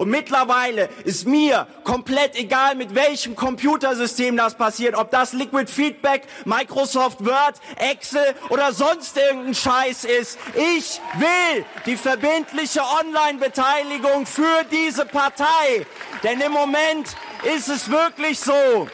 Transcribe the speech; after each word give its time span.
Und 0.00 0.08
mittlerweile 0.08 0.88
ist 1.04 1.26
mir 1.26 1.66
komplett 1.84 2.34
egal, 2.34 2.74
mit 2.74 2.94
welchem 2.94 3.36
Computersystem 3.36 4.34
das 4.34 4.54
passiert, 4.54 4.94
ob 4.94 5.10
das 5.10 5.34
Liquid 5.34 5.70
Feedback, 5.70 6.22
Microsoft 6.46 7.22
Word, 7.22 7.60
Excel 7.76 8.34
oder 8.48 8.72
sonst 8.72 9.14
irgendein 9.18 9.54
Scheiß 9.54 10.04
ist. 10.04 10.38
Ich 10.54 11.02
will 11.18 11.66
die 11.84 11.98
verbindliche 11.98 12.80
Online-Beteiligung 12.80 14.24
für 14.24 14.64
diese 14.72 15.04
Partei. 15.04 15.84
Denn 16.22 16.40
im 16.40 16.52
Moment 16.52 17.08
ist 17.54 17.68
es 17.68 17.90
wirklich 17.90 18.40
so, 18.40 18.88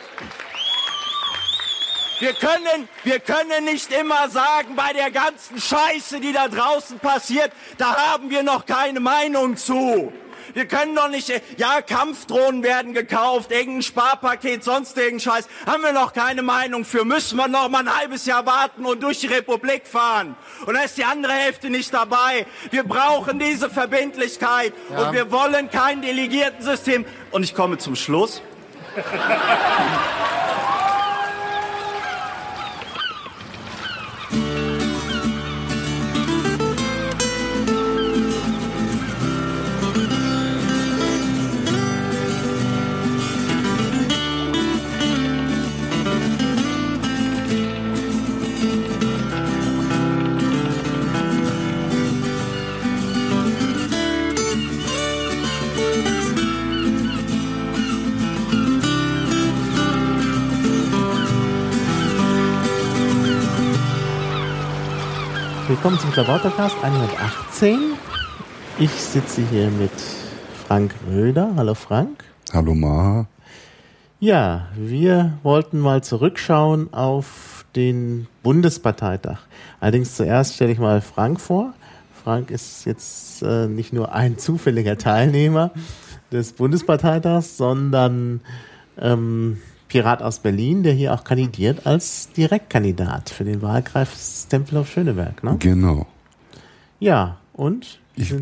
wir 2.18 2.32
können, 2.32 2.88
wir 3.04 3.20
können 3.20 3.64
nicht 3.64 3.93
immer 3.93 4.29
sagen, 4.29 4.75
bei 4.75 4.93
der 4.93 5.12
ganzen 5.12 5.61
Scheiße, 5.61 6.18
die 6.18 6.32
da 6.32 6.48
draußen 6.48 6.98
passiert, 6.98 7.52
da 7.79 7.95
haben 7.95 8.29
wir 8.29 8.43
noch 8.43 8.66
keine 8.66 8.98
Meinung 8.98 9.57
zu. 9.57 10.12
Wir 10.54 10.66
können 10.66 10.94
doch 10.94 11.08
nicht, 11.08 11.30
ja, 11.56 11.80
Kampfdrohnen 11.82 12.62
werden 12.62 12.94
gekauft, 12.94 13.52
irgendein 13.52 13.82
Sparpaket, 13.82 14.64
sonst 14.64 14.96
irgendein 14.96 15.21
Scheiß. 15.21 15.48
Haben 15.66 15.82
wir 15.82 15.93
noch 15.93 16.12
keine 16.12 16.43
Meinung 16.43 16.84
für. 16.84 17.04
Müssen 17.04 17.36
wir 17.36 17.48
noch 17.48 17.68
mal 17.68 17.80
ein 17.80 17.96
halbes 17.96 18.26
Jahr 18.26 18.46
warten 18.46 18.85
und 18.85 19.02
durch 19.02 19.21
die 19.21 19.26
Republik 19.26 19.86
fahren. 19.86 20.36
Und 20.66 20.74
da 20.74 20.82
ist 20.82 20.96
die 20.96 21.04
andere 21.04 21.32
Hälfte 21.32 21.71
nicht 21.71 21.93
dabei. 21.93 22.46
Wir 22.71 22.85
brauchen 22.85 23.38
diese 23.38 23.71
Verbindlichkeit. 23.71 24.72
Ja. 24.90 25.08
Und 25.08 25.14
wir 25.14 25.30
wollen 25.30 25.71
kein 25.71 26.02
Delegiertensystem. 26.02 27.04
Und 27.30 27.43
ich 27.43 27.54
komme 27.54 27.79
zum 27.79 27.96
Schluss. 27.96 28.43
willkommen 65.77 65.98
zum 65.98 66.10
Klabautercast 66.10 66.74
118. 66.82 67.78
Ich 68.78 68.91
sitze 68.91 69.42
hier 69.50 69.69
mit 69.69 69.91
Frank 70.66 70.94
Röder. 71.06 71.52
Hallo 71.55 71.74
Frank. 71.74 72.24
Hallo 72.50 72.74
Maha. 72.74 73.27
Ja, 74.19 74.69
wir 74.74 75.36
wollten 75.42 75.78
mal 75.78 76.02
zurückschauen 76.02 76.94
auf 76.94 77.66
den 77.77 78.27
Bundesparteitag. 78.42 79.41
Allerdings 79.78 80.16
zuerst 80.16 80.54
stelle 80.54 80.72
ich 80.72 80.78
mal 80.78 81.02
Frank 81.02 81.42
vor. 81.42 81.74
Frank 82.24 82.50
ist 82.50 82.86
jetzt 82.86 83.42
äh, 83.42 83.66
nicht 83.66 83.92
nur 83.92 84.14
ein 84.14 84.38
zufälliger 84.38 84.97
Teilnehmer 84.97 85.72
des 86.32 86.54
Bundesparteitags, 86.54 87.58
sondern 87.58 88.41
ähm, 88.98 89.58
Pirat 89.97 90.20
aus 90.20 90.41
Berlin, 90.41 90.83
der 90.83 90.92
hier 90.92 91.14
auch 91.14 91.25
kandidiert 91.25 91.86
als 91.86 92.28
Direktkandidat 92.36 93.30
für 93.30 93.44
den 93.44 93.62
Wahlkreis 93.62 94.47
Tempelhof 94.47 94.91
Schöneberg, 94.91 95.42
ne? 95.42 95.56
Genau. 95.58 96.06
Ja, 97.00 97.38
und? 97.55 97.98
Ich, 98.14 98.34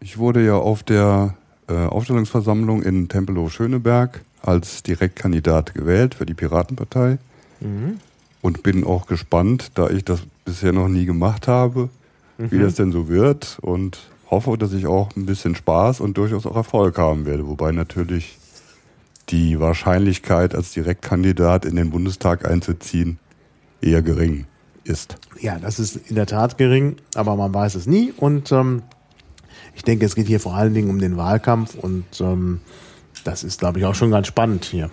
ich 0.00 0.18
wurde 0.18 0.44
ja 0.44 0.56
auf 0.56 0.82
der 0.82 1.34
äh, 1.66 1.72
Aufstellungsversammlung 1.72 2.82
in 2.82 3.08
Tempelhof 3.08 3.54
Schöneberg 3.54 4.20
als 4.42 4.82
Direktkandidat 4.82 5.72
gewählt 5.72 6.14
für 6.14 6.26
die 6.26 6.34
Piratenpartei 6.34 7.16
mhm. 7.60 7.98
und 8.42 8.62
bin 8.62 8.84
auch 8.84 9.06
gespannt, 9.06 9.70
da 9.76 9.88
ich 9.88 10.04
das 10.04 10.20
bisher 10.44 10.74
noch 10.74 10.88
nie 10.88 11.06
gemacht 11.06 11.48
habe, 11.48 11.88
mhm. 12.36 12.50
wie 12.50 12.58
das 12.58 12.74
denn 12.74 12.92
so 12.92 13.08
wird 13.08 13.56
und 13.62 13.98
hoffe, 14.30 14.58
dass 14.58 14.74
ich 14.74 14.86
auch 14.86 15.08
ein 15.16 15.24
bisschen 15.24 15.54
Spaß 15.54 16.00
und 16.00 16.18
durchaus 16.18 16.44
auch 16.44 16.56
Erfolg 16.56 16.98
haben 16.98 17.24
werde, 17.24 17.48
wobei 17.48 17.72
natürlich 17.72 18.36
die 19.28 19.58
Wahrscheinlichkeit, 19.58 20.54
als 20.54 20.72
Direktkandidat 20.72 21.64
in 21.64 21.76
den 21.76 21.90
Bundestag 21.90 22.48
einzuziehen, 22.48 23.18
eher 23.80 24.02
gering 24.02 24.46
ist. 24.84 25.16
Ja, 25.40 25.58
das 25.58 25.78
ist 25.78 25.96
in 25.96 26.14
der 26.14 26.26
Tat 26.26 26.58
gering, 26.58 26.96
aber 27.14 27.36
man 27.36 27.52
weiß 27.52 27.74
es 27.74 27.86
nie. 27.86 28.12
Und 28.16 28.52
ähm, 28.52 28.82
ich 29.74 29.82
denke, 29.82 30.06
es 30.06 30.14
geht 30.14 30.26
hier 30.26 30.40
vor 30.40 30.54
allen 30.54 30.74
Dingen 30.74 30.90
um 30.90 30.98
den 30.98 31.16
Wahlkampf 31.16 31.74
und 31.74 32.04
ähm, 32.20 32.60
das 33.24 33.42
ist, 33.42 33.60
glaube 33.60 33.80
ich, 33.80 33.84
auch 33.84 33.94
schon 33.94 34.10
ganz 34.10 34.28
spannend 34.28 34.64
hier. 34.64 34.90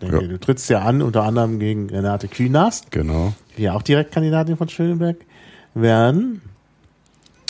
Denke, 0.00 0.22
ja. 0.22 0.28
Du 0.28 0.38
trittst 0.38 0.70
ja 0.70 0.82
an, 0.82 1.02
unter 1.02 1.24
anderem 1.24 1.58
gegen 1.58 1.90
Renate 1.90 2.28
Künast. 2.28 2.90
Genau. 2.90 3.34
Die 3.56 3.62
ja 3.62 3.72
auch 3.72 3.82
Direktkandidatin 3.82 4.56
von 4.56 4.68
Schöneberg 4.68 5.16
werden. 5.74 6.42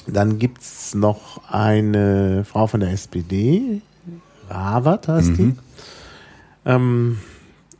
Dann 0.06 0.38
gibt 0.38 0.62
es 0.62 0.94
noch 0.94 1.42
eine 1.50 2.44
Frau 2.44 2.68
von 2.68 2.80
der 2.80 2.92
SPD, 2.92 3.82
Ravert 4.48 5.08
heißt 5.08 5.30
mhm. 5.30 5.36
die 5.36 5.56
ähm, 6.66 7.18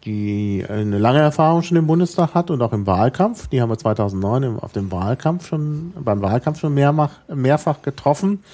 die 0.05 0.65
eine 0.69 0.99
lange 0.99 1.19
Erfahrung 1.19 1.63
schon 1.63 1.77
im 1.77 1.89
Bundestag 1.89 2.35
hat 2.35 2.51
und 2.51 2.63
auch 2.63 2.73
im 2.73 2.87
Wahlkampf. 2.87 3.49
Die 3.49 3.61
haben 3.61 3.69
wir 3.69 3.77
2009 3.77 4.43
im, 4.45 4.59
auf 4.61 4.73
dem 4.73 4.91
Wahlkampf 4.93 5.49
schon, 5.49 5.93
beim 5.99 6.23
Wahlkampf 6.23 6.61
schon 6.61 6.75
mehrfach, 6.75 7.11
mehrfach 7.29 7.83
getroffen. 7.83 8.45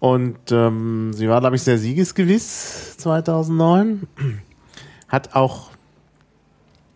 Und 0.00 0.36
ähm, 0.50 1.12
sie 1.14 1.28
war, 1.28 1.40
glaube 1.40 1.56
ich, 1.56 1.62
sehr 1.62 1.78
siegesgewiss 1.78 2.98
2009. 2.98 4.08
Hat 5.08 5.34
auch, 5.36 5.70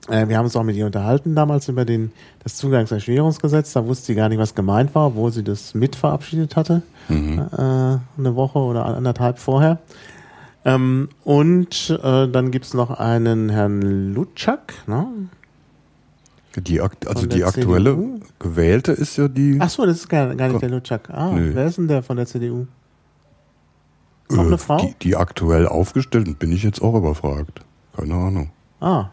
äh, 0.08 0.26
wir 0.28 0.36
haben 0.36 0.44
uns 0.44 0.56
auch 0.56 0.64
mit 0.64 0.76
ihr 0.76 0.86
unterhalten 0.86 1.36
damals 1.36 1.68
über 1.68 1.84
den, 1.84 2.12
das 2.42 2.56
Zugangserschwerungsgesetz. 2.56 3.72
Da 3.72 3.86
wusste 3.86 4.06
sie 4.06 4.14
gar 4.16 4.28
nicht, 4.28 4.38
was 4.38 4.56
gemeint 4.56 4.94
war, 4.96 5.06
obwohl 5.06 5.30
sie 5.32 5.44
das 5.44 5.74
mit 5.74 5.94
verabschiedet 5.94 6.56
hatte. 6.56 6.82
Mhm. 7.08 7.38
Äh, 7.38 7.58
eine 8.18 8.34
Woche 8.34 8.58
oder 8.58 8.84
anderthalb 8.84 9.38
vorher. 9.38 9.78
Ähm, 10.65 11.09
und 11.25 11.98
äh, 12.03 12.28
dann 12.28 12.50
gibt 12.50 12.66
es 12.66 12.75
noch 12.75 12.91
einen 12.91 13.48
Herrn 13.48 14.12
Lutschak, 14.12 14.75
ne? 14.87 15.06
Die, 16.56 16.81
also 16.81 17.26
die 17.26 17.44
aktuelle 17.44 17.94
CDU? 17.94 18.21
gewählte 18.41 18.93
ist 18.93 19.16
ja 19.16 19.28
die. 19.28 19.59
Ach 19.60 19.71
so, 19.71 19.87
das 19.87 19.98
ist 19.98 20.09
gar, 20.09 20.34
gar 20.34 20.48
nicht 20.48 20.60
der 20.60 20.71
Lutschak. 20.71 21.09
Ah, 21.10 21.31
nee. 21.31 21.50
wer 21.54 21.66
ist 21.66 21.78
denn 21.78 21.87
der 21.87 22.03
von 22.03 22.16
der 22.16 22.26
CDU? 22.26 22.66
Noch 24.28 24.44
äh, 24.44 24.47
eine 24.47 24.59
Frau? 24.59 24.78
Die, 24.78 24.94
die 25.00 25.16
aktuell 25.16 25.69
aufgestellt, 25.69 26.38
bin 26.38 26.53
ich 26.53 26.62
jetzt 26.62 26.82
auch 26.82 26.94
überfragt. 26.94 27.60
Keine 27.97 28.15
Ahnung. 28.15 28.50
Ah. 28.81 29.06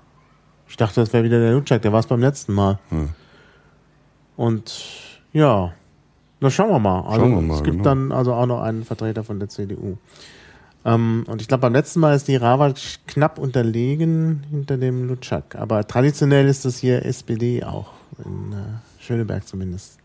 Ich 0.67 0.77
dachte, 0.77 0.99
das 0.99 1.13
wäre 1.13 1.23
wieder 1.23 1.39
der 1.39 1.53
Lutschak, 1.53 1.81
der 1.81 1.93
war 1.93 1.99
es 1.99 2.07
beim 2.07 2.19
letzten 2.19 2.53
Mal. 2.53 2.79
Ja. 2.91 2.97
Und 4.35 4.73
ja, 5.31 5.73
na 6.39 6.49
schauen 6.49 6.69
wir 6.69 6.79
mal. 6.79 7.01
Also, 7.01 7.21
schauen 7.21 7.35
wir 7.35 7.41
mal 7.41 7.55
es 7.55 7.63
gibt 7.63 7.77
genau. 7.77 7.83
dann 7.83 8.11
also 8.11 8.33
auch 8.33 8.45
noch 8.45 8.61
einen 8.61 8.83
Vertreter 8.83 9.23
von 9.23 9.39
der 9.39 9.49
CDU. 9.49 9.97
Ähm, 10.87 11.25
und 11.27 11.41
ich 11.41 11.49
glaube, 11.49 11.61
beim 11.61 11.73
letzten 11.73 11.99
Mal 11.99 12.15
ist 12.15 12.29
die 12.29 12.37
Rava 12.37 12.73
knapp 13.07 13.39
unterlegen 13.39 14.43
hinter 14.49 14.77
dem 14.77 15.05
Lutschak. 15.07 15.55
Aber 15.55 15.85
traditionell 15.85 16.47
ist 16.47 16.63
das 16.63 16.77
hier 16.77 17.05
SPD 17.05 17.63
auch, 17.63 17.91
in 18.23 18.53
äh, 18.53 19.03
Schöneberg 19.03 19.45
zumindest. 19.45 19.97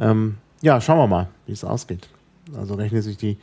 Ähm, 0.00 0.38
ja, 0.62 0.80
schauen 0.80 0.98
wir 0.98 1.06
mal, 1.06 1.28
wie 1.46 1.52
es 1.52 1.62
ausgeht. 1.62 2.08
Also 2.58 2.74
rechnet 2.74 3.04
sich 3.04 3.16
die 3.16 3.38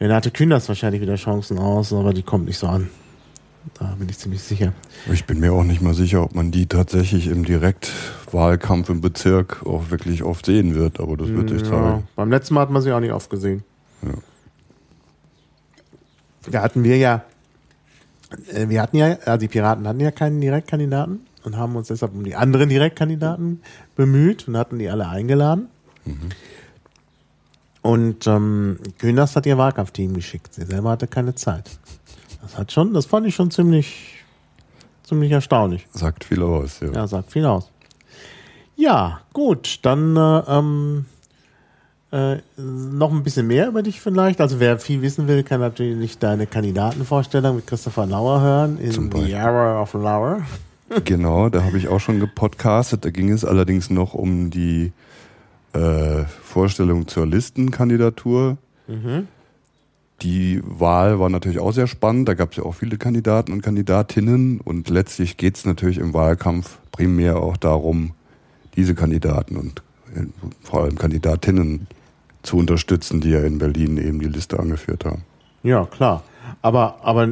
Renate 0.00 0.30
Kühners 0.30 0.68
wahrscheinlich 0.68 1.02
wieder 1.02 1.16
Chancen 1.16 1.58
aus, 1.58 1.92
aber 1.92 2.14
die 2.14 2.22
kommt 2.22 2.46
nicht 2.46 2.58
so 2.58 2.68
an. 2.68 2.88
Da 3.78 3.96
bin 3.98 4.08
ich 4.08 4.18
ziemlich 4.18 4.42
sicher. 4.42 4.72
Ich 5.10 5.24
bin 5.24 5.40
mir 5.40 5.52
auch 5.52 5.64
nicht 5.64 5.80
mal 5.80 5.94
sicher, 5.94 6.22
ob 6.22 6.34
man 6.34 6.50
die 6.52 6.66
tatsächlich 6.66 7.26
im 7.26 7.44
Direktwahlkampf 7.44 8.88
im 8.90 9.00
Bezirk 9.00 9.64
auch 9.66 9.90
wirklich 9.90 10.22
oft 10.22 10.46
sehen 10.46 10.74
wird, 10.74 11.00
aber 11.00 11.16
das 11.16 11.28
wird 11.28 11.48
sich 11.48 11.62
ja, 11.62 11.68
zeigen. 11.68 12.08
Beim 12.14 12.30
letzten 12.30 12.54
Mal 12.54 12.60
hat 12.60 12.70
man 12.70 12.82
sie 12.82 12.92
auch 12.92 13.00
nicht 13.00 13.12
oft 13.12 13.30
gesehen. 13.30 13.64
Ja 14.02 14.12
da 16.50 16.62
hatten 16.62 16.84
wir 16.84 16.96
ja, 16.96 17.24
äh, 18.52 18.68
wir 18.68 18.82
hatten 18.82 18.96
ja, 18.96 19.16
also 19.24 19.38
die 19.38 19.48
Piraten 19.48 19.86
hatten 19.86 20.00
ja 20.00 20.10
keinen 20.10 20.40
Direktkandidaten 20.40 21.26
und 21.44 21.56
haben 21.56 21.76
uns 21.76 21.88
deshalb 21.88 22.14
um 22.14 22.24
die 22.24 22.34
anderen 22.34 22.68
Direktkandidaten 22.68 23.62
bemüht 23.96 24.48
und 24.48 24.56
hatten 24.56 24.78
die 24.78 24.88
alle 24.88 25.08
eingeladen. 25.08 25.68
Mhm. 26.04 26.30
Und 27.82 28.26
ähm, 28.26 28.78
Kühners 28.98 29.36
hat 29.36 29.44
ihr 29.44 29.58
Wahlkampfteam 29.58 30.14
geschickt. 30.14 30.54
Sie 30.54 30.64
selber 30.64 30.90
hatte 30.90 31.06
keine 31.06 31.34
Zeit. 31.34 31.70
Das 32.40 32.56
hat 32.56 32.72
schon, 32.72 32.94
das 32.94 33.04
fand 33.04 33.26
ich 33.26 33.34
schon 33.34 33.50
ziemlich, 33.50 34.24
ziemlich 35.02 35.30
erstaunlich. 35.30 35.86
Sagt 35.92 36.24
viel 36.24 36.42
aus, 36.42 36.80
ja. 36.80 36.92
Ja, 36.92 37.06
sagt 37.06 37.32
viel 37.32 37.44
aus. 37.44 37.70
Ja, 38.76 39.20
gut, 39.32 39.80
dann 39.82 40.16
äh, 40.16 40.42
ähm, 40.48 41.04
äh, 42.14 42.36
noch 42.56 43.10
ein 43.10 43.24
bisschen 43.24 43.48
mehr 43.48 43.66
über 43.66 43.82
dich 43.82 44.00
vielleicht. 44.00 44.40
Also 44.40 44.60
wer 44.60 44.78
viel 44.78 45.02
wissen 45.02 45.26
will, 45.26 45.42
kann 45.42 45.60
natürlich 45.60 46.18
deine 46.18 46.46
Kandidatenvorstellung 46.46 47.56
mit 47.56 47.66
Christopher 47.66 48.06
Lauer 48.06 48.40
hören 48.40 48.78
in 48.78 48.92
The 48.92 49.34
Hour 49.34 49.82
of 49.82 49.94
Lauer. 49.94 50.42
Genau, 51.06 51.48
da 51.48 51.64
habe 51.64 51.78
ich 51.78 51.88
auch 51.88 51.98
schon 51.98 52.20
gepodcastet. 52.20 53.06
Da 53.06 53.10
ging 53.10 53.32
es 53.32 53.44
allerdings 53.44 53.88
noch 53.88 54.12
um 54.12 54.50
die 54.50 54.92
äh, 55.72 56.24
Vorstellung 56.42 57.08
zur 57.08 57.26
Listenkandidatur. 57.26 58.58
Mhm. 58.86 59.28
die 60.20 60.60
Wahl 60.62 61.18
war 61.18 61.30
natürlich 61.30 61.58
auch 61.58 61.72
sehr 61.72 61.86
spannend. 61.86 62.28
Da 62.28 62.34
gab 62.34 62.50
es 62.50 62.58
ja 62.58 62.64
auch 62.64 62.74
viele 62.74 62.98
Kandidaten 62.98 63.50
und 63.50 63.62
Kandidatinnen. 63.62 64.60
Und 64.60 64.90
letztlich 64.90 65.38
geht 65.38 65.56
es 65.56 65.64
natürlich 65.64 65.98
im 65.98 66.12
Wahlkampf 66.12 66.78
primär 66.92 67.38
auch 67.38 67.56
darum, 67.56 68.12
diese 68.76 68.94
Kandidaten 68.94 69.56
und 69.56 69.82
äh, 70.14 70.26
vor 70.62 70.82
allem 70.82 70.96
Kandidatinnen 70.96 71.88
zu 72.46 72.56
unterstützen, 72.56 73.20
die 73.20 73.30
ja 73.30 73.40
in 73.40 73.58
Berlin 73.58 73.96
eben 73.96 74.20
die 74.20 74.28
Liste 74.28 74.58
angeführt 74.58 75.04
haben. 75.04 75.24
Ja, 75.62 75.86
klar. 75.86 76.22
Aber, 76.62 76.96
aber 77.02 77.28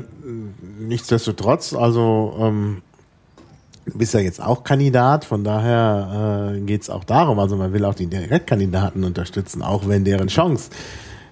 nichtsdestotrotz, 0.81 1.75
also 1.75 2.35
ähm, 2.41 2.83
du 3.87 3.99
bist 3.99 4.15
ja 4.15 4.21
jetzt 4.21 4.43
auch 4.43 4.65
Kandidat, 4.65 5.25
von 5.25 5.45
daher 5.45 6.55
äh, 6.55 6.61
geht 6.61 6.83
es 6.83 6.91
auch 6.91 7.05
darum, 7.05 7.39
also 7.39 7.57
man 7.57 7.73
will 7.73 7.85
auch 7.85 7.95
die 7.95 8.07
Direktkandidaten 8.07 9.05
unterstützen, 9.05 9.63
auch 9.63 9.87
wenn 9.89 10.05
deren 10.05 10.29
Chance 10.29 10.71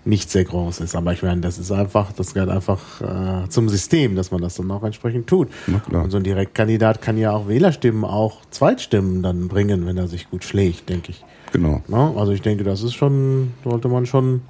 nicht 0.05 0.31
sehr 0.31 0.45
groß 0.45 0.81
ist. 0.81 0.95
Aber 0.97 1.13
ich 1.13 1.23
meine, 1.23 1.41
das 1.41 1.59
ist 1.59 1.71
einfach, 1.71 2.13
das 2.13 2.35
gehört 2.35 2.51
einfach 2.51 3.01
äh, 3.01 3.49
zum 3.49 3.69
System, 3.69 4.17
dass 4.17 4.31
man 4.31 4.41
das 4.41 4.57
dann 4.57 4.71
auch 4.71 4.83
entsprechend 4.83 5.27
tut. 5.27 5.49
Und 5.93 6.11
so 6.11 6.17
ein 6.17 6.23
Direktkandidat 6.23 7.03
kann 7.03 7.19
ja 7.19 7.33
auch 7.33 7.49
Wählerstimmen, 7.49 8.05
auch 8.05 8.39
Zweitstimmen 8.51 9.23
dann 9.23 9.49
bringen, 9.49 9.87
wenn 9.87 9.99
er 9.99 10.09
sich 10.09 10.31
gut 10.31 10.45
schlägt, 10.45 10.89
denke 10.89 11.11
ich. 11.11 11.25
Genau. 11.53 11.83
Ja, 11.89 12.13
also 12.15 12.33
ich 12.33 12.43
denke, 12.43 12.65
das 12.65 12.83
ist 12.83 12.95
schon, 12.95 13.53
sollte 13.65 13.89
man 13.89 14.07
schon 14.07 14.43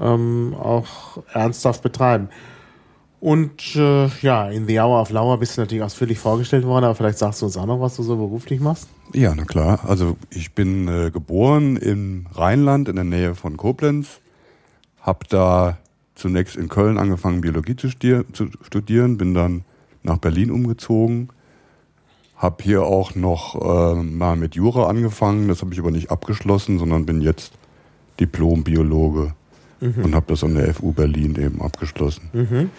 ähm, 0.00 0.54
auch 0.58 1.22
ernsthaft 1.32 1.82
betreiben. 1.82 2.28
Und 3.20 3.76
äh, 3.76 4.06
ja, 4.22 4.48
in 4.48 4.66
The 4.66 4.80
Hour 4.80 5.02
of 5.02 5.10
Lauer 5.10 5.38
bist 5.38 5.56
du 5.56 5.60
natürlich 5.60 5.84
ausführlich 5.84 6.18
vorgestellt 6.18 6.64
worden, 6.64 6.86
aber 6.86 6.94
vielleicht 6.94 7.18
sagst 7.18 7.42
du 7.42 7.46
uns 7.46 7.56
auch 7.58 7.66
noch, 7.66 7.80
was 7.80 7.96
du 7.96 8.02
so 8.02 8.16
beruflich 8.16 8.60
machst. 8.60 8.88
Ja, 9.12 9.34
na 9.34 9.44
klar. 9.44 9.80
Also 9.86 10.16
ich 10.30 10.54
bin 10.54 10.88
äh, 10.88 11.10
geboren 11.10 11.76
im 11.76 12.26
Rheinland 12.32 12.88
in 12.88 12.96
der 12.96 13.04
Nähe 13.04 13.34
von 13.34 13.58
Koblenz, 13.58 14.20
habe 15.02 15.26
da 15.28 15.76
zunächst 16.14 16.56
in 16.56 16.68
Köln 16.68 16.96
angefangen, 16.96 17.42
Biologie 17.42 17.76
zu, 17.76 17.88
zu 17.88 18.46
studieren, 18.62 19.18
bin 19.18 19.34
dann 19.34 19.64
nach 20.02 20.18
Berlin 20.18 20.50
umgezogen, 20.50 21.28
habe 22.40 22.64
hier 22.64 22.84
auch 22.84 23.14
noch 23.14 23.54
äh, 23.54 24.02
mal 24.02 24.34
mit 24.34 24.54
Jura 24.54 24.88
angefangen, 24.88 25.48
das 25.48 25.60
habe 25.60 25.74
ich 25.74 25.78
aber 25.78 25.90
nicht 25.90 26.10
abgeschlossen, 26.10 26.78
sondern 26.78 27.04
bin 27.04 27.20
jetzt 27.20 27.52
Diplom-Biologe 28.18 29.34
mhm. 29.80 30.04
und 30.04 30.14
habe 30.14 30.26
das 30.28 30.42
an 30.42 30.54
der 30.54 30.72
FU 30.72 30.92
Berlin 30.92 31.36
eben 31.36 31.60
abgeschlossen. 31.60 32.30
Mhm. 32.32 32.70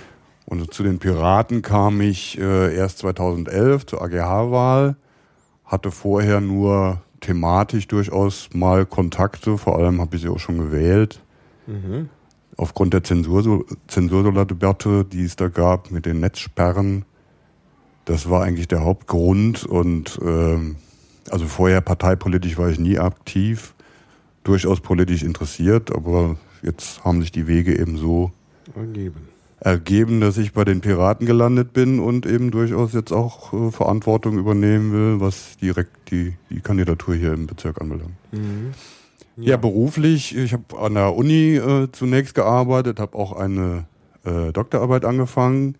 Und 0.47 0.73
zu 0.73 0.81
den 0.81 0.97
Piraten 0.97 1.61
kam 1.61 2.01
ich 2.01 2.39
äh, 2.39 2.75
erst 2.75 2.97
2011 2.99 3.85
zur 3.85 4.01
AGH-Wahl, 4.01 4.95
hatte 5.63 5.91
vorher 5.91 6.41
nur 6.41 6.99
thematisch 7.19 7.87
durchaus 7.87 8.49
mal 8.55 8.87
Kontakte, 8.87 9.59
vor 9.59 9.77
allem 9.77 10.01
habe 10.01 10.15
ich 10.15 10.23
sie 10.23 10.29
auch 10.29 10.39
schon 10.39 10.57
gewählt. 10.57 11.21
Mhm. 11.67 12.09
Aufgrund 12.57 12.95
der 12.95 13.03
Zensur, 13.03 13.63
Zensurdebatte, 13.87 15.05
die 15.05 15.23
es 15.23 15.35
da 15.35 15.49
gab 15.49 15.91
mit 15.91 16.07
den 16.07 16.19
Netzsperren, 16.19 17.05
das 18.11 18.29
war 18.29 18.43
eigentlich 18.43 18.67
der 18.67 18.83
Hauptgrund. 18.83 19.65
Und 19.65 20.19
ähm, 20.23 20.75
also 21.29 21.45
vorher 21.45 21.81
parteipolitisch 21.81 22.57
war 22.57 22.69
ich 22.69 22.79
nie 22.79 22.99
aktiv, 22.99 23.73
durchaus 24.43 24.81
politisch 24.81 25.23
interessiert, 25.23 25.95
aber 25.95 26.35
jetzt 26.61 27.03
haben 27.05 27.21
sich 27.21 27.31
die 27.31 27.47
Wege 27.47 27.77
eben 27.79 27.97
so 27.97 28.31
ergeben 28.75 29.31
ergeben, 29.61 30.21
dass 30.21 30.37
ich 30.37 30.53
bei 30.53 30.65
den 30.65 30.81
Piraten 30.81 31.27
gelandet 31.27 31.71
bin 31.71 31.99
und 31.99 32.25
eben 32.25 32.49
durchaus 32.49 32.93
jetzt 32.93 33.13
auch 33.13 33.53
äh, 33.53 33.71
Verantwortung 33.71 34.39
übernehmen 34.39 34.91
will, 34.91 35.21
was 35.21 35.55
direkt 35.57 36.09
die, 36.09 36.33
die 36.49 36.61
Kandidatur 36.61 37.13
hier 37.13 37.33
im 37.33 37.45
Bezirk 37.45 37.79
anbelangt. 37.79 38.15
Mhm. 38.31 38.71
Ja. 39.37 39.51
ja. 39.51 39.57
beruflich, 39.57 40.35
ich 40.35 40.53
habe 40.53 40.79
an 40.79 40.95
der 40.95 41.15
Uni 41.15 41.57
äh, 41.57 41.87
zunächst 41.91 42.33
gearbeitet, 42.33 42.99
habe 42.99 43.15
auch 43.15 43.33
eine 43.33 43.85
äh, 44.25 44.51
Doktorarbeit 44.51 45.05
angefangen, 45.05 45.75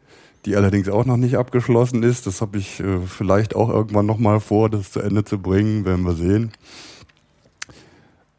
die 0.46 0.56
allerdings 0.56 0.90
auch 0.90 1.06
noch 1.06 1.18
nicht 1.18 1.38
abgeschlossen 1.38 2.04
ist. 2.04 2.28
Das 2.28 2.42
habe 2.42 2.58
ich 2.58 2.80
äh, 2.80 3.00
vielleicht 3.06 3.56
auch 3.56 3.70
irgendwann 3.70 4.06
nochmal 4.06 4.40
vor, 4.40 4.70
das 4.70 4.92
zu 4.92 5.00
Ende 5.00 5.24
zu 5.24 5.40
bringen, 5.40 5.86
werden 5.86 6.06
wir 6.06 6.14
sehen. 6.14 6.52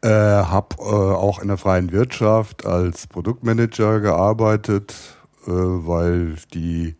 Äh, 0.01 0.09
habe 0.09 0.75
äh, 0.79 0.83
auch 0.83 1.39
in 1.39 1.47
der 1.47 1.57
freien 1.57 1.91
Wirtschaft 1.91 2.65
als 2.65 3.07
Produktmanager 3.07 4.01
gearbeitet, 4.01 4.93
äh, 5.47 5.51
weil 5.51 6.35
die 6.53 6.95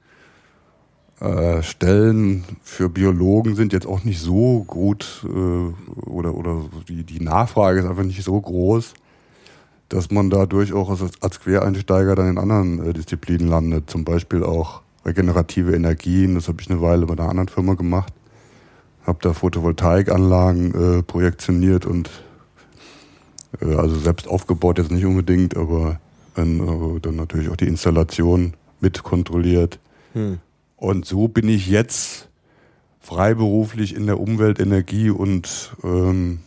äh, 1.20 1.62
Stellen 1.64 2.46
für 2.62 2.88
Biologen 2.88 3.56
sind 3.56 3.74
jetzt 3.74 3.88
auch 3.88 4.04
nicht 4.06 4.22
so 4.22 4.64
gut 4.66 5.26
äh, 5.26 6.10
oder, 6.10 6.34
oder 6.34 6.66
die, 6.88 7.04
die 7.04 7.20
Nachfrage 7.22 7.80
ist 7.80 7.86
einfach 7.86 8.04
nicht 8.04 8.24
so 8.24 8.40
groß, 8.40 8.94
dass 9.90 10.10
man 10.10 10.30
da 10.30 10.46
durchaus 10.46 11.02
als, 11.02 11.22
als 11.22 11.40
Quereinsteiger 11.40 12.16
dann 12.16 12.30
in 12.30 12.38
anderen 12.38 12.86
äh, 12.86 12.94
Disziplinen 12.94 13.48
landet. 13.48 13.90
Zum 13.90 14.06
Beispiel 14.06 14.44
auch 14.44 14.82
regenerative 15.06 15.76
Energien, 15.76 16.36
das 16.36 16.48
habe 16.48 16.62
ich 16.62 16.70
eine 16.70 16.82
Weile 16.82 17.06
bei 17.06 17.14
einer 17.14 17.30
anderen 17.30 17.50
Firma 17.50 17.74
gemacht. 17.74 18.14
Habe 19.06 19.20
da 19.22 19.34
Photovoltaikanlagen 19.34 21.00
äh, 21.00 21.04
projektioniert 21.04 21.86
und 21.86 22.10
äh, 23.62 23.76
also 23.76 23.96
selbst 23.98 24.28
aufgebaut 24.28 24.78
jetzt 24.78 24.92
nicht 24.92 25.06
unbedingt, 25.06 25.58
aber 25.58 26.00
dann, 26.36 27.00
dann 27.02 27.16
natürlich 27.16 27.50
auch 27.50 27.58
die 27.58 27.68
Installation 27.68 28.54
mit 28.80 29.04
kontrolliert. 29.04 29.80
Hm. 30.14 30.40
Und 30.78 31.06
so 31.06 31.28
bin 31.28 31.48
ich 31.48 31.68
jetzt 31.68 32.30
freiberuflich 33.00 33.96
in 33.96 34.06
der 34.06 34.20
Umwelt, 34.20 34.60
Energie 34.60 35.10
und 35.10 35.76
ähm, 35.84 36.40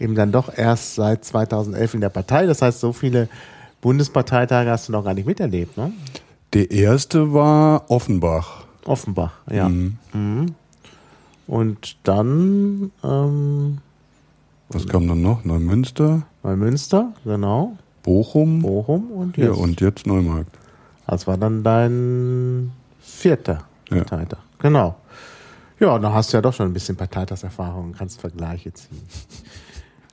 eben 0.00 0.16
dann 0.16 0.32
doch 0.32 0.54
erst 0.54 0.96
seit 0.96 1.25
2011 1.25 1.94
in 1.94 2.02
der 2.02 2.11
Partei. 2.11 2.44
Das 2.44 2.61
heißt, 2.61 2.78
so 2.78 2.92
viele 2.92 3.30
Bundesparteitage 3.80 4.68
hast 4.68 4.88
du 4.88 4.92
noch 4.92 5.04
gar 5.04 5.14
nicht 5.14 5.26
miterlebt, 5.26 5.78
ne? 5.78 5.94
Der 6.52 6.70
erste 6.70 7.32
war 7.32 7.90
Offenbach. 7.90 8.63
Offenbach, 8.86 9.32
ja. 9.50 9.68
Mhm. 9.68 9.98
Mhm. 10.12 10.46
Und 11.46 11.96
dann 12.04 12.90
ähm, 13.02 13.78
Was 14.70 14.86
kam 14.86 15.06
dann 15.08 15.22
noch? 15.22 15.44
Neumünster, 15.44 16.22
Neumünster, 16.42 17.12
genau. 17.24 17.76
Bochum, 18.02 18.62
Bochum 18.62 19.10
und 19.10 19.36
ja, 19.36 19.46
jetzt. 19.46 19.58
und 19.58 19.80
jetzt 19.80 20.06
Neumarkt. 20.06 20.56
Das 21.06 21.26
war 21.26 21.36
dann 21.36 21.62
dein 21.62 22.72
vierter 23.00 23.64
Ja. 23.90 23.98
Parteitag. 23.98 24.38
Genau. 24.58 24.96
Ja, 25.80 25.98
da 25.98 26.12
hast 26.12 26.32
du 26.32 26.36
ja 26.38 26.40
doch 26.40 26.54
schon 26.54 26.66
ein 26.68 26.72
bisschen 26.72 26.96
Parteitagserfahrung 26.96 27.86
und 27.86 27.98
kannst 27.98 28.20
Vergleiche 28.20 28.72
ziehen. 28.72 29.02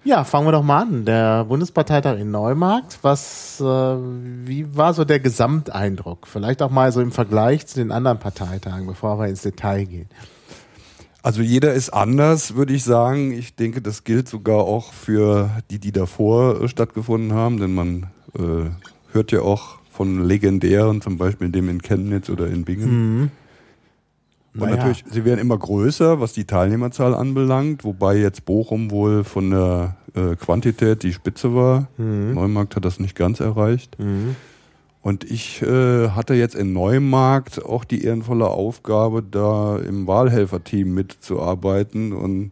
Ja, 0.04 0.24
fangen 0.24 0.48
wir 0.48 0.52
doch 0.52 0.64
mal 0.64 0.82
an. 0.82 1.06
Der 1.06 1.46
Bundesparteitag 1.46 2.18
in 2.18 2.32
Neumarkt. 2.32 2.98
Was, 3.04 3.62
äh, 3.62 3.64
wie 3.64 4.76
war 4.76 4.96
so 4.96 5.06
der 5.06 5.20
Gesamteindruck? 5.20 6.28
Vielleicht 6.28 6.64
auch 6.64 6.72
mal 6.72 6.92
so 6.92 7.02
im 7.02 7.12
Vergleich 7.12 7.68
zu 7.68 7.76
den 7.76 7.92
anderen 7.92 8.18
Parteitagen, 8.18 8.88
bevor 8.88 9.20
wir 9.20 9.28
ins 9.28 9.44
Detail 9.44 9.86
gehen. 9.86 10.10
Also 11.22 11.44
jeder 11.44 11.74
ist 11.74 11.92
anders, 11.92 12.56
würde 12.56 12.74
ich 12.74 12.84
sagen. 12.84 13.32
Ich 13.32 13.56
denke, 13.56 13.80
das 13.80 14.04
gilt 14.04 14.28
sogar 14.28 14.62
auch 14.62 14.92
für 14.92 15.52
die, 15.70 15.78
die 15.78 15.92
davor 15.92 16.62
äh, 16.62 16.68
stattgefunden 16.68 17.34
haben, 17.34 17.60
denn 17.60 17.76
man 17.76 18.08
äh, 18.34 18.72
hört 19.14 19.32
ja 19.32 19.42
auch 19.42 19.78
von 19.92 20.26
legendären, 20.26 21.02
zum 21.02 21.20
Beispiel 21.20 21.50
dem 21.50 21.70
in 21.70 21.80
Chemnitz 21.80 22.28
oder 22.30 22.48
in 22.48 22.64
Bingen. 22.64 23.32
Und 24.54 24.62
Naja. 24.62 24.76
natürlich, 24.76 25.06
sie 25.10 25.24
werden 25.24 25.40
immer 25.40 25.58
größer, 25.58 26.20
was 26.20 26.34
die 26.34 26.44
Teilnehmerzahl 26.46 27.14
anbelangt, 27.16 27.86
wobei 27.86 28.18
jetzt 28.18 28.44
Bochum 28.46 28.92
wohl 28.92 29.24
von 29.24 29.50
der 29.52 29.96
äh, 30.14 30.36
Quantität 30.36 31.04
die 31.04 31.14
Spitze 31.14 31.56
war. 31.56 31.88
Neumarkt 31.98 32.76
hat 32.76 32.84
das 32.84 33.00
nicht 33.00 33.16
ganz 33.16 33.40
erreicht. 33.40 33.96
Und 35.02 35.24
ich 35.24 35.62
äh, 35.62 36.10
hatte 36.10 36.34
jetzt 36.34 36.56
in 36.56 36.74
Neumarkt 36.74 37.64
auch 37.64 37.86
die 37.86 38.04
ehrenvolle 38.04 38.48
Aufgabe, 38.50 39.24
da 39.24 39.78
im 39.78 40.06
Wahlhelferteam 40.06 40.94
mitzuarbeiten 40.94 42.12
und 42.14 42.52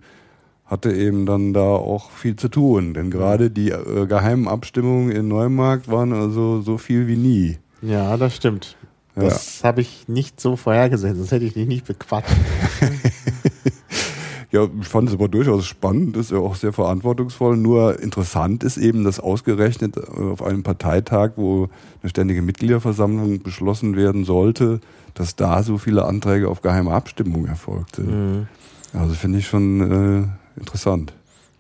hatte 0.65 0.91
eben 0.93 1.25
dann 1.25 1.53
da 1.53 1.61
auch 1.61 2.11
viel 2.11 2.35
zu 2.37 2.47
tun. 2.47 2.93
Denn 2.93 3.11
gerade 3.11 3.51
die 3.51 3.71
äh, 3.71 4.05
geheimen 4.07 4.47
Abstimmungen 4.47 5.11
in 5.11 5.27
Neumarkt 5.27 5.91
waren 5.91 6.13
also 6.13 6.61
so 6.61 6.77
viel 6.77 7.07
wie 7.07 7.17
nie. 7.17 7.57
Ja, 7.81 8.17
das 8.17 8.35
stimmt. 8.35 8.77
Das 9.15 9.63
habe 9.63 9.81
ich 9.81 10.07
nicht 10.07 10.39
so 10.39 10.55
vorhergesehen, 10.55 11.15
sonst 11.15 11.31
hätte 11.31 11.45
ich 11.45 11.53
dich 11.53 11.67
nicht 11.67 11.85
bequatscht. 11.85 12.29
Ja, 14.51 14.67
ich 14.81 14.87
fand 14.87 15.09
es 15.09 15.13
aber 15.13 15.27
durchaus 15.27 15.67
spannend, 15.67 16.17
ist 16.17 16.31
ja 16.31 16.39
auch 16.39 16.55
sehr 16.55 16.73
verantwortungsvoll. 16.73 17.55
Nur 17.55 17.99
interessant 17.99 18.63
ist 18.63 18.77
eben, 18.77 19.03
dass 19.03 19.19
ausgerechnet 19.19 19.97
äh, 19.97 19.99
auf 19.99 20.41
einem 20.41 20.63
Parteitag, 20.63 21.33
wo 21.35 21.69
eine 22.01 22.09
ständige 22.09 22.41
Mitgliederversammlung 22.41 23.43
beschlossen 23.43 23.95
werden 23.95 24.25
sollte, 24.25 24.79
dass 25.13 25.35
da 25.35 25.61
so 25.61 25.77
viele 25.77 26.05
Anträge 26.05 26.49
auf 26.49 26.61
geheime 26.61 26.91
Abstimmung 26.91 27.45
erfolgt 27.45 27.97
sind. 27.97 28.47
Also 28.93 29.13
finde 29.13 29.37
ich 29.37 29.47
schon 29.47 30.29
äh, 30.55 30.59
interessant. 30.59 31.13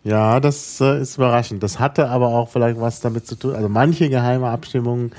Ja, 0.03 0.39
das 0.39 0.81
äh, 0.81 0.99
ist 0.99 1.17
überraschend. 1.17 1.61
Das 1.61 1.79
hatte 1.79 2.09
aber 2.09 2.29
auch 2.29 2.49
vielleicht 2.49 2.79
was 2.79 3.01
damit 3.01 3.27
zu 3.27 3.35
tun. 3.35 3.53
Also 3.53 3.69
manche 3.69 4.09
geheime 4.09 4.49
Abstimmungen 4.49 5.11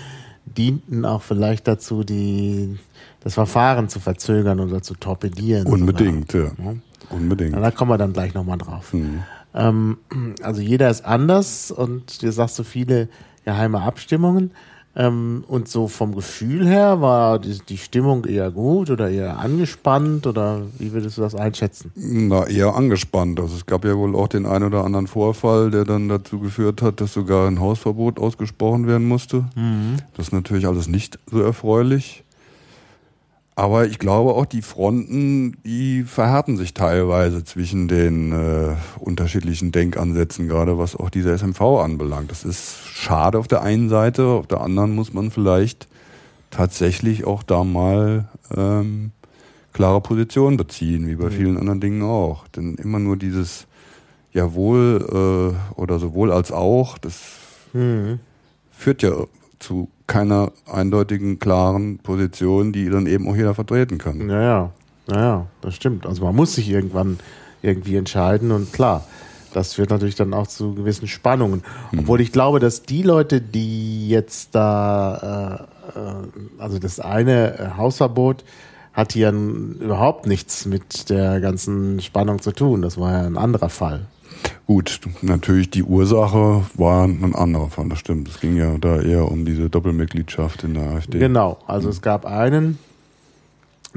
dienten 0.44 1.04
auch 1.04 1.22
vielleicht 1.22 1.68
dazu, 1.68 2.04
die, 2.04 2.78
das 3.20 3.34
Verfahren 3.34 3.88
zu 3.88 4.00
verzögern 4.00 4.60
oder 4.60 4.82
zu 4.82 4.94
torpedieren. 4.94 5.66
Unbedingt, 5.66 6.32
ja. 6.32 6.50
sogar. 6.50 6.76
Unbedingt. 7.10 7.54
Ja, 7.54 7.60
da 7.60 7.70
kommen 7.70 7.90
wir 7.90 7.98
dann 7.98 8.12
gleich 8.12 8.34
nochmal 8.34 8.58
drauf. 8.58 8.92
Mhm. 8.92 9.22
Ähm, 9.54 9.98
also 10.42 10.60
jeder 10.60 10.90
ist 10.90 11.04
anders 11.04 11.70
und 11.70 12.22
du 12.22 12.30
sagst 12.30 12.56
so 12.56 12.64
viele 12.64 13.08
geheime 13.44 13.82
Abstimmungen. 13.82 14.52
Ähm, 14.96 15.44
und 15.46 15.68
so 15.68 15.86
vom 15.86 16.16
Gefühl 16.16 16.66
her 16.66 17.00
war 17.00 17.38
die, 17.38 17.58
die 17.68 17.78
Stimmung 17.78 18.24
eher 18.24 18.50
gut 18.50 18.90
oder 18.90 19.08
eher 19.08 19.38
angespannt 19.38 20.26
oder 20.26 20.62
wie 20.78 20.92
würdest 20.92 21.16
du 21.16 21.22
das 21.22 21.36
einschätzen? 21.36 21.92
Na, 21.94 22.46
eher 22.46 22.74
angespannt. 22.74 23.38
Also 23.38 23.54
es 23.54 23.66
gab 23.66 23.84
ja 23.84 23.96
wohl 23.96 24.16
auch 24.16 24.26
den 24.26 24.46
einen 24.46 24.64
oder 24.64 24.84
anderen 24.84 25.06
Vorfall, 25.06 25.70
der 25.70 25.84
dann 25.84 26.08
dazu 26.08 26.40
geführt 26.40 26.82
hat, 26.82 27.00
dass 27.00 27.12
sogar 27.12 27.46
ein 27.46 27.60
Hausverbot 27.60 28.18
ausgesprochen 28.18 28.88
werden 28.88 29.06
musste. 29.06 29.44
Das 30.16 30.26
ist 30.26 30.32
natürlich 30.32 30.66
alles 30.66 30.88
nicht 30.88 31.20
so 31.30 31.40
erfreulich. 31.40 32.24
Aber 33.60 33.84
ich 33.84 33.98
glaube 33.98 34.32
auch, 34.32 34.46
die 34.46 34.62
Fronten, 34.62 35.58
die 35.66 36.04
verhärten 36.04 36.56
sich 36.56 36.72
teilweise 36.72 37.44
zwischen 37.44 37.88
den 37.88 38.32
äh, 38.32 38.74
unterschiedlichen 38.98 39.70
Denkansätzen, 39.70 40.48
gerade 40.48 40.78
was 40.78 40.96
auch 40.96 41.10
diese 41.10 41.36
SMV 41.36 41.60
anbelangt. 41.60 42.30
Das 42.30 42.42
ist 42.42 42.78
schade 42.86 43.38
auf 43.38 43.48
der 43.48 43.60
einen 43.60 43.90
Seite, 43.90 44.24
auf 44.24 44.46
der 44.46 44.62
anderen 44.62 44.94
muss 44.94 45.12
man 45.12 45.30
vielleicht 45.30 45.88
tatsächlich 46.50 47.26
auch 47.26 47.42
da 47.42 47.62
mal 47.62 48.30
ähm, 48.56 49.12
klare 49.74 50.00
Position 50.00 50.56
beziehen, 50.56 51.06
wie 51.06 51.16
bei 51.16 51.28
vielen 51.28 51.58
anderen 51.58 51.82
Dingen 51.82 52.00
auch. 52.00 52.48
Denn 52.48 52.76
immer 52.76 52.98
nur 52.98 53.18
dieses 53.18 53.66
Jawohl 54.32 55.04
äh, 55.76 55.78
oder 55.78 55.98
sowohl 55.98 56.32
als 56.32 56.50
auch, 56.50 56.96
das 56.96 57.20
führt 58.70 59.02
ja 59.02 59.12
zu 59.60 59.88
keiner 60.06 60.52
eindeutigen, 60.66 61.38
klaren 61.38 61.98
Position, 61.98 62.72
die 62.72 62.90
dann 62.90 63.06
eben 63.06 63.28
auch 63.28 63.36
jeder 63.36 63.54
vertreten 63.54 63.98
kann. 63.98 64.26
Naja, 64.26 64.70
naja, 65.06 65.46
das 65.60 65.74
stimmt. 65.74 66.06
Also 66.06 66.24
man 66.24 66.34
muss 66.34 66.54
sich 66.54 66.68
irgendwann 66.68 67.18
irgendwie 67.62 67.96
entscheiden 67.96 68.50
und 68.50 68.72
klar, 68.72 69.04
das 69.52 69.74
führt 69.74 69.90
natürlich 69.90 70.14
dann 70.14 70.32
auch 70.34 70.46
zu 70.46 70.74
gewissen 70.74 71.08
Spannungen. 71.08 71.62
Obwohl 71.96 72.20
ich 72.20 72.32
glaube, 72.32 72.60
dass 72.60 72.82
die 72.82 73.02
Leute, 73.02 73.40
die 73.40 74.08
jetzt 74.08 74.54
da, 74.54 75.66
äh, 75.94 75.98
äh, 75.98 76.12
also 76.58 76.78
das 76.78 77.00
eine 77.00 77.58
äh, 77.58 77.68
Hausverbot 77.76 78.44
hat 78.92 79.12
hier 79.12 79.30
überhaupt 79.30 80.26
nichts 80.26 80.66
mit 80.66 81.10
der 81.10 81.40
ganzen 81.40 82.00
Spannung 82.00 82.40
zu 82.40 82.52
tun. 82.52 82.82
Das 82.82 82.98
war 82.98 83.12
ja 83.12 83.26
ein 83.26 83.36
anderer 83.36 83.68
Fall. 83.68 84.06
Gut, 84.66 85.00
natürlich 85.22 85.70
die 85.70 85.82
Ursache 85.82 86.64
war 86.74 87.04
ein 87.04 87.34
anderer 87.34 87.70
Fall, 87.70 87.88
das 87.88 87.98
stimmt. 87.98 88.28
Es 88.28 88.40
ging 88.40 88.56
ja 88.56 88.78
da 88.78 89.00
eher 89.00 89.30
um 89.30 89.44
diese 89.44 89.68
Doppelmitgliedschaft 89.68 90.62
in 90.64 90.74
der 90.74 90.84
AfD. 90.84 91.18
Genau, 91.18 91.58
also 91.66 91.88
es 91.88 92.02
gab 92.02 92.24
einen 92.24 92.78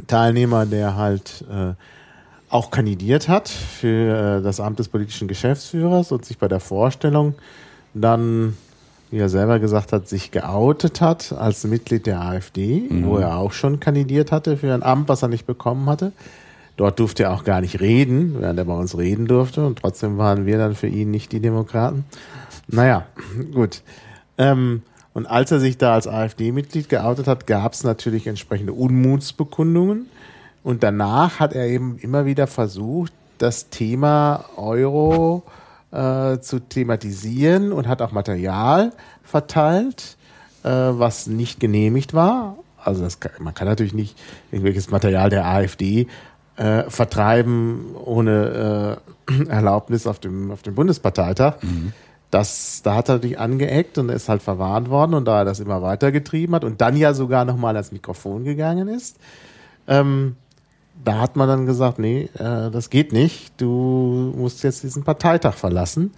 Teilnehmer, 0.08 0.66
der 0.66 0.96
halt 0.96 1.46
äh, 1.52 1.74
auch 2.50 2.72
kandidiert 2.72 3.28
hat 3.28 3.50
für 3.50 4.40
äh, 4.40 4.42
das 4.42 4.60
Amt 4.60 4.80
des 4.80 4.88
politischen 4.88 5.28
Geschäftsführers 5.28 6.12
und 6.12 6.26
sich 6.26 6.38
bei 6.38 6.48
der 6.48 6.60
Vorstellung 6.60 7.36
dann, 7.94 8.58
wie 9.12 9.18
er 9.18 9.30
selber 9.30 9.60
gesagt 9.60 9.94
hat, 9.94 10.08
sich 10.08 10.32
geoutet 10.32 11.02
hat 11.02 11.34
als 11.34 11.64
Mitglied 11.66 12.08
der 12.08 12.22
AfD, 12.22 12.88
wo 12.90 13.18
er 13.18 13.38
auch 13.38 13.52
schon 13.52 13.80
kandidiert 13.80 14.32
hatte 14.32 14.58
für 14.58 14.74
ein 14.74 14.82
Amt, 14.82 15.10
was 15.10 15.22
er 15.22 15.28
nicht 15.28 15.46
bekommen 15.46 15.88
hatte. 15.88 16.14
Dort 16.76 17.00
durfte 17.00 17.24
er 17.24 17.34
auch 17.34 17.44
gar 17.44 17.62
nicht 17.62 17.80
reden, 17.80 18.36
während 18.40 18.58
er 18.58 18.66
bei 18.66 18.74
uns 18.74 18.98
reden 18.98 19.28
durfte 19.28 19.66
und 19.66 19.80
trotzdem 19.80 20.18
waren 20.18 20.46
wir 20.46 20.58
dann 20.58 20.76
für 20.76 20.88
ihn 20.88 21.12
nicht 21.12 21.32
die 21.32 21.40
Demokraten. 21.40 22.06
Naja, 22.68 23.06
gut. 23.54 23.82
Ähm, 24.38 24.82
und 25.14 25.28
als 25.28 25.52
er 25.52 25.60
sich 25.60 25.78
da 25.78 25.94
als 25.94 26.08
AfD-Mitglied 26.08 26.90
geoutet 26.90 27.28
hat, 27.28 27.46
gab 27.46 27.74
es 27.74 27.84
natürlich 27.84 28.26
entsprechende 28.26 28.74
Unmutsbekundungen. 28.74 30.08
Und 30.64 30.82
danach 30.82 31.40
hat 31.40 31.54
er 31.54 31.68
eben 31.68 31.98
immer 32.00 32.26
wieder 32.26 32.48
versucht, 32.48 33.14
das 33.38 33.70
Thema 33.70 34.46
Euro 34.56 35.44
äh, 35.92 36.40
zu 36.40 36.60
thematisieren 36.60 37.72
und 37.72 37.88
hat 37.88 38.02
auch 38.02 38.12
Material 38.12 38.92
verteilt, 39.24 40.18
äh, 40.64 40.70
was 40.70 41.28
nicht 41.28 41.60
genehmigt 41.60 42.14
war. 42.14 42.58
Also 42.84 43.04
das 43.04 43.20
man 43.40 43.54
kann 43.54 43.68
natürlich 43.68 43.94
nicht 43.94 44.18
irgendwelches 44.52 44.90
Material 44.90 45.30
der 45.30 45.46
AfD 45.46 46.08
äh, 46.58 46.84
vertreiben 46.90 47.96
ohne 47.96 49.00
äh, 49.28 49.44
Erlaubnis 49.50 50.08
auf 50.08 50.20
dem, 50.20 50.52
auf 50.52 50.62
dem 50.62 50.76
Bundesparteitag. 50.76 51.56
Das, 52.32 52.82
da 52.84 52.96
hat 52.96 53.10
er 53.10 53.16
natürlich 53.16 53.40
angeeckt 53.40 53.98
und 53.98 54.10
ist 54.10 54.28
halt 54.28 54.42
verwarnt 54.42 54.90
worden 54.90 55.14
und 55.14 55.26
da 55.26 55.40
er 55.40 55.46
das 55.46 55.60
immer 55.60 55.82
weitergetrieben 55.82 56.56
hat 56.56 56.64
und 56.64 56.82
dann 56.82 56.98
ja 56.98 57.14
sogar 57.14 57.46
nochmal 57.46 57.76
ans 57.76 57.92
Mikrofon 57.92 58.44
gegangen 58.44 58.88
ist, 58.88 59.18
ähm, 59.88 60.36
da 61.04 61.20
hat 61.20 61.36
man 61.36 61.48
dann 61.48 61.66
gesagt, 61.66 62.00
nee, 62.00 62.30
äh, 62.36 62.72
das 62.72 62.90
geht 62.90 63.14
nicht, 63.14 63.54
du 63.58 64.34
musst 64.36 64.64
jetzt 64.64 64.84
diesen 64.84 65.04
Parteitag 65.04 65.54
verlassen. 65.54 66.14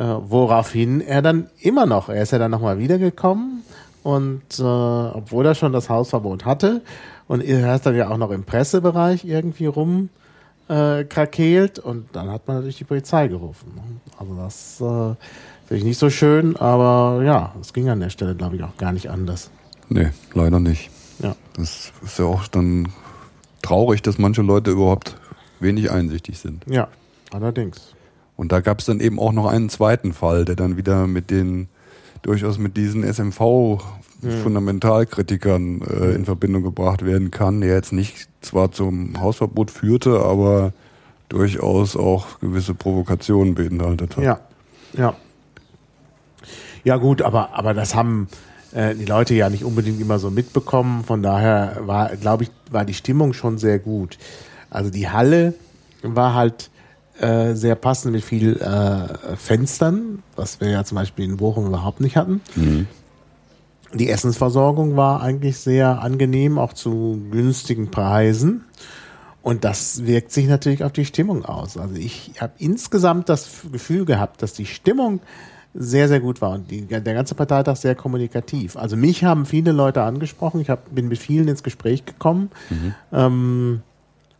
Äh, 0.00 0.04
woraufhin 0.04 1.00
er 1.00 1.22
dann 1.22 1.48
immer 1.60 1.86
noch, 1.86 2.08
er 2.08 2.22
ist 2.22 2.32
ja 2.32 2.38
dann 2.38 2.50
nochmal 2.50 2.78
wiedergekommen 2.78 3.62
und 4.02 4.42
äh, 4.58 4.62
obwohl 4.62 5.46
er 5.46 5.54
schon 5.54 5.72
das 5.72 5.88
Hausverbot 5.88 6.44
hatte 6.44 6.82
und 7.30 7.44
er 7.44 7.76
ist 7.76 7.86
dann 7.86 7.94
ja 7.94 8.10
auch 8.10 8.16
noch 8.16 8.32
im 8.32 8.42
Pressebereich 8.42 9.24
irgendwie 9.24 9.66
rum 9.66 10.08
äh, 10.66 11.04
krakeelt 11.04 11.78
und 11.78 12.08
dann 12.10 12.28
hat 12.28 12.48
man 12.48 12.56
natürlich 12.56 12.78
die 12.78 12.84
Polizei 12.84 13.28
gerufen. 13.28 14.00
Also 14.18 14.34
das 14.34 14.80
äh, 14.80 15.14
natürlich 15.62 15.84
nicht 15.84 15.98
so 15.98 16.10
schön, 16.10 16.56
aber 16.56 17.22
ja, 17.22 17.54
es 17.60 17.72
ging 17.72 17.88
an 17.88 18.00
der 18.00 18.10
Stelle, 18.10 18.34
glaube 18.34 18.56
ich, 18.56 18.64
auch 18.64 18.76
gar 18.78 18.90
nicht 18.90 19.10
anders. 19.10 19.48
Nee, 19.88 20.08
leider 20.34 20.58
nicht. 20.58 20.90
Ja. 21.20 21.36
Das 21.54 21.92
ist 22.02 22.18
ja 22.18 22.24
auch 22.24 22.48
dann 22.48 22.88
traurig, 23.62 24.02
dass 24.02 24.18
manche 24.18 24.42
Leute 24.42 24.72
überhaupt 24.72 25.16
wenig 25.60 25.92
einsichtig 25.92 26.36
sind. 26.36 26.64
Ja, 26.66 26.88
allerdings. 27.30 27.94
Und 28.34 28.50
da 28.50 28.60
gab 28.60 28.80
es 28.80 28.86
dann 28.86 28.98
eben 28.98 29.20
auch 29.20 29.30
noch 29.30 29.46
einen 29.46 29.68
zweiten 29.68 30.14
Fall, 30.14 30.44
der 30.44 30.56
dann 30.56 30.76
wieder 30.76 31.06
mit 31.06 31.30
den, 31.30 31.68
durchaus 32.22 32.58
mit 32.58 32.76
diesen 32.76 33.04
SMV-Fundamentalkritikern 34.20 35.82
äh, 35.82 36.14
in 36.14 36.24
Verbindung 36.24 36.62
gebracht 36.62 37.04
werden 37.04 37.30
kann, 37.30 37.60
der 37.60 37.74
jetzt 37.74 37.92
nicht 37.92 38.28
zwar 38.40 38.72
zum 38.72 39.20
Hausverbot 39.20 39.70
führte, 39.70 40.20
aber 40.20 40.72
durchaus 41.28 41.96
auch 41.96 42.40
gewisse 42.40 42.74
Provokationen 42.74 43.54
beinhaltet 43.54 44.16
hat. 44.16 44.24
Ja, 44.24 44.40
ja. 44.92 45.14
Ja 46.82 46.96
gut, 46.96 47.22
aber, 47.22 47.54
aber 47.54 47.74
das 47.74 47.94
haben 47.94 48.28
äh, 48.72 48.94
die 48.94 49.04
Leute 49.04 49.34
ja 49.34 49.50
nicht 49.50 49.64
unbedingt 49.64 50.00
immer 50.00 50.18
so 50.18 50.30
mitbekommen. 50.30 51.04
Von 51.04 51.22
daher 51.22 51.78
war, 51.80 52.16
glaube 52.16 52.44
ich, 52.44 52.50
war 52.70 52.84
die 52.84 52.94
Stimmung 52.94 53.32
schon 53.32 53.58
sehr 53.58 53.78
gut. 53.78 54.18
Also 54.70 54.90
die 54.90 55.08
Halle 55.08 55.54
war 56.02 56.34
halt 56.34 56.70
äh, 57.20 57.54
sehr 57.54 57.74
passend 57.74 58.12
mit 58.12 58.24
viel 58.24 58.56
äh, 58.56 59.36
Fenstern, 59.36 60.22
was 60.36 60.60
wir 60.60 60.70
ja 60.70 60.84
zum 60.84 60.96
Beispiel 60.96 61.26
in 61.26 61.36
Bochum 61.36 61.66
überhaupt 61.66 62.00
nicht 62.00 62.16
hatten. 62.16 62.40
Mhm. 62.56 62.86
Die 63.92 64.08
Essensversorgung 64.08 64.96
war 64.96 65.22
eigentlich 65.22 65.58
sehr 65.58 66.00
angenehm, 66.02 66.58
auch 66.58 66.72
zu 66.72 67.20
günstigen 67.30 67.90
Preisen. 67.90 68.64
Und 69.42 69.64
das 69.64 70.06
wirkt 70.06 70.32
sich 70.32 70.46
natürlich 70.46 70.84
auf 70.84 70.92
die 70.92 71.04
Stimmung 71.04 71.44
aus. 71.44 71.76
Also 71.76 71.94
ich 71.96 72.32
habe 72.40 72.52
insgesamt 72.58 73.28
das 73.28 73.62
Gefühl 73.72 74.04
gehabt, 74.04 74.42
dass 74.42 74.52
die 74.52 74.66
Stimmung 74.66 75.20
sehr, 75.72 76.08
sehr 76.08 76.20
gut 76.20 76.40
war 76.40 76.50
und 76.50 76.70
die, 76.70 76.82
der 76.82 77.00
ganze 77.00 77.34
Parteitag 77.34 77.76
sehr 77.76 77.94
kommunikativ. 77.94 78.76
Also 78.76 78.96
mich 78.96 79.24
haben 79.24 79.46
viele 79.46 79.72
Leute 79.72 80.02
angesprochen. 80.02 80.60
Ich 80.60 80.68
hab, 80.68 80.94
bin 80.94 81.08
mit 81.08 81.18
vielen 81.18 81.48
ins 81.48 81.62
Gespräch 81.62 82.04
gekommen. 82.04 82.50
Ähm, 83.12 83.82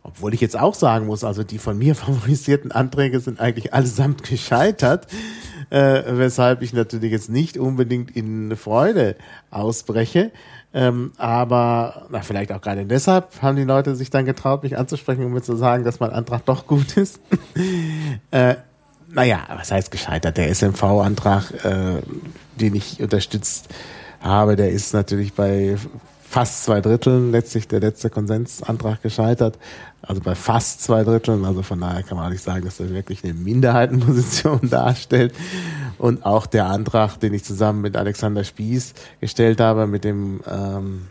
obwohl 0.03 0.33
ich 0.33 0.41
jetzt 0.41 0.59
auch 0.59 0.73
sagen 0.73 1.05
muss, 1.05 1.23
also 1.23 1.43
die 1.43 1.57
von 1.57 1.77
mir 1.77 1.95
favorisierten 1.95 2.71
Anträge 2.71 3.19
sind 3.19 3.39
eigentlich 3.39 3.73
allesamt 3.73 4.23
gescheitert, 4.23 5.07
äh, 5.71 6.03
weshalb 6.17 6.61
ich 6.61 6.73
natürlich 6.73 7.11
jetzt 7.11 7.29
nicht 7.29 7.57
unbedingt 7.57 8.15
in 8.15 8.55
Freude 8.55 9.15
ausbreche. 9.49 10.31
Ähm, 10.73 11.11
aber 11.17 12.07
na, 12.09 12.21
vielleicht 12.21 12.51
auch 12.51 12.61
gerade 12.61 12.85
deshalb 12.85 13.41
haben 13.41 13.57
die 13.57 13.63
Leute 13.63 13.95
sich 13.95 14.09
dann 14.09 14.25
getraut, 14.25 14.63
mich 14.63 14.77
anzusprechen, 14.77 15.25
um 15.25 15.33
mir 15.33 15.41
zu 15.41 15.55
sagen, 15.55 15.83
dass 15.83 15.99
mein 15.99 16.11
Antrag 16.11 16.45
doch 16.45 16.67
gut 16.67 16.95
ist. 16.97 17.19
äh, 18.31 18.55
naja, 19.09 19.41
was 19.49 19.71
heißt 19.71 19.91
gescheitert? 19.91 20.37
Der 20.37 20.53
SMV-Antrag, 20.53 21.65
äh, 21.65 22.01
den 22.55 22.75
ich 22.75 23.01
unterstützt 23.01 23.67
habe, 24.21 24.55
der 24.55 24.69
ist 24.69 24.93
natürlich 24.93 25.33
bei 25.33 25.77
fast 26.31 26.63
zwei 26.63 26.79
Dritteln 26.79 27.33
letztlich 27.33 27.67
der 27.67 27.81
letzte 27.81 28.09
Konsensantrag 28.09 29.01
gescheitert. 29.03 29.59
Also 30.01 30.21
bei 30.21 30.33
fast 30.33 30.81
zwei 30.81 31.03
Dritteln. 31.03 31.43
Also 31.43 31.61
von 31.61 31.81
daher 31.81 32.03
kann 32.03 32.17
man 32.17 32.27
auch 32.27 32.31
nicht 32.31 32.41
sagen, 32.41 32.63
dass 32.63 32.79
er 32.79 32.89
wirklich 32.91 33.21
eine 33.25 33.33
Minderheitenposition 33.33 34.61
darstellt. 34.69 35.33
Und 35.97 36.25
auch 36.25 36.45
der 36.45 36.67
Antrag, 36.67 37.17
den 37.17 37.33
ich 37.33 37.43
zusammen 37.43 37.81
mit 37.81 37.97
Alexander 37.97 38.45
Spieß 38.45 38.93
gestellt 39.19 39.59
habe, 39.59 39.87
mit 39.87 40.05
dem 40.05 40.39
ähm, 40.49 41.07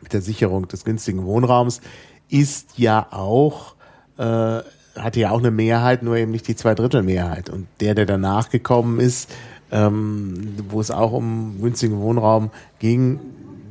mit 0.00 0.12
der 0.12 0.22
Sicherung 0.22 0.68
des 0.68 0.84
günstigen 0.84 1.24
Wohnraums, 1.24 1.80
ist 2.28 2.78
ja 2.78 3.08
auch 3.10 3.74
äh, 4.18 4.60
hatte 4.94 5.18
ja 5.18 5.32
auch 5.32 5.40
eine 5.40 5.50
Mehrheit, 5.50 6.04
nur 6.04 6.16
eben 6.16 6.30
nicht 6.30 6.46
die 6.46 6.54
Zweidrittelmehrheit. 6.54 7.50
Und 7.50 7.66
der, 7.80 7.96
der 7.96 8.06
danach 8.06 8.50
gekommen 8.50 9.00
ist, 9.00 9.34
ähm, 9.72 10.54
wo 10.68 10.80
es 10.80 10.92
auch 10.92 11.10
um 11.10 11.60
günstigen 11.60 11.98
Wohnraum 11.98 12.50
ging, 12.78 13.18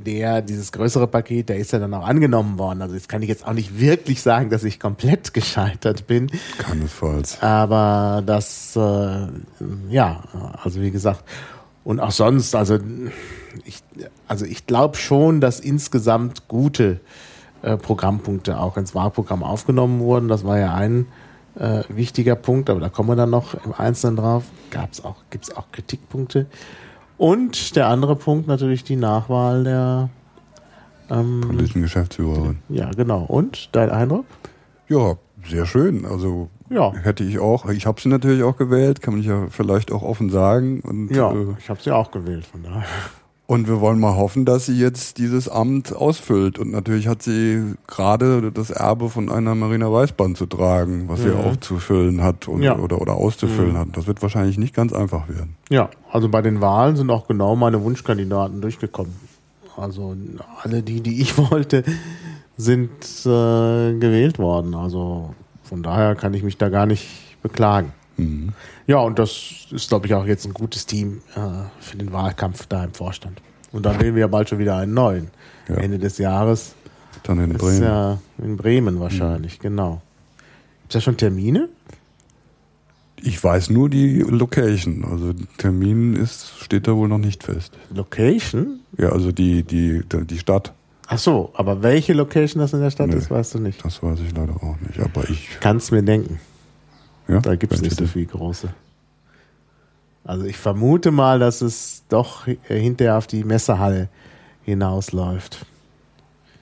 der, 0.06 0.42
dieses 0.42 0.72
größere 0.72 1.08
Paket, 1.08 1.50
der 1.50 1.58
ist 1.58 1.74
ja 1.74 1.80
dann 1.80 1.94
auch 1.94 2.06
angenommen 2.06 2.58
worden. 2.58 2.82
Also 2.82 2.96
jetzt 2.96 3.10
kann 3.10 3.22
ich 3.22 3.30
jetzt 3.30 3.46
auch 3.46 3.54
nicht 3.54 3.80
wirklich 3.80 4.22
sagen, 4.22 4.50
dass 4.50 4.64
ich 4.64 4.80
komplett 4.80 5.34
gescheitert 5.34 6.08
bin. 6.08 6.32
Keinesfalls. 6.58 7.42
Aber 7.42 8.24
das, 8.26 8.76
äh, 8.76 9.28
ja, 9.90 10.24
also 10.64 10.82
wie 10.82 10.92
gesagt, 10.92 11.24
und 11.84 12.00
auch 12.00 12.12
sonst, 12.12 12.56
also 12.56 12.80
ich, 13.66 13.84
also 14.28 14.46
ich 14.46 14.66
glaube 14.66 14.98
schon, 14.98 15.42
dass 15.42 15.60
insgesamt 15.60 16.48
gute 16.48 17.00
äh, 17.62 17.78
Programmpunkte 17.78 18.60
auch 18.60 18.78
ins 18.78 18.96
Wahlprogramm 18.96 19.44
aufgenommen 19.44 20.00
wurden. 20.00 20.28
Das 20.28 20.44
war 20.44 20.60
ja 20.60 20.74
ein 20.74 21.08
äh, 21.58 21.84
wichtiger 21.90 22.36
Punkt, 22.36 22.70
aber 22.70 22.80
da 22.80 22.90
kommen 22.90 23.10
wir 23.10 23.16
dann 23.16 23.30
noch 23.30 23.54
im 23.66 23.74
Einzelnen 23.74 24.18
drauf. 24.18 24.44
Gab's 24.72 25.04
auch, 25.04 25.18
gibt's 25.30 25.56
auch 25.56 25.72
Kritikpunkte. 25.72 26.48
Und 27.18 27.76
der 27.76 27.88
andere 27.88 28.16
Punkt 28.16 28.48
natürlich 28.48 28.84
die 28.84 28.96
Nachwahl 28.98 29.64
der 29.64 30.10
ähm, 31.10 31.42
Politischen 31.42 31.82
Geschäftsführerin. 31.82 32.58
ja, 32.70 32.90
genau. 32.92 33.22
Und 33.24 33.70
dein 33.76 33.90
Eindruck? 33.90 34.26
Ja, 34.90 35.16
sehr 35.48 35.66
schön. 35.66 36.06
Also 36.06 36.50
Ja. 36.70 36.94
hätte 36.94 37.24
ich 37.24 37.40
auch. 37.40 37.70
Ich 37.70 37.86
habe 37.86 38.02
sie 38.02 38.10
natürlich 38.10 38.44
auch 38.44 38.58
gewählt, 38.58 39.02
kann 39.02 39.14
man 39.16 39.24
ja 39.24 39.48
vielleicht 39.50 39.92
auch 39.92 40.02
offen 40.04 40.30
sagen. 40.30 40.82
Und, 40.82 41.10
Ja, 41.16 41.32
äh, 41.32 41.56
ich 41.60 41.70
habe 41.70 41.82
sie 41.82 41.92
auch 41.92 42.12
gewählt, 42.12 42.46
von 42.46 42.64
daher. 42.64 42.84
Und 43.48 43.68
wir 43.68 43.80
wollen 43.80 44.00
mal 44.00 44.16
hoffen, 44.16 44.44
dass 44.46 44.66
sie 44.66 44.78
jetzt 44.80 45.18
dieses 45.20 45.48
Amt 45.50 45.96
ausfüllt. 45.96 46.58
Und 46.58 46.72
natürlich 46.72 47.08
hat 47.08 47.22
sie 47.22 47.76
gerade 47.88 48.52
das 48.52 48.72
Erbe 48.72 49.10
von 49.10 49.30
einer 49.32 49.54
Marina 49.56 49.92
Weißband 49.92 50.36
zu 50.38 50.46
tragen, 50.48 51.08
was 51.08 51.22
sie 51.22 51.30
Mhm. 51.30 51.38
aufzufüllen 51.38 52.22
hat 52.24 52.48
und, 52.48 52.64
Ja. 52.64 52.78
oder, 52.78 53.00
oder 53.02 53.14
auszufüllen 53.14 53.74
Mhm. 53.74 53.78
hat. 53.78 53.88
Das 53.94 54.08
wird 54.08 54.22
wahrscheinlich 54.22 54.58
nicht 54.58 54.74
ganz 54.74 54.94
einfach 54.94 55.30
werden. 55.30 55.56
Ja, 55.70 55.90
also 56.12 56.28
bei 56.30 56.42
den 56.42 56.60
Wahlen 56.62 56.96
sind 56.96 57.10
auch 57.12 57.28
genau 57.28 57.56
meine 57.56 57.84
Wunschkandidaten 57.84 58.62
durchgekommen. 58.62 59.14
Also 59.78 60.16
alle 60.64 60.82
die, 60.82 61.02
die 61.02 61.22
ich 61.22 61.38
wollte, 61.52 61.84
sind 62.58 62.90
äh, 63.26 63.94
gewählt 64.00 64.40
worden. 64.40 64.74
Also 64.74 65.34
von 65.64 65.84
daher 65.84 66.16
kann 66.16 66.34
ich 66.34 66.44
mich 66.44 66.58
da 66.58 66.70
gar 66.70 66.86
nicht 66.86 67.06
beklagen. 67.44 67.92
Mhm. 68.18 68.54
Ja, 68.88 68.98
und 69.00 69.20
das 69.20 69.68
ist, 69.72 69.90
glaube 69.90 70.08
ich, 70.08 70.14
auch 70.14 70.26
jetzt 70.26 70.46
ein 70.46 70.54
gutes 70.54 70.86
Team 70.86 71.22
äh, 71.36 71.40
für 71.80 71.98
den 71.98 72.12
Wahlkampf 72.14 72.66
da 72.68 72.84
im 72.84 72.94
Vorstand. 72.94 73.42
Und 73.72 73.86
dann 73.86 74.00
wählen 74.00 74.16
wir 74.16 74.22
ja 74.22 74.28
bald 74.28 74.50
schon 74.50 74.60
wieder 74.60 74.78
einen 74.78 74.94
neuen. 74.94 75.28
Ja. 75.68 75.76
Ende 75.76 76.00
des 76.00 76.18
Jahres. 76.18 76.76
Dann 77.24 77.40
in 77.40 77.52
Ist 77.52 77.58
Bremen. 77.60 77.84
ja 77.84 78.20
in 78.38 78.56
Bremen 78.58 79.00
wahrscheinlich, 79.00 79.60
genau. 79.60 80.02
Gibt 80.84 80.90
es 80.90 80.94
da 80.94 81.02
schon 81.02 81.18
Termine? 81.18 81.70
Ich 83.22 83.44
weiß 83.44 83.72
nur 83.72 83.90
die 83.90 84.20
Location. 84.20 85.04
Also 85.04 85.34
Termin 85.58 86.16
ist, 86.16 86.54
steht 86.62 86.88
da 86.88 86.96
wohl 86.96 87.08
noch 87.08 87.18
nicht 87.18 87.44
fest. 87.44 87.74
Location? 87.94 88.82
Ja, 88.98 89.10
also 89.10 89.32
die, 89.32 89.64
die, 89.64 90.04
die 90.08 90.38
Stadt, 90.38 90.74
Ach 91.08 91.20
so, 91.20 91.52
aber 91.54 91.84
welche 91.84 92.14
Location 92.14 92.60
das 92.62 92.74
in 92.74 92.80
der 92.82 92.90
Stadt 92.90 93.10
Nee. 93.10 93.16
ist, 93.18 93.30
weißt 93.30 93.54
du 93.56 93.60
nicht. 93.60 93.84
das 93.86 94.02
weiß 94.02 94.20
ich 94.28 94.36
leider 94.36 94.56
auch 94.56 94.76
nicht. 94.88 95.00
Aber 95.00 95.30
ich. 95.30 95.50
Kannst 95.60 95.92
mir 95.92 96.02
denken. 96.02 96.40
Ja, 97.28 97.40
Da 97.40 97.56
gibt 97.56 97.74
es 97.74 97.82
nicht 97.82 97.98
so 97.98 98.06
viel 98.06 98.26
große. 98.26 98.70
Also 100.24 100.46
ich 100.46 100.58
vermute 100.58 101.12
mal, 101.12 101.40
dass 101.40 101.62
es 101.62 102.04
doch 102.10 102.48
äh, 102.48 102.56
hinterher 102.68 103.18
auf 103.18 103.28
die 103.28 103.44
Messehalle 103.44 104.10
hinausläuft. 104.64 105.66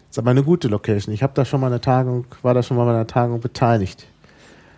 Ist 0.09 0.19
aber 0.19 0.31
eine 0.31 0.43
gute 0.43 0.67
Location. 0.67 1.13
Ich 1.13 1.23
habe 1.23 1.33
da 1.33 1.45
schon 1.45 1.61
mal 1.61 1.67
eine 1.67 1.81
Tagung, 1.81 2.25
war 2.41 2.53
da 2.53 2.61
schon 2.61 2.77
mal 2.77 2.85
bei 2.85 2.91
einer 2.91 3.07
Tagung 3.07 3.39
beteiligt. 3.39 4.05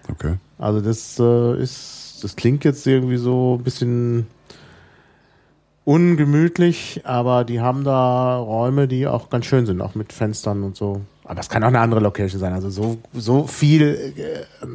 Okay. 0.10 0.36
Also 0.60 0.82
das 0.82 1.20
äh, 1.20 1.62
ist, 1.62 2.20
das 2.22 2.36
klingt 2.36 2.64
jetzt 2.64 2.86
irgendwie 2.86 3.18
so 3.18 3.58
ein 3.60 3.64
bisschen 3.64 4.28
ungemütlich, 5.84 7.02
aber 7.04 7.44
die 7.44 7.60
haben 7.60 7.84
da 7.84 8.38
Räume, 8.38 8.88
die 8.88 9.08
auch 9.08 9.30
ganz 9.30 9.46
schön 9.46 9.66
sind, 9.66 9.82
auch 9.82 9.96
mit 9.96 10.14
Fenstern 10.14 10.64
und 10.64 10.76
so. 10.76 11.02
Aber 11.24 11.40
es 11.40 11.50
kann 11.50 11.64
auch 11.64 11.68
eine 11.68 11.80
andere 11.80 12.00
Location 12.00 12.40
sein. 12.40 12.54
Also 12.54 12.70
so, 12.70 12.98
so 13.14 13.48
viel 13.48 14.14
äh, 14.16 14.66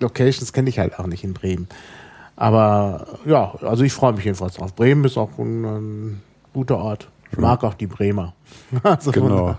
Locations 0.00 0.52
kenne 0.52 0.68
ich 0.70 0.78
halt 0.78 0.98
auch 0.98 1.06
nicht 1.06 1.24
in 1.24 1.34
Bremen. 1.34 1.68
Aber 2.36 3.06
ja, 3.26 3.54
also 3.62 3.84
ich 3.84 3.92
freue 3.92 4.12
mich 4.14 4.24
jedenfalls 4.24 4.54
drauf. 4.54 4.74
Bremen 4.74 5.04
ist 5.04 5.18
auch 5.18 5.38
ein, 5.38 5.64
ein 5.64 6.22
guter 6.52 6.78
Ort. 6.78 7.08
Ich 7.32 7.38
mag 7.38 7.62
auch 7.62 7.74
die 7.74 7.86
Bremer. 7.86 8.34
Also 8.82 9.12
Genau. 9.12 9.56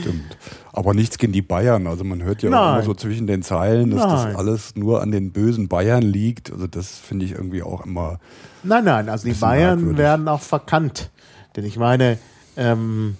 Stimmt. 0.00 0.36
Aber 0.72 0.94
nichts 0.94 1.18
gegen 1.18 1.32
die 1.32 1.42
Bayern. 1.42 1.86
Also 1.86 2.04
man 2.04 2.22
hört 2.22 2.42
ja 2.42 2.48
auch 2.50 2.74
immer 2.76 2.82
so 2.82 2.94
zwischen 2.94 3.26
den 3.26 3.42
Zeilen, 3.42 3.90
dass 3.90 4.00
Nein. 4.06 4.10
das 4.28 4.36
alles 4.36 4.76
nur 4.76 5.02
an 5.02 5.10
den 5.10 5.32
bösen 5.32 5.68
Bayern 5.68 6.02
liegt. 6.02 6.50
Also 6.52 6.66
das 6.66 6.98
finde 6.98 7.24
ich 7.26 7.32
irgendwie 7.32 7.62
auch 7.62 7.84
immer. 7.84 8.18
Nein, 8.62 8.84
nein, 8.84 9.08
also 9.08 9.26
die 9.28 9.34
Bayern 9.34 9.76
merkwürdig. 9.80 9.98
werden 9.98 10.28
auch 10.28 10.40
verkannt. 10.40 11.10
Denn 11.56 11.64
ich 11.64 11.76
meine, 11.78 12.18
ähm, 12.56 13.16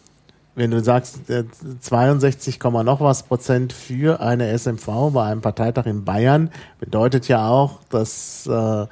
wenn 0.54 0.70
du 0.70 0.82
sagst, 0.82 1.28
äh, 1.30 1.44
62, 1.80 2.60
Komma 2.60 2.84
noch 2.84 3.00
was 3.00 3.24
Prozent 3.24 3.72
für 3.72 4.20
eine 4.20 4.48
SMV 4.56 5.10
bei 5.12 5.24
einem 5.24 5.40
Parteitag 5.40 5.86
in 5.86 6.04
Bayern, 6.04 6.50
bedeutet 6.78 7.28
ja 7.28 7.48
auch, 7.48 7.80
dass 7.90 8.46
äh, 8.46 8.86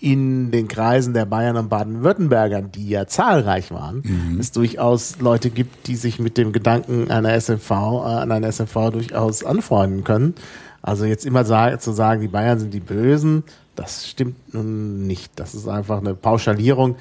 in 0.00 0.50
den 0.50 0.68
Kreisen 0.68 1.12
der 1.12 1.24
Bayern 1.24 1.56
und 1.56 1.68
Baden-Württemberger, 1.68 2.62
die 2.62 2.88
ja 2.88 3.06
zahlreich 3.06 3.72
waren, 3.72 4.02
es 4.38 4.52
durchaus 4.52 5.18
Leute 5.18 5.50
gibt, 5.50 5.88
die 5.88 5.96
sich 5.96 6.20
mit 6.20 6.38
dem 6.38 6.52
Gedanken 6.52 7.10
einer 7.10 7.34
SMV, 7.34 7.70
äh, 7.70 7.74
an 7.74 8.32
einer 8.32 8.48
SMV 8.48 8.90
durchaus 8.92 9.44
anfreunden 9.44 10.04
können. 10.04 10.34
Also 10.82 11.04
jetzt 11.04 11.26
immer 11.26 11.44
zu 11.44 11.92
sagen, 11.92 12.20
die 12.20 12.28
Bayern 12.28 12.60
sind 12.60 12.72
die 12.72 12.80
Bösen, 12.80 13.42
das 13.74 14.08
stimmt 14.08 14.54
nun 14.54 15.06
nicht. 15.06 15.32
Das 15.36 15.54
ist 15.54 15.68
einfach 15.68 15.98
eine 15.98 16.14
Pauschalierung, 16.14 16.96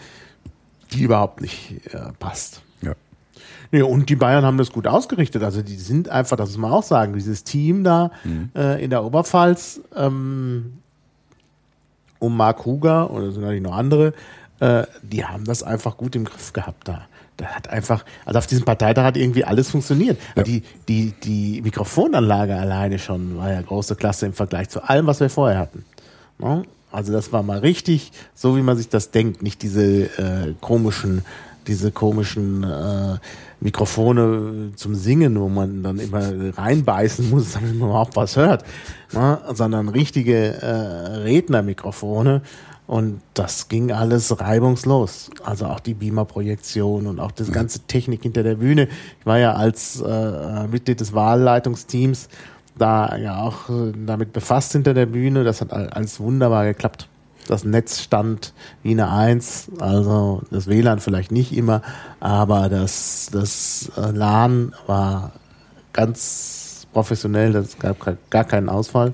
die 0.92 1.04
überhaupt 1.04 1.42
nicht 1.42 1.94
äh, 1.94 2.12
passt. 2.20 2.62
Nee, 3.72 3.82
und 3.82 4.10
die 4.10 4.16
Bayern 4.16 4.46
haben 4.46 4.58
das 4.58 4.72
gut 4.72 4.88
ausgerichtet. 4.88 5.44
Also 5.44 5.62
die 5.62 5.76
sind 5.76 6.10
einfach, 6.10 6.38
das 6.38 6.50
muss 6.50 6.58
man 6.58 6.72
auch 6.72 6.84
sagen, 6.84 7.14
dieses 7.14 7.44
Team 7.44 7.84
da 7.84 8.12
äh, 8.56 8.84
in 8.84 8.90
der 8.90 9.04
Oberpfalz 9.04 9.82
ähm, 9.96 10.80
um 12.20 12.36
Mark 12.36 12.66
Huger, 12.66 13.12
oder 13.12 13.32
sind 13.32 13.42
natürlich 13.42 13.64
noch 13.64 13.76
andere, 13.76 14.14
äh, 14.60 14.84
die 15.04 15.26
haben 15.26 15.46
das 15.46 15.64
einfach 15.64 15.98
gut 15.98 16.16
im 16.16 16.26
Griff 16.26 16.54
gehabt 16.54 16.88
da. 16.88 17.08
da 17.38 17.46
hat 17.48 17.70
einfach, 17.70 18.04
also 18.26 18.40
auf 18.40 18.48
diesem 18.48 18.66
Parteitag 18.66 19.04
hat 19.04 19.18
irgendwie 19.18 19.44
alles 19.44 19.70
funktioniert. 19.70 20.18
Ja. 20.36 20.44
Die, 20.44 20.64
die, 20.88 21.14
die 21.24 21.62
Mikrofonanlage 21.62 22.56
alleine 22.56 22.98
schon 23.00 23.38
war 23.38 23.52
ja 23.52 23.62
große 23.62 23.96
Klasse 23.96 24.26
im 24.26 24.34
Vergleich 24.34 24.70
zu 24.70 24.84
allem, 24.84 25.06
was 25.06 25.20
wir 25.20 25.30
vorher 25.30 25.60
hatten. 25.60 25.86
Ne? 26.40 26.64
Also 26.92 27.12
das 27.12 27.32
war 27.32 27.44
mal 27.44 27.60
richtig, 27.60 28.12
so 28.34 28.56
wie 28.58 28.62
man 28.62 28.78
sich 28.78 28.90
das 28.90 29.12
denkt, 29.12 29.44
nicht 29.44 29.62
diese 29.62 30.06
äh, 30.18 30.56
komischen, 30.62 31.24
diese 31.68 31.92
komischen 31.92 32.64
äh, 32.64 33.18
Mikrofone 33.60 34.72
zum 34.76 34.96
Singen, 34.96 35.40
wo 35.40 35.50
man 35.50 35.84
dann 35.84 36.00
immer 36.00 36.22
reinbeißen 36.58 37.30
muss, 37.30 37.52
damit 37.54 37.76
man 37.78 37.90
überhaupt 37.90 38.16
was 38.16 38.36
hört, 38.36 38.64
ne? 39.14 39.40
sondern 39.54 39.90
richtige 39.90 40.62
äh, 40.62 40.68
Rednermikrofone. 41.24 42.42
Und 42.86 43.20
das 43.34 43.68
ging 43.68 43.92
alles 43.92 44.40
reibungslos. 44.40 45.30
Also 45.44 45.66
auch 45.66 45.82
die 45.82 45.94
Beamer-Projektion 45.94 47.08
und 47.08 47.20
auch 47.20 47.32
das 47.32 47.52
ganze 47.52 47.80
Technik 47.82 48.24
hinter 48.24 48.44
der 48.44 48.56
Bühne. 48.56 48.88
Ich 49.20 49.26
war 49.26 49.38
ja 49.40 49.54
als 49.56 50.00
äh, 50.00 50.68
Mitglied 50.68 51.02
des 51.02 51.14
Wahlleitungsteams 51.14 52.30
da 52.78 53.18
ja 53.18 53.42
auch 53.42 53.70
äh, 53.70 53.92
damit 54.06 54.32
befasst 54.32 54.72
hinter 54.72 54.94
der 54.94 55.08
Bühne. 55.08 55.44
Das 55.44 55.60
hat 55.60 55.74
all- 55.74 55.90
alles 55.90 56.20
wunderbar 56.22 56.64
geklappt. 56.66 57.10
Das 57.48 57.64
Netz 57.64 58.02
stand 58.02 58.54
wie 58.84 58.92
eine 58.92 59.10
Eins, 59.10 59.70
also 59.80 60.44
das 60.52 60.68
WLAN 60.68 61.00
vielleicht 61.00 61.32
nicht 61.32 61.56
immer, 61.56 61.82
aber 62.20 62.70
das, 62.70 63.30
das 63.32 63.92
äh, 63.98 64.12
LAN 64.12 64.74
war 64.86 65.32
ganz 65.94 66.88
professionell, 66.94 67.56
es 67.56 67.80
gab 67.80 67.98
gar 68.30 68.44
keinen 68.44 68.70
Ausfall. 68.70 69.14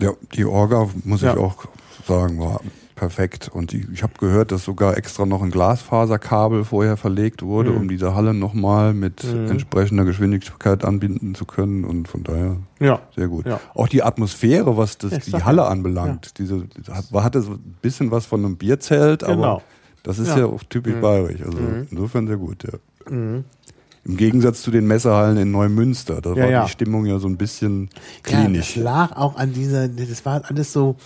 Ja, 0.00 0.12
die 0.34 0.44
Orga, 0.44 0.88
muss 1.04 1.20
Ja. 1.22 1.32
ich 1.34 1.38
auch 1.38 1.64
sagen, 2.06 2.38
war 2.40 2.60
perfekt. 3.00 3.48
Und 3.52 3.72
ich 3.72 4.02
habe 4.02 4.12
gehört, 4.20 4.52
dass 4.52 4.62
sogar 4.64 4.96
extra 4.98 5.24
noch 5.24 5.42
ein 5.42 5.50
Glasfaserkabel 5.50 6.64
vorher 6.64 6.98
verlegt 6.98 7.42
wurde, 7.42 7.70
Mhm. 7.70 7.76
um 7.78 7.88
diese 7.88 8.14
Halle 8.14 8.34
nochmal 8.34 8.92
mit 8.92 9.24
entsprechender 9.24 10.04
Geschwindigkeit 10.04 10.84
anbinden 10.84 11.34
zu 11.34 11.46
können. 11.46 11.84
Und 11.84 12.08
von 12.08 12.22
daher 12.22 12.56
Ja. 12.78 13.00
sehr 13.16 13.28
gut. 13.28 13.46
Ja. 13.46 13.58
Auch 13.74 13.88
die 13.88 14.02
Atmosphäre, 14.02 14.76
was 14.76 14.98
das, 14.98 15.12
Ja, 15.12 15.18
ich 15.18 15.24
die 15.24 15.42
Halle 15.42 15.62
ja. 15.62 15.68
anbelangt, 15.68 16.38
diese 16.38 16.64
hat- 16.90 17.10
hatte 17.12 17.40
so 17.40 17.52
ein 17.52 17.74
bisschen 17.80 18.10
was 18.10 18.26
von 18.26 18.44
einem 18.44 18.56
Bierzelt, 18.58 19.24
aber 19.24 19.34
Genau. 19.34 19.62
das 20.02 20.18
ist 20.18 20.28
Ja. 20.28 20.40
ja, 20.40 20.46
auch 20.46 20.62
typisch 20.68 20.94
Mhm. 20.96 21.00
bayerisch. 21.00 21.40
Also 21.42 21.58
insofern 21.90 22.26
sehr 22.26 22.36
gut, 22.36 22.64
ja. 22.64 22.78
Im 23.10 24.16
Gegensatz 24.16 24.62
zu 24.62 24.70
den 24.70 24.86
Messehallen 24.86 25.36
in 25.38 25.50
Neumünster, 25.50 26.20
da 26.20 26.30
Ja, 26.34 26.36
war 26.44 26.50
ja. 26.50 26.64
die 26.64 26.70
Stimmung 26.70 27.06
ja 27.06 27.18
so 27.18 27.28
ein 27.28 27.36
bisschen 27.36 27.88
Ja, 28.26 28.42
klinisch. 28.42 28.74
das 28.74 28.82
lag 28.82 29.16
auch 29.16 29.36
an 29.36 29.52
dieser, 29.52 29.88
das 29.88 30.24
war 30.24 30.42
alles 30.48 30.72
so, 30.72 30.96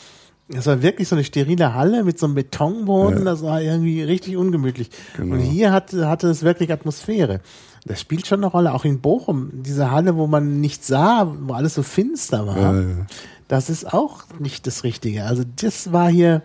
das 0.48 0.66
war 0.66 0.83
wirklich 0.83 1.09
so 1.09 1.16
eine 1.16 1.24
sterile 1.24 1.74
Halle 1.74 2.04
mit 2.04 2.18
so 2.18 2.26
einem 2.26 2.35
Betonboden, 2.35 3.18
Ja. 3.20 3.24
das 3.24 3.42
war 3.42 3.62
irgendwie 3.62 4.02
richtig 4.02 4.37
ungemütlich. 4.37 4.90
Genau. 5.16 5.35
Und 5.37 5.40
hier 5.40 5.72
hatte, 5.72 6.09
hatte 6.09 6.28
es 6.28 6.42
wirklich 6.42 6.70
Atmosphäre. 6.72 7.40
Das 7.87 8.00
spielt 8.00 8.26
schon 8.26 8.40
eine 8.40 8.46
Rolle, 8.46 8.72
auch 8.74 8.85
in 8.85 9.00
Bochum, 9.00 9.50
diese 9.52 9.90
Halle, 9.90 10.16
wo 10.16 10.26
man 10.26 10.61
nichts 10.61 10.87
sah, 10.87 11.35
wo 11.42 11.52
alles 11.54 11.74
so 11.74 11.83
finster 11.83 12.46
war. 12.46 12.57
Ja, 12.57 12.80
ja. 12.80 13.07
Das 13.48 13.68
ist 13.68 13.92
auch 13.92 14.22
nicht 14.38 14.66
das 14.66 14.85
Richtige. 14.85 15.24
Also 15.24 15.42
das 15.57 15.92
war 15.92 16.09
hier 16.11 16.42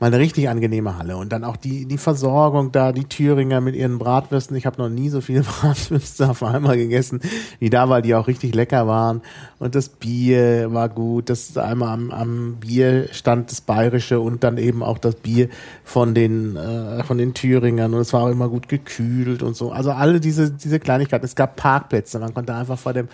mal 0.00 0.06
eine 0.08 0.18
richtig 0.18 0.48
angenehme 0.48 0.96
Halle. 0.96 1.16
Und 1.16 1.32
dann 1.32 1.44
auch 1.44 1.56
die, 1.56 1.86
die 1.86 1.98
Versorgung 1.98 2.72
da, 2.72 2.92
die 2.92 3.04
Thüringer 3.04 3.60
mit 3.60 3.74
ihren 3.74 3.98
Bratwürsten. 3.98 4.56
Ich 4.56 4.66
habe 4.66 4.80
noch 4.80 4.88
nie 4.88 5.08
so 5.08 5.20
viele 5.20 5.42
Bratwürste 5.60 6.30
auf 6.30 6.42
einmal 6.42 6.76
gegessen, 6.76 7.20
wie 7.58 7.70
da, 7.70 7.88
weil 7.88 8.02
die 8.02 8.14
auch 8.14 8.28
richtig 8.28 8.54
lecker 8.54 8.86
waren. 8.86 9.22
Und 9.58 9.74
das 9.74 9.88
Bier 9.88 10.72
war 10.72 10.88
gut. 10.88 11.30
Das 11.30 11.48
ist 11.48 11.58
einmal 11.58 11.88
am, 11.88 12.10
am 12.10 12.56
Bier 12.60 13.08
stand 13.12 13.50
das 13.50 13.60
Bayerische 13.60 14.20
und 14.20 14.44
dann 14.44 14.58
eben 14.58 14.82
auch 14.82 14.98
das 14.98 15.16
Bier 15.16 15.48
von 15.84 16.14
den, 16.14 16.56
äh, 16.56 17.02
von 17.04 17.18
den 17.18 17.34
Thüringern. 17.34 17.94
Und 17.94 18.00
es 18.00 18.12
war 18.12 18.22
auch 18.22 18.30
immer 18.30 18.48
gut 18.48 18.68
gekühlt 18.68 19.42
und 19.42 19.56
so. 19.56 19.72
Also 19.72 19.90
alle 19.90 20.20
diese, 20.20 20.50
diese 20.52 20.78
Kleinigkeiten. 20.78 21.24
Es 21.24 21.34
gab 21.34 21.56
Parkplätze. 21.56 22.18
Man 22.18 22.34
konnte 22.34 22.54
einfach 22.54 22.78
vor 22.78 22.92
dem 22.92 23.08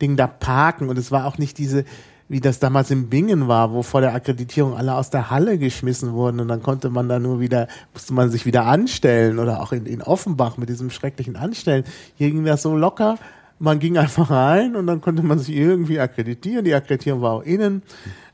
Ding 0.00 0.16
da 0.16 0.26
parken. 0.26 0.88
Und 0.88 0.98
es 0.98 1.12
war 1.12 1.26
auch 1.26 1.36
nicht 1.36 1.58
diese, 1.58 1.84
wie 2.32 2.40
das 2.40 2.58
damals 2.58 2.90
in 2.90 3.10
Bingen 3.10 3.46
war, 3.46 3.72
wo 3.74 3.82
vor 3.82 4.00
der 4.00 4.14
Akkreditierung 4.14 4.74
alle 4.74 4.94
aus 4.94 5.10
der 5.10 5.30
Halle 5.30 5.58
geschmissen 5.58 6.14
wurden 6.14 6.40
und 6.40 6.48
dann 6.48 6.62
konnte 6.62 6.88
man 6.88 7.06
da 7.06 7.18
nur 7.18 7.40
wieder, 7.40 7.68
musste 7.92 8.14
man 8.14 8.30
sich 8.30 8.46
wieder 8.46 8.64
anstellen 8.64 9.38
oder 9.38 9.60
auch 9.60 9.72
in, 9.72 9.84
in 9.84 10.00
Offenbach 10.00 10.56
mit 10.56 10.70
diesem 10.70 10.88
schrecklichen 10.88 11.36
Anstellen. 11.36 11.84
Hier 12.16 12.30
ging 12.30 12.46
das 12.46 12.62
so 12.62 12.74
locker, 12.74 13.18
man 13.58 13.80
ging 13.80 13.98
einfach 13.98 14.30
rein 14.30 14.76
und 14.76 14.86
dann 14.86 15.02
konnte 15.02 15.22
man 15.22 15.38
sich 15.38 15.54
irgendwie 15.54 16.00
akkreditieren. 16.00 16.64
Die 16.64 16.74
Akkreditierung 16.74 17.20
war 17.20 17.32
auch 17.32 17.42
innen. 17.42 17.82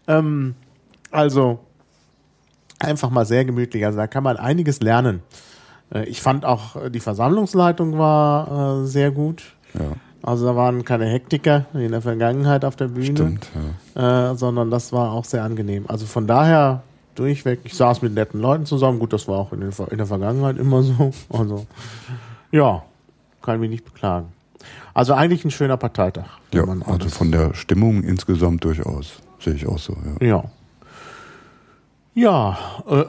Ähm, 0.06 0.54
also 1.10 1.58
einfach 2.78 3.10
mal 3.10 3.26
sehr 3.26 3.44
gemütlich. 3.44 3.84
Also 3.84 3.98
da 3.98 4.06
kann 4.06 4.22
man 4.22 4.36
einiges 4.36 4.80
lernen. 4.80 5.22
Äh, 5.92 6.04
Ich 6.04 6.22
fand 6.22 6.44
auch, 6.44 6.76
äh, 6.76 6.88
die 6.88 7.00
Versammlungsleitung 7.00 7.98
war 7.98 8.82
äh, 8.82 8.86
sehr 8.86 9.10
gut. 9.10 9.42
Ja, 9.74 9.96
Also 10.22 10.46
da 10.46 10.56
waren 10.56 10.84
keine 10.84 11.06
Hektiker 11.06 11.66
wie 11.72 11.84
in 11.84 11.92
der 11.92 12.02
Vergangenheit 12.02 12.64
auf 12.64 12.76
der 12.76 12.88
Bühne 12.88 13.06
stimmt. 13.06 13.48
Ja. 13.94 14.30
äh, 14.30 14.36
sondern 14.36 14.70
das 14.70 14.92
war 14.92 15.12
auch 15.12 15.24
sehr 15.24 15.44
angenehm. 15.44 15.84
Also 15.88 16.06
von 16.06 16.26
daher 16.26 16.82
durchweg, 17.14 17.60
ich 17.64 17.74
saß 17.74 18.02
mit 18.02 18.14
netten 18.14 18.40
Leuten 18.40 18.66
zusammen, 18.66 18.98
gut, 18.98 19.12
das 19.12 19.28
war 19.28 19.38
auch 19.38 19.52
in, 19.52 19.60
den, 19.60 19.72
in 19.90 19.98
der 19.98 20.06
Vergangenheit 20.06 20.58
immer 20.58 20.82
so. 20.82 21.12
Also 21.30 21.66
ja, 22.50 22.82
kann 23.42 23.60
mich 23.60 23.70
nicht 23.70 23.84
beklagen. 23.84 24.28
Also 24.94 25.14
eigentlich 25.14 25.44
ein 25.44 25.50
schöner 25.50 25.76
Parteitag. 25.76 26.26
Ja, 26.52 26.64
also 26.86 27.08
von 27.08 27.30
der 27.30 27.54
Stimmung 27.54 28.02
insgesamt 28.02 28.64
durchaus. 28.64 29.20
Sehe 29.38 29.54
ich 29.54 29.66
auch 29.66 29.78
so, 29.78 29.96
ja. 30.20 30.26
Ja. 30.26 30.44
Ja, 32.14 32.58
äh, 32.88 33.04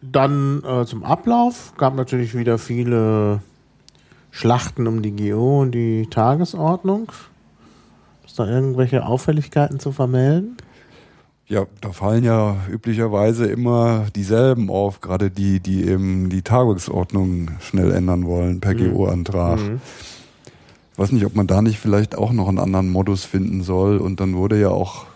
dann 0.00 0.62
äh, 0.64 0.84
zum 0.84 1.02
Ablauf 1.02 1.72
gab 1.76 1.96
natürlich 1.96 2.36
wieder 2.36 2.58
viele 2.58 3.40
Schlachten 4.34 4.88
um 4.88 5.00
die 5.00 5.12
GO 5.12 5.60
und 5.60 5.70
die 5.70 6.08
Tagesordnung. 6.10 7.12
Ist 8.26 8.36
da 8.36 8.48
irgendwelche 8.48 9.06
Auffälligkeiten 9.06 9.78
zu 9.78 9.92
vermelden? 9.92 10.56
Ja, 11.46 11.66
da 11.80 11.92
fallen 11.92 12.24
ja 12.24 12.56
üblicherweise 12.68 13.46
immer 13.46 14.06
dieselben 14.16 14.70
auf, 14.70 15.00
gerade 15.00 15.30
die, 15.30 15.60
die 15.60 15.86
eben 15.86 16.30
die 16.30 16.42
Tagungsordnung 16.42 17.52
schnell 17.60 17.92
ändern 17.92 18.26
wollen 18.26 18.58
per 18.58 18.74
GO-Antrag. 18.74 19.60
Weiß 20.96 21.12
nicht, 21.12 21.26
ob 21.26 21.36
man 21.36 21.46
da 21.46 21.62
nicht 21.62 21.78
vielleicht 21.78 22.18
auch 22.18 22.32
noch 22.32 22.48
einen 22.48 22.58
anderen 22.58 22.90
Modus 22.90 23.24
finden 23.24 23.62
soll. 23.62 23.98
Und 23.98 24.18
dann 24.18 24.34
wurde 24.34 24.60
ja 24.60 24.70
auch 24.70 25.06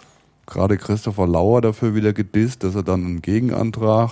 gerade 0.47 0.77
Christopher 0.77 1.27
Lauer 1.27 1.61
dafür 1.61 1.97
wieder 1.97 2.13
gedisst, 2.13 2.63
dass 2.63 2.77
er 2.77 2.85
dann 2.85 3.05
einen 3.05 3.23
Gegenantrag 3.23 4.11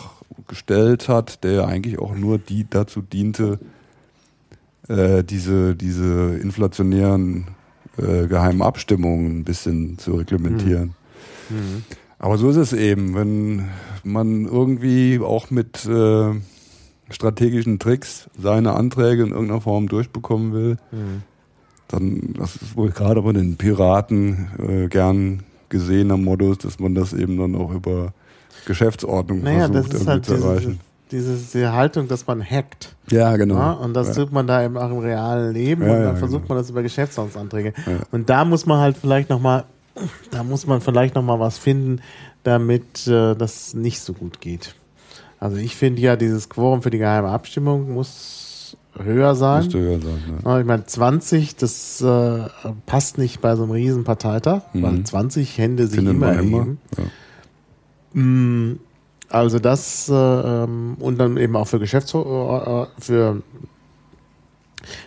gestellt 0.49 1.09
hat, 1.09 1.45
der 1.45 1.53
ja 1.53 1.65
eigentlich 1.67 2.01
auch 2.01 2.17
nur 2.17 2.39
die 2.39 2.69
dazu 2.69 3.03
diente, 3.03 3.61
äh, 4.89 5.25
diese, 5.25 5.75
diese 5.75 6.37
inflationären 6.37 7.47
äh, 7.99 8.27
geheimen 8.27 8.63
Abstimmungen 8.63 9.41
ein 9.41 9.45
bisschen 9.45 9.99
zu 9.99 10.15
reglementieren. 10.15 10.95
Aber 12.19 12.39
so 12.39 12.51
ist 12.51 12.57
es 12.57 12.73
eben, 12.73 13.15
wenn 13.15 13.69
man 14.05 14.47
irgendwie 14.47 15.21
auch 15.21 15.51
mit 15.51 15.85
äh, 15.87 16.31
strategischen 17.11 17.79
Tricks 17.79 18.29
seine 18.41 18.73
Anträge 18.73 19.23
in 19.23 19.31
irgendeiner 19.31 19.61
Form 19.61 19.89
durchbekommen 19.89 20.53
will, 20.53 20.77
dann, 21.89 22.35
das 22.37 22.57
ist 22.57 22.77
wohl 22.77 22.91
gerade 22.91 23.23
bei 23.23 23.33
den 23.33 23.57
Piraten 23.57 24.49
äh, 24.59 24.89
gern 24.89 25.45
gesehener 25.69 26.17
Modus, 26.17 26.59
dass 26.59 26.79
man 26.79 26.95
das 26.95 27.13
eben 27.13 27.39
dann 27.39 27.55
auch 27.55 27.73
über 27.73 28.13
Geschäftsordnung 28.67 29.43
Naja, 29.43 29.69
das 29.69 29.87
versucht 29.87 29.95
ist 29.95 30.01
irgendwie 30.01 30.11
halt 30.11 30.25
zu 30.25 30.35
erreichen. 30.35 30.81
Diese, 31.11 31.37
diese 31.37 31.73
Haltung, 31.73 32.09
dass 32.09 32.27
man 32.27 32.43
hackt. 32.43 32.95
Ja, 33.11 33.37
genau. 33.37 33.55
Ja, 33.57 33.73
und 33.73 33.95
das 33.95 34.09
ja. 34.09 34.15
tut 34.25 34.33
man 34.33 34.47
da 34.47 34.65
eben 34.65 34.77
auch 34.77 34.91
im 34.91 34.99
realen 34.99 35.55
Leben 35.55 35.83
Ja, 35.83 35.89
und 35.93 35.95
dann 36.01 36.15
ja, 36.15 36.17
versucht 36.17 36.43
genau. 36.43 36.55
man 36.55 36.63
das 36.63 36.71
über 36.71 36.83
Geschäftsordnungsanträge. 36.83 37.73
Und 38.11 38.29
da 38.29 38.45
muss 38.45 38.67
man 38.67 38.81
halt 38.81 38.97
vielleicht 38.97 39.31
nochmal, 39.31 39.65
da 40.31 40.43
muss 40.43 40.67
man 40.67 40.81
vielleicht 40.81 41.15
nochmal 41.15 41.39
was 41.41 41.59
finden, 41.59 42.01
damit 42.43 43.07
äh, 43.07 43.35
das 43.35 43.75
nicht 43.75 44.01
so 44.01 44.13
gut 44.13 44.41
geht. 44.41 44.75
Also 45.39 45.57
ich 45.57 45.77
finde 45.77 46.01
ja, 46.03 46.17
dieses 46.17 46.49
Quorum 46.49 46.83
für 46.83 46.91
die 46.91 46.99
geheime 46.99 47.29
Abstimmung 47.29 47.93
muss 47.93 48.77
höher 48.99 49.35
sein. 49.35 49.65
Müsste 49.65 49.79
höher 49.79 50.01
sein. 50.01 50.41
Ja. 50.45 50.61
Ich 50.61 50.67
meine, 50.67 50.87
20, 50.87 51.57
das 51.57 52.01
äh, 52.01 52.39
passt 52.87 53.19
nicht 53.19 53.41
bei 53.43 53.55
so 53.55 53.65
einem 53.65 53.73
riesen 53.73 54.05
Parteitag, 54.05 54.63
weil 54.73 55.05
20 55.05 55.59
Hände 55.59 55.87
sich 55.87 56.01
Mhm. 56.01 56.07
Findet 56.07 56.15
immer 56.17 56.33
erheben. 56.33 56.79
Ja. 56.97 57.05
Also 59.29 59.59
das 59.59 60.09
äh, 60.09 60.15
ähm, 60.15 60.97
und 61.01 61.19
dann 61.19 61.37
eben 61.37 61.57
auch 61.57 61.67
für 61.67 61.79
Geschäfts 61.79 62.15
äh, 62.15 62.87
für 62.99 63.43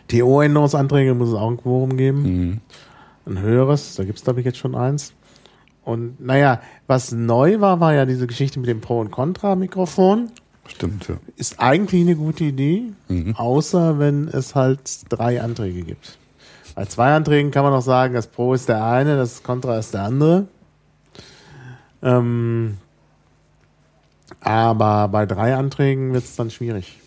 TO-Änderungsanträge 0.09 1.13
muss 1.13 1.29
es 1.29 1.35
auch 1.35 1.49
ein 1.49 1.57
Quorum 1.57 1.95
geben. 1.97 2.21
Mhm. 2.23 2.61
Ein 3.25 3.39
höheres, 3.41 3.95
da 3.95 4.03
gibt 4.03 4.17
es 4.17 4.23
glaube 4.23 4.39
ich 4.39 4.45
jetzt 4.45 4.57
schon 4.57 4.75
eins. 4.75 5.13
Und 5.85 6.19
naja, 6.23 6.61
was 6.87 7.11
neu 7.11 7.61
war, 7.61 7.79
war 7.79 7.93
ja 7.93 8.05
diese 8.05 8.27
Geschichte 8.27 8.59
mit 8.59 8.69
dem 8.69 8.81
Pro- 8.81 8.99
und 8.99 9.11
Contra-Mikrofon. 9.11 10.29
Stimmt, 10.67 11.07
ja. 11.07 11.15
Ist 11.35 11.59
eigentlich 11.59 12.01
eine 12.01 12.15
gute 12.15 12.43
Idee, 12.43 12.91
Mhm. 13.07 13.35
außer 13.35 13.97
wenn 13.97 14.27
es 14.27 14.53
halt 14.53 14.81
drei 15.09 15.41
Anträge 15.41 15.81
gibt. 15.81 16.17
Bei 16.75 16.85
zwei 16.85 17.13
Anträgen 17.13 17.49
kann 17.51 17.63
man 17.63 17.73
auch 17.73 17.81
sagen, 17.81 18.13
das 18.13 18.27
Pro 18.27 18.53
ist 18.53 18.69
der 18.69 18.83
eine, 18.85 19.15
das 19.17 19.41
Contra 19.41 19.79
ist 19.79 19.93
der 19.93 20.03
andere. 20.03 20.47
Ähm, 22.03 22.77
aber 24.41 25.07
bei 25.09 25.25
drei 25.25 25.55
Anträgen 25.55 26.13
wird 26.13 26.23
es 26.23 26.35
dann 26.35 26.49
schwierig. 26.49 26.99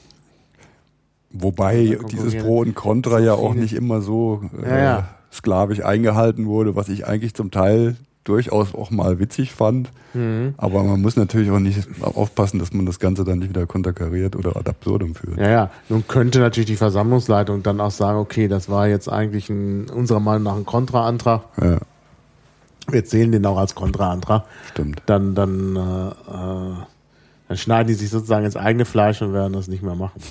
Wobei 1.30 1.98
dieses 2.10 2.36
Pro 2.36 2.58
und 2.58 2.74
Contra 2.74 3.18
ja 3.18 3.34
auch 3.34 3.54
nicht 3.54 3.72
immer 3.72 4.02
so 4.02 4.42
äh, 4.62 4.68
ja, 4.68 4.78
ja. 4.78 5.08
sklavisch 5.32 5.82
eingehalten 5.82 6.46
wurde, 6.46 6.76
was 6.76 6.88
ich 6.88 7.06
eigentlich 7.06 7.34
zum 7.34 7.50
Teil 7.50 7.96
durchaus 8.24 8.74
auch 8.74 8.90
mal 8.90 9.18
witzig 9.18 9.52
fand. 9.52 9.90
Mhm. 10.14 10.54
Aber 10.56 10.84
man 10.84 11.00
muss 11.00 11.16
natürlich 11.16 11.50
auch 11.50 11.58
nicht 11.58 11.88
aufpassen, 12.02 12.58
dass 12.58 12.72
man 12.72 12.86
das 12.86 12.98
Ganze 12.98 13.24
dann 13.24 13.38
nicht 13.38 13.48
wieder 13.48 13.66
konterkariert 13.66 14.36
oder 14.36 14.56
ad 14.56 14.68
absurdum 14.68 15.14
führt. 15.14 15.38
Ja, 15.38 15.48
ja. 15.48 15.70
Nun 15.88 16.06
könnte 16.06 16.38
natürlich 16.38 16.66
die 16.66 16.76
Versammlungsleitung 16.76 17.62
dann 17.62 17.80
auch 17.80 17.90
sagen, 17.90 18.18
okay, 18.18 18.46
das 18.46 18.68
war 18.68 18.88
jetzt 18.88 19.08
eigentlich 19.08 19.48
ein, 19.50 19.88
unserer 19.88 20.20
Meinung 20.20 20.44
nach 20.44 20.56
ein 20.56 20.66
Kontraantrag. 20.66 21.42
Ja. 21.60 21.78
Wir 22.88 23.04
zählen 23.04 23.32
den 23.32 23.46
auch 23.46 23.58
als 23.58 23.74
Kontraantrag. 23.74 24.44
Stimmt. 24.72 25.02
Dann, 25.06 25.34
dann, 25.34 25.76
äh, 25.76 26.08
äh, 26.10 26.74
dann 27.52 27.58
schneiden 27.58 27.88
die 27.88 27.92
sich 27.92 28.08
sozusagen 28.08 28.46
ins 28.46 28.56
eigene 28.56 28.86
Fleisch 28.86 29.20
und 29.20 29.34
werden 29.34 29.52
das 29.52 29.68
nicht 29.68 29.82
mehr 29.82 29.94
machen. 29.94 30.22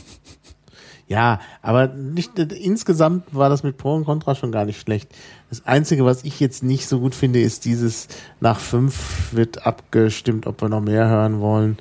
Ja, 1.08 1.40
aber 1.62 1.86
nicht, 1.86 2.40
insgesamt 2.40 3.36
war 3.36 3.48
das 3.48 3.62
mit 3.62 3.78
Pro 3.78 3.94
und 3.94 4.06
Contra 4.06 4.34
schon 4.34 4.52
gar 4.52 4.66
nicht 4.66 4.82
schlecht. 4.82 5.14
Das 5.52 5.64
Einzige, 5.68 6.04
was 6.04 6.24
ich 6.24 6.40
jetzt 6.40 6.64
nicht 6.64 6.88
so 6.88 7.00
gut 7.00 7.14
finde, 7.14 7.40
ist 7.40 7.66
dieses 7.66 8.08
nach 8.40 8.60
fünf 8.60 9.32
wird 9.34 9.68
abgestimmt, 9.68 10.48
ob 10.48 10.64
wir 10.64 10.70
noch 10.70 10.82
mehr 10.82 11.08
hören 11.10 11.42
wollen. 11.42 11.78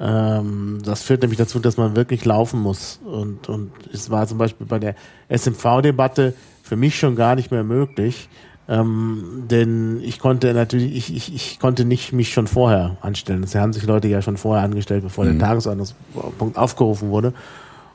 Ähm, 0.00 0.78
das 0.82 1.02
führt 1.02 1.20
nämlich 1.20 1.38
dazu, 1.38 1.58
dass 1.58 1.76
man 1.76 1.94
wirklich 1.94 2.24
laufen 2.24 2.60
muss. 2.60 3.00
Und, 3.04 3.50
und 3.50 3.72
es 3.92 4.08
war 4.08 4.26
zum 4.26 4.38
Beispiel 4.38 4.66
bei 4.66 4.78
der 4.78 4.94
SMV-Debatte 5.28 6.32
für 6.62 6.76
mich 6.76 6.98
schon 6.98 7.16
gar 7.16 7.34
nicht 7.34 7.50
mehr 7.50 7.64
möglich. 7.64 8.30
Ähm, 8.70 9.46
denn 9.50 10.00
ich 10.00 10.20
konnte 10.20 10.54
natürlich, 10.54 10.94
ich, 10.94 11.16
ich, 11.16 11.34
ich 11.34 11.58
konnte 11.58 11.84
nicht 11.84 12.12
mich 12.12 12.32
schon 12.32 12.46
vorher 12.46 12.96
anstellen. 13.00 13.42
Es 13.42 13.56
haben 13.56 13.72
sich 13.72 13.82
Leute 13.82 14.06
ja 14.06 14.22
schon 14.22 14.36
vorher 14.36 14.62
angestellt, 14.62 15.02
bevor 15.02 15.24
mhm. 15.24 15.40
der 15.40 15.48
Tagesordnungspunkt 15.48 16.56
aufgerufen 16.56 17.10
wurde. 17.10 17.34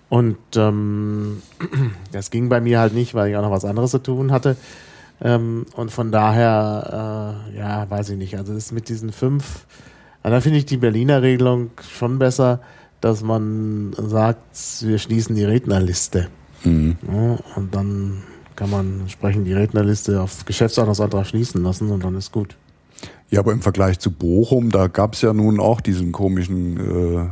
Und 0.09 0.37
ähm, 0.57 1.41
das 2.11 2.29
ging 2.29 2.49
bei 2.49 2.59
mir 2.59 2.79
halt 2.79 2.93
nicht, 2.93 3.15
weil 3.15 3.29
ich 3.29 3.37
auch 3.37 3.41
noch 3.41 3.51
was 3.51 3.63
anderes 3.63 3.91
zu 3.91 3.99
tun 3.99 4.33
hatte. 4.33 4.57
Ähm, 5.21 5.65
und 5.77 5.91
von 5.91 6.11
daher, 6.11 7.45
äh, 7.53 7.57
ja, 7.57 7.89
weiß 7.89 8.09
ich 8.09 8.17
nicht. 8.17 8.37
Also 8.37 8.53
das 8.53 8.73
mit 8.73 8.89
diesen 8.89 9.13
fünf, 9.13 9.65
da 10.23 10.41
finde 10.41 10.57
ich 10.57 10.65
die 10.65 10.77
Berliner 10.77 11.21
Regelung 11.21 11.69
schon 11.97 12.19
besser, 12.19 12.59
dass 12.99 13.23
man 13.23 13.95
sagt, 13.97 14.81
wir 14.81 14.99
schließen 14.99 15.37
die 15.37 15.45
Rednerliste. 15.45 16.27
Mhm. 16.65 16.97
Ja, 17.09 17.37
und 17.55 17.73
dann 17.73 18.23
kann 18.55 18.69
man 18.69 19.01
entsprechend 19.01 19.47
die 19.47 19.53
Rednerliste 19.53 20.21
auf 20.21 20.45
Geschäftsordnungsantrag 20.45 21.25
schließen 21.25 21.63
lassen 21.63 21.91
und 21.91 22.03
dann 22.03 22.15
ist 22.15 22.31
gut. 22.31 22.55
Ja, 23.29 23.39
aber 23.39 23.51
im 23.51 23.61
Vergleich 23.61 23.99
zu 23.99 24.11
Bochum, 24.11 24.71
da 24.71 24.87
gab 24.87 25.13
es 25.13 25.21
ja 25.21 25.33
nun 25.33 25.59
auch 25.59 25.81
diesen 25.81 26.11
komischen 26.11 27.31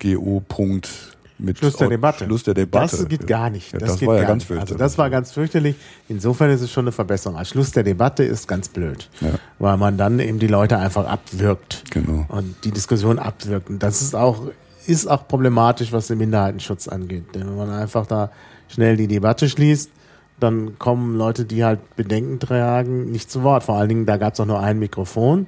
äh, 0.00 0.14
GO-Punkt 0.14 1.16
mit 1.38 1.58
Schluss 1.58 1.76
der 1.76 1.88
Debatte. 1.88 2.24
Schluss 2.24 2.42
der 2.42 2.54
Debatte. 2.54 2.96
Das 2.96 3.08
geht 3.08 3.26
gar 3.26 3.50
nicht. 3.50 3.72
Ja, 3.72 3.78
das, 3.78 3.92
das 3.92 4.06
war 4.06 4.16
ja 4.16 4.24
ganz 4.24 4.44
fürchterlich. 4.44 4.72
Also 4.72 4.78
das 4.78 4.98
war 4.98 5.10
ganz 5.10 5.32
fürchterlich. 5.32 5.76
Insofern 6.08 6.50
ist 6.50 6.62
es 6.62 6.70
schon 6.70 6.84
eine 6.84 6.92
Verbesserung. 6.92 7.38
Als 7.38 7.50
Schluss 7.50 7.72
der 7.72 7.82
Debatte 7.82 8.24
ist 8.24 8.48
ganz 8.48 8.68
blöd, 8.68 9.08
ja. 9.20 9.30
weil 9.58 9.76
man 9.76 9.98
dann 9.98 10.18
eben 10.18 10.38
die 10.38 10.46
Leute 10.46 10.78
einfach 10.78 11.06
abwirkt 11.06 11.84
genau. 11.90 12.24
und 12.28 12.56
die 12.64 12.70
Diskussion 12.70 13.18
abwirkt. 13.18 13.68
Und 13.68 13.82
das 13.82 14.02
ist 14.02 14.14
auch 14.14 14.46
ist 14.86 15.06
auch 15.08 15.26
problematisch, 15.26 15.92
was 15.92 16.06
den 16.06 16.18
Minderheitenschutz 16.18 16.88
angeht. 16.88 17.34
Denn 17.34 17.46
wenn 17.46 17.56
man 17.56 17.70
einfach 17.70 18.06
da 18.06 18.30
schnell 18.68 18.96
die 18.96 19.08
Debatte 19.08 19.48
schließt, 19.48 19.90
dann 20.38 20.78
kommen 20.78 21.16
Leute, 21.16 21.44
die 21.44 21.64
halt 21.64 21.96
Bedenken 21.96 22.38
tragen, 22.38 23.10
nicht 23.10 23.30
zu 23.30 23.42
Wort. 23.42 23.64
Vor 23.64 23.76
allen 23.76 23.88
Dingen, 23.88 24.06
da 24.06 24.16
gab 24.16 24.34
es 24.34 24.40
auch 24.40 24.46
nur 24.46 24.60
ein 24.60 24.78
Mikrofon. 24.78 25.46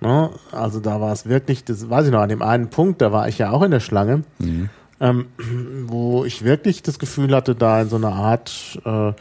Ne? 0.00 0.30
Also 0.52 0.80
da 0.80 1.00
war 1.00 1.12
es 1.12 1.26
wirklich, 1.26 1.64
das 1.64 1.88
weiß 1.88 2.06
ich 2.06 2.12
noch, 2.12 2.20
an 2.20 2.28
dem 2.28 2.42
einen 2.42 2.68
Punkt, 2.68 3.00
da 3.00 3.12
war 3.12 3.28
ich 3.28 3.38
ja 3.38 3.50
auch 3.50 3.62
in 3.62 3.70
der 3.70 3.80
Schlange. 3.80 4.24
Mhm 4.38 4.68
ähm, 5.00 5.26
wo 5.86 6.24
ich 6.24 6.44
wirklich 6.44 6.82
das 6.82 6.98
Gefühl 6.98 7.34
hatte, 7.34 7.54
da 7.54 7.82
in 7.82 7.88
so 7.88 7.96
einer 7.96 8.14
Art, 8.14 8.80
äh, 8.84 9.12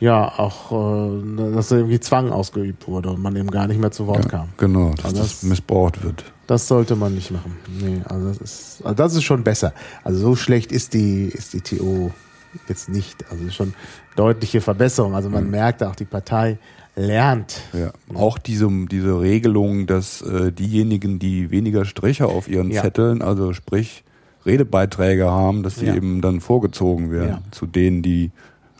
ja, 0.00 0.38
auch, 0.38 0.72
äh, 0.72 1.52
dass 1.54 1.70
irgendwie 1.70 2.00
Zwang 2.00 2.30
ausgeübt 2.30 2.88
wurde 2.88 3.10
und 3.10 3.22
man 3.22 3.36
eben 3.36 3.50
gar 3.50 3.66
nicht 3.66 3.80
mehr 3.80 3.92
zu 3.92 4.06
Wort 4.06 4.24
ja, 4.24 4.30
kam. 4.30 4.48
Genau, 4.56 4.90
dass 4.94 5.04
also 5.04 5.16
das, 5.18 5.40
das, 5.40 5.42
missbraucht 5.44 6.02
wird. 6.02 6.24
Das 6.46 6.66
sollte 6.66 6.96
man 6.96 7.14
nicht 7.14 7.30
machen. 7.30 7.56
Nee, 7.80 8.00
also 8.04 8.28
das 8.28 8.38
ist, 8.38 8.80
also 8.84 8.94
das 8.94 9.14
ist 9.14 9.22
schon 9.24 9.44
besser. 9.44 9.72
Also 10.02 10.18
so 10.18 10.36
schlecht 10.36 10.72
ist 10.72 10.94
die, 10.94 11.26
ist 11.26 11.52
die 11.52 11.60
TO 11.60 12.10
jetzt 12.68 12.88
nicht. 12.88 13.24
Also 13.30 13.48
schon 13.50 13.74
deutliche 14.16 14.60
Verbesserung. 14.60 15.14
Also 15.14 15.28
man 15.28 15.44
mhm. 15.44 15.50
merkt 15.50 15.82
auch, 15.82 15.94
die 15.94 16.04
Partei 16.04 16.58
lernt. 16.94 17.60
Ja. 17.72 17.92
Auch 18.14 18.38
diese, 18.38 18.68
diese 18.90 19.20
Regelung, 19.20 19.86
dass 19.86 20.22
äh, 20.22 20.52
diejenigen, 20.52 21.18
die 21.18 21.50
weniger 21.50 21.84
Striche 21.84 22.26
auf 22.26 22.48
ihren 22.48 22.70
ja. 22.70 22.82
Zetteln, 22.82 23.22
also 23.22 23.52
sprich 23.52 24.04
Redebeiträge 24.44 25.30
haben, 25.30 25.62
dass 25.62 25.76
sie 25.76 25.86
ja. 25.86 25.94
eben 25.94 26.20
dann 26.20 26.40
vorgezogen 26.40 27.10
werden 27.10 27.38
zu 27.50 27.66
denen, 27.66 28.02
die 28.02 28.30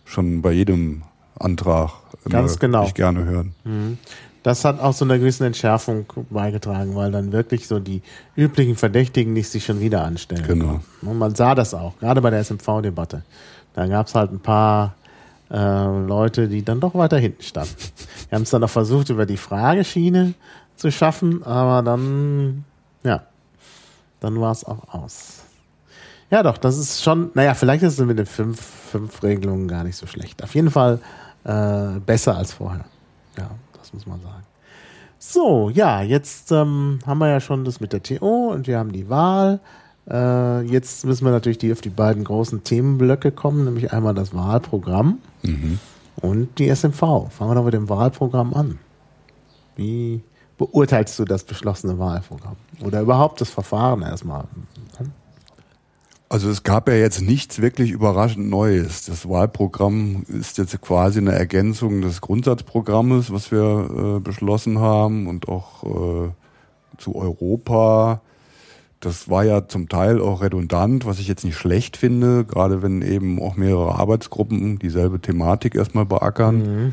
schon 0.04 0.42
bei 0.42 0.52
jedem 0.52 1.02
Antrag 1.38 1.90
Ganz 2.28 2.58
genau. 2.58 2.82
nicht 2.82 2.94
gerne 2.94 3.24
hören. 3.24 3.54
Mhm. 3.64 3.98
Das 4.42 4.64
hat 4.64 4.80
auch 4.80 4.92
so 4.92 5.04
einer 5.04 5.18
gewissen 5.18 5.44
Entschärfung 5.44 6.06
beigetragen, 6.30 6.96
weil 6.96 7.12
dann 7.12 7.30
wirklich 7.30 7.68
so 7.68 7.78
die 7.78 8.02
üblichen 8.34 8.74
Verdächtigen 8.74 9.32
nicht 9.32 9.48
sich 9.48 9.64
schon 9.64 9.80
wieder 9.80 10.04
anstellen. 10.04 10.44
Genau. 10.46 10.80
Und 11.02 11.18
man 11.18 11.34
sah 11.36 11.54
das 11.54 11.74
auch, 11.74 11.96
gerade 11.98 12.20
bei 12.20 12.30
der 12.30 12.40
SMV-Debatte. 12.40 13.22
Da 13.74 13.86
gab 13.86 14.08
es 14.08 14.14
halt 14.16 14.32
ein 14.32 14.40
paar 14.40 14.96
äh, 15.52 16.06
Leute, 16.06 16.48
die 16.48 16.64
dann 16.64 16.80
doch 16.80 16.94
weiter 16.94 17.18
hinten 17.18 17.42
standen. 17.42 17.74
Wir 18.28 18.36
haben 18.36 18.42
es 18.42 18.50
dann 18.50 18.64
auch 18.64 18.70
versucht, 18.70 19.10
über 19.10 19.26
die 19.26 19.36
Frageschiene 19.36 20.34
zu 20.76 20.90
schaffen, 20.90 21.42
aber 21.44 21.82
dann, 21.82 22.64
ja, 23.04 23.22
dann 24.20 24.40
war 24.40 24.52
es 24.52 24.64
auch 24.64 24.88
aus. 24.88 25.42
Ja, 26.30 26.42
doch, 26.42 26.56
das 26.56 26.78
ist 26.78 27.02
schon, 27.02 27.30
naja, 27.34 27.52
vielleicht 27.52 27.82
ist 27.82 27.98
es 27.98 28.06
mit 28.06 28.18
den 28.18 28.26
fünf, 28.26 28.58
fünf 28.58 29.22
Regelungen 29.22 29.68
gar 29.68 29.84
nicht 29.84 29.96
so 29.96 30.06
schlecht. 30.06 30.42
Auf 30.42 30.54
jeden 30.54 30.70
Fall 30.70 30.98
äh, 31.44 32.00
besser 32.00 32.36
als 32.36 32.54
vorher. 32.54 32.86
Ja, 33.36 33.50
das 33.78 33.92
muss 33.92 34.06
man 34.06 34.20
sagen. 34.22 34.42
So, 35.18 35.68
ja, 35.70 36.02
jetzt 36.02 36.50
ähm, 36.50 37.00
haben 37.06 37.18
wir 37.18 37.28
ja 37.28 37.40
schon 37.40 37.64
das 37.64 37.80
mit 37.80 37.92
der 37.92 38.02
TO 38.02 38.50
und 38.50 38.66
wir 38.66 38.78
haben 38.78 38.92
die 38.92 39.10
Wahl. 39.10 39.60
Äh, 40.10 40.62
jetzt 40.62 41.04
müssen 41.04 41.24
wir 41.24 41.30
natürlich 41.30 41.58
die, 41.58 41.72
auf 41.72 41.80
die 41.80 41.90
beiden 41.90 42.24
großen 42.24 42.64
Themenblöcke 42.64 43.32
kommen, 43.32 43.64
nämlich 43.64 43.92
einmal 43.92 44.14
das 44.14 44.34
Wahlprogramm 44.34 45.18
mhm. 45.42 45.78
und 46.16 46.58
die 46.58 46.68
SMV. 46.68 46.98
Fangen 47.30 47.50
wir 47.50 47.54
doch 47.54 47.64
mit 47.64 47.74
dem 47.74 47.88
Wahlprogramm 47.88 48.54
an. 48.54 48.78
Wie 49.76 50.22
beurteilst 50.58 51.18
du 51.18 51.24
das 51.24 51.44
beschlossene 51.44 51.98
Wahlprogramm? 51.98 52.56
Oder 52.84 53.00
überhaupt 53.00 53.40
das 53.40 53.50
Verfahren 53.50 54.02
erstmal? 54.02 54.44
Also 56.32 56.48
es 56.48 56.62
gab 56.62 56.88
ja 56.88 56.94
jetzt 56.94 57.20
nichts 57.20 57.60
wirklich 57.60 57.90
überraschend 57.90 58.48
Neues. 58.48 59.04
Das 59.04 59.28
Wahlprogramm 59.28 60.24
ist 60.28 60.56
jetzt 60.56 60.80
quasi 60.80 61.18
eine 61.18 61.32
Ergänzung 61.32 62.00
des 62.00 62.22
Grundsatzprogrammes, 62.22 63.30
was 63.30 63.52
wir 63.52 64.16
äh, 64.16 64.20
beschlossen 64.20 64.78
haben 64.78 65.26
und 65.26 65.48
auch 65.48 65.84
äh, 65.84 66.30
zu 66.96 67.16
Europa. 67.16 68.22
Das 69.02 69.28
war 69.28 69.44
ja 69.44 69.66
zum 69.66 69.88
Teil 69.88 70.20
auch 70.20 70.42
redundant, 70.42 71.06
was 71.06 71.18
ich 71.18 71.26
jetzt 71.26 71.44
nicht 71.44 71.56
schlecht 71.56 71.96
finde, 71.96 72.44
gerade 72.44 72.82
wenn 72.82 73.02
eben 73.02 73.42
auch 73.42 73.56
mehrere 73.56 73.96
Arbeitsgruppen 73.96 74.78
dieselbe 74.78 75.18
Thematik 75.18 75.74
erstmal 75.74 76.06
beackern. 76.06 76.58
Mhm. 76.58 76.92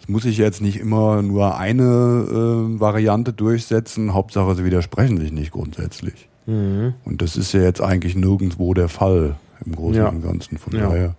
Es 0.00 0.08
muss 0.08 0.22
sich 0.22 0.38
jetzt 0.38 0.62
nicht 0.62 0.78
immer 0.78 1.22
nur 1.22 1.58
eine 1.58 1.82
äh, 1.82 2.80
Variante 2.80 3.32
durchsetzen, 3.32 4.14
Hauptsache 4.14 4.54
sie 4.54 4.64
widersprechen 4.64 5.18
sich 5.18 5.32
nicht 5.32 5.50
grundsätzlich. 5.50 6.28
Mhm. 6.46 6.94
Und 7.04 7.20
das 7.22 7.36
ist 7.36 7.52
ja 7.52 7.60
jetzt 7.60 7.80
eigentlich 7.80 8.14
nirgendwo 8.14 8.72
der 8.72 8.88
Fall 8.88 9.34
im 9.64 9.74
Großen 9.74 9.96
ja. 9.96 10.08
und 10.08 10.22
Ganzen. 10.22 10.58
Von 10.58 10.74
ja. 10.74 10.88
daher 10.88 11.16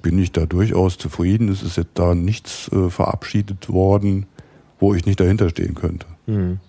bin 0.00 0.18
ich 0.18 0.32
da 0.32 0.46
durchaus 0.46 0.96
zufrieden. 0.96 1.50
Es 1.50 1.62
ist 1.62 1.76
jetzt 1.76 1.98
da 1.98 2.14
nichts 2.14 2.72
äh, 2.72 2.88
verabschiedet 2.88 3.68
worden, 3.68 4.24
wo 4.80 4.94
ich 4.94 5.04
nicht 5.04 5.20
dahinter 5.20 5.50
stehen 5.50 5.74
könnte. 5.74 6.06
Mhm. 6.26 6.60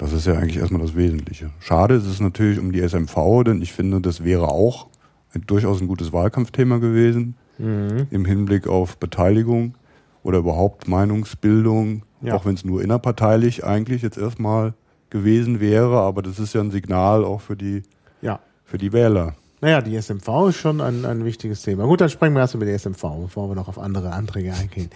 Das 0.00 0.14
ist 0.14 0.26
ja 0.26 0.32
eigentlich 0.32 0.56
erstmal 0.56 0.80
das 0.80 0.96
Wesentliche. 0.96 1.50
Schade 1.60 1.94
ist 1.94 2.06
es 2.06 2.20
natürlich 2.20 2.58
um 2.58 2.72
die 2.72 2.80
SMV, 2.80 3.44
denn 3.44 3.60
ich 3.60 3.74
finde, 3.74 4.00
das 4.00 4.24
wäre 4.24 4.48
auch 4.48 4.86
ein, 5.34 5.42
durchaus 5.46 5.82
ein 5.82 5.88
gutes 5.88 6.10
Wahlkampfthema 6.10 6.78
gewesen 6.78 7.34
mhm. 7.58 8.06
im 8.10 8.24
Hinblick 8.24 8.66
auf 8.66 8.96
Beteiligung 8.96 9.74
oder 10.22 10.38
überhaupt 10.38 10.88
Meinungsbildung, 10.88 12.04
ja. 12.22 12.34
auch 12.34 12.46
wenn 12.46 12.54
es 12.54 12.64
nur 12.64 12.82
innerparteilich 12.82 13.62
eigentlich 13.62 14.00
jetzt 14.00 14.16
erstmal 14.16 14.72
gewesen 15.10 15.60
wäre, 15.60 15.98
aber 15.98 16.22
das 16.22 16.38
ist 16.38 16.54
ja 16.54 16.62
ein 16.62 16.70
Signal 16.70 17.22
auch 17.22 17.42
für 17.42 17.56
die, 17.56 17.82
ja. 18.22 18.40
für 18.64 18.78
die 18.78 18.94
Wähler. 18.94 19.34
Naja, 19.60 19.82
die 19.82 20.00
SMV 20.00 20.48
ist 20.48 20.56
schon 20.56 20.80
ein, 20.80 21.04
ein 21.04 21.26
wichtiges 21.26 21.60
Thema. 21.60 21.84
Gut, 21.84 22.00
dann 22.00 22.08
sprechen 22.08 22.32
wir 22.32 22.40
erst 22.40 22.54
über 22.54 22.64
die 22.64 22.72
SMV, 22.72 23.02
bevor 23.20 23.50
wir 23.50 23.54
noch 23.54 23.68
auf 23.68 23.78
andere 23.78 24.12
Anträge 24.12 24.54
eingehen. 24.54 24.88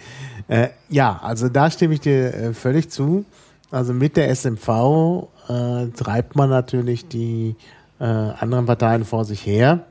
Äh, 0.47 0.69
ja, 0.89 1.19
also 1.21 1.49
da 1.49 1.69
stimme 1.69 1.93
ich 1.93 1.99
dir 1.99 2.33
äh, 2.33 2.53
völlig 2.55 2.89
zu. 2.89 3.25
Also 3.71 3.93
mit 3.93 4.17
der 4.17 4.29
SMV 4.33 5.27
äh, 5.49 5.87
treibt 5.95 6.35
man 6.35 6.49
natürlich 6.49 7.07
die 7.07 7.55
äh, 7.99 8.03
anderen 8.03 8.65
Parteien 8.65 9.05
vor 9.05 9.25
sich 9.25 9.45
her, 9.45 9.85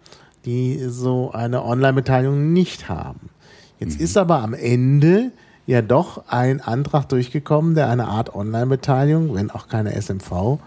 die 0.45 0.79
so 0.89 1.33
eine 1.33 1.65
Online-Beteiligung 1.65 2.53
nicht 2.53 2.89
haben. 2.89 3.31
Jetzt 3.79 3.99
mhm. 3.99 4.05
ist 4.05 4.17
aber 4.17 4.43
am 4.43 4.55
Ende 4.55 5.33
ja 5.67 5.83
doch 5.83 6.25
ein 6.29 6.61
Antrag 6.61 7.09
durchgekommen, 7.09 7.75
der 7.75 7.89
eine 7.89 8.07
Art 8.07 8.35
Online-Beteiligung, 8.35 9.35
wenn 9.35 9.51
auch 9.51 9.69
keine 9.69 10.01
SMV, 10.01 10.59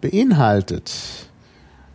beinhaltet. 0.00 1.28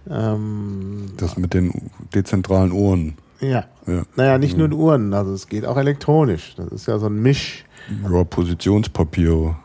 Ähm, 0.09 1.11
Das 1.17 1.37
mit 1.37 1.53
den 1.53 1.91
dezentralen 2.13 2.71
Uhren. 2.71 3.17
ja. 3.39 3.65
Ja. 3.85 4.03
Naja, 4.15 4.37
nicht 4.37 4.57
nur 4.57 4.65
in 4.65 4.73
Uhren, 4.73 5.13
also 5.13 5.33
es 5.33 5.47
geht 5.47 5.65
auch 5.65 5.77
elektronisch. 5.77 6.55
Das 6.57 6.67
ist 6.73 6.87
ja 6.87 6.99
so 6.99 7.05
ein 7.05 7.21
Misch. 7.21 7.63
Ja, 8.03 8.23
Positionspapier. 8.25 9.55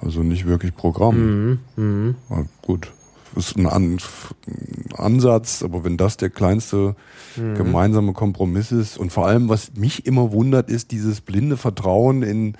Also 0.00 0.22
nicht 0.22 0.46
wirklich 0.46 0.74
Programm. 0.74 1.58
Mhm. 1.76 2.14
Aber 2.28 2.46
gut, 2.62 2.92
ist 3.36 3.56
ein, 3.56 3.66
An 3.66 3.98
ein 4.46 4.92
Ansatz, 4.96 5.62
aber 5.62 5.84
wenn 5.84 5.96
das 5.96 6.16
der 6.16 6.30
kleinste 6.30 6.94
Mhm. 7.36 7.54
gemeinsame 7.54 8.12
Kompromiss 8.14 8.72
ist 8.72 8.96
und 8.98 9.12
vor 9.12 9.26
allem, 9.26 9.48
was 9.48 9.72
mich 9.76 10.06
immer 10.06 10.32
wundert, 10.32 10.70
ist 10.70 10.90
dieses 10.90 11.20
blinde 11.20 11.56
Vertrauen 11.56 12.22
in, 12.22 12.56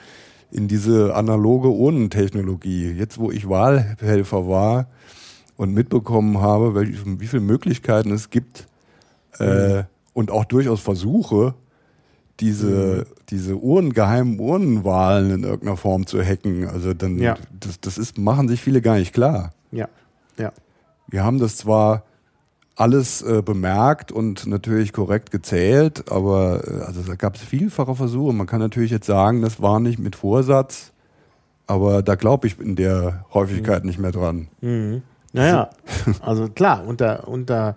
in 0.51 0.69
diese 0.69 1.15
analoge 1.15 1.69
Urnentechnologie. 1.69 2.91
Jetzt, 2.93 3.19
wo 3.19 3.31
ich 3.31 3.49
Wahlhelfer 3.49 4.47
war 4.49 4.87
und 5.57 5.75
mitbekommen 5.75 6.41
habe, 6.41 6.79
wel- 6.79 7.21
wie 7.21 7.27
viele 7.27 7.43
Möglichkeiten 7.43 8.13
es 8.13 8.31
gibt 8.31 8.67
äh, 9.39 9.85
und 10.13 10.31
auch 10.31 10.45
durchaus 10.45 10.81
Versuche, 10.81 11.55
diese, 12.41 13.07
diese 13.31 13.57
Uhren, 13.57 13.93
geheimen 13.93 14.39
Urnenwahlen 14.41 15.31
in 15.31 15.43
irgendeiner 15.45 15.77
Form 15.77 16.07
zu 16.07 16.23
hacken. 16.23 16.67
Also 16.69 16.95
dann, 16.95 17.19
Ja. 17.19 17.37
das, 17.61 17.81
das 17.81 17.99
ist, 17.99 18.19
machen 18.19 18.49
sich 18.49 18.61
viele 18.63 18.81
gar 18.81 18.97
nicht 18.97 19.13
klar. 19.13 19.53
Ja, 19.71 19.89
ja. 20.39 20.53
Wir 21.09 21.25
haben 21.25 21.39
das 21.39 21.57
zwar 21.57 22.05
alles 22.77 23.23
äh, 23.23 23.43
bemerkt 23.43 24.13
und 24.13 24.47
natürlich 24.47 24.93
korrekt 24.93 25.31
gezählt, 25.31 26.11
aber 26.13 26.63
äh, 26.67 26.85
also 26.85 27.03
da 27.03 27.17
gab 27.17 27.35
es 27.35 27.43
vielfache 27.43 27.95
Versuche. 27.97 28.33
Man 28.33 28.47
kann 28.47 28.61
natürlich 28.61 28.91
jetzt 28.93 29.07
sagen, 29.07 29.43
das 29.43 29.61
war 29.61 29.81
nicht 29.81 29.99
mit 29.99 30.15
Vorsatz, 30.17 30.93
aber 31.67 32.03
da 32.03 32.15
glaube 32.15 32.47
ich 32.47 32.59
in 32.61 32.77
der 32.77 33.25
Häufigkeit 33.35 33.85
nicht 33.85 33.99
mehr 33.99 34.13
dran. 34.13 34.49
Naja, 35.33 35.71
also 36.23 36.49
klar, 36.49 36.87
unter, 36.87 37.27
unter 37.29 37.77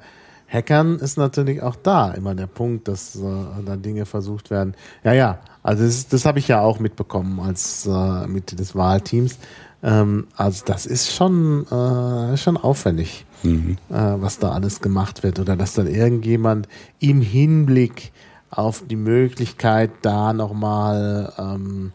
Hackern 0.51 0.99
ist 0.99 1.17
natürlich 1.17 1.61
auch 1.61 1.77
da 1.77 2.11
immer 2.11 2.35
der 2.35 2.47
Punkt, 2.47 2.87
dass 2.87 3.15
äh, 3.15 3.21
da 3.65 3.77
Dinge 3.77 4.05
versucht 4.05 4.49
werden. 4.49 4.75
Ja, 5.03 5.13
ja, 5.13 5.39
also 5.63 5.85
das, 5.85 6.07
das 6.07 6.25
habe 6.25 6.39
ich 6.39 6.47
ja 6.47 6.59
auch 6.59 6.79
mitbekommen 6.79 7.39
als 7.39 7.87
äh, 7.87 8.27
Mitglied 8.27 8.59
des 8.59 8.75
Wahlteams. 8.75 9.37
Ähm, 9.81 10.27
also 10.35 10.63
das 10.65 10.85
ist 10.85 11.13
schon, 11.13 11.65
äh, 11.67 12.35
schon 12.37 12.57
auffällig, 12.57 13.25
äh, 13.43 13.75
was 13.93 14.39
da 14.39 14.51
alles 14.51 14.81
gemacht 14.81 15.23
wird. 15.23 15.39
Oder 15.39 15.55
dass 15.55 15.73
dann 15.73 15.87
irgendjemand 15.87 16.67
im 16.99 17.21
Hinblick 17.21 18.11
auf 18.49 18.83
die 18.85 18.97
Möglichkeit, 18.97 19.91
da 20.01 20.33
nochmal 20.33 21.31
ähm, 21.37 21.91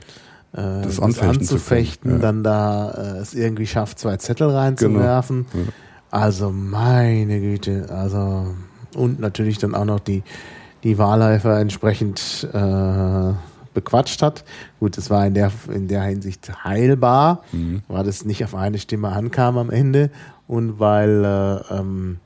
äh, 0.52 0.56
Das 0.56 0.96
das 0.96 1.00
anfechten 1.00 1.14
zu 1.14 1.20
können, 1.20 1.30
anzufechten, 1.40 2.10
ja. 2.12 2.18
dann 2.18 2.42
da 2.42 2.90
äh, 2.90 3.18
es 3.18 3.34
irgendwie 3.34 3.66
schafft, 3.66 3.98
zwei 3.98 4.16
Zettel 4.16 4.48
reinzuwerfen. 4.48 5.46
Genau. 5.52 5.66
Also 6.10 6.50
meine 6.50 7.40
Güte, 7.40 7.86
also 7.90 8.54
und 8.94 9.20
natürlich 9.20 9.58
dann 9.58 9.74
auch 9.74 9.84
noch 9.84 10.00
die, 10.00 10.22
die 10.82 10.98
Wahlhelfer 10.98 11.58
entsprechend 11.58 12.48
äh, 12.52 13.32
bequatscht 13.74 14.22
hat. 14.22 14.44
Gut, 14.80 14.96
es 14.96 15.10
war 15.10 15.26
in 15.26 15.34
der, 15.34 15.52
in 15.72 15.88
der 15.88 16.02
Hinsicht 16.02 16.64
heilbar, 16.64 17.42
weil 17.88 18.04
das 18.04 18.24
nicht 18.24 18.42
auf 18.44 18.54
eine 18.54 18.78
Stimme 18.78 19.08
ankam 19.08 19.58
am 19.58 19.70
Ende 19.70 20.10
und 20.48 20.80
weil 20.80 21.24
äh, 21.24 21.74
ähm, 21.74 22.18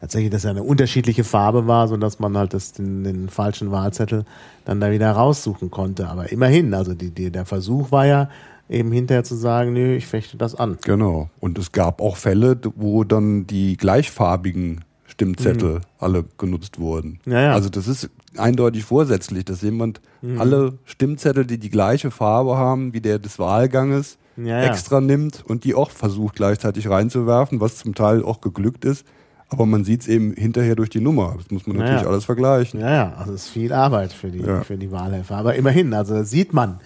tatsächlich 0.00 0.30
das 0.30 0.42
ja 0.42 0.50
eine 0.50 0.62
unterschiedliche 0.62 1.24
Farbe 1.24 1.66
war, 1.66 1.88
so 1.88 1.96
dass 1.96 2.18
man 2.18 2.36
halt 2.36 2.52
das, 2.52 2.72
den, 2.72 3.04
den 3.04 3.28
falschen 3.28 3.70
Wahlzettel 3.70 4.24
dann 4.64 4.80
da 4.80 4.90
wieder 4.90 5.10
raussuchen 5.12 5.70
konnte. 5.70 6.08
Aber 6.08 6.30
immerhin, 6.30 6.74
also 6.74 6.94
die, 6.94 7.10
die, 7.10 7.30
der 7.30 7.46
Versuch 7.46 7.90
war 7.90 8.06
ja 8.06 8.28
eben 8.70 8.92
hinterher 8.92 9.24
zu 9.24 9.34
sagen, 9.34 9.72
nö, 9.72 9.94
ich 9.96 10.06
fechte 10.06 10.36
das 10.38 10.54
an. 10.54 10.78
Genau. 10.84 11.28
Und 11.40 11.58
es 11.58 11.72
gab 11.72 12.00
auch 12.00 12.16
Fälle, 12.16 12.56
wo 12.76 13.04
dann 13.04 13.46
die 13.46 13.76
gleichfarbigen 13.76 14.84
Stimmzettel 15.06 15.80
alle 15.98 16.24
genutzt 16.38 16.78
wurden. 16.78 17.18
Mhm. 17.24 17.32
Ja, 17.32 17.40
ja. 17.42 17.52
Also 17.52 17.68
das 17.68 17.88
ist 17.88 18.08
eindeutig 18.36 18.84
vorsätzlich, 18.84 19.44
dass 19.44 19.60
jemand 19.62 20.00
Mhm. 20.22 20.40
alle 20.40 20.72
Stimmzettel, 20.84 21.44
die 21.46 21.58
die 21.58 21.70
gleiche 21.70 22.10
Farbe 22.10 22.56
haben 22.56 22.92
wie 22.92 23.00
der 23.00 23.18
des 23.18 23.38
Wahlganges, 23.38 24.18
Ja, 24.36 24.62
extra 24.62 25.00
nimmt 25.00 25.42
und 25.46 25.64
die 25.64 25.74
auch 25.74 25.90
versucht 25.90 26.36
gleichzeitig 26.36 26.88
reinzuwerfen, 26.88 27.60
was 27.60 27.76
zum 27.78 27.94
Teil 27.94 28.22
auch 28.22 28.40
geglückt 28.40 28.84
ist. 28.84 29.04
Aber 29.48 29.66
man 29.66 29.82
sieht 29.82 30.02
es 30.02 30.08
eben 30.08 30.32
hinterher 30.32 30.76
durch 30.76 30.90
die 30.90 31.00
Nummer. 31.00 31.34
Das 31.36 31.50
muss 31.50 31.66
man 31.66 31.76
natürlich 31.78 32.06
alles 32.06 32.24
vergleichen. 32.24 32.80
Ja, 32.80 32.90
ja, 32.90 33.14
also 33.18 33.32
es 33.32 33.46
ist 33.46 33.48
viel 33.48 33.72
Arbeit 33.72 34.12
für 34.12 34.30
die, 34.30 34.44
für 34.64 34.76
die 34.78 34.92
Wahlhelfer. 34.92 35.36
Aber 35.36 35.56
immerhin, 35.56 35.92
also 35.92 36.14
das 36.14 36.30
sieht 36.30 36.52
man, 36.52 36.78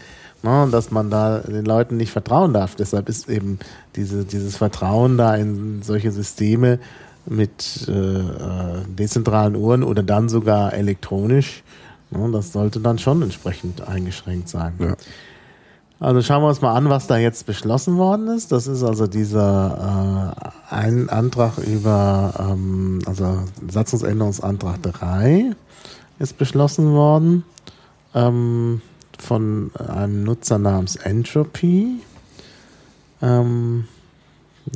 ne, 0.44 0.68
dass 0.70 0.90
man 0.90 1.10
da 1.10 1.38
den 1.38 1.64
Leuten 1.64 1.96
nicht 1.96 2.12
vertrauen 2.12 2.52
darf. 2.52 2.76
Deshalb 2.76 3.08
ist 3.08 3.28
eben 3.28 3.58
diese, 3.96 4.24
dieses 4.24 4.56
Vertrauen 4.56 5.16
da 5.16 5.34
in 5.34 5.82
solche 5.82 6.12
Systeme 6.12 6.78
mit 7.26 7.88
äh, 7.88 7.92
äh, 7.92 8.84
dezentralen 8.86 9.56
Uhren 9.56 9.82
oder 9.82 10.02
dann 10.02 10.28
sogar 10.28 10.74
elektronisch, 10.74 11.64
ne, 12.10 12.30
das 12.30 12.52
sollte 12.52 12.80
dann 12.80 12.98
schon 12.98 13.22
entsprechend 13.22 13.86
eingeschränkt 13.88 14.48
sein. 14.48 14.74
Ja. 14.78 14.94
Also 16.00 16.20
schauen 16.20 16.42
wir 16.42 16.48
uns 16.48 16.60
mal 16.60 16.74
an, 16.74 16.90
was 16.90 17.06
da 17.06 17.16
jetzt 17.16 17.46
beschlossen 17.46 17.96
worden 17.96 18.28
ist. 18.28 18.52
Das 18.52 18.66
ist 18.66 18.82
also 18.82 19.06
dieser 19.06 20.34
äh, 20.70 20.74
ein 20.74 21.08
Antrag 21.08 21.56
über, 21.58 22.34
ähm, 22.38 23.00
also 23.06 23.38
Satzungsänderungsantrag 23.70 24.82
3 24.82 25.52
ist 26.18 26.36
beschlossen 26.36 26.92
worden 26.92 27.44
ähm, 28.14 28.82
von 29.22 29.70
einem 29.76 30.24
Nutzer 30.24 30.58
namens 30.58 30.96
Entropy. 30.96 32.00
Ähm, 33.22 33.84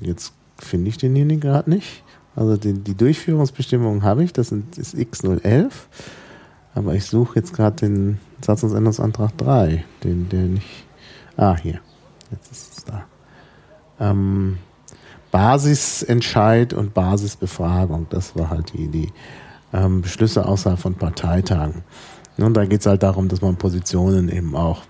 jetzt 0.03 0.33
finde 0.59 0.89
ich 0.89 0.99
denjenigen 0.99 1.41
gerade 1.41 1.71
nicht. 1.71 2.03
Also 2.37 2.57
die, 2.57 2.75
die 2.75 2.95
Durchführungsbestimmungen 2.95 4.03
habe 4.03 4.25
ich, 4.25 4.33
das 4.33 4.49
sind, 4.49 4.79
ist 4.79 4.95
X011. 4.95 5.73
Aber 6.75 6.95
ich 6.95 7.05
suche 7.05 7.37
jetzt 7.37 7.53
gerade 7.53 7.77
den 7.77 8.19
Satzungsänderungsantrag 8.45 9.37
3, 9.39 9.85
den 10.05 10.29
der 10.29 10.43
nicht. 10.43 10.85
Ah, 11.37 11.57
hier. 11.57 11.81
Jetzt 12.31 12.53
ist 12.53 12.79
es 12.79 12.85
da. 12.85 13.05
Ähm, 13.99 14.59
Basisentscheid 15.31 16.73
und 16.73 16.95
Basisbefragung, 16.95 18.07
das 18.11 18.37
war 18.37 18.51
halt 18.51 18.73
die, 18.73 18.89
die 18.89 19.13
ähm, 19.73 20.01
Beschlüsse 20.01 20.47
außerhalb 20.47 20.79
von 20.79 20.95
Parteitagen. 20.95 21.83
Ne, 22.39 22.47
Und 22.47 22.55
da 22.55 22.65
geht 22.65 22.81
es 22.81 22.87
halt 22.87 23.03
darum, 23.03 23.29
dass 23.29 23.43
man 23.43 23.57
Positionen 23.57 24.31
eben 24.31 24.57
auch 24.57 24.83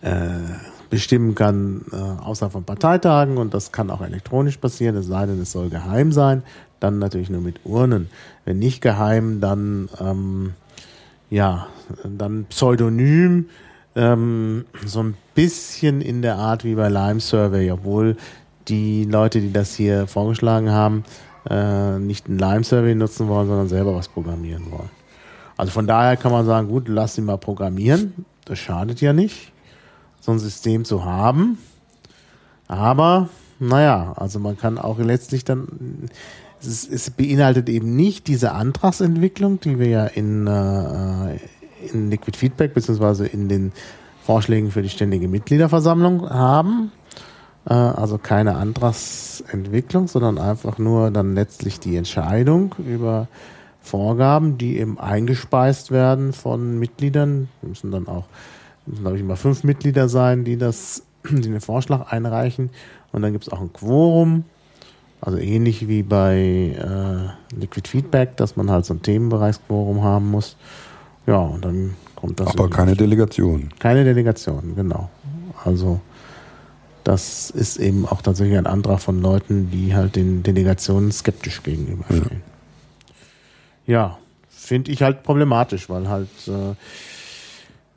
äh, 0.00 0.30
bestimmen 0.88 1.34
kann 1.34 1.82
äh, 1.92 1.96
außerhalb 1.96 2.52
von 2.52 2.64
Parteitagen 2.64 3.36
und 3.36 3.54
das 3.54 3.70
kann 3.70 3.90
auch 3.90 4.00
elektronisch 4.00 4.56
passieren, 4.56 4.96
es 4.96 5.06
sei 5.06 5.26
denn, 5.26 5.40
es 5.40 5.52
soll 5.52 5.70
geheim 5.70 6.10
sein. 6.10 6.42
Dann 6.80 6.98
natürlich 6.98 7.28
nur 7.28 7.42
mit 7.42 7.60
Urnen. 7.64 8.08
Wenn 8.46 8.58
nicht 8.58 8.80
geheim, 8.80 9.40
dann 9.40 9.90
ähm, 10.00 10.54
ja, 11.28 11.68
dann 12.02 12.46
pseudonym, 12.46 13.50
ähm, 13.94 14.64
so 14.84 15.02
ein 15.02 15.16
bisschen 15.34 16.00
in 16.00 16.22
der 16.22 16.36
Art 16.36 16.64
wie 16.64 16.74
bei 16.74 16.88
Lime 16.88 17.20
Survey, 17.20 17.70
obwohl 17.70 18.16
die 18.68 19.04
Leute, 19.04 19.40
die 19.40 19.52
das 19.52 19.74
hier 19.74 20.06
vorgeschlagen 20.06 20.70
haben, 20.70 21.04
äh, 21.48 21.98
nicht 21.98 22.28
ein 22.28 22.38
Lime 22.38 22.64
Survey 22.64 22.94
nutzen 22.94 23.28
wollen, 23.28 23.46
sondern 23.46 23.68
selber 23.68 23.94
was 23.94 24.08
programmieren 24.08 24.70
wollen. 24.70 24.99
Also 25.60 25.72
von 25.72 25.86
daher 25.86 26.16
kann 26.16 26.32
man 26.32 26.46
sagen, 26.46 26.68
gut, 26.68 26.88
lass 26.88 27.16
sie 27.16 27.20
mal 27.20 27.36
programmieren. 27.36 28.24
Das 28.46 28.58
schadet 28.58 29.02
ja 29.02 29.12
nicht, 29.12 29.52
so 30.18 30.32
ein 30.32 30.38
System 30.38 30.86
zu 30.86 31.04
haben. 31.04 31.58
Aber, 32.66 33.28
naja, 33.58 34.14
also 34.16 34.38
man 34.38 34.56
kann 34.56 34.78
auch 34.78 34.98
letztlich 34.98 35.44
dann, 35.44 36.08
es, 36.62 36.88
es 36.88 37.10
beinhaltet 37.10 37.68
eben 37.68 37.94
nicht 37.94 38.26
diese 38.26 38.52
Antragsentwicklung, 38.52 39.60
die 39.60 39.78
wir 39.78 39.88
ja 39.88 40.06
in, 40.06 40.46
äh, 40.46 41.36
in 41.92 42.10
Liquid 42.10 42.38
Feedback 42.38 42.72
beziehungsweise 42.72 43.26
in 43.26 43.50
den 43.50 43.72
Vorschlägen 44.22 44.70
für 44.70 44.80
die 44.80 44.88
ständige 44.88 45.28
Mitgliederversammlung 45.28 46.30
haben. 46.30 46.90
Äh, 47.66 47.74
also 47.74 48.16
keine 48.16 48.54
Antragsentwicklung, 48.54 50.08
sondern 50.08 50.38
einfach 50.38 50.78
nur 50.78 51.10
dann 51.10 51.34
letztlich 51.34 51.80
die 51.80 51.96
Entscheidung 51.96 52.74
über 52.78 53.28
Vorgaben, 53.82 54.58
die 54.58 54.78
eben 54.78 54.98
eingespeist 54.98 55.90
werden 55.90 56.32
von 56.32 56.78
Mitgliedern. 56.78 57.48
Wir 57.62 57.68
müssen 57.70 57.90
dann 57.90 58.06
auch, 58.08 58.24
müssen, 58.86 59.02
glaube 59.02 59.16
ich, 59.16 59.22
immer 59.22 59.36
fünf 59.36 59.64
Mitglieder 59.64 60.08
sein, 60.08 60.44
die 60.44 60.56
das, 60.56 61.02
die 61.30 61.40
den 61.40 61.60
Vorschlag 61.60 62.10
einreichen. 62.12 62.70
Und 63.12 63.22
dann 63.22 63.32
gibt 63.32 63.46
es 63.46 63.52
auch 63.52 63.60
ein 63.60 63.72
Quorum. 63.72 64.44
Also 65.22 65.36
ähnlich 65.38 65.86
wie 65.88 66.02
bei 66.02 66.36
äh, 66.78 67.54
Liquid 67.58 67.86
Feedback, 67.88 68.36
dass 68.38 68.56
man 68.56 68.70
halt 68.70 68.86
so 68.86 68.94
ein 68.94 69.02
Themenbereichsquorum 69.02 70.02
haben 70.02 70.30
muss. 70.30 70.56
Ja, 71.26 71.36
und 71.40 71.62
dann 71.64 71.94
kommt 72.16 72.40
das. 72.40 72.48
Aber 72.48 72.64
in- 72.64 72.70
keine 72.70 72.96
Delegation. 72.96 73.68
keine 73.78 74.04
Delegation, 74.04 74.74
genau. 74.76 75.10
Also 75.62 76.00
das 77.04 77.50
ist 77.50 77.76
eben 77.78 78.06
auch 78.06 78.22
tatsächlich 78.22 78.56
ein 78.56 78.66
Antrag 78.66 79.00
von 79.00 79.20
Leuten, 79.20 79.70
die 79.70 79.94
halt 79.94 80.16
den 80.16 80.42
Delegationen 80.42 81.12
skeptisch 81.12 81.62
gegenüberstehen. 81.62 82.24
Ja, 82.30 82.36
finde 84.48 84.92
ich 84.92 85.02
halt 85.02 85.22
problematisch, 85.22 85.88
weil 85.88 86.08
halt, 86.08 86.28
äh, 86.48 86.74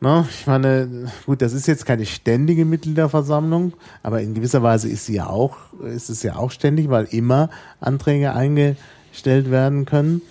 Ne? 0.04 0.28
Ich 0.30 0.48
meine, 0.48 1.10
gut, 1.26 1.42
das 1.42 1.54
ist 1.54 1.66
jetzt 1.66 1.86
keine 1.86 2.06
ständige 2.06 2.66
Mitgliederversammlung, 2.66 3.72
aber 4.04 4.20
in 4.20 4.34
gewisser 4.34 4.62
Weise 4.62 4.90
ist 4.90 5.06
sie 5.06 5.14
ja 5.14 5.28
auch, 5.28 5.56
ist 5.82 6.10
es 6.10 6.24
ja 6.24 6.36
auch 6.36 6.52
ständig, 6.52 6.90
weil 6.90 7.06
immer 7.06 7.50
Anträge 7.80 8.34
eingestellt 8.34 9.50
werden 9.50 9.86
können. 9.86 10.22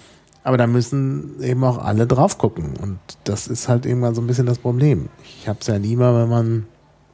Aber 0.45 0.59
da 0.59 0.67
müssen 0.67 1.43
eben 1.43 1.65
auch 1.65 1.79
alle 1.79 2.07
drauf 2.07 2.37
gucken. 2.37 2.75
Und 2.83 2.99
das 3.25 3.47
ist 3.47 3.67
halt 3.71 3.87
irgendwann 3.87 4.15
so 4.15 4.21
ein 4.21 4.27
bisschen 4.27 4.45
das 4.45 4.59
Problem. 4.59 5.09
Ich 5.25 5.49
habe 5.49 5.61
es 5.63 5.69
ja 5.69 5.77
lieber, 5.77 6.21
wenn 6.21 6.29
man 6.29 6.67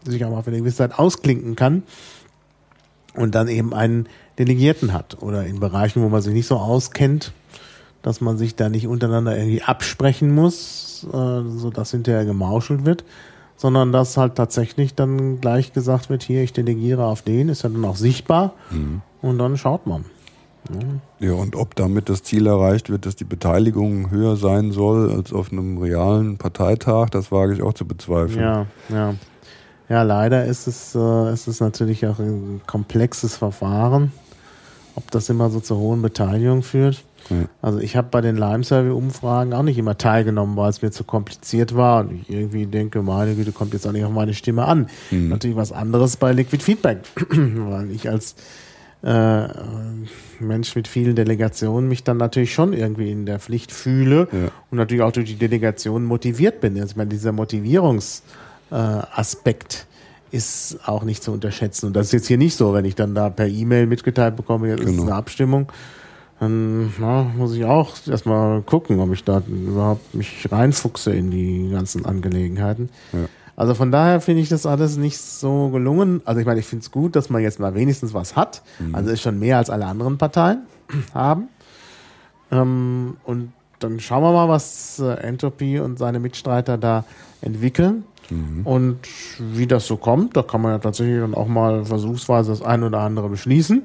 sich 0.02 0.24
auch 0.24 0.30
mal 0.32 0.42
für 0.42 0.50
eine 0.50 0.58
gewisse 0.58 0.78
Zeit 0.78 0.98
ausklinken 0.98 1.54
kann 1.54 1.84
und 3.14 3.36
dann 3.36 3.46
eben 3.46 3.72
einen 3.72 4.08
Delegierten 4.36 4.92
hat. 4.92 5.22
Oder 5.22 5.46
in 5.46 5.60
Bereichen, 5.60 6.02
wo 6.02 6.08
man 6.08 6.22
sich 6.22 6.34
nicht 6.34 6.48
so 6.48 6.56
auskennt, 6.56 7.32
dass 8.02 8.20
man 8.20 8.38
sich 8.38 8.54
da 8.56 8.68
nicht 8.68 8.86
untereinander 8.86 9.36
irgendwie 9.36 9.62
absprechen 9.62 10.34
muss, 10.34 11.06
äh, 11.12 11.42
sodass 11.48 11.90
hinterher 11.90 12.24
gemauschelt 12.24 12.84
wird, 12.86 13.04
sondern 13.56 13.92
dass 13.92 14.16
halt 14.16 14.36
tatsächlich 14.36 14.94
dann 14.94 15.40
gleich 15.40 15.72
gesagt 15.72 16.10
wird, 16.10 16.22
hier, 16.22 16.42
ich 16.42 16.52
delegiere 16.52 17.04
auf 17.04 17.22
den, 17.22 17.48
ist 17.48 17.62
ja 17.62 17.68
dann 17.68 17.84
auch 17.84 17.96
sichtbar 17.96 18.52
Mhm. 18.70 19.02
und 19.22 19.38
dann 19.38 19.56
schaut 19.56 19.86
man. 19.86 20.04
Ja, 21.18 21.32
und 21.32 21.56
ob 21.56 21.74
damit 21.76 22.10
das 22.10 22.22
Ziel 22.22 22.46
erreicht 22.46 22.90
wird, 22.90 23.06
dass 23.06 23.16
die 23.16 23.24
Beteiligung 23.24 24.10
höher 24.10 24.36
sein 24.36 24.70
soll 24.70 25.10
als 25.10 25.32
auf 25.32 25.50
einem 25.50 25.78
realen 25.78 26.36
Parteitag, 26.36 27.08
das 27.08 27.32
wage 27.32 27.54
ich 27.54 27.62
auch 27.62 27.72
zu 27.72 27.86
bezweifeln. 27.86 28.40
Ja, 28.40 28.66
ja. 28.90 29.14
Ja, 29.88 30.02
leider 30.02 30.44
ist 30.44 30.66
es, 30.66 30.94
äh, 30.94 31.32
ist 31.32 31.46
es 31.48 31.60
natürlich 31.60 32.06
auch 32.06 32.18
ein 32.18 32.60
komplexes 32.66 33.36
Verfahren, 33.36 34.12
ob 34.96 35.10
das 35.10 35.30
immer 35.30 35.48
so 35.48 35.60
zur 35.60 35.78
hohen 35.78 36.02
Beteiligung 36.02 36.62
führt. 36.62 37.02
Also 37.62 37.78
ich 37.80 37.96
habe 37.96 38.08
bei 38.10 38.20
den 38.20 38.36
Lime-Survey-Umfragen 38.36 39.52
auch 39.52 39.62
nicht 39.62 39.78
immer 39.78 39.98
teilgenommen, 39.98 40.56
weil 40.56 40.70
es 40.70 40.82
mir 40.82 40.90
zu 40.90 41.04
kompliziert 41.04 41.74
war 41.76 42.00
und 42.00 42.12
ich 42.22 42.30
irgendwie 42.30 42.66
denke, 42.66 43.02
meine 43.02 43.34
Güte, 43.34 43.52
kommt 43.52 43.72
jetzt 43.74 43.86
auch 43.86 43.92
nicht 43.92 44.04
auf 44.04 44.12
meine 44.12 44.34
Stimme 44.34 44.64
an. 44.64 44.88
Mhm. 45.10 45.28
Natürlich 45.28 45.56
was 45.56 45.72
anderes 45.72 46.16
bei 46.16 46.32
Liquid 46.32 46.62
Feedback, 46.62 46.98
weil 47.30 47.90
ich 47.90 48.08
als 48.08 48.34
äh, 49.02 49.48
Mensch 50.40 50.74
mit 50.74 50.88
vielen 50.88 51.14
Delegationen 51.14 51.88
mich 51.88 52.02
dann 52.02 52.16
natürlich 52.16 52.52
schon 52.52 52.72
irgendwie 52.72 53.12
in 53.12 53.26
der 53.26 53.38
Pflicht 53.38 53.70
fühle 53.72 54.26
Ja. 54.32 54.48
und 54.70 54.78
natürlich 54.78 55.02
auch 55.02 55.12
durch 55.12 55.26
die 55.30 55.36
Delegation 55.36 56.04
motiviert 56.04 56.60
bin. 56.60 56.74
Also 56.80 56.92
ich 56.92 56.96
meine, 56.96 57.10
dieser 57.10 57.32
Motivierungsaspekt 57.32 59.86
äh, 60.32 60.36
ist 60.36 60.78
auch 60.86 61.04
nicht 61.04 61.22
zu 61.22 61.32
unterschätzen. 61.32 61.86
Und 61.86 61.96
das 61.96 62.06
ist 62.06 62.12
jetzt 62.12 62.26
hier 62.28 62.38
nicht 62.38 62.54
so, 62.54 62.74
wenn 62.74 62.84
ich 62.84 62.94
dann 62.94 63.14
da 63.14 63.30
per 63.30 63.46
E-Mail 63.46 63.86
mitgeteilt 63.86 64.36
bekomme, 64.36 64.68
jetzt 64.68 64.80
ist 64.80 64.86
Genau. 64.90 65.02
es 65.04 65.08
eine 65.08 65.16
Abstimmung, 65.16 65.72
dann 66.40 66.92
na, 66.98 67.24
muss 67.36 67.54
ich 67.54 67.64
auch 67.64 67.96
erstmal 68.06 68.62
gucken, 68.62 69.00
ob 69.00 69.12
ich 69.12 69.24
da 69.24 69.42
überhaupt 69.48 70.14
mich 70.14 70.46
reinfuchse 70.50 71.12
in 71.12 71.30
die 71.30 71.70
ganzen 71.72 72.06
Angelegenheiten. 72.06 72.90
Ja. 73.12 73.20
Also 73.56 73.74
von 73.74 73.90
daher 73.90 74.20
finde 74.20 74.42
ich 74.42 74.48
das 74.48 74.66
alles 74.66 74.96
nicht 74.96 75.18
so 75.18 75.68
gelungen. 75.70 76.22
Also 76.24 76.40
ich 76.40 76.46
meine, 76.46 76.60
ich 76.60 76.66
finde 76.66 76.84
es 76.84 76.92
gut, 76.92 77.16
dass 77.16 77.28
man 77.28 77.42
jetzt 77.42 77.58
mal 77.58 77.74
wenigstens 77.74 78.14
was 78.14 78.36
hat. 78.36 78.62
Also 78.92 79.10
ist 79.10 79.22
schon 79.22 79.40
mehr 79.40 79.58
als 79.58 79.68
alle 79.68 79.86
anderen 79.86 80.16
Parteien 80.16 80.62
haben. 81.14 81.48
Ähm, 82.52 83.16
und 83.24 83.52
dann 83.80 83.98
schauen 83.98 84.22
wir 84.22 84.32
mal, 84.32 84.48
was 84.48 85.00
äh, 85.00 85.12
Entropy 85.14 85.80
und 85.80 85.98
seine 85.98 86.20
Mitstreiter 86.20 86.78
da 86.78 87.04
entwickeln. 87.40 88.04
Und 88.64 88.98
wie 89.38 89.66
das 89.66 89.86
so 89.86 89.96
kommt, 89.96 90.36
da 90.36 90.42
kann 90.42 90.60
man 90.60 90.72
ja 90.72 90.78
tatsächlich 90.78 91.18
dann 91.20 91.34
auch 91.34 91.48
mal 91.48 91.84
versuchsweise 91.84 92.50
das 92.50 92.62
ein 92.62 92.82
oder 92.82 93.00
andere 93.00 93.28
beschließen. 93.28 93.82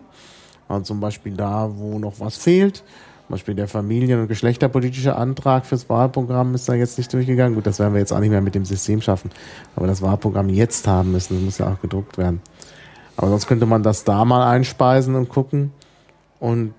Also 0.68 0.84
zum 0.84 1.00
Beispiel 1.00 1.34
da, 1.34 1.70
wo 1.76 2.00
noch 2.00 2.20
was 2.20 2.38
fehlt. 2.38 2.78
Zum 3.28 3.36
Beispiel 3.36 3.56
der 3.56 3.68
Familien- 3.68 4.22
und 4.22 4.28
geschlechterpolitische 4.28 5.16
Antrag 5.16 5.66
fürs 5.66 5.90
Wahlprogramm 5.90 6.54
ist 6.56 6.68
da 6.68 6.74
jetzt 6.74 6.98
nicht 6.98 7.12
durchgegangen. 7.14 7.56
Gut, 7.56 7.66
das 7.66 7.80
werden 7.80 7.94
wir 7.94 8.00
jetzt 8.00 8.12
auch 8.12 8.20
nicht 8.20 8.32
mehr 8.32 8.42
mit 8.42 8.56
dem 8.56 8.66
System 8.66 9.02
schaffen. 9.02 9.32
Aber 9.76 9.88
das 9.88 10.02
Wahlprogramm 10.02 10.50
jetzt 10.50 10.88
haben 10.88 11.14
müssen, 11.14 11.36
das 11.36 11.44
muss 11.44 11.58
ja 11.58 11.74
auch 11.74 11.82
gedruckt 11.82 12.18
werden. 12.18 12.42
Aber 13.16 13.30
sonst 13.30 13.48
könnte 13.48 13.66
man 13.66 13.84
das 13.84 14.04
da 14.04 14.26
mal 14.26 14.50
einspeisen 14.50 15.16
und 15.16 15.30
gucken. 15.30 15.72
Und 16.40 16.74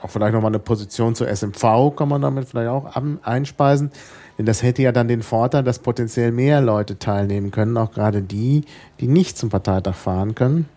auch 0.00 0.08
vielleicht 0.08 0.32
nochmal 0.32 0.50
eine 0.50 0.58
Position 0.58 1.14
zur 1.14 1.28
SMV 1.28 1.94
kann 1.94 2.08
man 2.08 2.22
damit 2.22 2.48
vielleicht 2.48 2.70
auch 2.70 2.96
einspeisen. 3.22 3.90
Denn 4.38 4.46
das 4.46 4.62
hätte 4.62 4.82
ja 4.82 4.92
dann 4.92 5.08
den 5.08 5.22
Vorteil, 5.22 5.62
dass 5.62 5.78
potenziell 5.78 6.32
mehr 6.32 6.62
Leute 6.62 6.98
teilnehmen 6.98 7.50
können, 7.50 7.76
auch 7.76 7.92
gerade 7.92 8.22
die, 8.22 8.64
die 9.00 9.06
nicht 9.06 9.36
zum 9.36 9.50
Parteitag 9.50 9.94
fahren 9.94 10.34
können. 10.34 10.68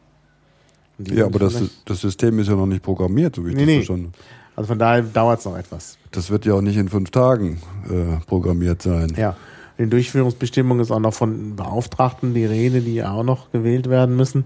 Und 0.97 1.09
die 1.09 1.15
Ja, 1.15 1.25
aber 1.25 1.39
das, 1.39 1.61
das 1.85 2.01
System 2.01 2.39
ist 2.39 2.47
ja 2.47 2.55
noch 2.55 2.65
nicht 2.65 2.83
programmiert, 2.83 3.35
so 3.35 3.45
wie 3.45 3.49
ich 3.49 3.55
Nee, 3.55 3.61
das 3.61 3.67
nee. 3.67 3.75
verstanden 3.77 4.05
habe. 4.07 4.17
Also 4.55 4.67
von 4.69 4.79
daher 4.79 5.03
dauert 5.03 5.39
es 5.39 5.45
noch 5.45 5.57
etwas. 5.57 5.97
Das 6.11 6.31
wird 6.31 6.45
ja 6.45 6.55
auch 6.55 6.61
nicht 6.61 6.77
in 6.77 6.89
fünf 6.89 7.11
Tagen 7.11 7.61
äh, 7.89 8.25
programmiert 8.25 8.81
sein. 8.81 9.13
Ja. 9.15 9.35
In 9.77 9.85
den 9.85 9.89
Durchführungsbestimmungen 9.91 10.81
ist 10.81 10.89
auch 10.89 10.99
noch 10.99 11.13
von 11.13 11.55
Beauftragten 11.55 12.33
die 12.33 12.45
Rede, 12.45 12.81
die 12.81 13.03
auch 13.03 13.23
noch 13.23 13.51
gewählt 13.51 13.87
werden 13.87 14.15
müssen. 14.15 14.45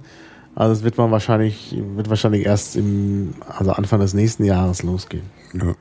Also 0.54 0.74
es 0.74 0.84
wird 0.84 0.98
man 0.98 1.12
wahrscheinlich, 1.12 1.78
wird 1.96 2.10
wahrscheinlich 2.10 2.46
erst 2.46 2.76
im, 2.76 3.36
also 3.48 3.72
Anfang 3.72 4.02
des 4.02 4.14
nächsten 4.14 4.44
Jahres 4.44 4.84
losgehen. 4.84 5.24
Ja. 5.54 5.76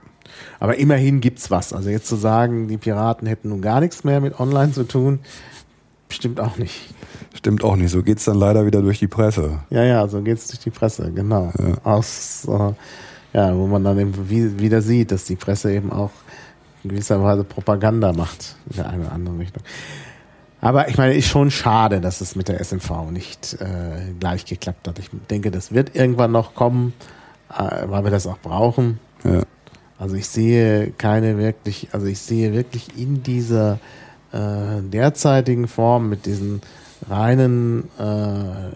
Aber 0.60 0.76
immerhin 0.76 1.20
gibt's 1.20 1.50
was. 1.50 1.72
Also 1.72 1.90
jetzt 1.90 2.06
zu 2.06 2.14
sagen, 2.14 2.68
die 2.68 2.76
Piraten 2.76 3.26
hätten 3.26 3.48
nun 3.48 3.62
gar 3.62 3.80
nichts 3.80 4.04
mehr 4.04 4.20
mit 4.20 4.38
Online 4.38 4.70
zu 4.70 4.84
tun, 4.84 5.18
stimmt 6.08 6.38
auch 6.38 6.56
nicht. 6.56 6.94
Stimmt 7.34 7.64
auch 7.64 7.76
nicht. 7.76 7.90
So 7.90 8.02
geht's 8.02 8.24
dann 8.24 8.36
leider 8.36 8.66
wieder 8.66 8.82
durch 8.82 8.98
die 8.98 9.08
Presse. 9.08 9.60
Ja, 9.70 9.84
ja, 9.84 10.06
so 10.08 10.20
geht's 10.20 10.48
durch 10.48 10.60
die 10.60 10.70
Presse, 10.70 11.12
genau. 11.12 11.52
Aus, 11.84 12.46
äh, 12.48 12.72
ja, 13.32 13.56
wo 13.56 13.66
man 13.66 13.84
dann 13.84 13.98
eben 13.98 14.28
wie, 14.28 14.58
wieder 14.58 14.82
sieht, 14.82 15.12
dass 15.12 15.24
die 15.24 15.36
Presse 15.36 15.72
eben 15.72 15.92
auch 15.92 16.10
in 16.82 16.90
gewisser 16.90 17.22
Weise 17.22 17.44
Propaganda 17.44 18.12
macht 18.12 18.56
in 18.68 18.76
der 18.76 18.90
einen 18.90 19.02
oder 19.02 19.12
anderen 19.12 19.38
Richtung. 19.38 19.62
Aber 20.60 20.88
ich 20.88 20.98
meine, 20.98 21.14
ist 21.14 21.28
schon 21.28 21.50
schade, 21.50 22.00
dass 22.00 22.20
es 22.20 22.36
mit 22.36 22.48
der 22.48 22.60
SMV 22.62 23.10
nicht 23.10 23.56
äh, 23.60 24.12
gleich 24.18 24.44
geklappt 24.44 24.88
hat. 24.88 24.98
Ich 24.98 25.08
denke, 25.30 25.50
das 25.50 25.72
wird 25.72 25.94
irgendwann 25.94 26.32
noch 26.32 26.54
kommen, 26.54 26.92
äh, 27.50 27.88
weil 27.88 28.04
wir 28.04 28.10
das 28.10 28.26
auch 28.26 28.38
brauchen. 28.38 28.98
Ja. 29.24 29.42
Also 29.98 30.16
ich 30.16 30.28
sehe 30.28 30.92
keine 30.92 31.38
wirklich, 31.38 31.88
also 31.92 32.06
ich 32.06 32.18
sehe 32.20 32.52
wirklich 32.52 32.98
in 32.98 33.22
dieser 33.22 33.78
äh, 34.32 34.82
derzeitigen 34.82 35.66
Form 35.66 36.08
mit 36.08 36.26
diesen 36.26 36.60
reinen 37.08 37.88
äh, 37.98 38.72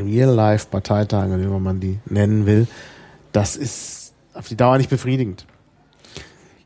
Real-Life-Parteitagen, 0.00 1.34
oder 1.34 1.42
wie 1.42 1.60
man 1.60 1.80
die 1.80 1.98
nennen 2.06 2.46
will, 2.46 2.66
das 3.32 3.56
ist 3.56 4.12
auf 4.34 4.48
die 4.48 4.56
Dauer 4.56 4.78
nicht 4.78 4.90
befriedigend. 4.90 5.46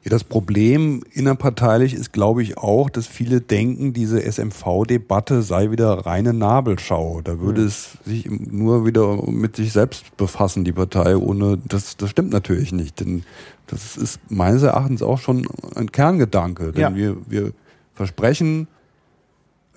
Ja, 0.03 0.11
das 0.11 0.23
Problem 0.23 1.03
innerparteilich 1.13 1.95
ist, 1.95 2.13
glaube 2.13 2.43
ich, 2.43 2.59
auch, 2.59 2.91
dass 2.91 3.07
viele 3.07 3.41
denken, 3.41 3.95
diese 3.95 4.21
SMV-Debatte 4.21 5.43
sei 5.43 5.71
wieder 5.71 6.05
reine 6.05 6.35
Nabelschau. 6.35 7.23
Da 7.25 7.41
würde 7.41 7.65
es 7.65 7.97
sich 8.05 8.29
nur 8.31 8.85
wieder 8.85 9.23
mit 9.31 9.57
sich 9.57 9.73
selbst 9.73 10.15
befassen, 10.19 10.63
die 10.65 10.73
Partei, 10.73 11.17
ohne 11.17 11.57
das, 11.67 11.97
das 11.97 12.11
stimmt 12.11 12.33
natürlich 12.33 12.71
nicht. 12.73 13.01
Denn 13.01 13.23
das 13.67 13.97
ist 13.97 14.21
meines 14.29 14.63
Erachtens 14.63 15.03
auch 15.03 15.19
schon 15.19 15.47
ein 15.75 15.91
Kerngedanke. 15.91 16.73
Denn 16.73 16.83
Ja. 16.83 16.95
wir, 16.95 17.17
wir 17.27 17.53
versprechen 17.95 18.69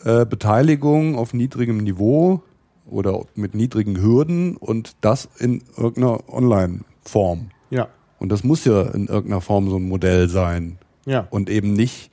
äh, 0.03 0.25
Beteiligung 0.25 1.15
auf 1.15 1.33
niedrigem 1.33 1.77
Niveau 1.77 2.43
oder 2.85 3.25
mit 3.35 3.55
niedrigen 3.55 4.01
Hürden 4.01 4.55
und 4.57 4.95
das 5.01 5.27
in 5.39 5.61
irgendeiner 5.75 6.29
Online-Form. 6.31 7.49
Ja, 7.69 7.89
Und 8.19 8.31
das 8.31 8.43
muss 8.43 8.63
ja 8.65 8.81
in 8.83 9.07
irgendeiner 9.07 9.41
Form 9.41 9.69
so 9.69 9.77
ein 9.77 9.87
Modell 9.87 10.29
sein. 10.29 10.77
Ja, 11.05 11.27
und 11.29 11.49
eben 11.49 11.73
nicht 11.73 12.11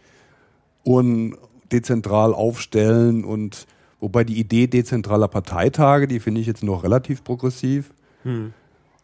undezentral 0.85 2.32
aufstellen 2.35 3.24
und 3.24 3.66
wobei 4.01 4.24
die 4.24 4.39
Idee 4.39 4.66
dezentraler 4.66 5.28
Parteitage, 5.28 6.07
die 6.07 6.20
finde 6.20 6.41
ich 6.41 6.47
jetzt 6.47 6.62
noch 6.62 6.85
relativ 6.85 7.24
progressiv. 7.24 7.91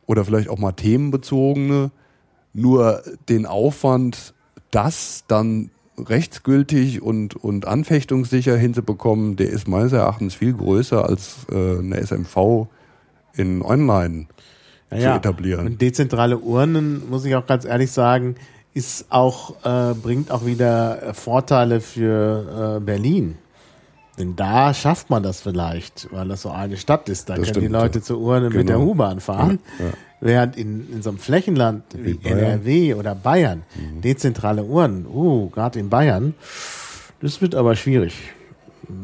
Oder 0.06 0.24
vielleicht 0.24 0.48
auch 0.48 0.58
mal 0.58 0.72
themenbezogene, 0.72 1.90
nur 2.52 3.02
den 3.28 3.46
Aufwand, 3.46 4.34
das 4.70 5.24
dann 5.28 5.70
rechtsgültig 6.08 7.02
und, 7.02 7.36
und 7.36 7.66
anfechtungssicher 7.66 8.56
hinzubekommen, 8.56 9.36
der 9.36 9.50
ist 9.50 9.68
meines 9.68 9.92
Erachtens 9.92 10.34
viel 10.34 10.54
größer 10.54 11.04
als 11.08 11.46
äh, 11.50 11.78
eine 11.78 12.00
SMV 12.00 12.66
in 13.34 13.62
Online 13.62 14.26
ja, 14.90 14.96
zu 14.96 15.02
ja. 15.02 15.16
etablieren. 15.16 15.66
Und 15.66 15.80
dezentrale 15.80 16.38
Urnen, 16.38 17.08
muss 17.08 17.24
ich 17.24 17.34
auch 17.34 17.46
ganz 17.46 17.64
ehrlich 17.64 17.92
sagen, 17.92 18.36
ist 18.74 19.06
auch, 19.10 19.64
äh, 19.64 19.94
bringt 19.94 20.30
auch 20.30 20.46
wieder 20.46 21.02
äh, 21.02 21.14
Vorteile 21.14 21.80
für 21.80 22.76
äh, 22.76 22.80
Berlin. 22.80 23.36
Denn 24.18 24.36
da 24.36 24.74
schafft 24.74 25.08
man 25.10 25.22
das 25.22 25.40
vielleicht, 25.40 26.08
weil 26.12 26.28
das 26.28 26.42
so 26.42 26.50
eine 26.50 26.76
Stadt 26.76 27.08
ist. 27.08 27.28
Da 27.28 27.36
Das 27.36 27.46
können 27.46 27.54
die 27.54 27.60
stimmt, 27.60 27.72
Leute 27.72 27.98
ja. 28.00 28.04
zur 28.04 28.20
Urne 28.20 28.50
mit 28.50 28.68
der 28.68 28.76
Genau. 28.76 28.90
U-Bahn 28.90 29.20
fahren. 29.20 29.58
Ja. 29.78 29.86
Während 30.20 30.56
in, 30.56 30.92
in 30.92 31.02
so 31.02 31.10
einem 31.10 31.18
Flächenland 31.18 31.82
wie, 31.94 32.18
Wie. 32.22 32.28
Mhm. 32.28 32.38
NRW 32.38 32.94
oder 32.94 33.14
Bayern, 33.14 33.62
dezentrale 34.04 34.64
Urnen, 34.64 35.06
uh, 35.06 35.48
gerade 35.48 35.78
in 35.78 35.88
Bayern, 35.88 36.34
das 37.22 37.40
wird 37.40 37.54
aber 37.54 37.74
schwierig. 37.74 38.14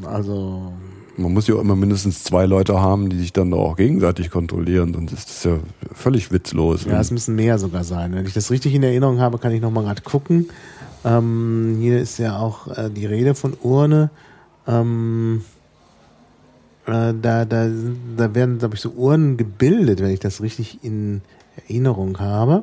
Also, 0.04 0.72
Man 1.16 1.32
muss 1.32 1.46
ja 1.46 1.54
auch 1.54 1.60
immer 1.60 1.76
mindestens 1.76 2.22
zwei 2.22 2.44
Leute 2.44 2.80
haben, 2.80 3.08
die 3.08 3.18
sich 3.18 3.32
dann 3.32 3.54
auch 3.54 3.76
gegenseitig 3.76 4.30
kontrollieren, 4.30 4.92
sonst 4.92 5.12
ist 5.12 5.28
das 5.30 5.44
ja 5.44 5.58
völlig 5.92 6.32
witzlos. 6.32 6.84
ja, 6.84 7.00
es 7.00 7.10
müssen 7.10 7.34
mehr 7.34 7.58
sogar 7.58 7.84
sein. 7.84 8.14
Wenn 8.14 8.26
ich 8.26 8.34
das 8.34 8.50
richtig 8.50 8.74
in 8.74 8.82
Erinnerung 8.82 9.20
habe, 9.20 9.38
kann 9.38 9.52
ich 9.52 9.62
nochmal 9.62 9.84
gerade 9.84 10.02
gucken. 10.02 10.50
Ähm, 11.04 11.78
hier 11.80 12.00
ist 12.00 12.18
ja 12.18 12.38
auch 12.38 12.66
äh, 12.76 12.90
die 12.90 13.06
Rede 13.06 13.34
von 13.34 13.54
Urne. 13.62 14.10
Ähm, 14.66 15.42
äh, 16.86 17.14
da, 17.20 17.44
da, 17.44 17.68
da 18.16 18.34
werden, 18.34 18.58
glaube 18.58 18.74
ich, 18.76 18.80
so 18.80 18.90
Urnen 18.90 19.36
gebildet, 19.36 20.00
wenn 20.00 20.10
ich 20.10 20.20
das 20.20 20.40
richtig 20.40 20.82
in 20.82 21.22
Erinnerung 21.56 22.18
habe. 22.18 22.62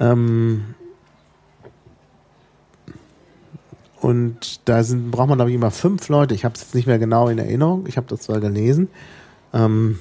Ähm, 0.00 0.74
und 4.00 4.60
da 4.68 4.82
sind, 4.82 5.10
braucht 5.10 5.28
man, 5.28 5.38
glaube 5.38 5.50
ich, 5.50 5.54
immer 5.54 5.70
fünf 5.70 6.08
Leute. 6.08 6.34
Ich 6.34 6.44
habe 6.44 6.54
es 6.54 6.62
jetzt 6.62 6.74
nicht 6.74 6.86
mehr 6.86 6.98
genau 6.98 7.28
in 7.28 7.38
Erinnerung. 7.38 7.86
Ich 7.86 7.96
habe 7.96 8.08
das 8.08 8.22
zwar 8.22 8.40
gelesen. 8.40 8.88
Ähm, 9.54 9.98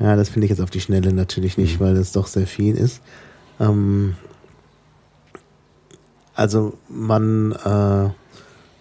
ja, 0.00 0.16
das 0.16 0.28
finde 0.28 0.46
ich 0.46 0.50
jetzt 0.50 0.60
auf 0.60 0.70
die 0.70 0.80
Schnelle 0.80 1.12
natürlich 1.12 1.56
nicht, 1.56 1.80
weil 1.80 1.94
das 1.94 2.12
doch 2.12 2.26
sehr 2.26 2.46
viel 2.46 2.76
ist. 2.76 3.00
Ähm, 3.60 4.16
also 6.34 6.76
man 6.88 7.52
äh, 7.52 8.10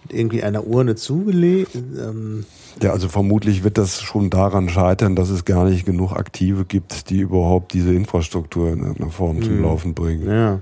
irgendwie 0.09 0.43
einer 0.43 0.65
Urne 0.65 0.95
zugelegt. 0.95 1.75
Ähm, 1.75 2.45
ja, 2.81 2.91
also 2.91 3.07
vermutlich 3.07 3.63
wird 3.63 3.77
das 3.77 4.01
schon 4.01 4.29
daran 4.29 4.69
scheitern, 4.69 5.15
dass 5.15 5.29
es 5.29 5.45
gar 5.45 5.65
nicht 5.65 5.85
genug 5.85 6.11
Aktive 6.11 6.65
gibt, 6.65 7.09
die 7.09 7.19
überhaupt 7.19 7.73
diese 7.73 7.93
Infrastruktur 7.93 8.69
in 8.71 8.79
irgendeiner 8.79 9.11
Form 9.11 9.41
zum 9.41 9.53
hm. 9.53 9.63
Laufen 9.63 9.93
bringen. 9.93 10.27
Ja. 10.27 10.61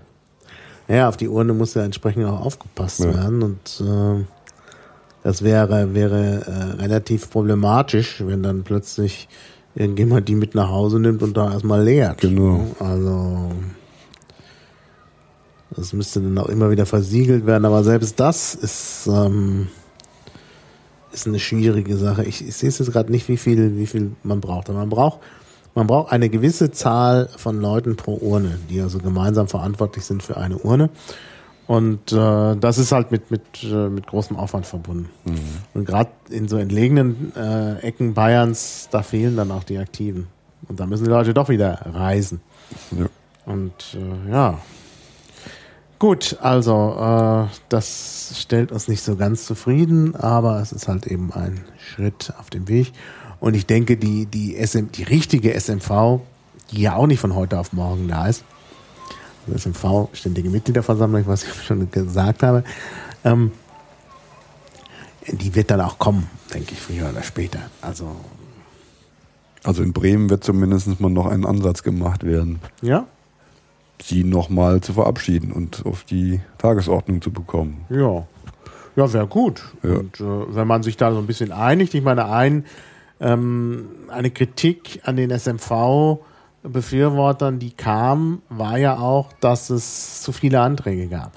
Ja, 0.87 1.07
auf 1.07 1.17
die 1.17 1.29
Urne 1.29 1.53
muss 1.53 1.73
ja 1.75 1.83
entsprechend 1.83 2.25
auch 2.25 2.45
aufgepasst 2.45 2.99
ja. 2.99 3.13
werden 3.13 3.41
und 3.41 3.81
äh, 3.81 4.25
das 5.23 5.41
wäre, 5.41 5.93
wäre 5.93 6.45
äh, 6.45 6.81
relativ 6.81 7.29
problematisch, 7.29 8.21
wenn 8.25 8.43
dann 8.43 8.63
plötzlich 8.63 9.29
irgendjemand 9.75 10.27
die 10.27 10.35
mit 10.35 10.53
nach 10.55 10.69
Hause 10.69 10.99
nimmt 10.99 11.23
und 11.23 11.37
da 11.37 11.53
erstmal 11.53 11.83
leert. 11.83 12.19
Genau. 12.19 12.67
Also 12.79 13.51
das 15.75 15.93
müsste 15.93 16.21
dann 16.21 16.37
auch 16.37 16.49
immer 16.49 16.69
wieder 16.71 16.85
versiegelt 16.85 17.45
werden, 17.45 17.65
aber 17.65 17.83
selbst 17.83 18.19
das 18.19 18.55
ist, 18.55 19.07
ähm, 19.07 19.67
ist 21.11 21.27
eine 21.27 21.39
schwierige 21.39 21.97
Sache. 21.97 22.23
Ich, 22.23 22.45
ich 22.47 22.55
sehe 22.55 22.69
es 22.69 22.79
jetzt 22.79 22.91
gerade 22.91 23.11
nicht, 23.11 23.27
wie 23.27 23.37
viel, 23.37 23.77
wie 23.77 23.87
viel 23.87 24.11
man 24.23 24.41
braucht. 24.41 24.69
Aber 24.69 24.79
man 24.79 24.89
braucht, 24.89 25.19
man 25.75 25.87
braucht 25.87 26.11
eine 26.11 26.29
gewisse 26.29 26.71
Zahl 26.71 27.29
von 27.37 27.61
Leuten 27.61 27.95
pro 27.95 28.15
Urne, 28.15 28.59
die 28.69 28.81
also 28.81 28.99
gemeinsam 28.99 29.47
verantwortlich 29.47 30.05
sind 30.05 30.23
für 30.23 30.37
eine 30.37 30.57
Urne. 30.57 30.89
Und 31.65 32.11
äh, 32.11 32.55
das 32.57 32.77
ist 32.77 32.91
halt 32.91 33.11
mit, 33.11 33.31
mit, 33.31 33.63
äh, 33.63 33.87
mit 33.89 34.05
großem 34.07 34.35
Aufwand 34.35 34.65
verbunden. 34.65 35.09
Mhm. 35.23 35.39
Und 35.73 35.85
gerade 35.85 36.11
in 36.29 36.47
so 36.47 36.57
entlegenen 36.57 37.31
äh, 37.35 37.79
Ecken 37.79 38.13
Bayerns, 38.13 38.89
da 38.91 39.01
fehlen 39.01 39.37
dann 39.37 39.49
auch 39.51 39.63
die 39.63 39.77
Aktiven. 39.77 40.27
Und 40.67 40.79
da 40.79 40.85
müssen 40.85 41.05
die 41.05 41.09
Leute 41.09 41.33
doch 41.33 41.49
wieder 41.49 41.79
reisen. 41.93 42.41
Ja. 42.91 43.05
Und 43.45 43.73
äh, 43.95 44.31
ja, 44.31 44.59
Gut, 46.03 46.35
also 46.41 46.97
äh, 46.99 47.47
das 47.69 48.33
stellt 48.37 48.73
uns 48.73 48.89
nicht 48.89 49.01
so 49.01 49.15
ganz 49.15 49.45
zufrieden, 49.45 50.17
aber 50.17 50.59
es 50.59 50.73
ist 50.73 50.89
halt 50.89 51.07
eben 51.07 51.31
ein 51.31 51.63
Schritt 51.77 52.33
auf 52.37 52.49
dem 52.49 52.67
Weg. 52.67 52.91
Und 53.39 53.53
ich 53.53 53.67
denke, 53.67 53.95
die, 53.95 54.25
die, 54.25 54.57
SM, 54.61 54.91
die 54.93 55.03
richtige 55.03 55.57
SMV, 55.57 56.19
die 56.71 56.81
ja 56.81 56.97
auch 56.97 57.07
nicht 57.07 57.21
von 57.21 57.33
heute 57.35 57.57
auf 57.57 57.71
morgen 57.71 58.09
da 58.09 58.27
ist, 58.27 58.43
also 59.47 59.57
SMV, 59.57 60.09
ständige 60.11 60.49
Mitgliederversammlung, 60.49 61.25
was 61.25 61.45
ich 61.45 61.53
schon 61.63 61.89
gesagt 61.89 62.43
habe, 62.43 62.65
ähm, 63.23 63.53
die 65.25 65.55
wird 65.55 65.71
dann 65.71 65.79
auch 65.79 65.99
kommen, 65.99 66.29
denke 66.53 66.73
ich, 66.73 66.81
früher 66.81 67.11
oder 67.11 67.23
später. 67.23 67.59
Also, 67.79 68.13
also 69.63 69.81
in 69.81 69.93
Bremen 69.93 70.29
wird 70.29 70.43
zumindest 70.43 70.99
mal 70.99 71.09
noch 71.09 71.27
ein 71.27 71.45
Ansatz 71.45 71.81
gemacht 71.81 72.25
werden. 72.25 72.59
Ja? 72.81 73.07
Sie 74.01 74.23
nochmal 74.23 74.81
zu 74.81 74.93
verabschieden 74.93 75.51
und 75.51 75.85
auf 75.85 76.03
die 76.03 76.39
Tagesordnung 76.57 77.21
zu 77.21 77.31
bekommen. 77.31 77.85
Ja, 77.89 78.25
ja, 78.95 79.11
wäre 79.11 79.25
gut. 79.27 79.63
Ja. 79.81 79.95
Und 79.95 80.19
äh, 80.19 80.55
wenn 80.55 80.67
man 80.67 80.83
sich 80.83 80.97
da 80.97 81.11
so 81.11 81.17
ein 81.17 81.25
bisschen 81.25 81.51
einigt, 81.51 81.95
ich 81.95 82.03
meine, 82.03 82.25
ein, 82.25 82.65
ähm, 83.19 83.87
eine 84.09 84.29
Kritik 84.29 84.99
an 85.03 85.15
den 85.15 85.31
SMV-Befürwortern, 85.31 87.57
die 87.59 87.71
kam, 87.71 88.43
war 88.49 88.77
ja 88.77 88.97
auch, 88.97 89.33
dass 89.39 89.71
es 89.71 90.21
zu 90.21 90.31
viele 90.31 90.61
Anträge 90.61 91.07
gab. 91.07 91.31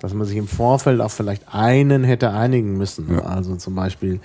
Dass 0.00 0.14
man 0.14 0.26
sich 0.26 0.36
im 0.36 0.48
Vorfeld 0.48 1.00
auf 1.00 1.12
vielleicht 1.12 1.52
einen 1.52 2.04
hätte 2.04 2.30
einigen 2.30 2.78
müssen. 2.78 3.12
Ja. 3.12 3.22
Also 3.22 3.56
zum 3.56 3.74
Beispiel 3.74 4.20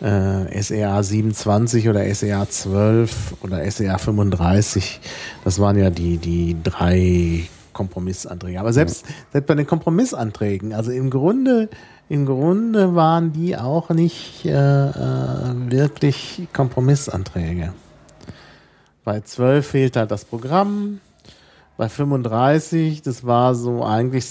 äh, 0.00 0.62
SEA 0.62 1.02
27 1.02 1.88
oder 1.88 2.14
SEA 2.14 2.48
12 2.48 3.34
oder 3.42 3.70
SEA 3.70 3.98
35. 3.98 5.00
Das 5.44 5.58
waren 5.58 5.78
ja 5.78 5.90
die, 5.90 6.18
die 6.18 6.56
drei 6.62 7.48
Kompromissanträge. 7.72 8.60
Aber 8.60 8.72
selbst, 8.72 9.04
selbst 9.32 9.46
bei 9.46 9.54
den 9.54 9.66
Kompromissanträgen, 9.66 10.72
also 10.72 10.90
im 10.90 11.10
Grunde, 11.10 11.68
im 12.08 12.26
Grunde 12.26 12.94
waren 12.94 13.32
die 13.32 13.56
auch 13.56 13.90
nicht 13.90 14.44
äh, 14.44 14.50
äh, 14.50 15.70
wirklich 15.70 16.48
Kompromissanträge. 16.52 17.72
Bei 19.04 19.20
12 19.20 19.66
fehlt 19.66 19.96
halt 19.96 20.10
das 20.10 20.24
Programm. 20.24 21.00
Bei 21.76 21.88
35, 21.88 23.00
das 23.02 23.24
war 23.24 23.54
so 23.54 23.82
eigentlich 23.82 24.26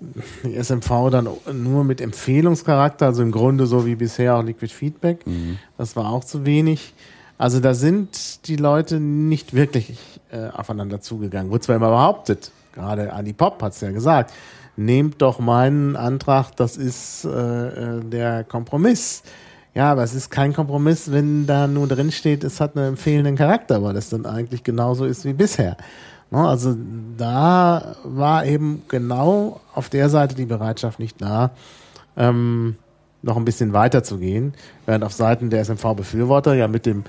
SMV 0.62 1.10
dann 1.10 1.28
nur 1.52 1.84
mit 1.84 2.00
Empfehlungscharakter, 2.00 3.06
also 3.06 3.22
im 3.22 3.32
Grunde 3.32 3.66
so 3.66 3.86
wie 3.86 3.96
bisher 3.96 4.36
auch 4.36 4.42
Liquid 4.42 4.72
Feedback. 4.72 5.26
Mhm. 5.26 5.58
Das 5.78 5.96
war 5.96 6.10
auch 6.10 6.24
zu 6.24 6.46
wenig. 6.46 6.94
Also 7.38 7.60
da 7.60 7.74
sind 7.74 8.48
die 8.48 8.56
Leute 8.56 9.00
nicht 9.00 9.54
wirklich 9.54 10.20
äh, 10.30 10.48
aufeinander 10.48 11.00
zugegangen. 11.00 11.50
Wurde 11.50 11.60
zwar 11.60 11.76
immer 11.76 11.88
behauptet, 11.88 12.50
gerade 12.72 13.12
Adi 13.12 13.32
Pop 13.32 13.62
hat 13.62 13.72
es 13.72 13.80
ja 13.80 13.90
gesagt, 13.92 14.32
nehmt 14.76 15.22
doch 15.22 15.38
meinen 15.38 15.96
Antrag, 15.96 16.54
das 16.56 16.76
ist 16.76 17.24
äh, 17.24 17.28
äh, 17.98 18.04
der 18.04 18.44
Kompromiss. 18.44 19.22
Ja, 19.74 19.92
aber 19.92 20.02
es 20.02 20.14
ist 20.14 20.30
kein 20.30 20.52
Kompromiss, 20.52 21.12
wenn 21.12 21.46
da 21.46 21.68
nur 21.68 21.86
drin 21.86 22.10
steht, 22.10 22.42
es 22.42 22.60
hat 22.60 22.76
einen 22.76 22.88
empfehlenden 22.88 23.36
Charakter, 23.36 23.82
weil 23.82 23.94
das 23.94 24.10
dann 24.10 24.26
eigentlich 24.26 24.64
genauso 24.64 25.04
ist 25.04 25.24
wie 25.24 25.32
bisher. 25.32 25.76
Ne, 26.30 26.46
also 26.46 26.76
da 27.16 27.96
war 28.04 28.46
eben 28.46 28.82
genau 28.88 29.60
auf 29.74 29.88
der 29.88 30.08
Seite 30.08 30.34
die 30.34 30.46
Bereitschaft 30.46 30.98
nicht 30.98 31.20
da, 31.20 31.50
ähm, 32.16 32.76
noch 33.22 33.36
ein 33.36 33.44
bisschen 33.44 33.72
weiter 33.72 34.02
zu 34.02 34.18
gehen, 34.18 34.54
während 34.86 35.04
auf 35.04 35.12
Seiten 35.12 35.50
der 35.50 35.64
SMV-Befürworter 35.64 36.54
ja 36.54 36.68
mit 36.68 36.86
dem 36.86 37.04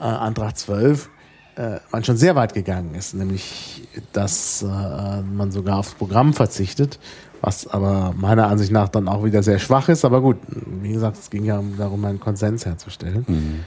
äh, 0.00 0.04
Antrag 0.04 0.56
12 0.56 1.10
äh, 1.56 1.80
man 1.90 2.04
schon 2.04 2.16
sehr 2.16 2.36
weit 2.36 2.54
gegangen 2.54 2.94
ist, 2.94 3.14
nämlich 3.14 3.88
dass 4.12 4.62
äh, 4.62 5.22
man 5.22 5.50
sogar 5.50 5.78
aufs 5.78 5.94
Programm 5.94 6.34
verzichtet, 6.34 6.98
was 7.40 7.66
aber 7.66 8.14
meiner 8.16 8.48
Ansicht 8.48 8.72
nach 8.72 8.88
dann 8.88 9.08
auch 9.08 9.24
wieder 9.24 9.42
sehr 9.42 9.58
schwach 9.58 9.88
ist. 9.88 10.04
Aber 10.04 10.20
gut, 10.20 10.36
wie 10.82 10.92
gesagt, 10.92 11.16
es 11.18 11.30
ging 11.30 11.44
ja 11.44 11.62
darum, 11.78 12.04
einen 12.04 12.20
Konsens 12.20 12.66
herzustellen. 12.66 13.24
Mhm. 13.26 13.60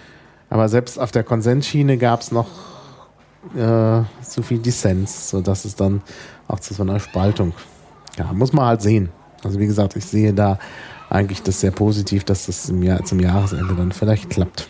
Aber 0.49 0.69
selbst 0.69 0.99
auf 0.99 1.11
der 1.11 1.23
Konsensschiene 1.23 1.97
gab 1.97 2.21
es 2.21 2.31
noch 2.31 2.47
äh, 3.55 4.01
zu 4.23 4.43
viel 4.43 4.59
Dissens, 4.59 5.29
sodass 5.29 5.65
es 5.65 5.75
dann 5.75 6.01
auch 6.47 6.59
zu 6.59 6.73
so 6.73 6.83
einer 6.83 6.99
Spaltung. 6.99 7.53
Ja, 8.17 8.33
muss 8.33 8.53
man 8.53 8.65
halt 8.65 8.81
sehen. 8.81 9.09
Also 9.43 9.59
wie 9.59 9.67
gesagt, 9.67 9.95
ich 9.95 10.05
sehe 10.05 10.33
da 10.33 10.59
eigentlich 11.09 11.41
das 11.41 11.61
sehr 11.61 11.71
positiv, 11.71 12.23
dass 12.23 12.45
das 12.45 12.69
im 12.69 12.83
Jahr, 12.83 13.03
zum 13.03 13.19
Jahresende 13.19 13.73
dann 13.75 13.91
vielleicht 13.91 14.29
klappt. 14.29 14.69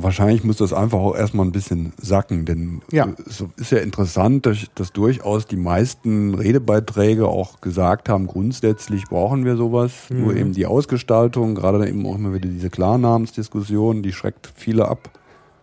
Wahrscheinlich 0.00 0.44
muss 0.44 0.58
das 0.58 0.72
einfach 0.72 0.98
auch 0.98 1.16
erstmal 1.16 1.44
ein 1.44 1.50
bisschen 1.50 1.92
sacken, 2.00 2.44
denn 2.44 2.82
ja. 2.92 3.08
es 3.26 3.44
ist 3.56 3.72
ja 3.72 3.78
interessant, 3.78 4.46
dass, 4.46 4.58
dass, 4.76 4.92
durchaus 4.92 5.46
die 5.46 5.56
meisten 5.56 6.34
Redebeiträge 6.34 7.26
auch 7.26 7.60
gesagt 7.60 8.08
haben, 8.08 8.28
grundsätzlich 8.28 9.06
brauchen 9.06 9.44
wir 9.44 9.56
sowas. 9.56 9.92
Mhm. 10.08 10.20
Nur 10.20 10.36
eben 10.36 10.52
die 10.52 10.66
Ausgestaltung, 10.66 11.56
gerade 11.56 11.88
eben 11.88 12.06
auch 12.06 12.14
immer 12.14 12.32
wieder 12.32 12.48
diese 12.48 12.70
Klarnamensdiskussion, 12.70 14.04
die 14.04 14.12
schreckt 14.12 14.52
viele 14.54 14.86
ab. 14.86 15.10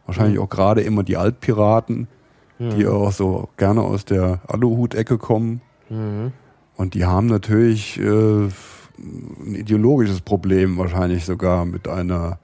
Wahrscheinlich 0.05 0.39
auch 0.39 0.49
gerade 0.49 0.81
immer 0.81 1.03
die 1.03 1.17
Altpiraten, 1.17 2.07
die 2.59 2.87
auch 2.87 3.11
so 3.11 3.49
gerne 3.57 3.81
aus 3.81 4.05
der 4.05 4.39
Aluhut-Ecke 4.47 5.17
kommen. 5.17 5.61
Mhm. 5.89 6.31
Und 6.77 6.93
die 6.93 7.05
haben 7.05 7.27
natürlich 7.27 7.99
äh, 7.99 8.03
ein 8.05 9.55
ideologisches 9.55 10.21
Problem 10.21 10.77
wahrscheinlich 10.77 11.25
sogar 11.25 11.65
mit 11.65 11.87
einer 11.87 12.39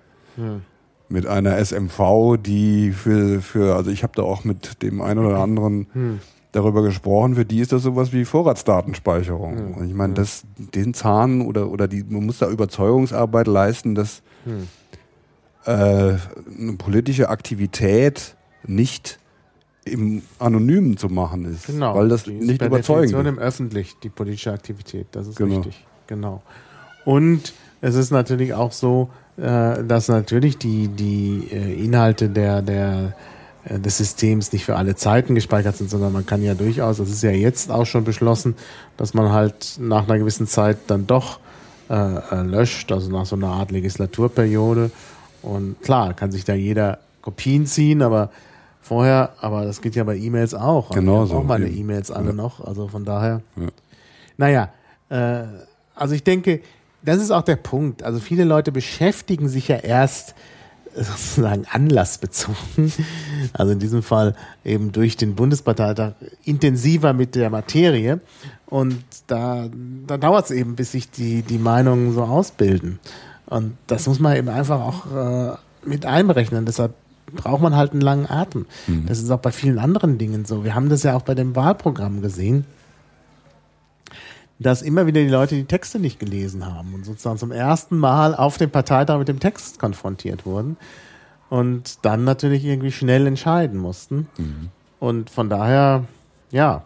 mit 1.08 1.28
einer 1.28 1.58
SMV, 1.64 2.38
die 2.40 2.92
für 2.92 3.42
für 3.42 3.76
also 3.76 3.92
ich 3.92 4.04
habe 4.04 4.14
da 4.16 4.24
auch 4.24 4.44
mit 4.44 4.82
dem 4.82 5.02
einen 5.02 5.26
oder 5.26 5.40
anderen 5.40 5.88
mhm. 5.94 6.20
darüber 6.52 6.84
gesprochen. 6.84 7.36
Für 7.36 7.46
die 7.46 7.60
ist 7.60 7.72
das 7.72 7.84
sowas 7.84 8.12
wie 8.12 8.26
Vorratsdatenspeicherung. 8.26 9.56
Mhm. 9.56 9.74
Und 9.76 9.88
ich 9.88 9.94
meine, 9.94 10.14
das 10.14 10.44
den 10.58 10.94
Zahn 10.94 11.42
oder 11.42 11.70
oder 11.70 11.88
die 11.88 12.04
man 12.04 12.26
muss 12.26 12.40
da 12.40 12.50
Überzeugungsarbeit 12.50 13.48
leisten, 13.48 13.96
dass 13.96 14.24
mhm 14.46 14.68
äh, 15.66 15.72
eine 15.72 16.20
politische 16.78 17.30
Aktivität 17.30 18.36
nicht 18.66 19.20
im 19.86 20.22
Anonymen 20.40 20.98
zu 20.98 21.08
machen 21.08 21.46
ist. 21.46 21.68
Genau. 21.68 21.96
Weil 21.96 22.10
das 22.10 22.24
die 22.24 22.34
nicht 22.34 22.60
per 22.60 22.68
überzeugend 22.68 23.14
ist. 23.14 23.28
im 23.28 23.40
öffentlich, 23.40 23.96
die 24.04 24.10
politische 24.10 24.52
Aktivität. 24.52 25.08
Das 25.12 25.28
ist 25.28 25.36
genau. 25.36 25.56
richtig. 25.56 25.86
Genau. 26.08 26.42
Und 27.06 27.54
es 27.82 27.96
ist 27.96 28.12
natürlich 28.12 28.54
auch 28.54 28.72
so, 28.72 29.10
äh, 29.38 29.84
dass 29.84 30.08
natürlich 30.08 30.58
die, 30.58 30.88
die 30.88 31.48
äh, 31.52 31.84
Inhalte 31.84 32.30
der, 32.30 32.62
der 32.62 33.16
des 33.70 34.00
Systems 34.00 34.52
nicht 34.54 34.66
für 34.66 34.76
alle 34.76 34.96
Zeiten 34.96 35.36
gespeichert 35.36 35.78
sind, 35.78 35.92
sondern 35.92 36.12
man 36.12 36.26
kann 36.26 36.42
ja 36.42 36.56
durchaus, 36.56 36.98
das 36.98 37.12
ist 37.12 37.22
ja 37.22 37.30
jetzt 37.30 37.70
auch 37.70 37.86
schon 37.86 38.04
beschlossen, 38.04 38.56
dass 38.98 39.14
man 39.14 39.32
halt 39.32 39.78
nach 39.80 40.08
einer 40.08 40.18
gewissen 40.18 40.48
Zeit 40.48 40.78
dann 40.88 41.06
doch 41.06 41.40
äh 41.88 42.42
löscht, 42.42 42.92
also 42.92 43.12
nach 43.12 43.28
so 43.28 43.36
einer 43.36 43.50
Art 43.50 43.70
Legislaturperiode. 43.70 44.90
Und 45.42 45.82
klar, 45.82 46.14
kann 46.14 46.32
sich 46.32 46.46
da 46.46 46.54
jeder 46.54 47.00
Kopien 47.22 47.66
ziehen, 47.66 48.02
aber 48.02 48.30
vorher, 48.82 49.34
aber 49.42 49.66
das 49.66 49.82
geht 49.82 49.96
ja 49.96 50.04
bei 50.04 50.18
E-Mails 50.18 50.54
auch. 50.54 50.92
Genau 50.92 51.26
so. 51.26 51.38
Auch 51.38 51.44
meine 51.44 51.70
E-Mails 51.70 52.12
alle 52.12 52.28
ja. 52.28 52.34
noch, 52.34 52.66
also 52.66 52.88
von 52.88 53.06
daher. 53.06 53.42
Ja. 53.56 53.68
Naja, 54.38 54.70
äh, 55.10 55.48
also 55.96 56.16
ich 56.16 56.24
denke, 56.24 56.62
das 57.04 57.18
ist 57.18 57.32
auch 57.32 57.44
der 57.44 57.56
Punkt. 57.56 58.04
Also 58.04 58.20
viele 58.20 58.44
Leute 58.44 58.72
beschäftigen 58.72 59.50
sich 59.50 59.68
ja 59.68 59.78
erst 59.78 60.36
sozusagen 60.96 61.66
anlassbezogen, 61.72 62.92
also 63.54 63.72
in 63.72 63.80
diesem 63.80 64.04
Fall 64.04 64.36
eben 64.66 64.92
durch 64.92 65.16
den 65.16 65.36
Bundesparteitag 65.36 66.14
intensiver 66.44 67.14
mit 67.14 67.36
der 67.36 67.50
Materie. 67.50 68.20
Und 68.66 69.04
da, 69.28 69.70
da 70.08 70.18
dauert 70.18 70.46
es 70.46 70.52
eben, 70.52 70.76
bis 70.76 70.92
sich 70.92 71.10
die, 71.10 71.44
die 71.44 71.58
Meinungen 71.58 72.14
so 72.14 72.24
ausbilden. 72.24 73.00
Und 73.52 73.78
das 73.86 74.08
muss 74.08 74.20
man 74.20 74.36
eben 74.36 74.50
einfach 74.50 74.80
auch 74.80 75.06
äh, 75.12 75.56
mit 75.86 76.08
einberechnen. 76.08 76.66
Deshalb 76.66 76.96
braucht 77.32 77.62
man 77.62 77.76
halt 77.76 77.92
einen 77.92 78.02
langen 78.02 78.28
Atem. 78.28 78.66
Mhm. 78.88 79.06
Das 79.06 79.20
ist 79.20 79.30
auch 79.30 79.40
bei 79.40 79.52
vielen 79.52 79.78
anderen 79.78 80.18
Dingen 80.18 80.46
so. 80.46 80.64
Wir 80.64 80.74
haben 80.74 80.90
das 80.90 81.04
ja 81.04 81.16
auch 81.16 81.22
bei 81.22 81.36
dem 81.36 81.56
Wahlprogramm 81.56 82.22
gesehen 82.24 82.66
dass 84.62 84.84
immer 84.84 85.08
wieder 85.08 85.22
die 85.22 85.30
Leute 85.30 85.56
die 85.56 85.66
Texte 85.66 85.98
nicht 85.98 86.20
gelesen 86.20 86.66
haben 86.66 86.94
und 86.94 87.04
sozusagen 87.04 87.40
zum 87.40 87.52
ersten 87.52 87.98
Mal 87.98 88.36
auf 88.36 88.60
dem 88.60 88.70
Parteitag 88.70 89.18
mit 89.18 89.28
dem 89.28 89.40
Text 89.40 89.80
konfrontiert 89.80 90.46
wurden 90.46 90.78
und 91.50 92.06
dann 92.06 92.26
natürlich 92.26 92.64
irgendwie 92.64 92.92
schnell 92.92 93.26
entscheiden 93.26 93.80
mussten. 93.80 94.28
Mhm. 94.38 94.70
Und 95.00 95.32
von 95.32 95.50
daher, 95.50 96.06
ja, 96.52 96.84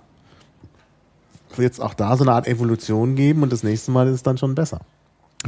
wird 1.57 1.73
es 1.73 1.79
auch 1.81 1.93
da 1.93 2.15
so 2.15 2.23
eine 2.23 2.31
Art 2.31 2.47
Evolution 2.47 3.15
geben 3.15 3.43
und 3.43 3.51
das 3.51 3.63
nächste 3.63 3.91
Mal 3.91 4.07
ist 4.07 4.15
es 4.15 4.23
dann 4.23 4.37
schon 4.37 4.55
besser. 4.55 4.79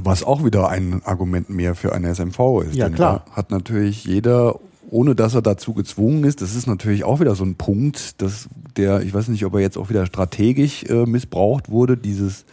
Was 0.03 0.23
auch 0.23 0.43
wieder 0.43 0.69
ein 0.69 1.01
Argument 1.03 1.49
mehr 1.49 1.75
für 1.75 1.93
eine 1.93 2.13
SMV 2.13 2.63
ist. 2.67 2.75
Ja, 2.75 2.89
klar. 2.89 3.25
hat 3.31 3.51
natürlich 3.51 4.05
jeder 4.05 4.59
ohne 4.89 5.15
dass 5.15 5.35
er 5.35 5.41
dazu 5.41 5.73
gezwungen 5.73 6.23
ist. 6.23 6.41
Das 6.41 6.55
ist 6.55 6.67
natürlich 6.67 7.03
auch 7.03 7.19
wieder 7.19 7.35
so 7.35 7.43
ein 7.43 7.55
Punkt, 7.55 8.21
dass 8.21 8.47
der, 8.75 9.01
ich 9.01 9.13
weiß 9.13 9.27
nicht, 9.27 9.45
ob 9.45 9.53
er 9.55 9.59
jetzt 9.59 9.77
auch 9.77 9.89
wieder 9.89 10.05
strategisch 10.05 10.83
äh, 10.85 11.05
missbraucht 11.05 11.69
wurde, 11.69 11.97
dieses, 11.97 12.45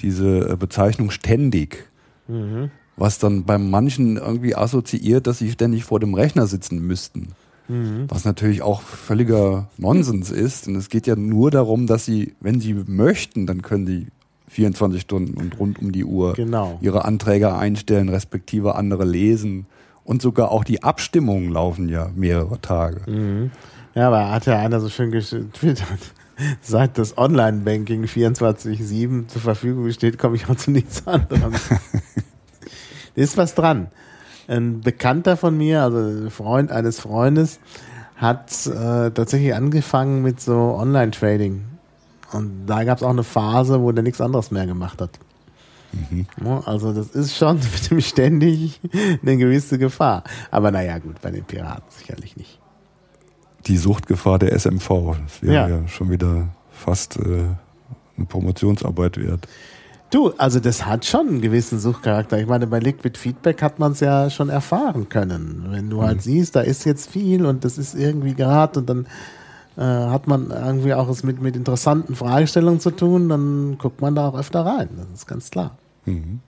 diese 0.00 0.50
äh, 0.50 0.56
Bezeichnung 0.56 1.10
ständig. 1.10 1.88
Mhm. 2.28 2.70
Was 2.96 3.18
dann 3.18 3.44
bei 3.44 3.58
manchen 3.58 4.16
irgendwie 4.16 4.54
assoziiert, 4.54 5.26
dass 5.26 5.38
sie 5.38 5.50
ständig 5.50 5.84
vor 5.84 6.00
dem 6.00 6.14
Rechner 6.14 6.46
sitzen 6.46 6.84
müssten. 6.84 7.28
Mhm. 7.68 8.06
Was 8.08 8.24
natürlich 8.24 8.62
auch 8.62 8.82
völliger 8.82 9.68
Nonsens 9.78 10.30
ist. 10.30 10.66
Und 10.66 10.76
es 10.76 10.88
geht 10.88 11.06
ja 11.06 11.16
nur 11.16 11.50
darum, 11.50 11.86
dass 11.86 12.04
sie, 12.04 12.34
wenn 12.40 12.60
sie 12.60 12.74
möchten, 12.74 13.46
dann 13.46 13.62
können 13.62 13.86
sie 13.86 14.08
24 14.52 15.00
Stunden 15.00 15.34
und 15.40 15.58
rund 15.58 15.80
um 15.80 15.92
die 15.92 16.04
Uhr 16.04 16.34
genau. 16.34 16.78
ihre 16.80 17.04
Anträge 17.04 17.54
einstellen, 17.54 18.08
respektive 18.08 18.74
andere 18.74 19.04
lesen. 19.04 19.66
Und 20.04 20.20
sogar 20.20 20.50
auch 20.50 20.64
die 20.64 20.82
Abstimmungen 20.82 21.50
laufen 21.50 21.88
ja 21.88 22.10
mehrere 22.14 22.60
Tage. 22.60 23.10
Mhm. 23.10 23.50
Ja, 23.94 24.08
aber 24.08 24.30
hat 24.30 24.46
ja 24.46 24.58
einer 24.58 24.80
so 24.80 24.88
schön 24.88 25.10
getwittert. 25.10 25.86
Seit 26.60 26.98
das 26.98 27.16
Online-Banking 27.16 28.04
24-7 28.04 29.28
zur 29.28 29.42
Verfügung 29.42 29.90
steht, 29.92 30.18
komme 30.18 30.36
ich 30.36 30.48
auch 30.48 30.56
zu 30.56 30.70
nichts 30.70 31.06
anderem. 31.06 31.52
ist 33.14 33.36
was 33.36 33.54
dran. 33.54 33.88
Ein 34.48 34.80
Bekannter 34.80 35.36
von 35.36 35.56
mir, 35.56 35.82
also 35.82 35.98
ein 35.98 36.30
Freund 36.30 36.72
eines 36.72 37.00
Freundes, 37.00 37.60
hat 38.16 38.66
äh, 38.66 39.10
tatsächlich 39.10 39.54
angefangen 39.54 40.22
mit 40.22 40.40
so 40.40 40.74
Online-Trading. 40.76 41.71
Und 42.34 42.66
da 42.66 42.84
gab 42.84 42.98
es 42.98 43.04
auch 43.04 43.10
eine 43.10 43.24
Phase, 43.24 43.80
wo 43.80 43.92
der 43.92 44.02
nichts 44.02 44.20
anderes 44.20 44.50
mehr 44.50 44.66
gemacht 44.66 45.00
hat. 45.00 45.18
Mhm. 45.92 46.26
Also 46.64 46.92
das 46.92 47.08
ist 47.08 47.36
schon 47.36 47.56
mit 47.72 47.90
dem 47.90 48.00
ständig 48.00 48.80
eine 49.22 49.36
gewisse 49.36 49.78
Gefahr. 49.78 50.24
Aber 50.50 50.70
naja, 50.70 50.98
gut, 50.98 51.20
bei 51.20 51.30
den 51.30 51.44
Piraten 51.44 51.84
sicherlich 51.90 52.36
nicht. 52.36 52.58
Die 53.66 53.76
Suchtgefahr 53.76 54.38
der 54.38 54.58
SMV, 54.58 55.16
das 55.24 55.42
wäre 55.42 55.54
ja. 55.54 55.68
ja 55.68 55.88
schon 55.88 56.10
wieder 56.10 56.48
fast 56.70 57.16
äh, 57.16 57.44
eine 58.16 58.26
Promotionsarbeit 58.26 59.18
wert. 59.18 59.46
Du, 60.10 60.30
also 60.36 60.60
das 60.60 60.84
hat 60.84 61.06
schon 61.06 61.28
einen 61.28 61.40
gewissen 61.40 61.78
Suchtcharakter. 61.78 62.38
Ich 62.38 62.46
meine, 62.46 62.66
bei 62.66 62.80
Liquid 62.80 63.18
Feedback 63.18 63.62
hat 63.62 63.78
man 63.78 63.92
es 63.92 64.00
ja 64.00 64.28
schon 64.28 64.50
erfahren 64.50 65.08
können. 65.08 65.68
Wenn 65.70 65.88
du 65.88 66.02
halt 66.02 66.18
mhm. 66.18 66.20
siehst, 66.20 66.56
da 66.56 66.60
ist 66.60 66.84
jetzt 66.84 67.10
viel 67.10 67.46
und 67.46 67.64
das 67.64 67.78
ist 67.78 67.94
irgendwie 67.94 68.34
gerade 68.34 68.80
und 68.80 68.90
dann 68.90 69.06
äh, 69.76 69.80
hat 69.82 70.26
man 70.26 70.50
irgendwie 70.50 70.94
auch 70.94 71.08
es 71.08 71.22
mit, 71.22 71.40
mit 71.40 71.56
interessanten 71.56 72.14
Fragestellungen 72.14 72.80
zu 72.80 72.90
tun, 72.90 73.28
dann 73.28 73.78
guckt 73.78 74.00
man 74.00 74.14
da 74.14 74.28
auch 74.28 74.38
öfter 74.38 74.64
rein. 74.66 74.88
Das 74.96 75.06
ist 75.20 75.26
ganz 75.26 75.50
klar. 75.50 75.76
Mhm. 76.04 76.40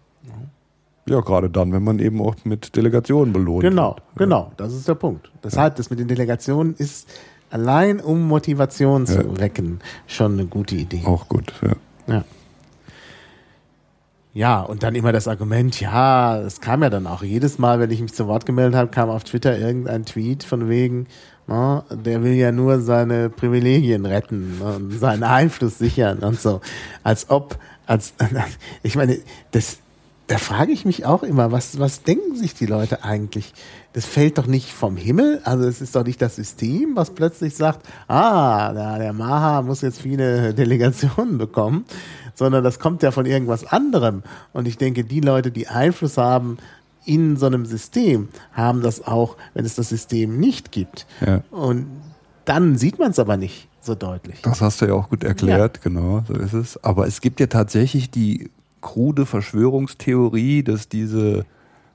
Ja, 1.06 1.20
gerade 1.20 1.50
dann, 1.50 1.72
wenn 1.72 1.84
man 1.84 1.98
eben 1.98 2.20
auch 2.22 2.34
mit 2.44 2.76
Delegationen 2.76 3.32
belohnt 3.32 3.62
Genau, 3.62 3.96
wird. 3.96 4.16
genau, 4.16 4.52
das 4.56 4.72
ist 4.72 4.88
der 4.88 4.94
Punkt. 4.94 5.30
Deshalb, 5.42 5.76
das 5.76 5.90
mit 5.90 5.98
den 5.98 6.08
Delegationen 6.08 6.74
ist 6.78 7.08
allein 7.50 8.00
um 8.00 8.26
Motivation 8.26 9.06
zu 9.06 9.18
ja. 9.18 9.38
wecken 9.38 9.80
schon 10.06 10.32
eine 10.32 10.46
gute 10.46 10.76
Idee. 10.76 11.02
Auch 11.04 11.28
gut, 11.28 11.52
ja. 11.62 12.14
ja. 12.14 12.24
Ja, 14.32 14.62
und 14.62 14.82
dann 14.82 14.96
immer 14.96 15.12
das 15.12 15.28
Argument, 15.28 15.80
ja, 15.80 16.40
es 16.40 16.60
kam 16.60 16.82
ja 16.82 16.90
dann 16.90 17.06
auch 17.06 17.22
jedes 17.22 17.58
Mal, 17.58 17.78
wenn 17.78 17.92
ich 17.92 18.00
mich 18.00 18.14
zu 18.14 18.26
Wort 18.26 18.46
gemeldet 18.46 18.74
habe, 18.74 18.90
kam 18.90 19.08
auf 19.08 19.22
Twitter 19.22 19.56
irgendein 19.56 20.04
Tweet 20.04 20.42
von 20.42 20.68
wegen, 20.68 21.06
der 21.48 22.22
will 22.22 22.32
ja 22.32 22.52
nur 22.52 22.80
seine 22.80 23.28
Privilegien 23.28 24.06
retten 24.06 24.60
und 24.62 24.98
seinen 24.98 25.22
Einfluss 25.22 25.78
sichern 25.78 26.20
und 26.20 26.40
so. 26.40 26.60
Als 27.02 27.28
ob 27.28 27.58
als, 27.86 28.14
ich 28.82 28.96
meine, 28.96 29.18
das, 29.52 29.78
da 30.26 30.38
frage 30.38 30.72
ich 30.72 30.84
mich 30.84 31.04
auch 31.04 31.22
immer, 31.22 31.52
was, 31.52 31.78
was 31.78 32.02
denken 32.02 32.36
sich 32.36 32.54
die 32.54 32.66
Leute 32.66 33.04
eigentlich? 33.04 33.52
Das 33.92 34.06
fällt 34.06 34.38
doch 34.38 34.46
nicht 34.46 34.72
vom 34.72 34.96
Himmel, 34.96 35.40
also 35.44 35.64
es 35.64 35.80
ist 35.80 35.94
doch 35.94 36.04
nicht 36.04 36.20
das 36.22 36.36
System, 36.36 36.92
was 36.94 37.10
plötzlich 37.10 37.54
sagt, 37.54 37.86
ah, 38.08 38.72
der, 38.72 38.98
der 38.98 39.12
Maha 39.12 39.62
muss 39.62 39.82
jetzt 39.82 40.00
viele 40.00 40.54
Delegationen 40.54 41.38
bekommen, 41.38 41.84
sondern 42.34 42.64
das 42.64 42.78
kommt 42.78 43.02
ja 43.02 43.10
von 43.10 43.26
irgendwas 43.26 43.66
anderem. 43.66 44.22
Und 44.52 44.66
ich 44.66 44.78
denke, 44.78 45.04
die 45.04 45.20
Leute, 45.20 45.50
die 45.50 45.68
Einfluss 45.68 46.16
haben 46.16 46.58
in 47.04 47.36
so 47.36 47.46
einem 47.46 47.66
System, 47.66 48.28
haben 48.52 48.82
das 48.82 49.06
auch, 49.06 49.36
wenn 49.54 49.64
es 49.64 49.74
das 49.74 49.88
System 49.88 50.38
nicht 50.38 50.72
gibt. 50.72 51.06
Ja. 51.24 51.42
Und 51.50 51.86
dann 52.44 52.76
sieht 52.76 52.98
man 52.98 53.10
es 53.10 53.18
aber 53.18 53.36
nicht 53.36 53.68
so 53.80 53.94
deutlich. 53.94 54.40
Das 54.42 54.60
hast 54.60 54.80
du 54.80 54.86
ja 54.86 54.94
auch 54.94 55.10
gut 55.10 55.24
erklärt, 55.24 55.78
ja. 55.78 55.82
genau, 55.82 56.22
so 56.26 56.34
ist 56.34 56.52
es. 56.54 56.82
Aber 56.82 57.06
es 57.06 57.20
gibt 57.20 57.40
ja 57.40 57.46
tatsächlich 57.46 58.10
die 58.10 58.50
krude 58.80 59.26
Verschwörungstheorie, 59.26 60.62
dass 60.62 60.88
diese 60.88 61.44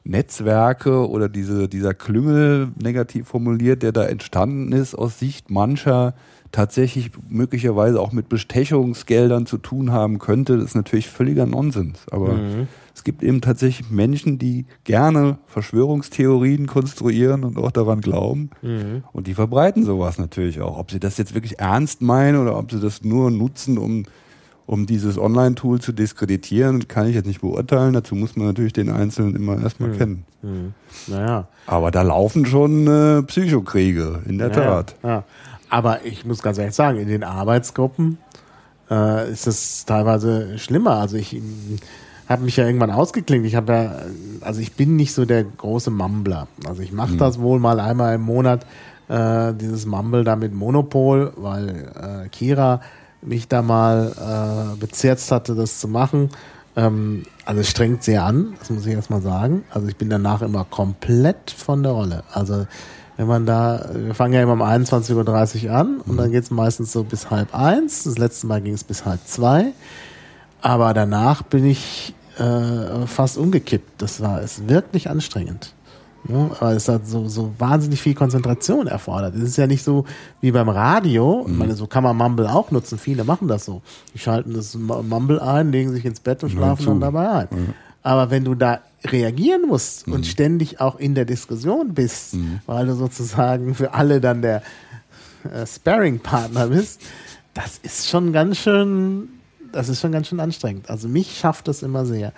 Netzwerke 0.03 1.07
oder 1.07 1.29
diese, 1.29 1.67
dieser 1.67 1.93
Klüngel, 1.93 2.69
negativ 2.81 3.27
formuliert, 3.27 3.83
der 3.83 3.91
da 3.91 4.05
entstanden 4.05 4.71
ist, 4.71 4.95
aus 4.95 5.19
Sicht 5.19 5.49
mancher 5.49 6.13
tatsächlich 6.51 7.11
möglicherweise 7.29 8.01
auch 8.01 8.11
mit 8.11 8.27
Bestechungsgeldern 8.27 9.45
zu 9.45 9.57
tun 9.59 9.91
haben 9.91 10.17
könnte, 10.17 10.57
das 10.57 10.65
ist 10.65 10.75
natürlich 10.75 11.07
völliger 11.07 11.45
Nonsens. 11.45 11.99
Aber 12.11 12.33
mhm. 12.33 12.67
Es 12.99 13.05
gibt 13.05 13.23
eben 13.23 13.39
tatsächlich 13.39 13.89
Menschen, 13.89 14.39
die 14.39 14.65
gerne 14.83 15.37
Verschwörungstheorien 15.47 16.67
konstruieren 16.67 17.45
und 17.45 17.57
auch 17.57 17.71
daran 17.71 18.01
glauben. 18.01 18.49
Mhm. 18.61 19.05
Und 19.13 19.27
die 19.27 19.35
verbreiten 19.35 19.85
sowas 19.85 20.17
natürlich 20.17 20.59
auch. 20.59 20.77
Ob 20.77 20.91
sie 20.91 20.99
das 20.99 21.17
jetzt 21.17 21.33
wirklich 21.33 21.59
ernst 21.59 22.01
meinen 22.01 22.41
oder 22.41 22.57
ob 22.57 22.69
sie 22.69 22.81
das 22.81 23.05
nur 23.05 23.31
nutzen, 23.31 23.77
um, 23.77 24.03
um 24.65 24.85
dieses 24.85 25.17
Online-Tool 25.17 25.79
zu 25.79 25.93
diskreditieren, 25.93 26.89
kann 26.89 27.07
ich 27.07 27.15
jetzt 27.15 27.25
nicht 27.25 27.39
beurteilen. 27.39 27.93
Dazu 27.93 28.15
muss 28.15 28.35
man 28.35 28.47
natürlich 28.47 28.73
den 28.73 28.89
Einzelnen 28.89 29.33
immer 29.33 29.61
erstmal 29.61 29.91
mhm. 29.91 29.97
kennen. 29.97 30.25
Mhm. 30.41 30.73
Naja. 31.07 31.47
Aber 31.67 31.91
da 31.91 32.01
laufen 32.01 32.45
schon 32.45 32.85
äh, 32.85 33.23
Psychokriege, 33.23 34.23
in 34.27 34.39
der 34.39 34.49
naja. 34.49 34.61
Tat. 34.61 34.95
Ja. 35.03 35.23
Aber 35.69 36.03
ich 36.03 36.25
muss 36.25 36.41
ganz 36.41 36.57
ehrlich 36.57 36.75
sagen, 36.75 36.99
in 36.99 37.07
den 37.07 37.23
Arbeitsgruppen 37.23 38.17
äh, 38.91 39.31
ist 39.31 39.47
es 39.47 39.85
teilweise 39.85 40.59
schlimmer. 40.59 40.97
Also 40.97 41.15
ich 41.15 41.41
habe 42.29 42.43
mich 42.43 42.55
ja 42.55 42.65
irgendwann 42.65 42.91
ausgeklingt. 42.91 43.45
Ich 43.45 43.55
habe 43.55 43.73
ja, 43.73 43.91
also 44.41 44.61
ich 44.61 44.73
bin 44.73 44.95
nicht 44.95 45.13
so 45.13 45.25
der 45.25 45.43
große 45.43 45.89
Mumbler. 45.89 46.47
Also 46.67 46.83
ich 46.83 46.91
mache 46.91 47.13
mhm. 47.13 47.17
das 47.17 47.39
wohl 47.39 47.59
mal 47.59 47.79
einmal 47.79 48.15
im 48.15 48.21
Monat, 48.21 48.65
äh, 49.09 49.53
dieses 49.55 49.87
Mumble 49.87 50.23
da 50.23 50.35
mit 50.35 50.53
Monopol, 50.53 51.33
weil 51.35 51.91
äh, 52.25 52.29
Kira 52.29 52.81
mich 53.21 53.47
da 53.47 53.63
mal 53.63 54.13
äh, 54.15 54.79
bezerzt 54.79 55.31
hatte, 55.31 55.55
das 55.55 55.79
zu 55.79 55.87
machen. 55.87 56.29
Ähm, 56.75 57.23
also 57.45 57.61
es 57.61 57.69
strengt 57.69 58.03
sehr 58.03 58.23
an, 58.23 58.53
das 58.59 58.69
muss 58.69 58.85
ich 58.85 58.93
erstmal 58.93 59.21
sagen. 59.21 59.63
Also 59.71 59.87
ich 59.87 59.97
bin 59.97 60.11
danach 60.11 60.43
immer 60.43 60.65
komplett 60.65 61.49
von 61.49 61.81
der 61.81 61.93
Rolle. 61.93 62.23
Also 62.31 62.67
wenn 63.17 63.27
man 63.27 63.47
da, 63.47 63.89
wir 63.93 64.13
fangen 64.13 64.35
ja 64.35 64.43
immer 64.43 64.53
um 64.53 64.61
21.30 64.61 65.65
Uhr 65.65 65.71
an 65.71 65.97
und 65.97 66.13
mhm. 66.13 66.17
dann 66.17 66.31
geht 66.31 66.43
es 66.43 66.51
meistens 66.51 66.91
so 66.91 67.03
bis 67.03 67.31
halb 67.31 67.55
eins. 67.55 68.03
Das 68.03 68.19
letzte 68.19 68.45
Mal 68.45 68.61
ging 68.61 68.75
es 68.75 68.83
bis 68.83 69.03
halb 69.03 69.19
zwei. 69.25 69.73
Aber 70.61 70.93
danach 70.93 71.41
bin 71.41 71.65
ich 71.65 72.13
äh, 72.39 73.05
fast 73.07 73.37
umgekippt. 73.37 74.01
Das 74.01 74.21
war 74.21 74.41
es 74.41 74.67
wirklich 74.67 75.09
anstrengend. 75.09 75.73
Ne? 76.27 76.51
Weil 76.59 76.75
es 76.75 76.87
hat 76.89 77.07
so, 77.07 77.27
so 77.29 77.53
wahnsinnig 77.59 78.01
viel 78.01 78.13
Konzentration 78.13 78.87
erfordert. 78.87 79.35
Es 79.35 79.41
ist 79.43 79.57
ja 79.57 79.67
nicht 79.67 79.83
so 79.83 80.05
wie 80.41 80.51
beim 80.51 80.67
Radio. 80.69 81.45
Ich 81.47 81.53
meine, 81.55 81.75
so 81.75 81.87
kann 81.87 82.03
man 82.03 82.17
Mumble 82.17 82.47
auch 82.49 82.71
nutzen. 82.71 82.97
Viele 82.97 83.23
machen 83.23 83.47
das 83.47 83.63
so. 83.65 83.81
Die 84.13 84.19
schalten 84.19 84.53
das 84.53 84.75
Mumble 84.75 85.39
ein, 85.41 85.71
legen 85.71 85.91
sich 85.91 86.03
ins 86.05 86.19
Bett 86.19 86.43
und 86.43 86.49
schlafen 86.51 86.83
zu. 86.83 86.89
dann 86.89 86.99
dabei 86.99 87.29
ein. 87.29 87.73
Aber 88.03 88.31
wenn 88.31 88.43
du 88.43 88.53
da 88.55 88.79
reagieren 89.05 89.61
musst 89.67 90.07
Mhm. 90.07 90.13
und 90.13 90.25
ständig 90.27 90.81
auch 90.81 90.97
in 90.99 91.15
der 91.15 91.23
Diskussion 91.25 91.93
bist, 91.93 92.35
weil 92.65 92.85
du 92.85 92.95
sozusagen 92.95 93.73
für 93.75 93.93
alle 93.93 94.19
dann 94.19 94.41
der 94.41 94.61
äh, 95.53 95.65
Sparring-Partner 95.65 96.67
bist, 96.67 97.01
das 97.53 97.77
ist 97.81 98.09
schon 98.09 98.33
ganz 98.33 98.57
schön, 98.57 99.29
das 99.71 99.89
ist 99.89 100.01
schon 100.01 100.11
ganz 100.11 100.27
schön 100.27 100.39
anstrengend. 100.39 100.89
Also 100.89 101.07
mich 101.07 101.37
schafft 101.37 101.67
das 101.67 101.83
immer 101.83 102.05
sehr. 102.05 102.33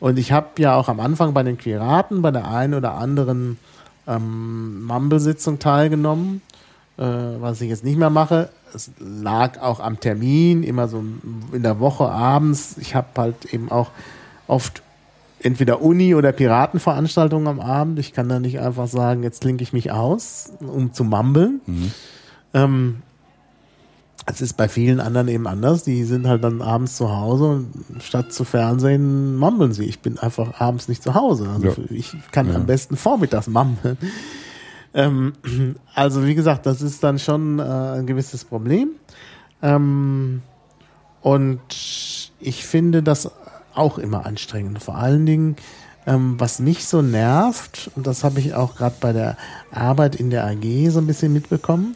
Und 0.00 0.18
ich 0.18 0.32
habe 0.32 0.48
ja 0.58 0.74
auch 0.74 0.88
am 0.88 1.00
Anfang 1.00 1.32
bei 1.32 1.42
den 1.42 1.56
Piraten 1.56 2.22
bei 2.22 2.30
der 2.30 2.50
einen 2.50 2.74
oder 2.74 2.94
anderen 2.94 3.58
ähm, 4.06 4.84
Mumble-Sitzung 4.84 5.58
teilgenommen, 5.58 6.42
äh, 6.98 7.02
was 7.02 7.60
ich 7.60 7.70
jetzt 7.70 7.84
nicht 7.84 7.98
mehr 7.98 8.10
mache. 8.10 8.50
Es 8.74 8.90
lag 8.98 9.60
auch 9.60 9.80
am 9.80 10.00
Termin, 10.00 10.62
immer 10.62 10.88
so 10.88 11.02
in 11.52 11.62
der 11.62 11.80
Woche 11.80 12.08
abends. 12.08 12.76
Ich 12.78 12.94
habe 12.94 13.08
halt 13.16 13.46
eben 13.52 13.70
auch 13.70 13.90
oft 14.46 14.82
entweder 15.40 15.80
Uni- 15.80 16.14
oder 16.14 16.32
Piratenveranstaltungen 16.32 17.46
am 17.46 17.60
Abend. 17.60 17.98
Ich 17.98 18.12
kann 18.12 18.28
da 18.28 18.38
nicht 18.38 18.60
einfach 18.60 18.88
sagen, 18.88 19.22
jetzt 19.22 19.40
klinke 19.40 19.62
ich 19.62 19.72
mich 19.72 19.92
aus, 19.92 20.52
um 20.60 20.92
zu 20.92 21.04
mumbeln. 21.04 21.60
Ähm, 22.54 23.02
es 24.28 24.40
ist 24.40 24.54
bei 24.56 24.68
vielen 24.68 24.98
anderen 25.00 25.28
eben 25.28 25.46
anders. 25.46 25.84
Die 25.84 26.02
sind 26.04 26.26
halt 26.26 26.42
dann 26.42 26.60
abends 26.60 26.96
zu 26.96 27.16
Hause 27.16 27.44
und 27.44 28.02
statt 28.02 28.32
zu 28.32 28.44
Fernsehen 28.44 29.36
mumbeln 29.36 29.72
sie. 29.72 29.84
Ich 29.84 30.00
bin 30.00 30.18
einfach 30.18 30.60
abends 30.60 30.88
nicht 30.88 31.02
zu 31.02 31.14
Hause. 31.14 31.48
Also 31.48 31.68
Ja. 31.68 31.74
ich 31.90 32.16
kann 32.32 32.48
Ja. 32.48 32.56
am 32.56 32.66
besten 32.66 32.96
vormittags 32.96 33.46
mumbeln. 33.46 33.96
Ähm, 34.94 35.32
also 35.94 36.24
wie 36.26 36.34
gesagt, 36.34 36.66
das 36.66 36.82
ist 36.82 37.04
dann 37.04 37.18
schon 37.18 37.58
äh, 37.58 37.62
ein 37.62 38.06
gewisses 38.06 38.44
Problem. 38.44 38.90
Ähm, 39.62 40.42
und 41.22 41.60
ich 42.40 42.64
finde 42.64 43.02
das 43.02 43.30
auch 43.74 43.98
immer 43.98 44.26
anstrengend. 44.26 44.82
Vor 44.82 44.96
allen 44.96 45.26
Dingen, 45.26 45.56
ähm, 46.06 46.34
was 46.38 46.58
mich 46.60 46.86
so 46.86 47.02
nervt, 47.02 47.90
und 47.94 48.06
das 48.06 48.24
habe 48.24 48.40
ich 48.40 48.54
auch 48.54 48.76
gerade 48.76 48.96
bei 49.00 49.12
der 49.12 49.36
Arbeit 49.70 50.16
in 50.16 50.30
der 50.30 50.44
AG 50.46 50.88
so 50.90 50.98
ein 51.00 51.06
bisschen 51.06 51.32
mitbekommen, 51.32 51.94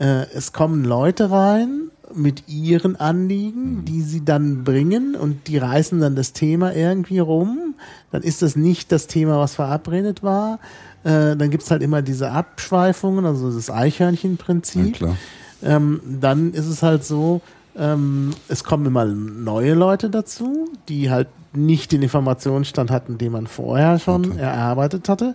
äh, 0.00 0.26
es 0.34 0.52
kommen 0.52 0.84
Leute 0.84 1.30
rein 1.30 1.90
mit 2.12 2.48
ihren 2.48 2.96
Anliegen, 2.96 3.84
die 3.84 4.00
sie 4.02 4.24
dann 4.24 4.64
bringen 4.64 5.14
und 5.14 5.46
die 5.46 5.58
reißen 5.58 6.00
dann 6.00 6.16
das 6.16 6.32
Thema 6.32 6.74
irgendwie 6.74 7.20
rum. 7.20 7.74
Dann 8.10 8.22
ist 8.22 8.42
das 8.42 8.56
nicht 8.56 8.90
das 8.90 9.06
Thema, 9.06 9.38
was 9.38 9.54
verabredet 9.54 10.24
war. 10.24 10.58
Äh, 11.04 11.36
dann 11.36 11.50
gibt's 11.50 11.70
halt 11.70 11.82
immer 11.82 12.02
diese 12.02 12.32
Abschweifungen, 12.32 13.24
also 13.24 13.52
das 13.52 13.68
Ja, 13.68 13.74
Eichhörnchenprinzip. 13.74 14.94
klar. 14.96 15.16
Ähm, 15.62 16.00
dann 16.20 16.52
ist 16.52 16.66
es 16.66 16.82
halt 16.82 17.04
so, 17.04 17.42
ähm, 17.76 18.30
es 18.48 18.64
kommen 18.64 18.86
immer 18.86 19.04
neue 19.04 19.74
Leute 19.74 20.10
dazu, 20.10 20.68
die 20.88 21.10
halt 21.10 21.28
nicht 21.52 21.92
den 21.92 22.02
Informationsstand 22.02 22.90
hatten, 22.90 23.18
den 23.18 23.30
man 23.32 23.46
vorher 23.46 23.98
schon 23.98 24.32
Okay. 24.32 24.40
erarbeitet 24.40 25.08
hatte. 25.08 25.34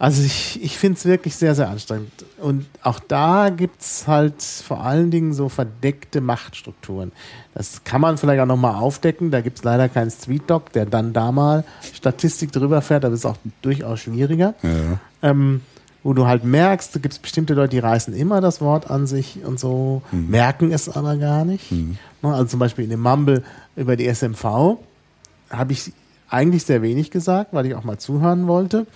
Also 0.00 0.22
ich, 0.22 0.58
ich 0.62 0.78
finde 0.78 0.96
es 0.96 1.04
wirklich 1.04 1.36
sehr, 1.36 1.54
sehr 1.54 1.68
anstrengend. 1.68 2.10
Und 2.38 2.64
auch 2.82 3.00
da 3.00 3.50
gibt's 3.50 4.08
halt 4.08 4.42
vor 4.42 4.80
allen 4.82 5.10
Dingen 5.10 5.34
so 5.34 5.50
verdeckte 5.50 6.22
Machtstrukturen. 6.22 7.12
Das 7.52 7.84
kann 7.84 8.00
man 8.00 8.16
vielleicht 8.16 8.40
auch 8.40 8.46
nochmal 8.46 8.76
aufdecken. 8.76 9.30
Da 9.30 9.42
gibt's 9.42 9.62
leider 9.62 9.90
keinen 9.90 10.10
Street-Dog, 10.10 10.72
der 10.72 10.86
dann 10.86 11.12
da 11.12 11.32
mal 11.32 11.64
Statistik 11.92 12.50
drüber 12.50 12.80
fährt. 12.80 13.04
Das 13.04 13.12
ist 13.12 13.26
auch 13.26 13.36
durchaus 13.60 14.00
schwieriger 14.00 14.54
Ja, 14.62 14.98
ähm, 15.20 15.60
wo 16.02 16.14
du 16.14 16.26
halt 16.26 16.44
merkst, 16.44 16.96
da 16.96 16.98
gibt 16.98 17.12
es 17.12 17.18
bestimmte 17.18 17.52
Leute, 17.52 17.68
die 17.72 17.78
reißen 17.78 18.14
immer 18.14 18.40
das 18.40 18.62
Wort 18.62 18.88
an 18.90 19.06
sich 19.06 19.44
und 19.44 19.60
so, 19.60 20.00
merken 20.12 20.72
es 20.72 20.88
aber 20.88 21.18
gar 21.18 21.44
nicht. 21.44 21.70
Ne, 21.70 21.98
Also 22.22 22.44
zum 22.46 22.58
Beispiel 22.58 22.84
in 22.84 22.90
dem 22.90 23.02
Mumble 23.02 23.42
über 23.76 23.96
die 23.96 24.06
SMV 24.08 24.78
habe 25.50 25.72
ich 25.72 25.92
eigentlich 26.30 26.64
sehr 26.64 26.80
wenig 26.80 27.10
gesagt, 27.10 27.52
weil 27.52 27.66
ich 27.66 27.74
auch 27.74 27.84
mal 27.84 27.98
zuhören 27.98 28.46
wollte. 28.46 28.86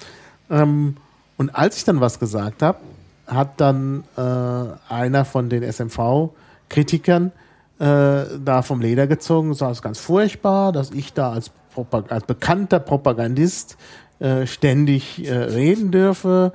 Ähm, 0.55 0.97
und 1.37 1.55
als 1.55 1.77
ich 1.77 1.85
dann 1.85 2.01
was 2.01 2.21
gesagt 2.21 2.63
habe, 2.63 2.79
hat 3.27 3.61
dann 3.61 4.05
äh, 4.17 4.93
einer 4.93 5.25
von 5.25 5.49
den 5.49 5.63
SMV-Kritikern 5.63 7.33
äh, 7.81 8.25
da 8.45 8.63
vom 8.63 8.81
Leder 8.81 9.07
gezogen 9.07 9.51
es 9.51 9.61
ist 9.61 9.83
ganz 9.83 9.99
furchtbar, 9.99 10.73
dass 10.73 10.91
ich 10.93 11.13
da 11.13 11.33
als, 11.33 11.51
Propag 11.73 12.13
als 12.13 12.25
bekannter 12.25 12.79
Propagandist 12.79 13.77
äh, 14.21 14.47
ständig 14.47 15.27
äh, 15.27 15.35
reden 15.35 15.91
dürfe. 15.91 16.53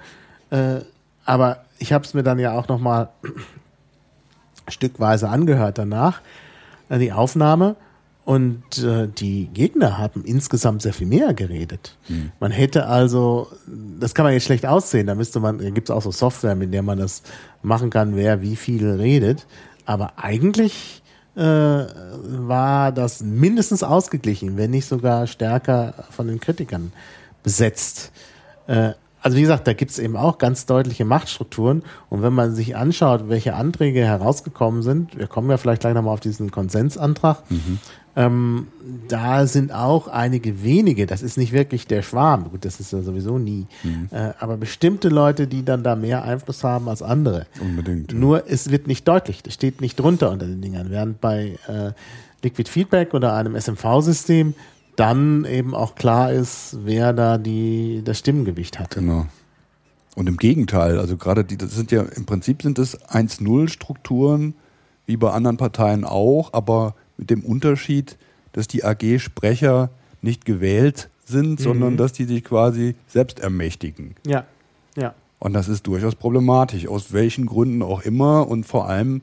Äh, 0.50 0.80
aber 1.26 1.66
ich 1.78 1.92
habe 1.92 2.06
es 2.06 2.14
mir 2.14 2.24
dann 2.24 2.40
ja 2.40 2.54
auch 2.54 2.70
noch 2.70 2.80
mal 2.80 3.10
stückweise 4.70 5.28
angehört 5.28 5.78
danach, 5.78 6.22
äh, 6.88 7.00
die 7.00 7.12
Aufnahme. 7.12 7.76
Und 8.30 8.78
äh, 8.84 9.08
die 9.08 9.48
Gegner 9.48 9.98
haben 9.98 10.24
insgesamt 10.24 10.84
sehr 10.84 10.94
viel 10.94 11.08
mehr 11.08 11.34
geredet. 11.34 11.98
Man 12.40 12.52
hätte 12.52 12.86
also, 12.86 13.48
das 14.00 14.14
kann 14.14 14.24
man 14.24 14.34
jetzt 14.34 14.44
schlecht 14.44 14.68
aussehen, 14.68 15.08
da 15.08 15.16
müsste 15.16 15.40
man, 15.40 15.58
da 15.58 15.72
gibt 15.72 15.90
es 15.90 15.96
auch 15.96 16.04
so 16.04 16.12
Software, 16.12 16.54
mit 16.54 16.72
der 16.72 16.84
man 16.84 17.00
das 17.00 17.24
machen 17.64 17.90
kann, 17.90 18.16
wer 18.16 18.44
wie 18.44 18.56
viel 18.56 18.88
redet. 18.88 19.48
Aber 19.86 20.14
eigentlich 20.18 21.02
äh, 21.36 21.42
war 21.42 22.92
das 22.92 23.24
mindestens 23.24 23.82
ausgeglichen, 23.82 24.58
wenn 24.58 24.70
nicht 24.70 24.86
sogar 24.86 25.26
stärker 25.26 25.96
von 26.12 26.28
den 26.28 26.40
Kritikern 26.40 26.92
besetzt. 27.42 28.12
Äh, 28.68 28.92
also 29.22 29.38
wie 29.38 29.42
gesagt, 29.42 29.68
da 29.68 29.74
gibt 29.74 29.92
es 29.92 30.00
eben 30.00 30.16
auch 30.16 30.38
ganz 30.38 30.68
deutliche 30.68 31.04
Machtstrukturen. 31.04 31.84
Und 32.10 32.22
wenn 32.22 32.34
man 32.34 32.54
sich 32.54 32.76
anschaut, 32.76 33.28
welche 33.28 33.56
Anträge 33.56 34.06
herausgekommen 34.06 34.84
sind, 34.84 35.18
wir 35.18 35.28
kommen 35.28 35.50
ja 35.50 35.58
vielleicht 35.58 35.82
gleich 35.82 35.94
nochmal 35.94 36.14
auf 36.14 36.20
diesen 36.20 36.52
Konsensantrag, 36.52 37.42
ähm, 38.20 38.68
da 39.08 39.48
sind 39.48 39.72
auch 39.72 40.10
einige 40.10 40.62
wenige, 40.62 41.06
das 41.06 41.22
ist 41.22 41.38
nicht 41.38 41.54
wirklich 41.54 41.88
der 41.88 42.02
Schwarm, 42.02 42.50
gut, 42.52 42.66
das 42.66 42.82
ist 42.82 42.92
ja 42.92 43.02
sowieso 43.02 43.38
nie, 43.40 43.66
äh, 44.12 44.32
aber 44.40 44.58
bestimmte 44.58 45.08
Leute, 45.08 45.48
die 45.48 45.64
dann 45.64 45.84
da 45.84 45.96
mehr 45.96 46.24
Einfluss 46.26 46.66
haben 46.66 46.90
als 46.90 47.02
andere. 47.02 47.48
Unbedingt. 47.62 48.12
ja. 48.12 48.18
Nur 48.18 48.44
es 48.50 48.72
wird 48.72 48.88
nicht 48.88 49.08
deutlich, 49.08 49.42
das 49.42 49.54
steht 49.54 49.80
nicht 49.80 49.98
drunter 49.98 50.32
unter 50.32 50.46
den 50.46 50.62
Dingern, 50.62 50.90
während 50.90 51.22
bei 51.22 51.58
äh, 51.68 51.94
Liquid 52.44 52.70
Feedback 52.70 53.14
oder 53.14 53.36
einem 53.36 53.56
SMV-System 53.56 54.54
dann 54.98 55.46
eben 55.46 55.74
auch 55.74 55.96
klar 55.96 56.34
ist, 56.34 56.76
wer 56.84 57.14
da 57.14 57.38
die, 57.38 58.02
das 58.04 58.20
Stimmengewicht 58.20 58.80
hat. 58.80 58.96
Genau. 58.96 59.28
Und 60.16 60.28
im 60.28 60.36
Gegenteil, 60.36 61.00
also 61.00 61.16
gerade 61.16 61.46
die, 61.46 61.56
das 61.56 61.74
sind 61.74 61.90
ja 61.92 62.02
im 62.02 62.26
Prinzip 62.26 62.64
sind 62.64 62.80
es 62.80 63.00
1-0-Strukturen, 63.00 64.56
wie 65.06 65.16
bei 65.16 65.32
anderen 65.32 65.56
Parteien 65.56 66.04
auch, 66.04 66.52
aber 66.52 66.96
mit 67.20 67.30
dem 67.30 67.44
Unterschied, 67.44 68.18
dass 68.54 68.68
die 68.68 68.84
AG-Sprecher 68.84 69.92
nicht 70.22 70.46
gewählt 70.46 71.10
sind, 71.26 71.60
sondern 71.60 71.98
dass 71.98 72.14
die 72.14 72.24
sich 72.24 72.44
quasi 72.44 72.96
selbst 73.08 73.40
ermächtigen. 73.40 74.16
Ja, 74.26 74.46
ja. 74.96 75.14
Und 75.38 75.54
das 75.54 75.70
ist 75.70 75.86
durchaus 75.86 76.16
problematisch, 76.16 76.88
aus 76.88 77.14
welchen 77.14 77.46
Gründen 77.46 77.84
auch 77.84 78.02
immer. 78.02 78.48
Und 78.48 78.66
vor 78.66 78.90
allem 78.90 79.22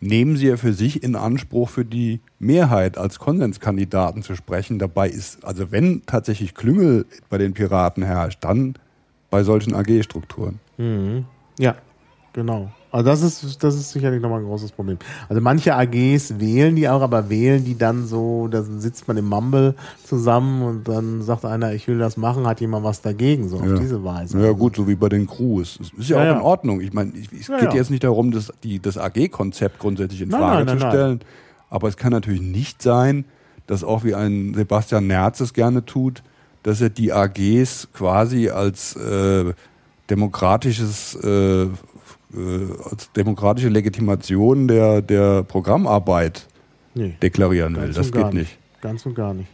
nehmen 0.00 0.36
sie 0.36 0.48
ja 0.48 0.56
für 0.56 0.72
sich 0.72 1.02
in 1.02 1.16
Anspruch, 1.16 1.70
für 1.70 1.84
die 1.84 2.20
Mehrheit 2.38 2.98
als 2.98 3.18
Konsenskandidaten 3.18 4.22
zu 4.22 4.36
sprechen. 4.36 4.78
Dabei 4.78 5.08
ist, 5.08 5.44
also 5.44 5.72
wenn 5.72 6.02
tatsächlich 6.06 6.54
Klüngel 6.54 7.06
bei 7.30 7.38
den 7.38 7.54
Piraten 7.54 8.02
herrscht, 8.04 8.44
dann 8.44 8.74
bei 9.30 9.42
solchen 9.42 9.74
AG-Strukturen. 9.74 10.60
Ja, 11.58 11.76
genau. 12.32 12.70
Also 12.90 13.10
das 13.10 13.22
ist, 13.22 13.62
das 13.62 13.74
ist 13.74 13.90
sicherlich 13.90 14.22
nochmal 14.22 14.40
ein 14.40 14.46
großes 14.46 14.72
Problem. 14.72 14.96
Also 15.28 15.42
manche 15.42 15.74
AGs 15.74 16.40
wählen 16.40 16.74
die 16.74 16.88
auch, 16.88 17.02
aber 17.02 17.28
wählen 17.28 17.62
die 17.62 17.76
dann 17.76 18.06
so, 18.06 18.48
da 18.48 18.62
sitzt 18.62 19.06
man 19.06 19.18
im 19.18 19.26
Mumble 19.28 19.74
zusammen 20.04 20.62
und 20.62 20.88
dann 20.88 21.20
sagt 21.20 21.44
einer, 21.44 21.74
ich 21.74 21.86
will 21.86 21.98
das 21.98 22.16
machen, 22.16 22.46
hat 22.46 22.62
jemand 22.62 22.84
was 22.84 23.02
dagegen, 23.02 23.50
so 23.50 23.62
Ja. 23.62 23.74
auf 23.74 23.78
diese 23.80 24.02
Weise. 24.04 24.40
Ja 24.40 24.52
gut, 24.52 24.76
so 24.76 24.88
wie 24.88 24.94
bei 24.94 25.10
den 25.10 25.26
Crews. 25.26 25.78
Es 25.82 25.90
ist 25.98 26.08
ja, 26.08 26.16
Ja, 26.16 26.22
auch 26.22 26.26
ja. 26.26 26.32
in 26.36 26.40
Ordnung. 26.42 26.80
Ich 26.80 26.94
meine, 26.94 27.12
ich- 27.14 27.30
es 27.40 27.48
geht 27.60 27.74
jetzt 27.74 27.90
nicht 27.90 28.04
darum, 28.04 28.30
das, 28.30 28.50
die, 28.62 28.80
das 28.80 28.96
AG-Konzept 28.96 29.78
grundsätzlich 29.78 30.22
in 30.22 30.30
Frage 30.30 30.64
nein, 30.64 30.66
nein, 30.66 30.78
zu 30.78 30.84
nein. 30.84 30.92
stellen. 30.92 31.20
Aber 31.68 31.88
es 31.88 31.98
kann 31.98 32.12
natürlich 32.12 32.40
nicht 32.40 32.80
sein, 32.80 33.26
dass 33.66 33.84
auch 33.84 34.02
wie 34.02 34.14
ein 34.14 34.54
Sebastian 34.54 35.06
Nerz 35.06 35.40
es 35.40 35.52
gerne 35.52 35.84
tut, 35.84 36.22
dass 36.62 36.80
er 36.80 36.88
die 36.88 37.12
AGs 37.12 37.88
quasi 37.92 38.48
als 38.48 38.96
äh, 38.96 39.52
demokratisches 40.08 41.14
äh, 41.16 41.66
als 42.90 43.10
demokratische 43.12 43.68
Legitimation 43.68 44.68
der, 44.68 45.02
der 45.02 45.42
Programmarbeit 45.44 46.46
Nee. 46.94 47.14
deklarieren 47.22 47.76
will. 47.76 47.92
Das 47.92 48.06
und 48.06 48.12
geht 48.12 48.32
nicht. 48.34 48.58
Ganz 48.80 49.06
und 49.06 49.14
gar 49.14 49.32
nicht. 49.34 49.48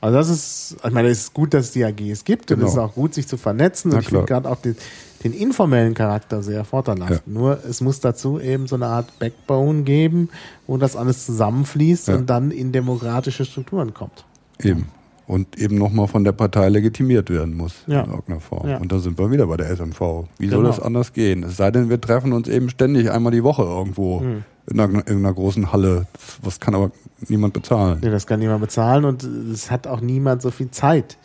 Also 0.00 0.16
das 0.16 0.28
ist, 0.28 0.76
ich 0.84 0.92
meine, 0.92 1.08
es 1.08 1.18
ist 1.22 1.34
gut, 1.34 1.54
dass 1.54 1.66
es 1.66 1.70
die 1.72 1.84
AGs 1.84 2.24
gibt 2.24 2.50
und 2.52 2.58
Genau. 2.58 2.68
es 2.68 2.74
ist 2.74 2.78
auch 2.78 2.94
gut, 2.94 3.14
sich 3.14 3.26
zu 3.26 3.36
vernetzen. 3.36 3.88
Na 3.90 3.96
und 3.96 4.02
ich 4.02 4.08
finde 4.10 4.26
gerade 4.26 4.48
auch 4.48 4.56
den, 4.60 4.76
den 5.24 5.32
informellen 5.32 5.94
Charakter 5.94 6.40
sehr 6.42 6.64
vorteilhaft. 6.64 7.10
Ja. 7.10 7.20
Nur 7.26 7.58
es 7.68 7.80
muss 7.80 7.98
dazu 8.00 8.38
eben 8.38 8.66
so 8.68 8.76
eine 8.76 8.86
Art 8.86 9.18
Backbone 9.18 9.82
geben, 9.82 10.28
wo 10.68 10.76
das 10.76 10.94
alles 10.94 11.26
zusammenfließt 11.26 12.08
Ja. 12.08 12.14
und 12.16 12.30
dann 12.30 12.52
in 12.52 12.70
demokratische 12.70 13.44
Strukturen 13.44 13.92
kommt. 13.92 14.24
Eben. 14.62 14.86
Und 15.28 15.56
eben 15.58 15.78
nochmal 15.78 16.08
von 16.08 16.24
der 16.24 16.32
Partei 16.32 16.68
legitimiert 16.68 17.30
werden 17.30 17.56
muss 17.56 17.74
Ja. 17.86 18.00
in 18.00 18.10
irgendeiner 18.10 18.40
Form. 18.40 18.66
Ja. 18.68 18.78
Und 18.78 18.90
da 18.90 18.98
sind 18.98 19.16
wir 19.18 19.30
wieder 19.30 19.46
bei 19.46 19.56
der 19.56 19.70
SMV. 19.70 20.24
Wie 20.38 20.48
soll 20.48 20.58
Genau. 20.58 20.68
das 20.70 20.80
anders 20.80 21.12
gehen? 21.12 21.44
Es 21.44 21.56
sei 21.56 21.70
denn, 21.70 21.88
wir 21.90 22.00
treffen 22.00 22.32
uns 22.32 22.48
eben 22.48 22.68
ständig 22.70 23.10
einmal 23.12 23.30
die 23.30 23.44
Woche 23.44 23.62
irgendwo 23.62 24.20
Hm. 24.20 24.42
in, 24.66 24.80
einer, 24.80 25.06
in 25.06 25.18
einer 25.18 25.32
großen 25.32 25.70
Halle. 25.72 26.06
Das, 26.14 26.38
was 26.42 26.58
kann 26.60 26.74
aber 26.74 26.90
niemand 27.28 27.52
bezahlen. 27.54 27.98
Nee, 28.02 28.10
das 28.10 28.26
kann 28.26 28.40
niemand 28.40 28.60
bezahlen 28.62 29.04
und 29.04 29.22
es 29.22 29.70
hat 29.70 29.86
auch 29.86 30.00
niemand 30.00 30.42
so 30.42 30.50
viel 30.50 30.70
Zeit. 30.72 31.16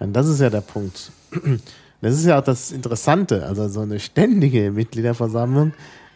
Und 0.00 0.12
das 0.14 0.26
ist 0.28 0.40
ja 0.40 0.50
der 0.50 0.60
Punkt. 0.60 1.10
Das 2.04 2.14
ist 2.14 2.24
ja 2.26 2.40
auch 2.40 2.44
das 2.44 2.72
Interessante. 2.72 3.46
Also 3.46 3.68
so 3.68 3.78
eine 3.82 4.00
ständige 4.00 4.72
Mitgliederversammlung 4.72 5.70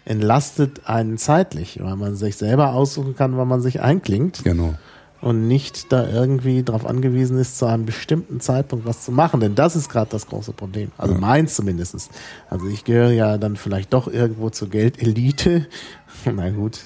entlastet 0.05 0.80
einen 0.86 1.16
zeitlich, 1.18 1.78
weil 1.80 1.94
man 1.97 2.16
sich 2.16 2.36
selber 2.36 2.72
aussuchen 2.74 3.14
kann, 3.14 3.36
wann 3.36 3.49
man 3.49 3.61
sich 3.61 3.80
einklingt 3.80 4.42
Genau. 4.44 4.74
Und 5.21 5.49
nicht 5.49 5.93
da 5.93 6.07
irgendwie 6.09 6.62
darauf 6.62 6.87
angewiesen 6.87 7.39
ist, 7.39 7.59
zu 7.59 7.67
einem 7.67 7.87
bestimmten 7.87 8.41
Zeitpunkt 8.41 8.87
was 8.87 9.05
zu 9.05 9.12
machen. 9.12 9.41
Denn 9.41 9.55
das 9.55 9.75
ist 9.75 9.89
gerade 9.89 10.11
das 10.11 10.27
große 10.27 10.53
Problem. 10.53 10.91
Also 10.99 11.14
meins 11.14 11.55
zumindest. 11.55 12.11
Also 12.51 12.67
ich 12.67 12.85
gehöre 12.85 13.12
ja 13.12 13.39
dann 13.39 13.57
vielleicht 13.57 13.93
doch 13.93 14.09
irgendwo 14.09 14.51
zur 14.51 14.69
Geldelite. 14.69 15.67
Na 16.25 16.51
gut. 16.51 16.81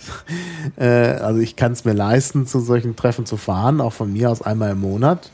Äh, 0.76 0.86
also 0.86 1.40
ich 1.40 1.56
kann 1.56 1.72
es 1.72 1.84
mir 1.84 1.92
leisten, 1.92 2.46
zu 2.46 2.60
solchen 2.60 2.96
Treffen 2.96 3.26
zu 3.26 3.36
fahren, 3.36 3.80
auch 3.80 3.92
von 3.92 4.12
mir 4.12 4.30
aus 4.30 4.42
einmal 4.42 4.70
im 4.70 4.80
Monat. 4.80 5.30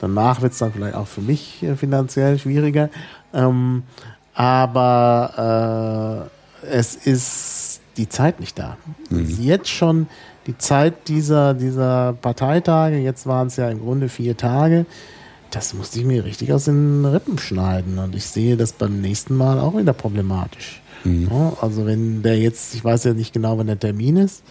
Danach 0.00 0.40
wird 0.42 0.52
es 0.52 0.58
dann 0.58 0.72
vielleicht 0.72 0.94
auch 0.94 1.06
für 1.06 1.20
mich 1.20 1.62
äh, 1.62 1.76
finanziell 1.76 2.38
schwieriger. 2.38 2.88
Ähm, 3.32 3.82
aber 4.34 6.28
äh, 6.64 6.68
es 6.68 6.94
ist 6.94 7.80
die 7.96 8.08
Zeit 8.08 8.40
nicht 8.40 8.58
da. 8.58 8.76
Ist 9.10 9.38
Jetzt 9.38 9.68
schon 9.68 10.06
die 10.48 10.56
Zeit 10.56 11.08
dieser, 11.08 11.52
dieser 11.52 12.14
Parteitage, 12.14 12.96
jetzt 12.96 13.26
waren 13.26 13.48
es 13.48 13.56
ja 13.56 13.68
im 13.68 13.80
Grunde 13.80 14.08
vier 14.08 14.36
Tage, 14.36 14.86
das 15.50 15.74
musste 15.74 16.00
ich 16.00 16.06
mir 16.06 16.24
richtig 16.24 16.52
aus 16.52 16.64
den 16.64 17.04
Rippen 17.04 17.38
schneiden. 17.38 17.98
Und 17.98 18.14
ich 18.14 18.26
sehe 18.26 18.56
das 18.56 18.72
beim 18.72 19.00
nächsten 19.00 19.36
Mal 19.36 19.60
auch 19.60 19.76
wieder 19.76 19.92
problematisch. 19.92 20.82
Ja, 21.04 21.52
also 21.60 21.86
wenn 21.86 22.22
der 22.22 22.38
jetzt, 22.38 22.74
ich 22.74 22.82
weiß 22.82 23.04
ja 23.04 23.14
nicht 23.14 23.32
genau, 23.32 23.56
wann 23.58 23.66
der 23.66 23.78
Termin 23.78 24.16
ist, 24.16 24.42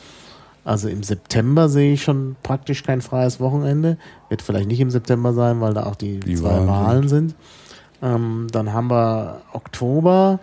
also 0.64 0.88
im 0.88 1.02
September 1.02 1.68
sehe 1.68 1.94
ich 1.94 2.04
schon 2.04 2.36
praktisch 2.44 2.84
kein 2.84 3.02
freies 3.02 3.40
Wochenende. 3.40 3.98
Wird 4.30 4.42
vielleicht 4.42 4.68
nicht 4.68 4.80
im 4.80 4.92
September 4.92 5.34
sein, 5.34 5.62
weil 5.62 5.74
da 5.74 5.86
auch 5.86 5.96
die, 5.96 6.20
Die 6.20 6.36
zwei 6.36 6.50
Wahlen 6.50 6.68
Wahlen 6.68 7.08
sind. 7.08 7.36
Ähm, 8.02 8.48
dann 8.52 8.74
haben 8.74 8.90
wir 8.90 9.42
Oktober. 9.54 10.40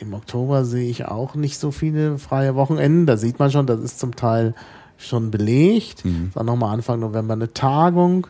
Im 0.00 0.14
Oktober 0.14 0.64
sehe 0.64 0.88
ich 0.88 1.06
auch 1.06 1.34
nicht 1.34 1.58
so 1.58 1.70
viele 1.70 2.18
freie 2.18 2.54
Wochenenden. 2.54 3.06
Da 3.06 3.16
sieht 3.16 3.38
man 3.38 3.50
schon, 3.50 3.66
das 3.66 3.80
ist 3.80 3.98
zum 3.98 4.16
Teil 4.16 4.54
schon 4.96 5.30
belegt. 5.30 6.04
Dann 6.34 6.46
nochmal 6.46 6.74
Anfang 6.74 7.00
November 7.00 7.34
eine 7.34 7.52
Tagung, 7.52 8.26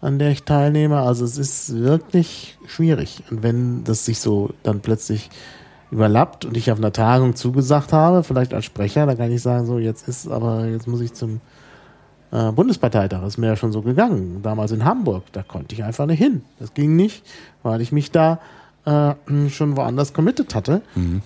an 0.00 0.18
der 0.18 0.30
ich 0.30 0.44
teilnehme. 0.44 1.00
Also 1.00 1.24
es 1.24 1.38
ist 1.38 1.74
wirklich 1.74 2.58
schwierig. 2.66 3.22
Und 3.30 3.42
wenn 3.42 3.84
das 3.84 4.04
sich 4.04 4.20
so 4.20 4.50
dann 4.62 4.80
plötzlich 4.80 5.30
überlappt 5.90 6.44
und 6.44 6.56
ich 6.56 6.70
auf 6.70 6.78
einer 6.78 6.92
Tagung 6.92 7.36
zugesagt 7.36 7.92
habe, 7.92 8.22
vielleicht 8.22 8.52
als 8.52 8.64
Sprecher, 8.64 9.06
dann 9.06 9.16
kann 9.16 9.30
ich 9.30 9.42
sagen, 9.42 9.66
so 9.66 9.78
jetzt 9.78 10.08
ist, 10.08 10.28
aber 10.28 10.66
jetzt 10.66 10.88
muss 10.88 11.00
ich 11.00 11.14
zum 11.14 11.40
äh, 12.32 12.50
Bundesparteitag. 12.52 13.22
Ist 13.24 13.38
mir 13.38 13.46
ja 13.46 13.56
schon 13.56 13.72
so 13.72 13.82
gegangen. 13.82 14.40
Damals 14.42 14.72
in 14.72 14.84
Hamburg, 14.84 15.24
da 15.32 15.42
konnte 15.42 15.74
ich 15.74 15.84
einfach 15.84 16.06
nicht 16.06 16.18
hin. 16.18 16.42
Das 16.58 16.74
ging 16.74 16.96
nicht, 16.96 17.24
weil 17.62 17.80
ich 17.80 17.92
mich 17.92 18.10
da 18.10 18.40
äh, 18.86 19.14
schon 19.50 19.76
woanders 19.76 20.12
committed 20.12 20.54
hatte. 20.54 20.80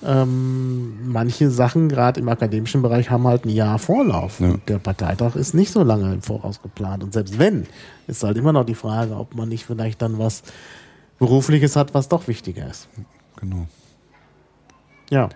Ähm, 0.04 1.12
manche 1.12 1.50
Sachen, 1.50 1.88
gerade 1.88 2.18
im 2.18 2.28
akademischen 2.28 2.82
Bereich, 2.82 3.10
haben 3.10 3.26
halt 3.26 3.44
ein 3.44 3.50
Jahr 3.50 3.78
Vorlauf. 3.78 4.40
Ja. 4.40 4.54
Der 4.66 4.78
Parteitag 4.78 5.36
ist 5.36 5.54
nicht 5.54 5.70
so 5.70 5.82
lange 5.82 6.12
im 6.12 6.22
Voraus 6.22 6.62
geplant. 6.62 7.04
Und 7.04 7.12
selbst 7.12 7.38
wenn, 7.38 7.66
ist 8.06 8.24
halt 8.24 8.38
immer 8.38 8.52
noch 8.52 8.64
die 8.64 8.74
Frage, 8.74 9.14
ob 9.14 9.34
man 9.34 9.48
nicht 9.48 9.66
vielleicht 9.66 10.00
dann 10.00 10.18
was 10.18 10.42
Berufliches 11.18 11.76
hat, 11.76 11.92
was 11.92 12.08
doch 12.08 12.28
wichtiger 12.28 12.68
ist. 12.68 12.88
Genau. 13.36 13.66
Ja. 15.10 15.28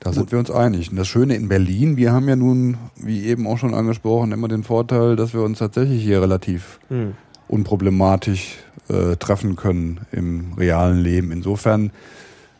Da 0.00 0.12
sind 0.12 0.30
wir 0.30 0.38
uns 0.38 0.52
einig. 0.52 0.92
Und 0.92 0.96
das 0.96 1.08
Schöne 1.08 1.34
in 1.34 1.48
Berlin, 1.48 1.96
wir 1.96 2.12
haben 2.12 2.28
ja 2.28 2.36
nun, 2.36 2.76
wie 2.94 3.24
eben 3.24 3.48
auch 3.48 3.58
schon 3.58 3.74
angesprochen, 3.74 4.30
immer 4.30 4.46
den 4.46 4.62
Vorteil, 4.62 5.16
dass 5.16 5.34
wir 5.34 5.42
uns 5.42 5.58
tatsächlich 5.58 6.00
hier 6.00 6.22
relativ 6.22 6.78
Hm. 6.88 7.14
unproblematisch 7.48 8.58
äh, 8.88 9.16
treffen 9.16 9.56
können 9.56 10.00
im 10.12 10.54
realen 10.56 10.98
Leben. 10.98 11.32
Insofern 11.32 11.90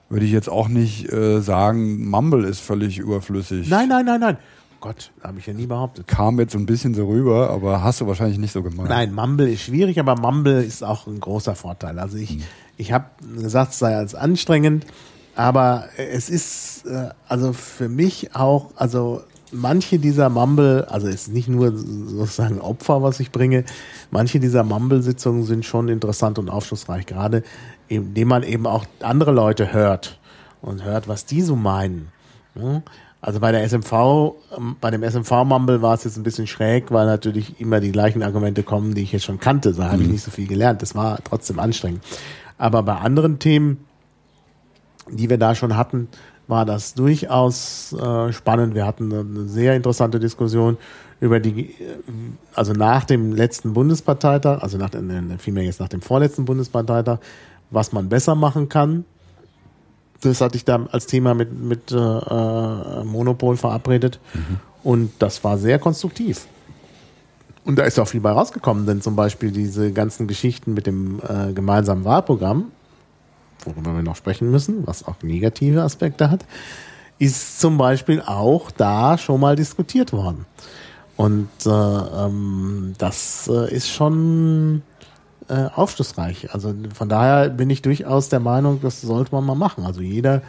würde 0.08 0.24
ich 0.24 0.32
jetzt 0.32 0.48
auch 0.48 0.68
nicht 0.68 1.12
äh, 1.12 1.40
sagen, 1.40 2.08
Mumble 2.08 2.44
ist 2.44 2.60
völlig 2.60 2.98
überflüssig. 2.98 3.68
Nein, 3.68 3.88
nein, 3.88 4.06
nein, 4.06 4.20
nein. 4.20 4.38
Gott, 4.80 5.10
habe 5.24 5.40
ich 5.40 5.46
ja 5.46 5.52
nie 5.52 5.66
behauptet. 5.66 6.06
Kam 6.06 6.38
jetzt 6.38 6.52
so 6.52 6.58
ein 6.58 6.66
bisschen 6.66 6.94
so 6.94 7.08
rüber, 7.08 7.50
aber 7.50 7.82
hast 7.82 8.00
du 8.00 8.06
wahrscheinlich 8.06 8.38
nicht 8.38 8.52
so 8.52 8.62
gemeint. 8.62 8.88
Nein, 8.88 9.12
Mumble 9.12 9.50
ist 9.50 9.62
schwierig, 9.62 9.98
aber 9.98 10.14
Mumble 10.14 10.62
ist 10.62 10.84
auch 10.84 11.06
ein 11.08 11.18
großer 11.18 11.56
Vorteil. 11.56 11.98
Also 11.98 12.16
ich, 12.16 12.38
ich 12.76 12.92
habe 12.92 13.06
gesagt, 13.36 13.72
es 13.72 13.80
sei 13.80 13.96
als 13.96 14.14
anstrengend, 14.14 14.86
aber 15.34 15.88
es 15.96 16.30
ist 16.30 16.86
äh, 16.86 17.08
also 17.28 17.52
für 17.52 17.88
mich 17.88 18.36
auch, 18.36 18.70
also 18.76 19.22
manche 19.52 19.98
dieser 19.98 20.28
Mumble, 20.28 20.86
also 20.90 21.08
es 21.08 21.22
ist 21.22 21.32
nicht 21.32 21.48
nur 21.48 21.72
sozusagen 21.76 22.60
Opfer, 22.60 23.02
was 23.02 23.20
ich 23.20 23.30
bringe, 23.30 23.64
manche 24.10 24.40
dieser 24.40 24.64
Mumble-Sitzungen 24.64 25.44
sind 25.44 25.64
schon 25.64 25.88
interessant 25.88 26.38
und 26.38 26.48
aufschlussreich, 26.48 27.06
gerade 27.06 27.42
indem 27.88 28.28
man 28.28 28.42
eben 28.42 28.66
auch 28.66 28.84
andere 29.00 29.32
Leute 29.32 29.72
hört 29.72 30.18
und 30.60 30.84
hört, 30.84 31.08
was 31.08 31.24
die 31.24 31.42
so 31.42 31.56
meinen. 31.56 32.08
Also 33.20 33.40
bei 33.40 33.50
der 33.50 33.64
SMV, 33.68 33.92
ähm, 34.56 34.76
bei 34.80 34.90
dem 34.90 35.02
SMV-Mumble 35.02 35.82
war 35.82 35.94
es 35.94 36.04
jetzt 36.04 36.16
ein 36.16 36.22
bisschen 36.22 36.46
schräg, 36.46 36.92
weil 36.92 37.06
natürlich 37.06 37.60
immer 37.60 37.80
die 37.80 37.90
gleichen 37.90 38.22
Argumente 38.22 38.62
kommen, 38.62 38.94
die 38.94 39.02
ich 39.02 39.12
jetzt 39.12 39.24
schon 39.24 39.40
kannte. 39.40 39.72
Da 39.72 39.90
habe 39.90 40.02
ich 40.02 40.08
nicht 40.08 40.22
so 40.22 40.30
viel 40.30 40.46
gelernt. 40.46 40.82
Das 40.82 40.94
war 40.94 41.18
trotzdem 41.24 41.58
anstrengend. 41.58 42.02
Aber 42.58 42.82
bei 42.82 42.96
anderen 42.96 43.38
Themen, 43.38 43.84
die 45.10 45.30
wir 45.30 45.38
da 45.38 45.54
schon 45.54 45.76
hatten, 45.76 46.08
war 46.48 46.64
das 46.64 46.94
durchaus 46.94 47.92
äh, 47.92 48.32
spannend. 48.32 48.74
Wir 48.74 48.86
hatten 48.86 49.12
eine 49.12 49.44
sehr 49.44 49.76
interessante 49.76 50.18
Diskussion 50.18 50.78
über 51.20 51.38
die, 51.40 51.70
äh, 51.70 51.74
also 52.54 52.72
nach 52.72 53.04
dem 53.04 53.32
letzten 53.32 53.74
Bundesparteitag, 53.74 54.62
also 54.62 54.78
nach, 54.78 54.92
äh, 54.92 55.38
vielmehr 55.38 55.64
jetzt 55.64 55.78
nach 55.78 55.88
dem 55.88 56.00
vorletzten 56.00 56.46
Bundesparteitag, 56.46 57.18
was 57.70 57.92
man 57.92 58.08
besser 58.08 58.34
machen 58.34 58.68
kann. 58.68 59.04
Das 60.22 60.40
hatte 60.40 60.56
ich 60.56 60.64
da 60.64 60.84
als 60.90 61.06
Thema 61.06 61.34
mit, 61.34 61.52
mit 61.52 61.92
äh, 61.92 61.96
äh, 61.96 63.04
Monopol 63.04 63.56
verabredet. 63.56 64.18
Und 64.82 65.12
das 65.20 65.44
war 65.44 65.58
sehr 65.58 65.78
konstruktiv. 65.78 66.46
Und 67.64 67.78
da 67.78 67.84
ist 67.84 68.00
auch 68.00 68.08
viel 68.08 68.20
bei 68.20 68.30
rausgekommen, 68.30 68.86
denn 68.86 69.02
zum 69.02 69.14
Beispiel 69.14 69.50
diese 69.50 69.92
ganzen 69.92 70.26
Geschichten 70.26 70.72
mit 70.72 70.86
dem 70.86 71.20
äh, 71.20 71.52
gemeinsamen 71.52 72.04
Wahlprogramm, 72.04 72.72
worüber 73.68 73.94
wir 73.94 74.02
noch 74.02 74.16
sprechen 74.16 74.50
müssen, 74.50 74.86
was 74.86 75.06
auch 75.06 75.22
negative 75.22 75.82
Aspekte 75.82 76.30
hat, 76.30 76.44
ist 77.18 77.60
zum 77.60 77.78
Beispiel 77.78 78.22
auch 78.22 78.70
da 78.70 79.18
schon 79.18 79.40
mal 79.40 79.56
diskutiert 79.56 80.12
worden. 80.12 80.46
Und 81.16 81.48
äh, 81.66 81.70
ähm, 81.70 82.94
das 82.98 83.50
äh, 83.52 83.74
ist 83.74 83.90
schon 83.90 84.82
äh, 85.48 85.66
aufschlussreich. 85.74 86.54
Also 86.54 86.72
von 86.94 87.08
daher 87.08 87.48
bin 87.48 87.70
ich 87.70 87.82
durchaus 87.82 88.28
der 88.28 88.40
Meinung, 88.40 88.80
das 88.82 89.00
sollte 89.00 89.34
man 89.34 89.44
mal 89.44 89.56
machen. 89.56 89.84
Also 89.84 90.00
jeder 90.00 90.42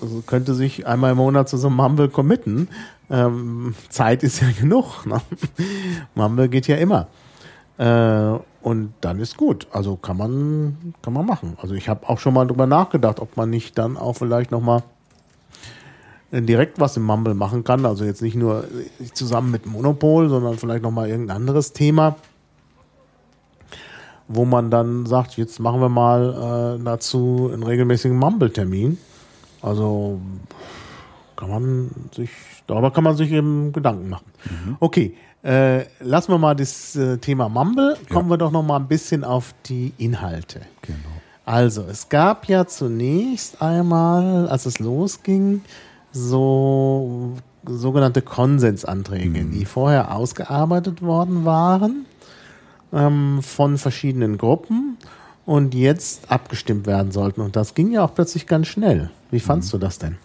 also 0.00 0.22
könnte 0.26 0.54
sich 0.54 0.86
einmal 0.86 1.12
im 1.12 1.18
Monat 1.18 1.48
zu 1.48 1.58
so 1.58 1.68
einem 1.68 1.76
Mumble 1.76 2.08
committen. 2.08 2.68
Ähm, 3.10 3.74
Zeit 3.90 4.22
ist 4.22 4.40
ja 4.40 4.48
genug. 4.58 5.04
Ne? 5.06 5.20
Mumble 6.14 6.48
geht 6.48 6.66
ja 6.68 6.76
immer. 6.76 7.08
Äh, 7.78 8.38
und 8.62 8.94
dann 9.00 9.18
ist 9.18 9.36
gut. 9.36 9.66
Also 9.72 9.96
kann 9.96 10.16
man, 10.16 10.94
kann 11.02 11.12
man 11.12 11.26
machen. 11.26 11.56
Also 11.60 11.74
ich 11.74 11.88
habe 11.88 12.08
auch 12.08 12.18
schon 12.18 12.34
mal 12.34 12.46
drüber 12.46 12.66
nachgedacht, 12.66 13.20
ob 13.20 13.36
man 13.36 13.50
nicht 13.50 13.76
dann 13.76 13.96
auch 13.96 14.14
vielleicht 14.14 14.50
nochmal 14.50 14.82
direkt 16.32 16.80
was 16.80 16.96
im 16.96 17.02
Mumble 17.02 17.34
machen 17.34 17.64
kann. 17.64 17.84
Also 17.84 18.04
jetzt 18.04 18.22
nicht 18.22 18.36
nur 18.36 18.64
zusammen 19.12 19.50
mit 19.50 19.66
Monopol, 19.66 20.28
sondern 20.28 20.56
vielleicht 20.56 20.82
nochmal 20.82 21.08
irgendein 21.08 21.36
anderes 21.36 21.72
Thema, 21.72 22.16
wo 24.28 24.44
man 24.44 24.70
dann 24.70 25.04
sagt, 25.04 25.36
jetzt 25.36 25.60
machen 25.60 25.80
wir 25.80 25.90
mal 25.90 26.78
äh, 26.80 26.84
dazu 26.84 27.50
einen 27.52 27.62
regelmäßigen 27.62 28.16
Mumble-Termin. 28.16 28.96
Also 29.60 30.20
kann 31.36 31.50
man 31.50 31.90
sich, 32.14 32.30
darüber 32.66 32.90
kann 32.90 33.04
man 33.04 33.16
sich 33.16 33.30
eben 33.32 33.72
Gedanken 33.72 34.08
machen. 34.08 34.26
Okay, 34.80 35.14
äh, 35.42 35.84
lassen 36.00 36.32
wir 36.32 36.38
mal 36.38 36.54
das 36.54 36.94
äh, 36.96 37.18
Thema 37.18 37.48
Mumble, 37.48 37.96
kommen 38.10 38.30
wir 38.30 38.36
doch 38.36 38.50
noch 38.50 38.62
mal 38.62 38.76
ein 38.76 38.88
bisschen 38.88 39.24
auf 39.24 39.54
die 39.66 39.92
Inhalte. 39.98 40.60
Genau. 40.82 40.98
Also, 41.44 41.82
es 41.90 42.08
gab 42.08 42.48
ja 42.48 42.66
zunächst 42.66 43.60
einmal, 43.60 44.48
als 44.48 44.66
es 44.66 44.78
losging, 44.78 45.62
so 46.12 47.32
sogenannte 47.66 48.22
Konsensanträge, 48.22 49.44
die 49.44 49.64
vorher 49.64 50.14
ausgearbeitet 50.14 51.02
worden 51.02 51.44
waren 51.44 52.06
ähm, 52.92 53.40
von 53.42 53.78
verschiedenen 53.78 54.38
Gruppen 54.38 54.98
und 55.46 55.74
jetzt 55.74 56.30
abgestimmt 56.30 56.86
werden 56.86 57.12
sollten. 57.12 57.40
Und 57.40 57.56
das 57.56 57.74
ging 57.74 57.92
ja 57.92 58.04
auch 58.04 58.14
plötzlich 58.14 58.46
ganz 58.46 58.68
schnell. 58.68 59.10
Wie 59.30 59.40
fandst 59.40 59.72
du 59.72 59.78
das 59.78 59.98
denn? 59.98 60.16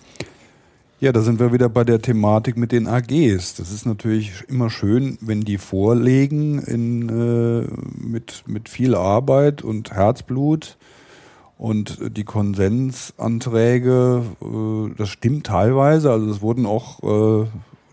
Ja, 1.00 1.12
da 1.12 1.22
sind 1.22 1.40
wir 1.40 1.54
wieder 1.54 1.70
bei 1.70 1.84
der 1.84 2.02
Thematik 2.02 2.58
mit 2.58 2.72
den 2.72 2.88
AGs. 2.88 3.54
Das 3.54 3.72
ist 3.72 3.86
natürlich 3.86 4.46
immer 4.48 4.72
schön, 4.72 5.20
wenn 5.22 5.42
die 5.42 5.60
vorlegen 5.60 6.58
in, 6.58 7.08
äh, 7.08 7.68
mit, 8.04 8.44
mit 8.48 8.68
viel 8.68 8.96
Arbeit 8.96 9.62
und 9.62 9.92
Herzblut 9.92 10.76
und 11.60 12.00
die 12.18 12.24
Konsensanträge, 12.24 14.24
äh, 14.42 14.96
das 14.98 15.10
stimmt 15.10 15.46
teilweise. 15.46 16.12
Also 16.12 16.32
es 16.32 16.42
wurden 16.42 16.66
auch 16.66 17.44
äh, 17.44 17.48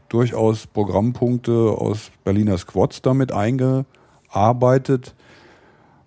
durchaus 0.08 0.66
Programmpunkte 0.66 1.52
aus 1.52 2.10
Berliner 2.24 2.56
Squads 2.56 3.02
damit 3.02 3.32
eingearbeitet. 3.32 5.14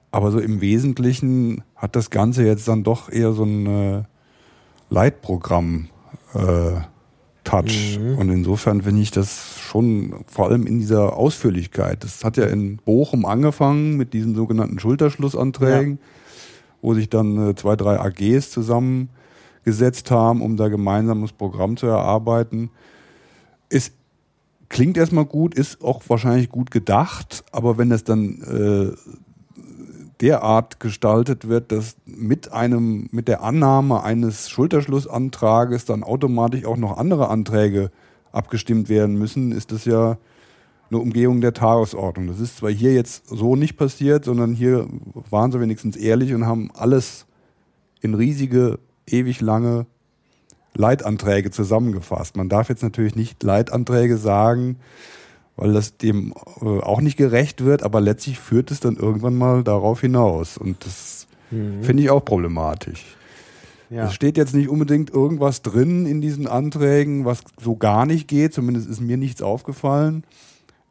Aber 0.10 0.32
so 0.32 0.40
im 0.40 0.62
Wesentlichen 0.62 1.64
hat 1.76 1.96
das 1.96 2.10
Ganze 2.10 2.44
jetzt 2.44 2.68
dann 2.68 2.84
doch 2.84 3.08
eher 3.08 3.34
so 3.34 3.44
ein 3.44 3.66
äh, 3.68 4.04
Leitprogramm 4.90 5.90
äh, 6.34 6.82
Touch. 7.48 7.98
Mhm. 7.98 8.18
Und 8.18 8.30
insofern 8.30 8.82
finde 8.82 9.02
ich 9.02 9.12
das 9.12 9.58
schon 9.60 10.26
vor 10.28 10.48
allem 10.48 10.68
in 10.68 10.80
dieser 10.80 11.16
Ausführlichkeit. 11.16 12.04
Das 12.04 12.24
hat 12.26 12.36
ja 12.36 12.46
in 12.46 12.78
Bochum 12.78 13.26
angefangen 13.26 13.96
mit 13.96 14.14
diesen 14.14 14.36
sogenannten 14.36 14.80
Schulterschlussanträgen, 14.80 15.92
ja. 15.94 15.98
wo 16.82 16.94
sich 16.94 17.10
dann 17.10 17.52
äh, 17.52 17.56
zwei, 17.56 17.78
drei 17.78 18.00
AGs 18.00 18.52
zusammengesetzt 18.52 20.12
haben, 20.12 20.42
um 20.42 20.58
da 20.58 20.68
gemeinsames 20.68 21.32
Programm 21.32 21.78
zu 21.78 21.88
erarbeiten. 21.88 22.70
Es 23.70 23.94
klingt 24.68 24.98
erstmal 24.98 25.26
gut, 25.26 25.56
ist 25.56 25.82
auch 25.82 26.02
wahrscheinlich 26.08 26.50
gut 26.50 26.70
gedacht, 26.70 27.46
aber 27.54 27.78
wenn 27.78 27.90
das 27.90 28.04
dann 28.04 28.42
äh, 28.42 29.12
derart 30.22 30.80
gestaltet 30.80 31.48
wird, 31.48 31.72
dass 31.72 31.96
mit 32.06 32.52
einem, 32.52 33.08
mit 33.12 33.28
der 33.28 33.44
Annahme 33.44 34.04
eines 34.04 34.50
Schulterschlussantrages 34.50 35.86
dann 35.86 36.04
automatisch 36.04 36.66
auch 36.66 36.78
noch 36.78 36.98
andere 36.98 37.30
Anträge 37.30 37.92
abgestimmt 38.32 38.90
werden 38.90 39.18
müssen, 39.18 39.52
ist 39.52 39.72
das 39.72 39.86
ja 39.86 40.18
eine 40.90 41.00
Umgehung 41.00 41.42
der 41.42 41.54
Tagesordnung. 41.54 42.28
Das 42.28 42.40
ist 42.40 42.58
zwar 42.58 42.72
hier 42.72 42.94
jetzt 42.94 43.28
so 43.28 43.56
nicht 43.56 43.78
passiert, 43.78 44.26
sondern 44.26 44.54
hier 44.54 44.88
waren 45.30 45.52
sie 45.52 45.60
wenigstens 45.60 45.98
ehrlich 45.98 46.34
und 46.34 46.46
haben 46.46 46.72
alles 46.74 47.26
in 48.02 48.14
riesige, 48.14 48.80
ewig 49.06 49.42
lange 49.42 49.86
Leitanträge 50.76 51.52
zusammengefasst. 51.52 52.38
Man 52.38 52.50
darf 52.50 52.70
jetzt 52.70 52.84
natürlich 52.84 53.16
nicht 53.16 53.42
Leitanträge 53.44 54.18
sagen, 54.18 54.78
weil 55.58 55.74
das 55.74 55.98
dem 55.98 56.34
äh, 56.62 56.66
auch 56.66 57.02
nicht 57.02 57.18
gerecht 57.18 57.66
wird, 57.66 57.84
aber 57.84 58.00
letztlich 58.00 58.40
führt 58.40 58.72
es 58.72 58.80
dann 58.80 58.96
irgendwann 58.96 59.36
mal 59.36 59.64
darauf 59.64 60.02
hinaus. 60.02 60.58
Und 60.58 60.86
das 60.86 61.28
mhm. 61.52 61.84
finde 61.84 62.04
ich 62.04 62.10
auch 62.10 62.24
problematisch. 62.24 63.18
Ja. 63.90 64.06
Es 64.06 64.14
steht 64.14 64.38
jetzt 64.38 64.54
nicht 64.54 64.70
unbedingt 64.70 65.10
irgendwas 65.10 65.62
drin 65.62 66.06
in 66.06 66.22
diesen 66.22 66.48
Anträgen, 66.48 67.26
was 67.26 67.42
so 67.60 67.76
gar 67.76 68.06
nicht 68.06 68.28
geht, 68.28 68.54
zumindest 68.54 68.90
ist 68.90 69.02
mir 69.02 69.18
nichts 69.18 69.42
aufgefallen. 69.42 70.24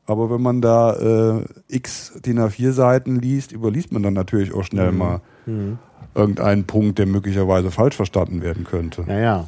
Aber 0.07 0.31
wenn 0.31 0.41
man 0.41 0.61
da 0.61 1.39
äh, 1.39 1.45
x 1.69 2.13
DIN 2.25 2.39
A4 2.39 2.73
Seiten 2.73 3.21
liest, 3.21 3.53
überliest 3.53 3.93
man 3.93 4.03
dann 4.03 4.15
natürlich 4.15 4.55
auch 4.55 4.63
schnell 4.65 4.93
mhm. 4.93 4.99
mal 4.99 5.21
mhm. 5.47 5.79
irgendeinen 6.15 6.65
Punkt, 6.65 6.99
der 6.99 7.07
möglicherweise 7.07 7.71
falsch 7.71 7.97
verstanden 7.97 8.41
werden 8.41 8.65
könnte. 8.65 9.03
Naja, 9.03 9.47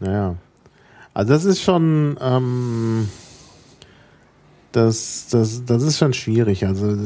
naja. 0.00 0.36
Also 1.14 1.32
das 1.32 1.44
ist 1.44 1.62
schon, 1.62 2.16
ähm, 2.20 3.08
das, 4.76 5.28
das, 5.30 5.64
das 5.64 5.82
ist 5.82 5.98
schon 5.98 6.12
schwierig. 6.12 6.66
Also, 6.66 6.96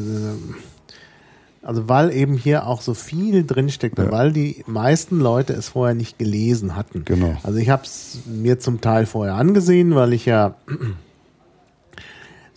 also 1.62 1.88
weil 1.88 2.12
eben 2.12 2.36
hier 2.36 2.66
auch 2.66 2.80
so 2.80 2.94
viel 2.94 3.44
drinsteckt 3.44 3.98
ja. 3.98 4.10
weil 4.10 4.32
die 4.32 4.64
meisten 4.66 5.20
Leute 5.20 5.52
es 5.52 5.68
vorher 5.68 5.94
nicht 5.94 6.18
gelesen 6.18 6.76
hatten. 6.76 7.04
Genau. 7.04 7.36
Also 7.42 7.58
ich 7.58 7.68
habe 7.68 7.82
es 7.84 8.20
mir 8.26 8.58
zum 8.58 8.80
Teil 8.80 9.06
vorher 9.06 9.34
angesehen, 9.34 9.94
weil 9.94 10.12
ich 10.12 10.24
ja 10.24 10.54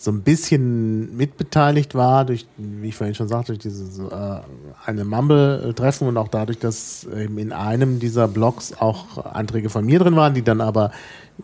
so 0.02 0.10
ein 0.10 0.24
bisschen 0.24 1.16
mitbeteiligt 1.16 1.94
war, 1.94 2.26
durch, 2.26 2.48
wie 2.58 2.88
ich 2.88 2.96
vorhin 2.96 3.14
schon 3.14 3.28
sagte, 3.28 3.52
durch 3.52 3.60
dieses 3.60 4.00
äh, 4.00 4.40
eine 4.84 5.06
Mumble-Treffen 5.06 6.08
und 6.08 6.18
auch 6.18 6.28
dadurch, 6.28 6.58
dass 6.58 7.04
eben 7.04 7.38
in 7.38 7.52
einem 7.52 8.00
dieser 8.00 8.28
Blogs 8.28 8.74
auch 8.80 9.24
Anträge 9.26 9.70
von 9.70 9.86
mir 9.86 10.00
drin 10.00 10.16
waren, 10.16 10.34
die 10.34 10.42
dann 10.42 10.60
aber 10.60 10.90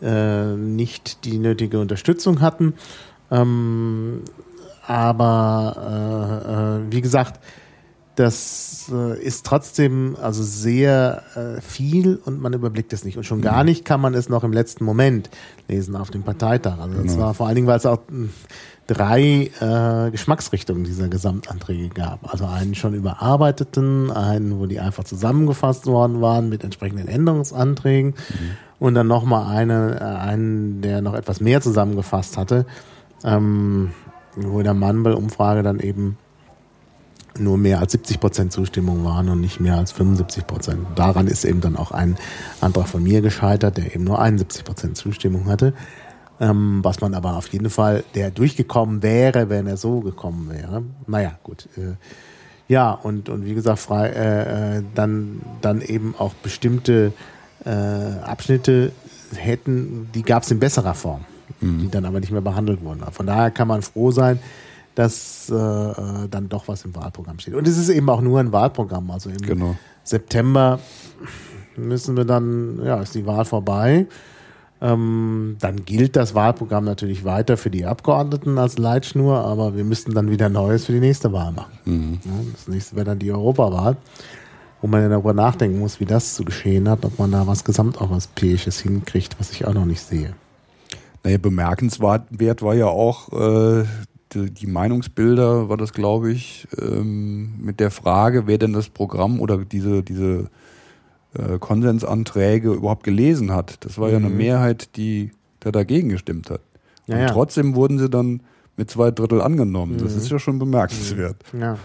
äh, 0.01 0.55
nicht 0.55 1.23
die 1.25 1.37
nötige 1.37 1.79
Unterstützung 1.79 2.41
hatten. 2.41 2.73
Ähm, 3.31 4.21
aber 4.85 6.81
äh, 6.87 6.87
äh, 6.87 6.91
wie 6.91 7.01
gesagt, 7.01 7.39
das 8.17 8.91
äh, 8.91 9.21
ist 9.21 9.45
trotzdem 9.45 10.17
also 10.19 10.41
sehr 10.41 11.21
äh, 11.35 11.61
viel 11.61 12.19
und 12.25 12.41
man 12.41 12.51
überblickt 12.53 12.91
es 12.91 13.05
nicht. 13.05 13.15
Und 13.15 13.25
schon 13.25 13.41
gar 13.41 13.59
mhm. 13.59 13.69
nicht 13.69 13.85
kann 13.85 14.01
man 14.01 14.15
es 14.15 14.27
noch 14.27 14.43
im 14.43 14.53
letzten 14.53 14.85
Moment 14.85 15.29
lesen 15.67 15.95
auf 15.95 16.09
dem 16.09 16.23
Parteitag. 16.23 16.79
Also 16.79 16.97
genau. 16.97 17.17
war 17.19 17.33
vor 17.35 17.45
allen 17.45 17.55
Dingen, 17.55 17.67
weil 17.67 17.77
es 17.77 17.85
auch 17.85 17.99
hm, 18.07 18.31
drei 18.87 19.51
äh, 19.59 20.09
Geschmacksrichtungen 20.09 20.83
dieser 20.83 21.09
Gesamtanträge 21.09 21.89
gab. 21.89 22.31
Also 22.31 22.45
einen 22.45 22.73
schon 22.73 22.95
überarbeiteten, 22.95 24.09
einen, 24.09 24.59
wo 24.59 24.65
die 24.65 24.79
einfach 24.79 25.03
zusammengefasst 25.03 25.85
worden 25.85 26.19
waren 26.19 26.49
mit 26.49 26.63
entsprechenden 26.63 27.07
Änderungsanträgen 27.07 28.11
mhm. 28.11 28.49
und 28.79 28.95
dann 28.95 29.07
nochmal 29.07 29.55
eine, 29.55 29.99
äh, 29.99 30.03
einen, 30.03 30.81
der 30.81 31.01
noch 31.01 31.13
etwas 31.13 31.39
mehr 31.39 31.61
zusammengefasst 31.61 32.35
hatte 32.35 32.65
ähm, 33.23 33.91
wo 34.35 34.59
in 34.59 34.65
der 34.65 34.73
Mumble-Umfrage 34.73 35.63
dann 35.63 35.79
eben 35.79 36.17
nur 37.39 37.57
mehr 37.57 37.79
als 37.79 37.91
70 37.91 38.19
Prozent 38.19 38.51
Zustimmung 38.51 39.03
waren 39.03 39.29
und 39.29 39.41
nicht 39.41 39.59
mehr 39.59 39.75
als 39.75 39.91
75 39.91 40.47
Prozent. 40.47 40.87
Daran 40.95 41.27
ist 41.27 41.45
eben 41.45 41.61
dann 41.61 41.75
auch 41.75 41.91
ein 41.91 42.17
Antrag 42.61 42.87
von 42.87 43.03
mir 43.03 43.21
gescheitert, 43.21 43.77
der 43.77 43.93
eben 43.93 44.03
nur 44.03 44.19
71 44.19 44.63
Prozent 44.63 44.97
Zustimmung 44.97 45.47
hatte. 45.47 45.73
Ähm, 46.39 46.79
was 46.83 47.01
man 47.01 47.15
aber 47.15 47.35
auf 47.35 47.47
jeden 47.47 47.69
Fall, 47.69 48.03
der 48.13 48.29
durchgekommen 48.29 49.01
wäre, 49.01 49.49
wenn 49.49 49.65
er 49.65 49.77
so 49.77 50.01
gekommen 50.01 50.49
wäre. 50.51 50.83
Naja, 51.07 51.39
gut. 51.43 51.67
Äh, 51.77 51.95
ja, 52.67 52.91
und, 52.91 53.29
und 53.29 53.45
wie 53.45 53.55
gesagt, 53.55 53.79
frei, 53.79 54.09
äh, 54.09 54.77
äh 54.77 54.83
dann, 54.93 55.41
dann 55.61 55.81
eben 55.81 56.13
auch 56.17 56.33
bestimmte 56.35 57.13
äh, 57.65 57.69
Abschnitte 57.69 58.91
hätten, 59.35 60.09
die 60.13 60.21
gab 60.21 60.43
es 60.43 60.51
in 60.51 60.59
besserer 60.59 60.93
Form 60.93 61.25
mhm. 61.61 61.79
die 61.79 61.89
dann 61.89 62.05
aber 62.05 62.19
nicht 62.19 62.31
mehr 62.31 62.41
behandelt 62.41 62.83
wurden. 62.83 63.03
Von 63.11 63.27
daher 63.27 63.51
kann 63.51 63.67
man 63.67 63.81
froh 63.81 64.11
sein, 64.11 64.39
dass 64.95 65.49
äh, 65.51 65.55
äh, 65.55 66.27
dann 66.29 66.49
doch 66.49 66.67
was 66.67 66.83
im 66.83 66.95
Wahlprogramm 66.95 67.37
steht. 67.39 67.53
Und 67.53 67.67
es 67.67 67.77
ist 67.77 67.89
eben 67.89 68.09
auch 68.09 68.21
nur 68.21 68.39
ein 68.39 68.51
Wahlprogramm. 68.51 69.11
Also 69.11 69.29
im 69.29 69.37
genau. 69.37 69.75
September 70.03 70.79
müssen 71.75 72.17
wir 72.17 72.25
dann, 72.25 72.83
ja, 72.83 72.99
ist 73.01 73.13
die 73.13 73.25
Wahl 73.27 73.45
vorbei. 73.45 74.07
Ähm, 74.79 75.57
dann 75.59 75.85
gilt 75.85 76.15
das 76.15 76.33
Wahlprogramm 76.35 76.83
natürlich 76.83 77.23
weiter 77.25 77.57
für 77.57 77.69
die 77.69 77.85
Abgeordneten 77.85 78.57
als 78.57 78.77
Leitschnur, 78.77 79.39
aber 79.39 79.75
wir 79.75 79.83
müssten 79.83 80.13
dann 80.13 80.29
wieder 80.29 80.49
Neues 80.49 80.85
für 80.85 80.91
die 80.91 80.99
nächste 80.99 81.31
Wahl 81.31 81.51
machen. 81.51 81.77
Mhm. 81.85 82.19
Ja, 82.23 82.31
das 82.53 82.67
nächste 82.67 82.95
wäre 82.95 83.05
dann 83.05 83.19
die 83.19 83.31
Europawahl, 83.31 83.97
wo 84.81 84.87
man 84.87 85.01
ja 85.01 85.09
darüber 85.09 85.33
nachdenken 85.33 85.79
muss, 85.79 85.99
wie 85.99 86.05
das 86.05 86.35
zu 86.35 86.43
geschehen 86.43 86.89
hat, 86.89 87.05
ob 87.05 87.17
man 87.17 87.31
da 87.31 87.47
was 87.47 87.63
Gesamteuropäisches 87.63 88.79
hinkriegt, 88.79 89.39
was 89.39 89.51
ich 89.51 89.65
auch 89.65 89.73
noch 89.73 89.85
nicht 89.85 90.01
sehe. 90.01 90.33
Naja, 91.23 91.37
bemerkenswert 91.37 92.61
war 92.61 92.75
ja 92.75 92.87
auch 92.87 93.31
äh, 93.33 93.85
die, 94.33 94.51
die, 94.51 94.67
Meinungsbilder, 94.67 95.69
war 95.69 95.77
das, 95.77 95.93
glaube 95.93 96.31
ich, 96.31 96.67
ähm, 96.79 97.53
mit 97.59 97.79
der 97.79 97.91
Frage, 97.91 98.47
wer 98.47 98.57
denn 98.57 98.73
das 98.73 98.89
Programm 98.89 99.39
oder 99.39 99.57
diese, 99.57 100.03
diese 100.03 100.49
äh, 101.33 101.59
Konsensanträge 101.59 102.71
überhaupt 102.73 103.03
gelesen 103.03 103.51
hat. 103.51 103.85
Das 103.85 103.97
war 103.97 104.07
mhm. 104.07 104.11
ja 104.11 104.17
eine 104.17 104.29
mhm. 104.29 104.37
Mehrheit, 104.37 104.95
die 104.95 105.31
da 105.59 105.71
dagegen 105.71 106.09
gestimmt 106.09 106.49
hat. 106.49 106.61
Und 107.07 107.17
ja, 107.17 107.27
trotzdem 107.27 107.75
wurden 107.75 107.99
sie 107.99 108.09
dann 108.09 108.41
mit 108.75 108.91
zwei 108.91 109.11
Drittel 109.11 109.41
angenommen. 109.41 109.93
Mhm. 109.93 109.97
Das 109.97 110.15
ist 110.15 110.29
ja 110.29 110.39
schon 110.39 110.59
bemerkenswert. 110.59 111.37
Mhm. 111.51 111.61
Ja, 111.61 111.77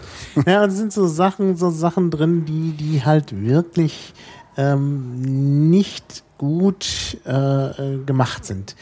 ja 0.45 0.65
es 0.65 0.77
sind 0.77 0.93
so 0.93 1.07
Sachen, 1.07 1.55
so 1.55 1.69
Sachen 1.69 2.11
drin, 2.11 2.45
die, 2.45 2.71
die 2.71 3.03
halt 3.03 3.45
wirklich 3.45 4.13
ähm, 4.57 5.69
nicht 5.69 6.23
gut 6.37 7.17
äh, 7.25 7.97
gemacht 8.05 8.45
sind. 8.45 8.75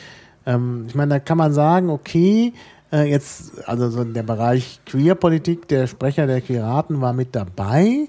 Ähm, 0.46 0.86
ich 0.88 0.96
meine, 0.96 1.16
da 1.16 1.20
kann 1.20 1.38
man 1.38 1.54
sagen, 1.54 1.90
okay, 1.90 2.54
äh, 2.92 3.10
jetzt, 3.10 3.68
also 3.68 3.90
so 3.90 4.04
der 4.04 4.24
Bereich 4.24 4.80
Queerpolitik, 4.86 5.68
der 5.68 5.88
Sprecher 5.88 6.28
der 6.28 6.42
Queeraten 6.42 7.02
war 7.02 7.14
mit 7.14 7.36
dabei 7.36 8.08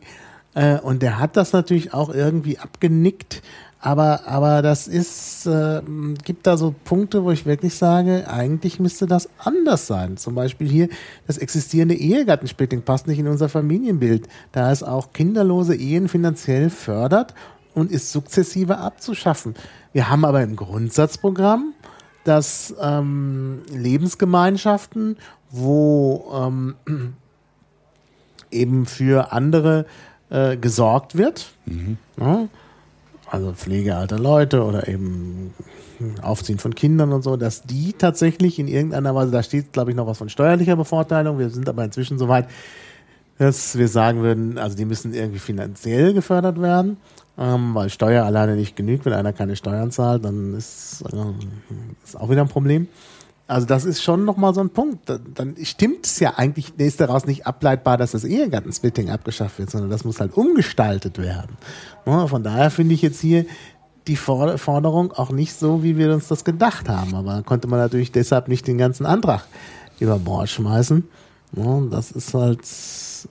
äh, 0.55 0.78
und 0.78 1.03
der 1.03 1.18
hat 1.18 1.37
das 1.37 1.53
natürlich 1.53 1.95
auch 1.95 2.12
irgendwie 2.12 2.59
abgenickt. 2.59 3.43
Aber, 3.85 4.28
aber 4.28 4.62
das 4.62 4.87
ist, 4.87 5.45
äh, 5.47 5.83
gibt 6.22 6.47
da 6.47 6.57
so 6.57 6.72
Punkte, 6.85 7.24
wo 7.24 7.33
ich 7.33 7.47
wirklich 7.47 7.74
sage, 7.74 8.28
eigentlich 8.28 8.78
müsste 8.78 9.07
das 9.07 9.28
anders 9.39 9.89
sein. 9.89 10.16
Zum 10.16 10.37
Beispiel 10.37 10.68
hier, 10.68 10.89
das 11.26 11.37
existierende 11.37 11.97
Ehegattensplitting 11.97 12.83
passt 12.83 13.09
nicht 13.09 13.18
in 13.18 13.26
unser 13.26 13.49
Familienbild, 13.49 14.28
da 14.53 14.70
es 14.70 14.85
auch 14.85 15.12
kinderlose 15.12 15.74
Ehen 15.74 16.09
finanziell 16.09 16.70
fördert 16.70 17.35
und 17.74 17.91
ist 17.91 18.12
sukzessive 18.12 18.78
abzuschaffen. 18.78 19.55
Wir 19.93 20.09
haben 20.09 20.24
aber 20.24 20.43
im 20.45 20.55
Grundsatzprogramm 20.55 21.74
dass 22.25 22.75
ähm, 22.81 23.62
Lebensgemeinschaften, 23.70 25.16
wo 25.51 26.33
ähm, 26.35 26.75
eben 28.51 28.87
für 28.87 29.33
andere 29.33 29.87
äh, 30.31 30.57
gesorgt 30.57 31.16
wird, 31.16 31.53
mhm. 31.66 31.99
ja, 32.18 32.49
also 33.31 33.53
Pflege 33.53 33.97
alter 33.97 34.18
Leute 34.18 34.62
oder 34.62 34.89
eben 34.89 35.55
Aufziehen 36.20 36.59
von 36.59 36.75
Kindern 36.75 37.12
und 37.12 37.23
so, 37.23 37.37
dass 37.37 37.62
die 37.62 37.93
tatsächlich 37.93 38.59
in 38.59 38.68
irgendeiner 38.68 39.14
Weise, 39.14 39.31
da 39.31 39.43
steht, 39.43 39.73
glaube 39.73 39.91
ich, 39.91 39.97
noch 39.97 40.07
was 40.07 40.18
von 40.18 40.29
steuerlicher 40.29 40.77
Bevorteilung. 40.77 41.39
Wir 41.39 41.49
sind 41.49 41.68
aber 41.68 41.85
inzwischen 41.85 42.18
so 42.18 42.29
weit, 42.29 42.49
dass 43.39 43.79
wir 43.79 43.89
sagen 43.89 44.23
würden, 44.23 44.59
also 44.59 44.77
die 44.77 44.85
müssen 44.85 45.14
irgendwie 45.14 45.39
finanziell 45.39 46.12
gefördert 46.12 46.61
werden, 46.61 46.99
ähm, 47.39 47.74
weil 47.74 47.91
Steuer 47.91 48.24
alleine 48.24 48.57
nicht 48.57 48.76
genügt. 48.76 49.05
Wenn 49.05 49.12
einer 49.12 49.33
keine 49.33 49.57
Steuern 49.57 49.91
zahlt, 49.91 50.24
dann 50.24 50.55
ist, 50.55 51.03
äh, 51.12 52.05
ist 52.05 52.18
auch 52.18 52.30
wieder 52.30 52.43
ein 52.43 52.49
Problem. 52.49 52.89
Also 53.47 53.66
das 53.66 53.85
ist 53.85 54.03
schon 54.03 54.24
nochmal 54.24 54.55
so 54.55 54.61
ein 54.61 54.70
Punkt. 54.70 55.11
Dann 55.35 55.57
stimmt 55.62 56.07
es 56.07 56.20
ja 56.20 56.35
eigentlich, 56.37 56.72
ist 56.78 57.01
daraus 57.01 57.26
nicht 57.26 57.47
ableitbar, 57.47 57.99
dass 57.99 58.12
das 58.12 58.24
Ehegattensplitting 58.24 59.11
abgeschafft 59.11 59.59
wird, 59.59 59.70
sondern 59.70 59.91
das 59.91 60.05
muss 60.05 60.20
halt 60.20 60.37
umgestaltet 60.37 61.18
werden. 61.18 61.59
Von 62.05 62.43
daher 62.43 62.70
finde 62.70 62.95
ich 62.95 63.03
jetzt 63.03 63.20
hier 63.20 63.45
die 64.07 64.16
Forderung 64.16 65.12
auch 65.12 65.30
nicht 65.30 65.55
so, 65.55 65.83
wie 65.83 65.97
wir 65.97 66.12
uns 66.12 66.28
das 66.28 66.45
gedacht 66.45 66.89
haben. 66.89 67.14
Aber 67.14 67.43
konnte 67.43 67.68
man 67.68 67.78
natürlich 67.78 68.12
deshalb 68.12 68.49
nicht 68.49 68.66
den 68.66 68.78
ganzen 68.78 69.07
Antrag 69.07 69.47
über 70.01 70.18
Bord 70.18 70.49
schmeißen. 70.49 71.05
Das 71.53 72.11
ist 72.11 72.34
halt. 72.34 72.61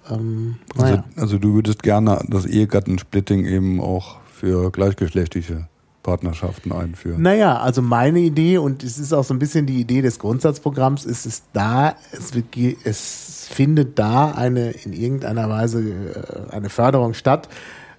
Ähm, 0.09 0.55
naja. 0.75 1.03
also, 1.15 1.21
also 1.21 1.37
du 1.39 1.53
würdest 1.55 1.83
gerne 1.83 2.23
das 2.27 2.45
Ehegattensplitting 2.45 3.45
eben 3.45 3.81
auch 3.81 4.19
für 4.31 4.71
gleichgeschlechtliche 4.71 5.67
Partnerschaften 6.03 6.71
einführen? 6.71 7.21
Naja, 7.21 7.57
also 7.57 7.81
meine 7.81 8.19
Idee, 8.19 8.57
und 8.57 8.83
es 8.83 8.97
ist 8.97 9.13
auch 9.13 9.23
so 9.23 9.33
ein 9.33 9.39
bisschen 9.39 9.65
die 9.65 9.79
Idee 9.79 10.01
des 10.01 10.19
Grundsatzprogramms, 10.19 11.05
ist 11.05 11.25
es 11.25 11.43
da, 11.53 11.95
es, 12.11 12.33
wird, 12.33 12.45
es 12.83 13.47
findet 13.51 13.99
da 13.99 14.31
eine 14.31 14.71
in 14.71 14.93
irgendeiner 14.93 15.49
Weise 15.49 15.81
äh, 15.81 16.51
eine 16.51 16.69
Förderung 16.69 17.13
statt, 17.13 17.49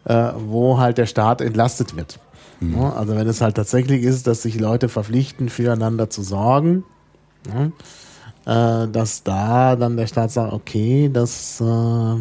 äh, 0.04 0.32
wo 0.36 0.78
halt 0.78 0.98
der 0.98 1.06
Staat 1.06 1.40
entlastet 1.40 1.96
wird. 1.96 2.18
Mhm. 2.60 2.76
Ja, 2.76 2.92
also 2.94 3.14
wenn 3.14 3.28
es 3.28 3.40
halt 3.40 3.56
tatsächlich 3.56 4.02
ist, 4.02 4.26
dass 4.26 4.42
sich 4.42 4.58
Leute 4.58 4.88
verpflichten, 4.88 5.48
füreinander 5.48 6.10
zu 6.10 6.22
sorgen, 6.22 6.84
ja, 7.46 7.70
äh, 8.47 8.88
dass 8.88 9.22
da 9.22 9.76
dann 9.76 9.97
der 9.97 10.07
Staat 10.07 10.32
sagt, 10.32 10.53
okay, 10.53 11.11
das, 11.12 11.61
äh, 11.61 12.16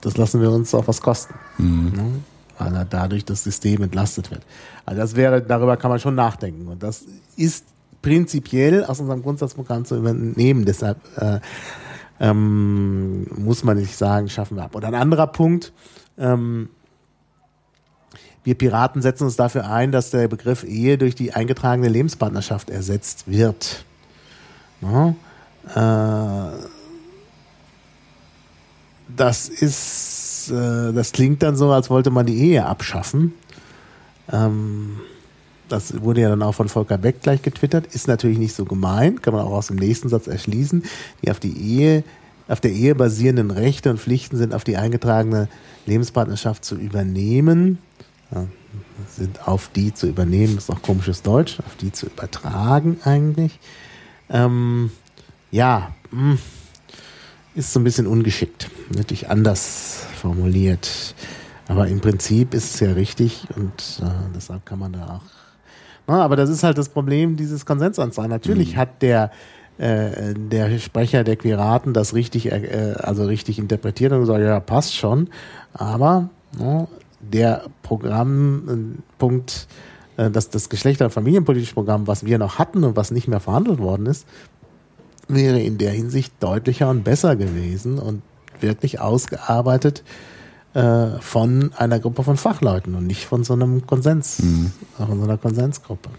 das 0.00 0.16
lassen 0.16 0.40
wir 0.40 0.50
uns 0.50 0.74
auch 0.74 0.86
was 0.88 1.00
kosten. 1.00 1.34
Mhm. 1.58 1.92
Ja, 1.96 2.66
weil 2.66 2.74
er 2.74 2.84
dadurch 2.84 3.24
das 3.24 3.42
System 3.42 3.82
entlastet 3.82 4.30
wird. 4.30 4.42
Also 4.84 5.00
das 5.00 5.16
wäre, 5.16 5.42
darüber 5.42 5.76
kann 5.76 5.90
man 5.90 6.00
schon 6.00 6.14
nachdenken. 6.14 6.68
Und 6.68 6.82
das 6.82 7.04
ist 7.36 7.64
prinzipiell 8.02 8.84
aus 8.84 9.00
unserem 9.00 9.22
Grundsatzprogramm 9.22 9.84
zu 9.84 9.96
übernehmen. 9.96 10.64
Deshalb 10.64 10.98
äh, 11.16 11.40
ähm, 12.20 13.26
muss 13.36 13.64
man 13.64 13.78
nicht 13.78 13.96
sagen, 13.96 14.28
schaffen 14.28 14.56
wir 14.56 14.64
ab. 14.64 14.74
Und 14.74 14.84
ein 14.84 14.94
anderer 14.94 15.26
Punkt, 15.26 15.72
ähm, 16.18 16.68
wir 18.44 18.54
Piraten 18.54 19.02
setzen 19.02 19.24
uns 19.24 19.36
dafür 19.36 19.70
ein, 19.70 19.92
dass 19.92 20.10
der 20.10 20.28
Begriff 20.28 20.64
Ehe 20.64 20.96
durch 20.98 21.14
die 21.14 21.32
eingetragene 21.32 21.88
Lebenspartnerschaft 21.88 22.70
ersetzt 22.70 23.28
wird. 23.30 23.84
Ja, 24.80 25.14
äh, 25.74 26.66
das 29.16 29.48
ist 29.48 30.20
äh, 30.50 30.92
das 30.92 31.12
klingt 31.12 31.42
dann 31.42 31.56
so, 31.56 31.70
als 31.70 31.90
wollte 31.90 32.10
man 32.10 32.26
die 32.26 32.38
Ehe 32.38 32.66
abschaffen. 32.66 33.34
Ähm, 34.32 35.00
das 35.68 36.02
wurde 36.02 36.22
ja 36.22 36.30
dann 36.30 36.42
auch 36.42 36.54
von 36.54 36.68
Volker 36.68 36.98
Beck 36.98 37.22
gleich 37.22 37.42
getwittert, 37.42 37.86
ist 37.94 38.08
natürlich 38.08 38.38
nicht 38.38 38.54
so 38.54 38.64
gemeint, 38.64 39.22
kann 39.22 39.34
man 39.34 39.44
auch 39.44 39.52
aus 39.52 39.68
dem 39.68 39.76
nächsten 39.76 40.08
Satz 40.08 40.26
erschließen. 40.26 40.82
Die 41.22 41.30
auf 41.30 41.38
die 41.38 41.56
Ehe, 41.56 42.02
auf 42.48 42.60
der 42.60 42.72
Ehe 42.72 42.94
basierenden 42.94 43.50
Rechte 43.50 43.90
und 43.90 44.00
Pflichten 44.00 44.36
sind 44.36 44.52
auf 44.52 44.64
die 44.64 44.76
eingetragene 44.76 45.48
Lebenspartnerschaft 45.86 46.64
zu 46.64 46.74
übernehmen. 46.74 47.78
Ja, 48.32 48.46
sind 49.08 49.48
auf 49.48 49.70
die 49.74 49.92
zu 49.94 50.06
übernehmen, 50.06 50.56
ist 50.56 50.70
auch 50.70 50.82
komisches 50.82 51.22
Deutsch, 51.22 51.58
auf 51.60 51.76
die 51.76 51.92
zu 51.92 52.06
übertragen 52.06 52.98
eigentlich. 53.04 53.58
Ähm, 54.30 54.90
ja, 55.50 55.92
hm, 56.10 56.38
ist 57.54 57.72
so 57.72 57.80
ein 57.80 57.84
bisschen 57.84 58.06
ungeschickt, 58.06 58.70
natürlich 58.94 59.28
anders 59.28 60.06
formuliert. 60.20 61.14
Aber 61.68 61.86
im 61.88 62.00
Prinzip 62.00 62.54
ist 62.54 62.74
es 62.74 62.80
ja 62.80 62.92
richtig 62.92 63.46
und 63.56 64.02
äh, 64.02 64.10
deshalb 64.34 64.64
kann 64.66 64.78
man 64.78 64.92
da 64.92 65.06
auch. 65.06 65.22
Na, 66.06 66.24
aber 66.24 66.36
das 66.36 66.50
ist 66.50 66.62
halt 66.62 66.78
das 66.78 66.88
Problem 66.88 67.36
dieses 67.36 67.64
Konsensanzeigen. 67.66 68.30
Natürlich 68.30 68.74
mhm. 68.74 68.78
hat 68.78 69.02
der 69.02 69.30
äh, 69.78 70.34
der 70.34 70.78
Sprecher 70.78 71.24
der 71.24 71.36
Quiraten 71.36 71.94
das 71.94 72.12
richtig, 72.14 72.52
äh, 72.52 72.94
also 72.98 73.24
richtig 73.24 73.58
interpretiert 73.58 74.12
und 74.12 74.20
gesagt, 74.20 74.40
ja, 74.40 74.60
passt 74.60 74.94
schon. 74.94 75.28
Aber 75.72 76.28
no, 76.58 76.88
der 77.20 77.64
Programmpunkt, 77.82 79.50
äh, 79.50 79.89
das, 80.28 80.50
das 80.50 80.68
Geschlechter- 80.68 81.06
und 81.06 81.12
Familienpolitische 81.12 81.72
Programm, 81.72 82.06
was 82.06 82.26
wir 82.26 82.38
noch 82.38 82.58
hatten 82.58 82.84
und 82.84 82.96
was 82.96 83.10
nicht 83.10 83.28
mehr 83.28 83.40
verhandelt 83.40 83.78
worden 83.78 84.06
ist, 84.06 84.26
wäre 85.28 85.60
in 85.60 85.78
der 85.78 85.92
Hinsicht 85.92 86.32
deutlicher 86.40 86.90
und 86.90 87.04
besser 87.04 87.36
gewesen 87.36 87.98
und 87.98 88.22
wirklich 88.60 89.00
ausgearbeitet 89.00 90.02
äh, 90.74 91.06
von 91.20 91.72
einer 91.76 91.98
Gruppe 92.00 92.22
von 92.22 92.36
Fachleuten 92.36 92.94
und 92.94 93.06
nicht 93.06 93.24
von 93.24 93.44
so 93.44 93.54
einem 93.54 93.86
Konsens, 93.86 94.40
mhm. 94.40 94.72
von 94.96 95.18
so 95.18 95.24
einer 95.24 95.38
Konsensgruppe. 95.38 96.10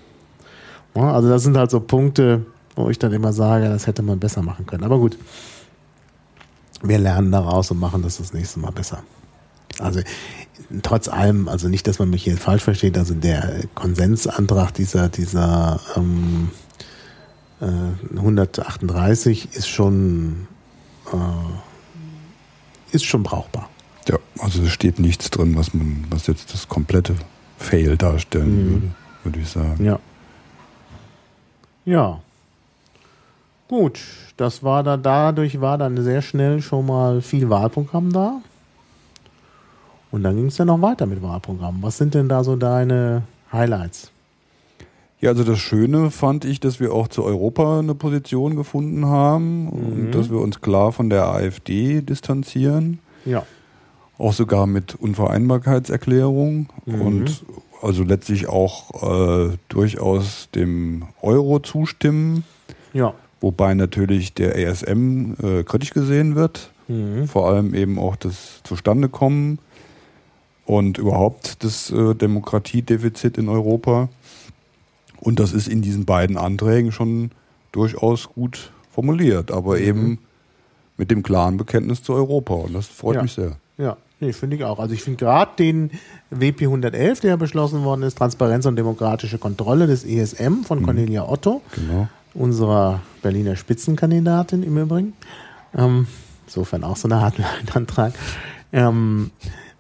Ja, 0.95 1.13
also 1.13 1.29
das 1.29 1.43
sind 1.43 1.57
halt 1.57 1.71
so 1.71 1.79
Punkte, 1.79 2.45
wo 2.75 2.89
ich 2.89 2.99
dann 2.99 3.11
immer 3.11 3.33
sage, 3.33 3.69
das 3.69 3.87
hätte 3.87 4.01
man 4.01 4.19
besser 4.19 4.41
machen 4.41 4.65
können. 4.65 4.83
Aber 4.83 4.97
gut, 4.97 5.17
wir 6.81 6.97
lernen 6.97 7.31
daraus 7.31 7.71
und 7.71 7.79
machen 7.79 8.01
das 8.01 8.17
das 8.17 8.33
nächste 8.33 8.59
Mal 8.59 8.71
besser. 8.71 9.03
Also 9.79 10.01
trotz 10.83 11.07
allem, 11.07 11.47
also 11.47 11.67
nicht, 11.67 11.87
dass 11.87 11.99
man 11.99 12.09
mich 12.09 12.23
hier 12.23 12.37
falsch 12.37 12.63
versteht, 12.63 12.97
also 12.97 13.13
der 13.13 13.61
Konsensantrag 13.75 14.73
dieser, 14.73 15.09
dieser 15.09 15.79
ähm, 15.95 16.49
äh, 17.59 18.17
138 18.17 19.49
ist 19.53 19.67
schon 19.67 20.47
äh, 21.11 21.15
ist 22.91 23.05
schon 23.05 23.23
brauchbar. 23.23 23.69
Ja, 24.07 24.17
also 24.39 24.63
es 24.63 24.71
steht 24.71 24.99
nichts 24.99 25.29
drin, 25.29 25.55
was 25.55 25.73
man, 25.73 26.05
was 26.09 26.27
jetzt 26.27 26.53
das 26.53 26.67
komplette 26.67 27.15
Fail 27.57 27.97
darstellen 27.97 28.65
mhm. 28.65 28.71
würde, 28.71 28.87
würde 29.23 29.39
ich 29.39 29.49
sagen. 29.49 29.83
Ja. 29.83 29.99
Ja. 31.85 32.21
Gut, 33.67 33.99
das 34.37 34.63
war 34.63 34.83
da, 34.83 34.97
dadurch 34.97 35.61
war 35.61 35.77
dann 35.77 36.01
sehr 36.03 36.21
schnell 36.21 36.61
schon 36.61 36.85
mal 36.85 37.21
viel 37.21 37.49
Wahlprogramm 37.49 38.11
da. 38.11 38.41
Und 40.11 40.23
dann 40.23 40.35
ging 40.35 40.47
es 40.47 40.57
ja 40.57 40.65
noch 40.65 40.81
weiter 40.81 41.05
mit 41.05 41.21
Wahlprogramm. 41.21 41.77
Was 41.81 41.97
sind 41.97 42.13
denn 42.13 42.27
da 42.27 42.43
so 42.43 42.55
deine 42.55 43.23
Highlights? 43.51 44.11
Ja, 45.21 45.29
also 45.29 45.43
das 45.43 45.59
Schöne 45.59 46.09
fand 46.09 46.45
ich, 46.45 46.59
dass 46.59 46.79
wir 46.79 46.93
auch 46.93 47.07
zu 47.07 47.23
Europa 47.23 47.79
eine 47.79 47.93
Position 47.95 48.55
gefunden 48.55 49.05
haben 49.05 49.65
mhm. 49.65 49.69
und 49.69 50.11
dass 50.11 50.29
wir 50.29 50.39
uns 50.39 50.61
klar 50.61 50.91
von 50.91 51.09
der 51.09 51.27
AfD 51.27 52.01
distanzieren. 52.01 52.99
Ja. 53.23 53.45
Auch 54.17 54.33
sogar 54.33 54.67
mit 54.67 54.95
Unvereinbarkeitserklärung 54.95 56.69
mhm. 56.85 57.01
und 57.01 57.43
also 57.81 58.03
letztlich 58.03 58.49
auch 58.49 59.03
äh, 59.03 59.57
durchaus 59.69 60.49
dem 60.53 61.05
Euro 61.21 61.59
zustimmen. 61.59 62.43
Ja. 62.93 63.13
Wobei 63.39 63.73
natürlich 63.75 64.33
der 64.33 64.57
ESM 64.57 65.33
äh, 65.41 65.63
kritisch 65.63 65.91
gesehen 65.91 66.35
wird. 66.35 66.71
Mhm. 66.87 67.27
Vor 67.27 67.47
allem 67.47 67.73
eben 67.73 67.97
auch 67.99 68.15
das 68.15 68.61
Zustandekommen 68.63 69.59
und 70.71 70.97
überhaupt 70.97 71.65
das 71.65 71.91
äh, 71.91 72.15
Demokratiedefizit 72.15 73.37
in 73.37 73.49
Europa. 73.49 74.07
Und 75.19 75.41
das 75.41 75.51
ist 75.51 75.67
in 75.67 75.81
diesen 75.81 76.05
beiden 76.05 76.37
Anträgen 76.37 76.93
schon 76.93 77.31
durchaus 77.73 78.29
gut 78.29 78.71
formuliert, 78.89 79.51
aber 79.51 79.75
mhm. 79.75 79.83
eben 79.83 80.19
mit 80.95 81.11
dem 81.11 81.23
klaren 81.23 81.57
Bekenntnis 81.57 82.03
zu 82.03 82.13
Europa. 82.13 82.53
Und 82.53 82.73
das 82.73 82.87
freut 82.87 83.17
ja. 83.17 83.21
mich 83.21 83.33
sehr. 83.33 83.57
Ja, 83.77 83.97
nee, 84.21 84.31
finde 84.31 84.55
ich 84.55 84.63
auch. 84.63 84.79
Also 84.79 84.93
ich 84.93 85.03
finde 85.03 85.17
gerade 85.17 85.51
den 85.59 85.91
WP 86.29 86.61
111, 86.61 87.19
der 87.19 87.35
beschlossen 87.35 87.83
worden 87.83 88.03
ist, 88.03 88.17
Transparenz 88.17 88.65
und 88.65 88.77
demokratische 88.77 89.39
Kontrolle 89.39 89.87
des 89.87 90.05
ESM 90.05 90.63
von 90.63 90.79
mhm. 90.79 90.85
Cornelia 90.85 91.27
Otto, 91.27 91.61
genau. 91.75 92.07
unserer 92.33 93.01
Berliner 93.21 93.57
Spitzenkandidatin 93.57 94.63
im 94.63 94.77
Übrigen. 94.77 95.13
Ähm, 95.75 96.07
insofern 96.47 96.85
auch 96.85 96.95
so 96.95 97.09
eine 97.09 97.17
Art 97.17 97.35
Antrag. 97.75 98.13
Ähm? 98.71 99.31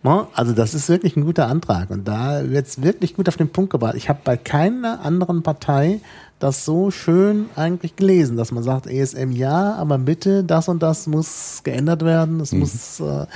Also 0.03 0.53
das 0.53 0.73
ist 0.73 0.89
wirklich 0.89 1.15
ein 1.15 1.25
guter 1.25 1.47
Antrag 1.47 1.91
und 1.91 2.07
da 2.07 2.49
wird 2.49 2.65
es 2.65 2.81
wirklich 2.81 3.15
gut 3.15 3.29
auf 3.29 3.37
den 3.37 3.49
Punkt 3.49 3.71
gebracht. 3.71 3.93
Ich 3.95 4.09
habe 4.09 4.19
bei 4.23 4.35
keiner 4.35 5.01
anderen 5.05 5.43
Partei 5.43 5.99
das 6.39 6.65
so 6.65 6.89
schön 6.89 7.45
eigentlich 7.55 7.95
gelesen, 7.95 8.35
dass 8.35 8.51
man 8.51 8.63
sagt, 8.63 8.87
ESM 8.87 9.31
ja, 9.31 9.75
aber 9.75 9.99
bitte, 9.99 10.43
das 10.43 10.67
und 10.67 10.81
das 10.81 11.05
muss 11.05 11.61
geändert 11.63 12.03
werden. 12.03 12.39
Es 12.39 12.51
mhm. 12.51 12.59
muss 12.59 12.99
äh, 12.99 13.27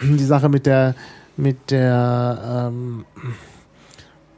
die 0.00 0.24
Sache 0.24 0.48
mit 0.48 0.66
der 0.66 0.94
mit 1.36 1.72
der 1.72 2.70
ähm, 2.70 3.04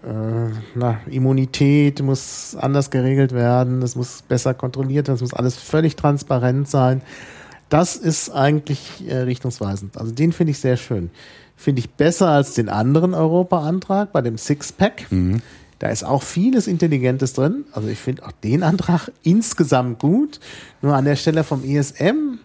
äh, 0.03 0.51
na, 0.75 1.01
Immunität 1.11 2.01
muss 2.01 2.57
anders 2.59 2.91
geregelt 2.91 3.33
werden, 3.33 3.83
es 3.83 3.97
muss 3.97 4.23
besser 4.23 4.55
kontrolliert 4.55 5.09
werden, 5.09 5.17
es 5.17 5.21
muss 5.21 5.35
alles 5.35 5.57
völlig 5.57 5.97
transparent 5.97 6.69
sein. 6.69 7.03
Das 7.69 7.97
ist 7.97 8.31
eigentlich 8.31 9.05
äh, 9.09 9.17
richtungsweisend. 9.19 9.99
Also 9.99 10.13
den 10.13 10.33
finde 10.33 10.53
ich 10.53 10.59
sehr 10.59 10.77
schön. 10.77 11.11
Finde 11.57 11.81
ich 11.81 11.91
besser 11.91 12.29
als 12.29 12.55
den 12.55 12.69
anderen 12.69 13.15
Europa-Antrag 13.15 14.13
bei 14.13 14.21
dem 14.23 14.39
Sixpack. 14.39 15.11
Mhm. 15.11 15.41
Da 15.79 15.89
ist 15.89 16.05
auch 16.05 16.23
vieles 16.23 16.67
Intelligentes 16.69 17.33
drin. 17.35 17.65
Also 17.73 17.89
ich 17.89 17.99
finde 17.99 18.25
auch 18.25 18.33
den 18.33 18.63
Antrag 18.63 19.11
insgesamt 19.23 19.99
gut. 19.99 20.41
Nur 20.83 20.95
an 20.95 21.05
der 21.05 21.17
Stelle 21.17 21.45
vom 21.45 21.65
ESM, 21.65 22.39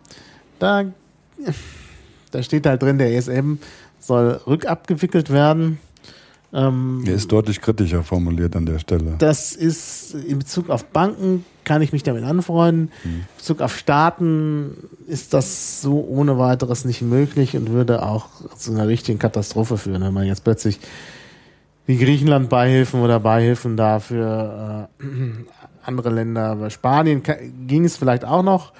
da, 0.59 0.85
da 2.31 2.43
steht 2.43 2.65
halt 2.65 2.81
drin, 2.81 2.97
der 2.97 3.13
ESM 3.15 3.55
soll 3.99 4.41
rückabgewickelt 4.47 5.29
werden. 5.29 5.79
Ähm, 6.53 7.03
Er 7.05 7.13
ist 7.15 7.31
deutlich 7.31 7.61
kritischer 7.61 8.03
formuliert 8.03 8.55
an 8.55 8.65
der 8.65 8.79
Stelle. 8.79 9.15
das 9.19 9.53
ist 9.55 10.13
in 10.15 10.39
Bezug 10.39 10.69
auf 10.69 10.85
Banken 10.85 11.45
kann 11.63 11.81
ich 11.81 11.93
mich 11.93 12.03
damit 12.03 12.23
anfreunden. 12.23 12.91
In 13.03 13.25
Bezug 13.37 13.61
auf 13.61 13.77
Staaten 13.77 14.75
ist 15.07 15.33
das 15.33 15.81
so 15.81 16.05
ohne 16.07 16.37
weiteres 16.37 16.85
nicht 16.85 17.01
möglich 17.01 17.55
und 17.55 17.71
würde 17.71 18.03
auch 18.03 18.27
zu 18.57 18.71
einer 18.71 18.87
richtigen 18.87 19.19
Katastrophe 19.19 19.77
führen, 19.77 20.01
wenn 20.01 20.13
man 20.13 20.25
jetzt 20.25 20.43
plötzlich 20.43 20.79
wie 21.85 21.97
Griechenland 21.97 22.49
Beihilfen 22.49 23.01
oder 23.01 23.19
Beihilfen 23.19 23.75
dafür 23.75 24.87
äh, 25.01 25.05
andere 25.83 26.09
Länder. 26.09 26.55
Bei 26.55 26.69
Spanien 26.69 27.23
ging 27.67 27.85
es 27.85 27.97
vielleicht 27.97 28.23
auch 28.23 28.43
noch, 28.43 28.71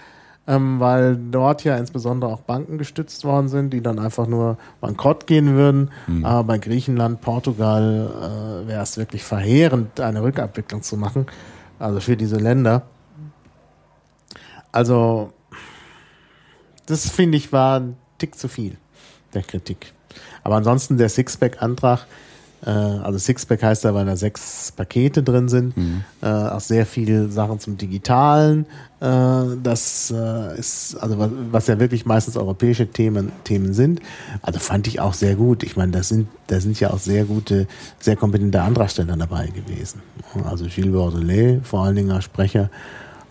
ähm, 0.48 0.80
weil 0.80 1.18
dort 1.32 1.64
ja 1.64 1.78
insbesondere 1.78 2.32
auch 2.32 2.42
Banken 2.42 2.78
gestützt 2.78 3.26
worden 3.26 3.48
sind, 3.48 3.74
die 3.74 3.82
dann 3.82 4.00
einfach 4.00 4.28
nur 4.28 4.58
bankrott 4.80 5.28
gehen 5.28 5.56
würden. 5.56 5.90
Aber 6.24 6.44
bei 6.44 6.58
Griechenland, 6.58 7.22
Portugal 7.22 8.64
äh, 8.64 8.68
wäre 8.68 8.84
es 8.84 8.98
wirklich 8.98 9.24
verheerend, 9.24 10.00
eine 10.00 10.24
Rückabwicklung 10.24 10.82
zu 10.82 10.96
machen. 10.98 11.26
Also 11.82 12.00
für 12.00 12.16
diese 12.16 12.36
Länder. 12.36 12.84
Also, 14.72 15.34
das 16.86 17.10
finde 17.10 17.40
ich 17.40 17.52
war 17.52 17.80
ein 17.80 17.98
Tick 18.20 18.38
zu 18.38 18.48
viel 18.48 18.78
der 19.34 19.42
Kritik. 19.42 19.92
Aber 20.44 20.58
ansonsten 20.58 21.00
der 21.00 21.10
Sixpack-Antrag, 21.10 22.06
also 22.70 23.18
Sixpack 23.18 23.64
heißt 23.64 23.84
ja, 23.86 23.94
weil 23.94 24.06
da 24.06 24.16
sechs 24.16 24.72
Pakete 24.72 25.24
drin 25.24 25.50
sind, 25.50 25.74
äh, 26.22 26.28
auch 26.28 26.60
sehr 26.60 26.86
viele 26.86 27.30
Sachen 27.32 27.60
zum 27.60 27.78
Digitalen. 27.78 28.68
Äh, 29.00 29.58
das 29.64 30.14
äh, 30.16 30.60
ist, 30.60 30.96
also 31.00 31.18
was, 31.18 31.32
was 31.52 31.68
ja 31.68 31.80
wirklich 31.80 32.06
meistens 32.06 32.38
europäische 32.38 32.88
Themen, 32.88 33.32
Themen 33.44 33.74
sind. 33.74 34.00
Also 34.44 34.60
fand 34.60 34.86
ich 34.86 35.00
auch 35.00 35.14
sehr 35.14 35.36
gut. 35.36 35.64
Ich 35.64 35.76
meine, 35.76 35.92
da 35.92 36.04
sind, 36.04 36.28
da 36.48 36.60
sind 36.60 36.80
ja 36.80 36.92
auch 36.92 37.00
sehr 37.00 37.26
gute, 37.26 37.68
sehr 38.00 38.16
kompetente 38.16 38.62
Antragsteller 38.62 39.18
dabei 39.18 39.48
gewesen. 39.48 40.02
Also 40.46 40.66
Gilles 40.66 40.92
Bordelais, 40.92 41.62
vor 41.64 41.84
allen 41.86 41.96
Dingen 41.96 42.12
als 42.12 42.26
Sprecher, 42.26 42.70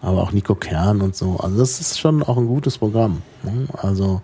aber 0.03 0.23
auch 0.23 0.33
Nico 0.33 0.57
Kern 0.57 1.03
und 1.03 1.15
so. 1.15 1.37
Also 1.37 1.57
das 1.57 1.81
ist 1.81 2.01
schon 2.01 2.23
auch 2.25 2.37
ein 2.37 2.47
gutes 2.49 2.79
Programm. 2.79 3.23
ne? 3.45 3.67
Also 3.75 4.23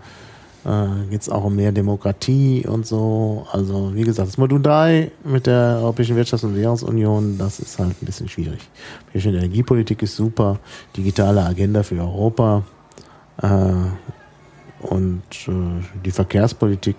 äh, 0.66 1.10
geht 1.10 1.22
es 1.22 1.28
auch 1.28 1.44
um 1.44 1.54
mehr 1.54 1.70
Demokratie 1.70 2.66
und 2.66 2.86
so. 2.86 3.46
Also 3.52 3.94
wie 3.94 4.02
gesagt, 4.02 4.28
das 4.28 4.36
Modul 4.36 4.60
3 4.60 5.12
mit 5.24 5.46
der 5.46 5.78
Europäischen 5.80 6.16
Wirtschafts- 6.16 6.44
und 6.44 6.56
Währungsunion, 6.56 7.38
das 7.38 7.60
ist 7.60 7.78
halt 7.78 8.02
ein 8.02 8.06
bisschen 8.06 8.28
schwierig. 8.28 8.58
Europäische 9.04 9.28
Energiepolitik 9.28 10.02
ist 10.02 10.16
super, 10.16 10.58
digitale 10.96 11.44
Agenda 11.44 11.82
für 11.82 12.00
Europa 12.00 12.64
äh, 13.42 13.46
und 14.86 15.22
äh, 15.46 16.02
die 16.04 16.10
Verkehrspolitik, 16.10 16.96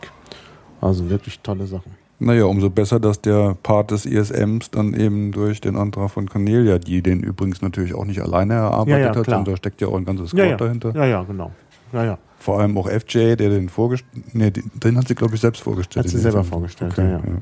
also 0.79 1.09
wirklich 1.09 1.39
tolle 1.41 1.67
Sachen. 1.67 1.91
Naja, 2.19 2.45
umso 2.45 2.71
besser, 2.71 2.99
dass 2.99 3.21
der 3.21 3.55
Part 3.61 3.91
des 3.91 4.07
ISMs 4.07 4.71
dann 4.71 4.95
eben 4.95 5.31
durch 5.31 5.61
den 5.61 5.75
Antrag 5.75 6.09
von 6.09 6.27
Cornelia, 6.27 6.79
die 6.79 7.03
den 7.03 7.19
übrigens 7.21 7.61
natürlich 7.61 7.93
auch 7.93 8.05
nicht 8.05 8.21
alleine 8.21 8.53
erarbeitet 8.55 8.89
Ja, 8.89 8.97
ja, 8.99 9.15
hat, 9.15 9.25
sondern 9.25 9.45
da 9.45 9.57
steckt 9.57 9.81
ja 9.81 9.87
auch 9.89 9.97
ein 9.97 10.05
ganzes 10.05 10.29
Squad 10.31 10.49
ja, 10.49 10.57
dahinter. 10.57 10.95
ja, 10.95 11.05
ja, 11.05 11.23
genau. 11.23 11.51
Ja, 11.93 12.05
ja. 12.05 12.17
Vor 12.47 12.61
allem 12.61 12.77
auch 12.77 12.87
FJ, 12.89 13.35
der 13.35 13.49
den 13.49 13.67
vorgestellt, 13.67 14.33
nee, 14.33 14.51
den, 14.51 14.97
hat 14.97 15.05
sie 15.09 15.15
glaube 15.15 15.35
ich 15.35 15.41
selbst 15.41 15.61
vorgestellt. 15.63 16.05
Hat 16.05 16.09
sie 16.09 16.17
selber 16.17 16.43
Sinne. 16.43 16.49
vorgestellt, 16.49 16.93
okay, 16.93 17.11
ja, 17.11 17.17
ja. 17.17 17.41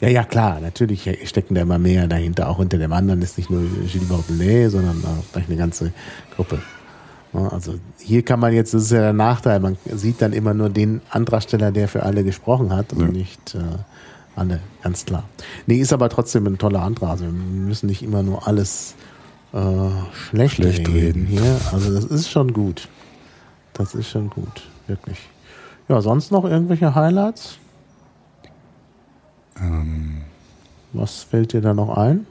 Ja, 0.00 0.08
ja, 0.08 0.24
klar, 0.24 0.60
natürlich 0.62 1.06
stecken 1.24 1.54
da 1.54 1.60
immer 1.60 1.78
mehr 1.78 2.08
dahinter. 2.08 2.48
Auch 2.48 2.56
hinter 2.56 2.78
dem 2.78 2.90
anderen 2.94 3.20
ist 3.20 3.36
nicht 3.36 3.50
nur 3.50 3.60
Gilles 3.86 4.08
Bordelais, 4.08 4.70
sondern 4.70 5.04
auch 5.04 5.30
gleich 5.32 5.46
eine 5.46 5.58
ganze 5.58 5.92
Gruppe. 6.34 6.58
Also 7.34 7.74
hier 7.98 8.22
kann 8.22 8.40
man 8.40 8.54
jetzt, 8.54 8.72
das 8.72 8.84
ist 8.84 8.92
ja 8.92 9.00
der 9.00 9.12
Nachteil, 9.12 9.60
man 9.60 9.76
sieht 9.84 10.22
dann 10.22 10.32
immer 10.32 10.54
nur 10.54 10.70
den 10.70 11.02
Antragsteller, 11.10 11.70
der 11.70 11.86
für 11.86 12.02
alle 12.02 12.24
gesprochen 12.24 12.74
hat 12.74 12.94
und 12.94 13.00
Ja. 13.00 13.06
nicht 13.08 13.54
äh, 13.54 13.58
alle, 14.36 14.60
ganz 14.82 15.04
klar. 15.04 15.24
Nee, 15.66 15.76
ist 15.80 15.92
aber 15.92 16.08
trotzdem 16.08 16.46
ein 16.46 16.56
toller 16.56 16.80
Antrag. 16.80 17.10
Also 17.10 17.24
wir 17.26 17.32
müssen 17.32 17.88
nicht 17.88 18.02
immer 18.02 18.22
nur 18.22 18.48
alles 18.48 18.94
äh, 19.52 19.58
schlecht, 20.30 20.54
Schlecht 20.54 20.88
reden 20.88 20.94
reden. 20.94 21.26
hier. 21.26 21.60
Also 21.72 21.92
das 21.94 22.06
ist 22.06 22.30
schon 22.30 22.54
gut. 22.54 22.88
Das 23.80 23.94
ist 23.94 24.10
schon 24.10 24.28
gut, 24.28 24.68
wirklich. 24.88 25.30
Ja, 25.88 26.02
sonst 26.02 26.30
noch 26.30 26.44
irgendwelche 26.44 26.94
Highlights? 26.94 27.56
Ähm, 29.58 30.20
Was 30.92 31.22
fällt 31.22 31.54
dir 31.54 31.62
da 31.62 31.72
noch 31.72 31.96
ein? 31.96 32.26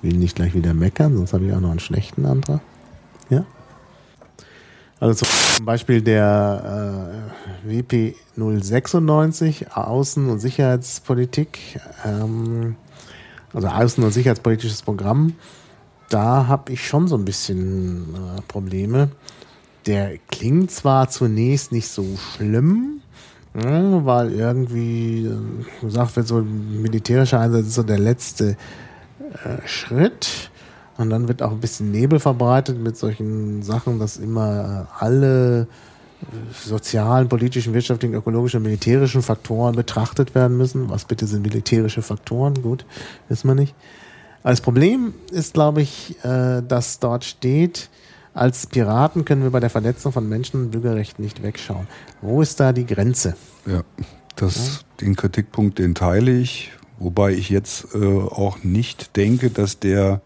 Will 0.00 0.14
nicht 0.14 0.36
gleich 0.36 0.54
wieder 0.54 0.74
meckern, 0.74 1.16
sonst 1.16 1.32
habe 1.32 1.46
ich 1.46 1.52
auch 1.52 1.58
noch 1.58 1.72
einen 1.72 1.80
schlechten 1.80 2.24
Antrag. 2.24 2.60
Ja? 3.30 3.44
Also 5.00 5.26
zum 5.56 5.66
Beispiel 5.66 6.00
der 6.00 7.32
äh, 7.64 7.68
WP 7.68 8.14
096, 8.36 9.72
Außen- 9.72 10.30
und 10.30 10.38
Sicherheitspolitik, 10.38 11.80
ähm, 12.04 12.76
also 13.52 13.66
Außen- 13.66 14.04
und 14.04 14.12
Sicherheitspolitisches 14.12 14.82
Programm. 14.82 15.34
Da 16.08 16.46
habe 16.46 16.72
ich 16.72 16.86
schon 16.86 17.06
so 17.08 17.16
ein 17.16 17.24
bisschen 17.24 18.14
äh, 18.14 18.42
Probleme. 18.48 19.10
Der 19.86 20.18
klingt 20.30 20.70
zwar 20.70 21.08
zunächst 21.08 21.72
nicht 21.72 21.88
so 21.88 22.04
schlimm, 22.16 23.00
ja, 23.54 24.04
weil 24.04 24.32
irgendwie 24.32 25.26
äh, 25.26 25.84
gesagt 25.84 26.16
wird, 26.16 26.26
so 26.26 26.42
militärischer 26.42 27.40
Einsatz 27.40 27.66
ist 27.66 27.74
so 27.74 27.82
der 27.82 27.98
letzte 27.98 28.56
äh, 29.44 29.66
Schritt. 29.66 30.50
Und 30.96 31.10
dann 31.10 31.28
wird 31.28 31.42
auch 31.42 31.52
ein 31.52 31.60
bisschen 31.60 31.90
Nebel 31.92 32.18
verbreitet 32.18 32.78
mit 32.78 32.96
solchen 32.96 33.62
Sachen, 33.62 33.98
dass 33.98 34.16
immer 34.16 34.86
äh, 35.00 35.04
alle 35.04 35.60
äh, 35.62 35.66
sozialen, 36.52 37.28
politischen, 37.28 37.72
wirtschaftlichen, 37.72 38.14
ökologischen 38.14 38.58
und 38.58 38.64
militärischen 38.64 39.22
Faktoren 39.22 39.76
betrachtet 39.76 40.34
werden 40.34 40.56
müssen. 40.56 40.90
Was 40.90 41.04
bitte 41.04 41.26
sind 41.26 41.42
militärische 41.42 42.02
Faktoren? 42.02 42.54
Gut, 42.62 42.84
wissen 43.28 43.48
wir 43.48 43.54
nicht. 43.54 43.74
Aber 44.42 44.50
Das 44.52 44.60
Problem 44.60 45.14
ist, 45.30 45.54
glaube 45.54 45.82
ich, 45.82 46.16
äh, 46.24 46.62
dass 46.62 47.00
dort 47.00 47.24
steht, 47.24 47.90
als 48.34 48.66
Piraten 48.66 49.24
können 49.24 49.42
wir 49.42 49.50
bei 49.50 49.60
der 49.60 49.70
Verletzung 49.70 50.12
von 50.12 50.28
Menschen- 50.28 50.64
und 50.64 50.70
Bürgerrechten 50.70 51.24
nicht 51.24 51.42
wegschauen. 51.42 51.88
Wo 52.22 52.40
ist 52.40 52.60
da 52.60 52.72
die 52.72 52.86
Grenze? 52.86 53.34
ja, 53.66 53.82
das, 54.36 54.84
den 55.00 55.16
Kritikpunkt, 55.16 55.78
den 55.78 55.94
teile 55.94 56.30
ich, 56.30 56.72
wobei 56.98 57.32
ich 57.32 57.50
jetzt 57.50 57.94
äh, 57.94 57.98
auch 57.98 58.62
nicht 58.62 59.16
denke, 59.16 59.50
dass 59.50 59.80
der 59.80 60.20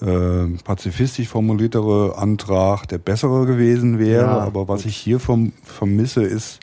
äh, 0.00 0.46
pazifistisch 0.64 1.28
formuliertere 1.28 2.16
Antrag 2.16 2.88
der 2.88 2.98
bessere 2.98 3.46
gewesen 3.46 3.98
wäre. 3.98 4.24
Ja, 4.24 4.38
aber 4.38 4.66
was 4.68 4.84
ich 4.86 4.96
hier 4.96 5.20
vom, 5.20 5.52
vermisse, 5.62 6.22
ist 6.22 6.60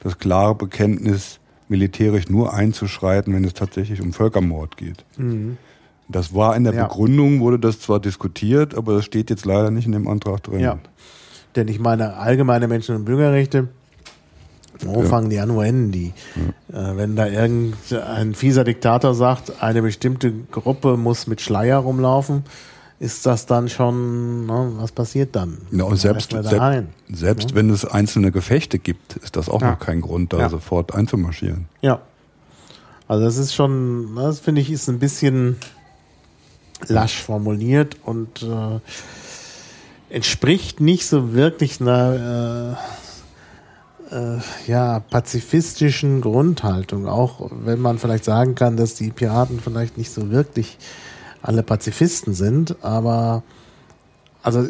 das 0.00 0.18
klare 0.18 0.54
Bekenntnis, 0.54 1.40
militärisch 1.68 2.28
nur 2.28 2.54
einzuschreiten, 2.54 3.34
wenn 3.34 3.44
es 3.44 3.54
tatsächlich 3.54 4.00
um 4.00 4.12
Völkermord 4.12 4.76
geht. 4.76 5.04
Das 6.08 6.34
war 6.34 6.56
in 6.56 6.64
der 6.64 6.74
Ja. 6.74 6.86
Begründung, 6.86 7.40
wurde 7.40 7.58
das 7.58 7.80
zwar 7.80 8.00
diskutiert, 8.00 8.74
aber 8.74 8.94
das 8.94 9.04
steht 9.04 9.28
jetzt 9.30 9.44
leider 9.44 9.70
nicht 9.70 9.86
in 9.86 9.92
dem 9.92 10.08
Antrag 10.08 10.42
drin. 10.42 10.60
Ja. 10.60 10.78
Denn 11.56 11.68
ich 11.68 11.78
meine, 11.80 12.16
allgemeine 12.16 12.66
Menschen- 12.68 12.96
und 12.96 13.04
Bürgerrechte, 13.04 13.68
wo 14.80 15.02
Ja. 15.02 15.06
fangen 15.08 15.28
die 15.28 15.38
an, 15.38 15.52
wo 15.54 15.60
enden 15.60 15.92
die? 15.92 16.12
Äh, 16.72 16.96
wenn 16.96 17.16
da 17.16 17.26
irgendein 17.26 18.34
fieser 18.34 18.64
Diktator 18.64 19.14
sagt, 19.14 19.62
eine 19.62 19.82
bestimmte 19.82 20.32
Gruppe 20.50 20.96
muss 20.96 21.26
mit 21.26 21.40
Schleier 21.40 21.78
rumlaufen, 21.78 22.44
ist 23.00 23.26
das 23.26 23.46
dann 23.46 23.68
schon, 23.68 24.46
ne, 24.46 24.72
was 24.76 24.92
passiert 24.92 25.36
dann? 25.36 25.58
Ja, 25.70 25.84
und 25.84 25.96
selbst, 25.96 26.32
mal 26.32 26.42
selbst, 26.42 26.88
selbst 27.12 27.54
wenn 27.54 27.70
es 27.70 27.84
einzelne 27.84 28.32
Gefechte 28.32 28.78
gibt, 28.78 29.16
ist 29.16 29.36
das 29.36 29.48
auch 29.48 29.60
Ja. 29.62 29.72
noch 29.72 29.78
kein 29.78 30.00
Grund, 30.00 30.32
da 30.32 30.38
Ja. 30.38 30.48
sofort 30.48 30.94
einzumarschieren. 30.94 31.66
Ja. 31.80 32.00
Also 33.06 33.24
das 33.24 33.36
ist 33.36 33.54
schon, 33.54 34.16
das 34.16 34.40
finde 34.40 34.60
ich, 34.60 34.70
ist 34.70 34.88
ein 34.88 34.98
bisschen 34.98 35.56
lasch 36.86 37.20
formuliert 37.20 37.96
und 38.04 38.42
äh, 38.42 38.80
entspricht 40.14 40.80
nicht 40.80 41.06
so 41.06 41.34
wirklich 41.34 41.80
einer 41.80 42.76
äh, 44.10 44.36
äh, 44.36 44.38
ja, 44.66 45.00
pazifistischen 45.00 46.20
Grundhaltung. 46.20 47.06
Auch 47.06 47.50
wenn 47.52 47.80
man 47.80 47.98
vielleicht 47.98 48.24
sagen 48.24 48.54
kann, 48.54 48.76
dass 48.76 48.94
die 48.94 49.10
Piraten 49.10 49.60
vielleicht 49.60 49.98
nicht 49.98 50.10
so 50.10 50.30
wirklich 50.30 50.78
alle 51.42 51.62
Pazifisten 51.62 52.34
sind, 52.34 52.76
aber 52.82 53.42
also 54.42 54.66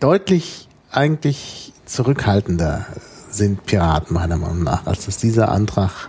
deutlich 0.00 0.68
eigentlich 0.90 1.72
zurückhaltender 1.86 2.86
sind 3.30 3.64
Piraten 3.64 4.14
meiner 4.14 4.36
Meinung 4.36 4.64
nach, 4.64 4.86
als 4.86 5.08
es 5.08 5.18
dieser 5.18 5.50
Antrag 5.50 6.08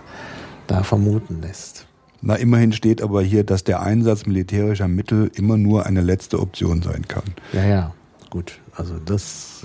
da 0.66 0.82
vermuten 0.82 1.40
lässt. 1.40 1.71
Na, 2.22 2.36
immerhin 2.36 2.72
steht 2.72 3.02
aber 3.02 3.20
hier, 3.22 3.44
dass 3.44 3.64
der 3.64 3.82
Einsatz 3.82 4.26
militärischer 4.26 4.86
Mittel 4.86 5.30
immer 5.34 5.56
nur 5.56 5.86
eine 5.86 6.00
letzte 6.00 6.38
Option 6.38 6.80
sein 6.80 7.06
kann. 7.08 7.24
Ja, 7.52 7.64
ja. 7.64 7.94
gut. 8.30 8.60
Also 8.74 8.94
das 9.04 9.62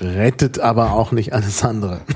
äh, 0.00 0.04
rettet 0.04 0.60
aber 0.60 0.92
auch 0.92 1.10
nicht 1.10 1.32
alles 1.32 1.64
andere. 1.64 2.02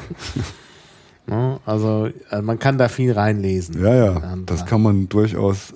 Ne? 1.26 1.60
also 1.64 2.08
äh, 2.30 2.42
man 2.42 2.58
kann 2.58 2.76
da 2.76 2.88
viel 2.88 3.12
reinlesen. 3.12 3.80
Ja, 3.80 3.94
ja, 3.94 4.36
das 4.46 4.66
kann 4.66 4.82
man 4.82 5.08
durchaus 5.08 5.74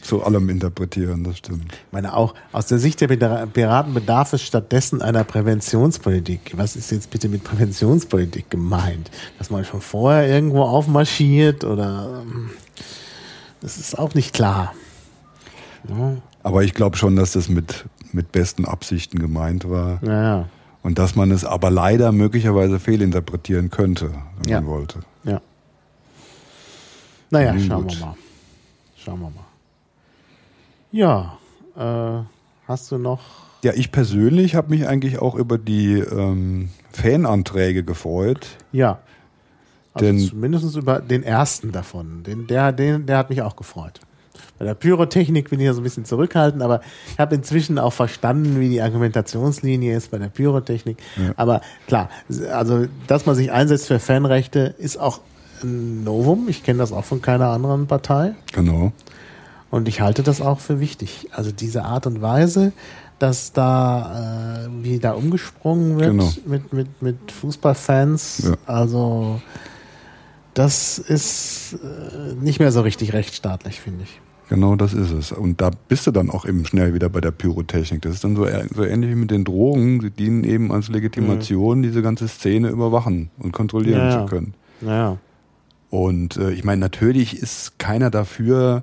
zu 0.00 0.24
allem 0.24 0.48
interpretieren, 0.48 1.22
das 1.22 1.38
stimmt. 1.38 1.72
Ich 1.72 1.92
meine, 1.92 2.16
auch 2.16 2.34
aus 2.50 2.66
der 2.66 2.78
Sicht 2.78 3.00
der 3.00 3.08
Piraten 3.08 3.94
bedarf 3.94 4.32
es 4.32 4.42
stattdessen 4.42 5.02
einer 5.02 5.22
Präventionspolitik. 5.22 6.54
Was 6.56 6.74
ist 6.74 6.90
jetzt 6.90 7.10
bitte 7.10 7.28
mit 7.28 7.44
Präventionspolitik 7.44 8.50
gemeint? 8.50 9.10
Dass 9.38 9.50
man 9.50 9.64
schon 9.64 9.80
vorher 9.80 10.28
irgendwo 10.28 10.62
aufmarschiert 10.62 11.62
oder 11.62 12.22
ähm, 12.22 12.50
das 13.60 13.78
ist 13.78 13.98
auch 13.98 14.14
nicht 14.14 14.34
klar. 14.34 14.74
Ja. 15.88 16.16
Aber 16.42 16.62
ich 16.62 16.74
glaube 16.74 16.96
schon, 16.96 17.16
dass 17.16 17.32
das 17.32 17.48
mit, 17.48 17.86
mit 18.12 18.32
besten 18.32 18.64
Absichten 18.64 19.18
gemeint 19.18 19.68
war. 19.68 20.00
Ja, 20.02 20.22
ja. 20.22 20.48
Und 20.82 20.98
dass 20.98 21.16
man 21.16 21.32
es 21.32 21.44
aber 21.44 21.70
leider 21.70 22.12
möglicherweise 22.12 22.78
fehlinterpretieren 22.78 23.70
könnte, 23.70 24.12
wenn 24.38 24.48
ja. 24.48 24.60
man 24.60 24.70
wollte. 24.70 25.00
Ja. 25.24 25.40
Naja, 27.30 27.58
schauen 27.58 27.82
gut. 27.82 27.98
wir 27.98 28.06
mal. 28.06 28.16
Schauen 28.96 29.20
wir 29.20 29.30
mal. 29.30 29.46
Ja, 30.92 31.38
äh, 31.76 32.24
hast 32.68 32.92
du 32.92 32.98
noch. 32.98 33.20
Ja, 33.64 33.72
ich 33.74 33.90
persönlich 33.90 34.54
habe 34.54 34.70
mich 34.70 34.86
eigentlich 34.86 35.18
auch 35.18 35.34
über 35.34 35.58
die 35.58 35.94
ähm, 35.98 36.70
Fananträge 36.92 37.82
gefreut. 37.82 38.56
Ja. 38.70 39.00
Also 39.96 40.06
Denn 40.06 40.18
zumindest 40.18 40.76
über 40.76 41.00
den 41.00 41.22
ersten 41.22 41.72
davon. 41.72 42.22
Den, 42.22 42.46
der, 42.46 42.72
den, 42.72 43.06
der 43.06 43.18
hat 43.18 43.30
mich 43.30 43.42
auch 43.42 43.56
gefreut. 43.56 44.00
Bei 44.58 44.64
der 44.64 44.74
Pyrotechnik 44.74 45.50
bin 45.50 45.60
ich 45.60 45.66
ja 45.66 45.74
so 45.74 45.80
ein 45.80 45.84
bisschen 45.84 46.04
zurückhaltend, 46.04 46.62
aber 46.62 46.80
ich 47.12 47.18
habe 47.18 47.34
inzwischen 47.34 47.78
auch 47.78 47.92
verstanden, 47.92 48.58
wie 48.58 48.70
die 48.70 48.80
Argumentationslinie 48.80 49.96
ist 49.96 50.10
bei 50.10 50.18
der 50.18 50.28
Pyrotechnik. 50.28 50.98
Ja. 51.16 51.32
Aber 51.36 51.60
klar, 51.86 52.08
also 52.52 52.86
dass 53.06 53.26
man 53.26 53.34
sich 53.34 53.52
einsetzt 53.52 53.86
für 53.86 53.98
Fanrechte, 53.98 54.74
ist 54.78 54.98
auch 54.98 55.20
ein 55.62 56.04
Novum. 56.04 56.48
Ich 56.48 56.62
kenne 56.62 56.78
das 56.78 56.92
auch 56.92 57.04
von 57.04 57.20
keiner 57.20 57.48
anderen 57.48 57.86
Partei. 57.86 58.34
Genau. 58.52 58.92
Und 59.70 59.88
ich 59.88 60.00
halte 60.00 60.22
das 60.22 60.40
auch 60.40 60.60
für 60.60 60.80
wichtig. 60.80 61.28
Also 61.32 61.52
diese 61.52 61.84
Art 61.84 62.06
und 62.06 62.22
Weise, 62.22 62.72
dass 63.18 63.52
da 63.52 64.64
äh, 64.64 64.68
wie 64.82 64.98
da 64.98 65.12
umgesprungen 65.12 65.98
wird 65.98 66.10
genau. 66.10 66.32
mit, 66.46 66.72
mit, 66.72 67.02
mit 67.02 67.32
Fußballfans. 67.32 68.42
Ja. 68.44 68.54
Also 68.66 69.40
das 70.56 70.98
ist 70.98 71.74
äh, 71.74 72.34
nicht 72.42 72.60
mehr 72.60 72.72
so 72.72 72.80
richtig 72.80 73.12
rechtsstaatlich, 73.12 73.78
finde 73.78 74.04
ich. 74.04 74.20
Genau, 74.48 74.74
das 74.74 74.94
ist 74.94 75.10
es. 75.10 75.32
Und 75.32 75.60
da 75.60 75.70
bist 75.88 76.06
du 76.06 76.12
dann 76.12 76.30
auch 76.30 76.46
eben 76.46 76.64
schnell 76.64 76.94
wieder 76.94 77.10
bei 77.10 77.20
der 77.20 77.30
Pyrotechnik. 77.30 78.00
Das 78.02 78.14
ist 78.14 78.24
dann 78.24 78.36
so, 78.36 78.46
so 78.74 78.84
ähnlich 78.84 79.10
wie 79.10 79.16
mit 79.16 79.30
den 79.30 79.44
Drogen. 79.44 80.00
Sie 80.00 80.10
dienen 80.10 80.44
eben 80.44 80.72
als 80.72 80.88
Legitimation, 80.88 81.78
mhm. 81.78 81.82
diese 81.82 82.00
ganze 82.00 82.26
Szene 82.26 82.68
überwachen 82.68 83.30
und 83.38 83.52
kontrollieren 83.52 84.08
ja, 84.08 84.20
zu 84.20 84.26
können. 84.26 84.54
Ja. 84.80 85.18
Und 85.90 86.38
äh, 86.38 86.52
ich 86.52 86.64
meine, 86.64 86.80
natürlich 86.80 87.36
ist 87.36 87.78
keiner 87.78 88.08
dafür, 88.08 88.82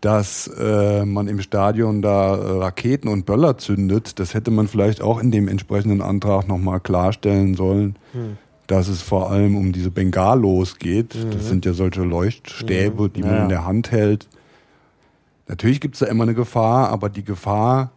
dass 0.00 0.48
äh, 0.58 1.04
man 1.04 1.28
im 1.28 1.42
Stadion 1.42 2.00
da 2.00 2.36
äh, 2.36 2.58
Raketen 2.58 3.08
und 3.08 3.26
Böller 3.26 3.58
zündet. 3.58 4.18
Das 4.18 4.32
hätte 4.32 4.50
man 4.50 4.66
vielleicht 4.66 5.02
auch 5.02 5.20
in 5.20 5.30
dem 5.30 5.48
entsprechenden 5.48 6.00
Antrag 6.00 6.48
nochmal 6.48 6.80
klarstellen 6.80 7.54
sollen. 7.54 7.96
Mhm 8.14 8.38
dass 8.66 8.88
es 8.88 9.02
vor 9.02 9.30
allem 9.30 9.56
um 9.56 9.72
diese 9.72 9.90
Bengalos 9.90 10.78
geht. 10.78 11.14
Mhm. 11.14 11.30
Das 11.30 11.48
sind 11.48 11.64
ja 11.64 11.72
solche 11.72 12.02
Leuchtstäbe, 12.02 13.04
mhm. 13.04 13.12
die 13.12 13.22
man 13.22 13.34
ja. 13.34 13.42
in 13.44 13.48
der 13.48 13.64
Hand 13.64 13.90
hält. 13.90 14.28
Natürlich 15.48 15.80
gibt 15.80 15.94
es 15.94 16.00
da 16.00 16.06
immer 16.06 16.24
eine 16.24 16.34
Gefahr, 16.34 16.88
aber 16.88 17.08
die 17.08 17.24
Gefahr, 17.24 17.92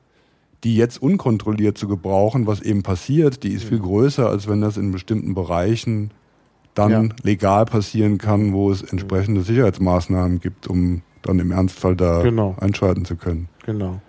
die 0.63 0.75
jetzt 0.75 1.01
unkontrolliert 1.01 1.77
zu 1.77 1.87
gebrauchen, 1.87 2.45
was 2.45 2.61
eben 2.61 2.83
passiert, 2.83 3.43
die 3.43 3.53
ist 3.53 3.63
viel 3.63 3.79
größer, 3.79 4.29
als 4.29 4.47
wenn 4.47 4.61
das 4.61 4.77
in 4.77 4.91
bestimmten 4.91 5.33
Bereichen 5.33 6.11
dann 6.75 6.91
ja. 6.91 7.03
legal 7.23 7.65
passieren 7.65 8.17
kann, 8.17 8.53
wo 8.53 8.71
es 8.71 8.83
entsprechende 8.83 9.41
Sicherheitsmaßnahmen 9.41 10.39
gibt, 10.39 10.67
um 10.67 11.01
dann 11.21 11.39
im 11.39 11.51
Ernstfall 11.51 11.95
da 11.95 12.21
genau. 12.21 12.55
einschreiten 12.59 13.05
zu 13.05 13.15
können. 13.15 13.49
Genau. 13.65 13.99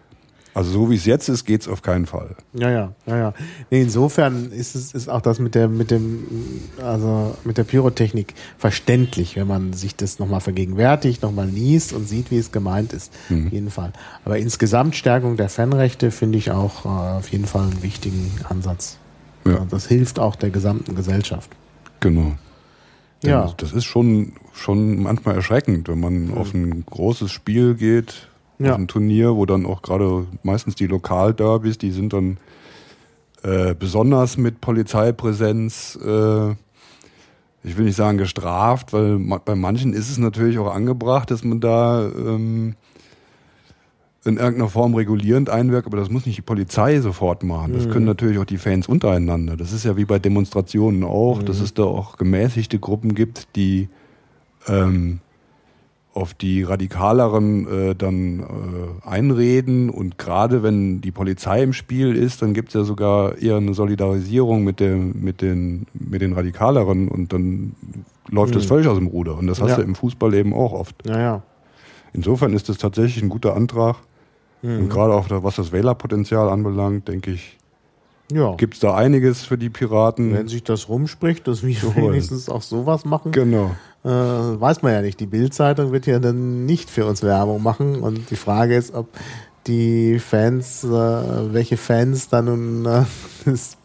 Also 0.60 0.72
so 0.72 0.90
wie 0.90 0.96
es 0.96 1.06
jetzt 1.06 1.30
ist, 1.30 1.46
geht 1.46 1.62
es 1.62 1.68
auf 1.68 1.80
keinen 1.80 2.04
Fall. 2.04 2.36
Ja, 2.52 2.68
ja, 2.68 2.92
ja, 3.06 3.16
ja. 3.16 3.34
Nee, 3.70 3.80
insofern 3.80 4.52
ist 4.52 4.74
es 4.74 4.92
ist 4.92 5.08
auch 5.08 5.22
das 5.22 5.38
mit 5.38 5.54
der 5.54 5.68
mit 5.68 5.90
dem 5.90 6.26
also 6.82 7.34
mit 7.44 7.56
der 7.56 7.64
Pyrotechnik 7.64 8.34
verständlich, 8.58 9.36
wenn 9.36 9.46
man 9.46 9.72
sich 9.72 9.96
das 9.96 10.18
nochmal 10.18 10.42
vergegenwärtigt, 10.42 11.22
nochmal 11.22 11.48
liest 11.48 11.94
und 11.94 12.06
sieht, 12.06 12.30
wie 12.30 12.36
es 12.36 12.52
gemeint 12.52 12.92
ist. 12.92 13.10
Mhm. 13.30 13.46
Auf 13.46 13.52
jeden 13.54 13.70
Fall. 13.70 13.94
Aber 14.26 14.36
insgesamt 14.36 14.96
Stärkung 14.96 15.38
der 15.38 15.48
Fanrechte 15.48 16.10
finde 16.10 16.36
ich 16.36 16.50
auch 16.50 16.84
äh, 16.84 16.88
auf 16.88 17.30
jeden 17.30 17.46
Fall 17.46 17.62
einen 17.62 17.82
wichtigen 17.82 18.30
Ansatz. 18.46 18.98
Ja. 19.46 19.52
Also 19.54 19.64
das 19.64 19.86
hilft 19.86 20.18
auch 20.18 20.36
der 20.36 20.50
gesamten 20.50 20.94
Gesellschaft. 20.94 21.48
Genau. 22.00 22.34
Ja. 23.24 23.50
Das 23.56 23.72
ist 23.72 23.84
schon, 23.86 24.34
schon 24.52 25.04
manchmal 25.04 25.36
erschreckend, 25.36 25.88
wenn 25.88 26.00
man 26.00 26.26
mhm. 26.26 26.34
auf 26.34 26.52
ein 26.52 26.84
großes 26.84 27.32
Spiel 27.32 27.76
geht, 27.76 28.28
ja. 28.60 28.72
auf 28.72 28.78
ein 28.78 28.88
Turnier, 28.88 29.34
wo 29.36 29.46
dann 29.46 29.66
auch 29.66 29.82
gerade 29.82 30.26
meistens 30.42 30.74
die 30.74 30.86
Lokalderbys, 30.86 31.78
die 31.78 31.90
sind 31.90 32.12
dann 32.12 32.38
äh, 33.42 33.74
besonders 33.74 34.36
mit 34.36 34.60
Polizeipräsenz, 34.60 35.98
äh, 36.04 36.50
ich 37.62 37.76
will 37.76 37.84
nicht 37.84 37.96
sagen 37.96 38.18
gestraft, 38.18 38.92
weil 38.92 39.18
bei 39.44 39.54
manchen 39.54 39.92
ist 39.92 40.10
es 40.10 40.18
natürlich 40.18 40.58
auch 40.58 40.74
angebracht, 40.74 41.30
dass 41.30 41.44
man 41.44 41.60
da 41.60 42.06
ähm, 42.06 42.74
in 44.24 44.36
irgendeiner 44.36 44.68
Form 44.68 44.94
regulierend 44.94 45.48
einwirkt, 45.48 45.86
aber 45.86 45.96
das 45.96 46.10
muss 46.10 46.26
nicht 46.26 46.36
die 46.36 46.42
Polizei 46.42 47.00
sofort 47.00 47.42
machen. 47.42 47.72
Das 47.72 47.86
mhm. 47.86 47.90
können 47.90 48.06
natürlich 48.06 48.38
auch 48.38 48.44
die 48.44 48.58
Fans 48.58 48.86
untereinander. 48.86 49.56
Das 49.56 49.72
ist 49.72 49.84
ja 49.84 49.96
wie 49.96 50.04
bei 50.04 50.18
Demonstrationen 50.18 51.04
auch, 51.04 51.40
mhm. 51.40 51.46
dass 51.46 51.60
es 51.60 51.72
da 51.72 51.84
auch 51.84 52.18
gemäßigte 52.18 52.78
Gruppen 52.78 53.14
gibt, 53.14 53.56
die 53.56 53.88
ähm, 54.68 55.20
auf 56.12 56.34
die 56.34 56.62
radikaleren 56.64 57.90
äh, 57.90 57.94
dann 57.94 58.40
äh, 58.40 59.08
einreden 59.08 59.90
und 59.90 60.18
gerade 60.18 60.62
wenn 60.62 61.00
die 61.00 61.12
Polizei 61.12 61.62
im 61.62 61.72
Spiel 61.72 62.16
ist, 62.16 62.42
dann 62.42 62.52
gibt 62.52 62.68
es 62.68 62.74
ja 62.74 62.82
sogar 62.82 63.38
eher 63.38 63.56
eine 63.56 63.74
Solidarisierung 63.74 64.64
mit, 64.64 64.80
der, 64.80 64.96
mit, 64.96 65.40
den, 65.40 65.86
mit 65.94 66.20
den 66.20 66.32
radikaleren 66.32 67.08
und 67.08 67.32
dann 67.32 67.76
läuft 68.28 68.56
es 68.56 68.64
mhm. 68.64 68.68
völlig 68.68 68.88
aus 68.88 68.98
dem 68.98 69.06
Ruder 69.06 69.38
und 69.38 69.46
das 69.46 69.60
hast 69.60 69.70
ja. 69.70 69.76
du 69.76 69.82
im 69.82 69.94
Fußball 69.94 70.34
eben 70.34 70.52
auch 70.52 70.72
oft. 70.72 70.96
Ja, 71.06 71.18
ja. 71.18 71.42
Insofern 72.12 72.54
ist 72.54 72.68
das 72.68 72.78
tatsächlich 72.78 73.22
ein 73.22 73.28
guter 73.28 73.54
Antrag 73.54 73.96
mhm. 74.62 74.80
und 74.80 74.88
gerade 74.88 75.14
auch 75.14 75.26
was 75.30 75.56
das 75.56 75.70
Wählerpotenzial 75.70 76.48
anbelangt, 76.48 77.06
denke 77.06 77.30
ich, 77.30 77.56
ja. 78.36 78.54
gibt 78.56 78.74
es 78.74 78.80
da 78.80 78.94
einiges 78.94 79.42
für 79.42 79.58
die 79.58 79.70
Piraten. 79.70 80.34
Wenn 80.34 80.48
sich 80.48 80.64
das 80.64 80.88
rumspricht, 80.88 81.46
dass 81.46 81.62
wir 81.62 81.76
wenigstens 81.96 82.48
auch 82.48 82.62
sowas 82.62 83.04
machen. 83.04 83.32
Genau. 83.32 83.74
Äh, 84.04 84.08
weiß 84.08 84.82
man 84.82 84.92
ja 84.92 85.02
nicht. 85.02 85.20
Die 85.20 85.26
Bildzeitung 85.26 85.92
wird 85.92 86.06
ja 86.06 86.18
dann 86.18 86.64
nicht 86.66 86.90
für 86.90 87.06
uns 87.06 87.22
Werbung 87.22 87.62
machen. 87.62 88.00
Und 88.00 88.30
die 88.30 88.36
Frage 88.36 88.76
ist, 88.76 88.94
ob 88.94 89.08
die 89.66 90.18
Fans, 90.18 90.84
äh, 90.84 90.88
welche 90.88 91.76
Fans 91.76 92.28
dann 92.28 92.44
nun 92.46 92.86
äh, 92.86 93.04
das 93.44 93.76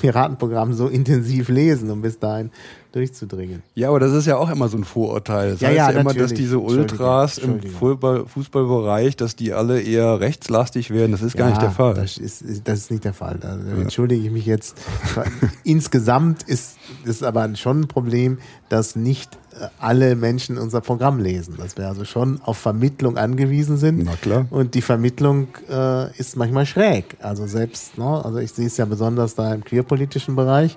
Piratenprogramm 0.00 0.72
so 0.72 0.88
intensiv 0.88 1.48
lesen, 1.48 1.90
um 1.90 2.02
bis 2.02 2.18
dahin 2.18 2.50
durchzudringen. 2.92 3.62
Ja, 3.74 3.88
aber 3.88 4.00
das 4.00 4.12
ist 4.12 4.26
ja 4.26 4.36
auch 4.36 4.50
immer 4.50 4.68
so 4.68 4.76
ein 4.76 4.84
Vorurteil. 4.84 5.52
Das 5.52 5.60
ja, 5.60 5.68
heißt 5.68 5.76
ja, 5.76 5.90
ja 5.90 6.00
immer, 6.00 6.14
dass 6.14 6.32
diese 6.32 6.58
Ultras 6.58 7.38
im 7.38 7.60
Fußball, 7.60 8.26
Fußballbereich, 8.26 9.16
dass 9.16 9.36
die 9.36 9.52
alle 9.52 9.80
eher 9.80 10.20
rechtslastig 10.20 10.90
werden. 10.90 11.12
Das 11.12 11.22
ist 11.22 11.36
gar 11.36 11.48
nicht 11.48 11.62
der 11.62 11.70
Fall. 11.70 11.94
Das 11.94 12.18
ist, 12.18 12.44
das 12.64 12.78
ist 12.78 12.90
nicht 12.90 13.04
der 13.04 13.14
Fall. 13.14 13.38
Da 13.40 13.56
ja. 13.56 13.80
entschuldige 13.80 14.24
ich 14.26 14.30
mich 14.30 14.46
jetzt. 14.46 14.76
Insgesamt 15.64 16.42
ist 16.44 16.76
es 17.04 17.22
aber 17.22 17.54
schon 17.56 17.82
ein 17.82 17.88
Problem, 17.88 18.38
dass 18.68 18.96
nicht 18.96 19.38
äh, 19.58 19.66
alle 19.78 20.16
Menschen 20.16 20.58
unser 20.58 20.80
Programm 20.80 21.18
lesen. 21.18 21.56
Dass 21.56 21.76
wir 21.76 21.88
also 21.88 22.04
schon 22.04 22.40
auf 22.42 22.58
Vermittlung 22.58 23.16
angewiesen 23.16 23.76
sind. 23.76 24.04
Na 24.04 24.16
klar. 24.16 24.46
Und 24.50 24.74
die 24.74 24.82
Vermittlung 24.82 25.48
äh, 25.70 26.16
ist 26.18 26.36
manchmal 26.36 26.66
schräg. 26.66 27.16
Also 27.20 27.46
selbst, 27.46 27.98
ne, 27.98 28.24
also 28.24 28.38
ich 28.38 28.52
sehe 28.52 28.66
es 28.66 28.76
ja 28.76 28.84
besonders 28.84 29.34
da 29.34 29.54
im 29.54 29.64
queerpolitischen 29.64 30.36
Bereich 30.36 30.76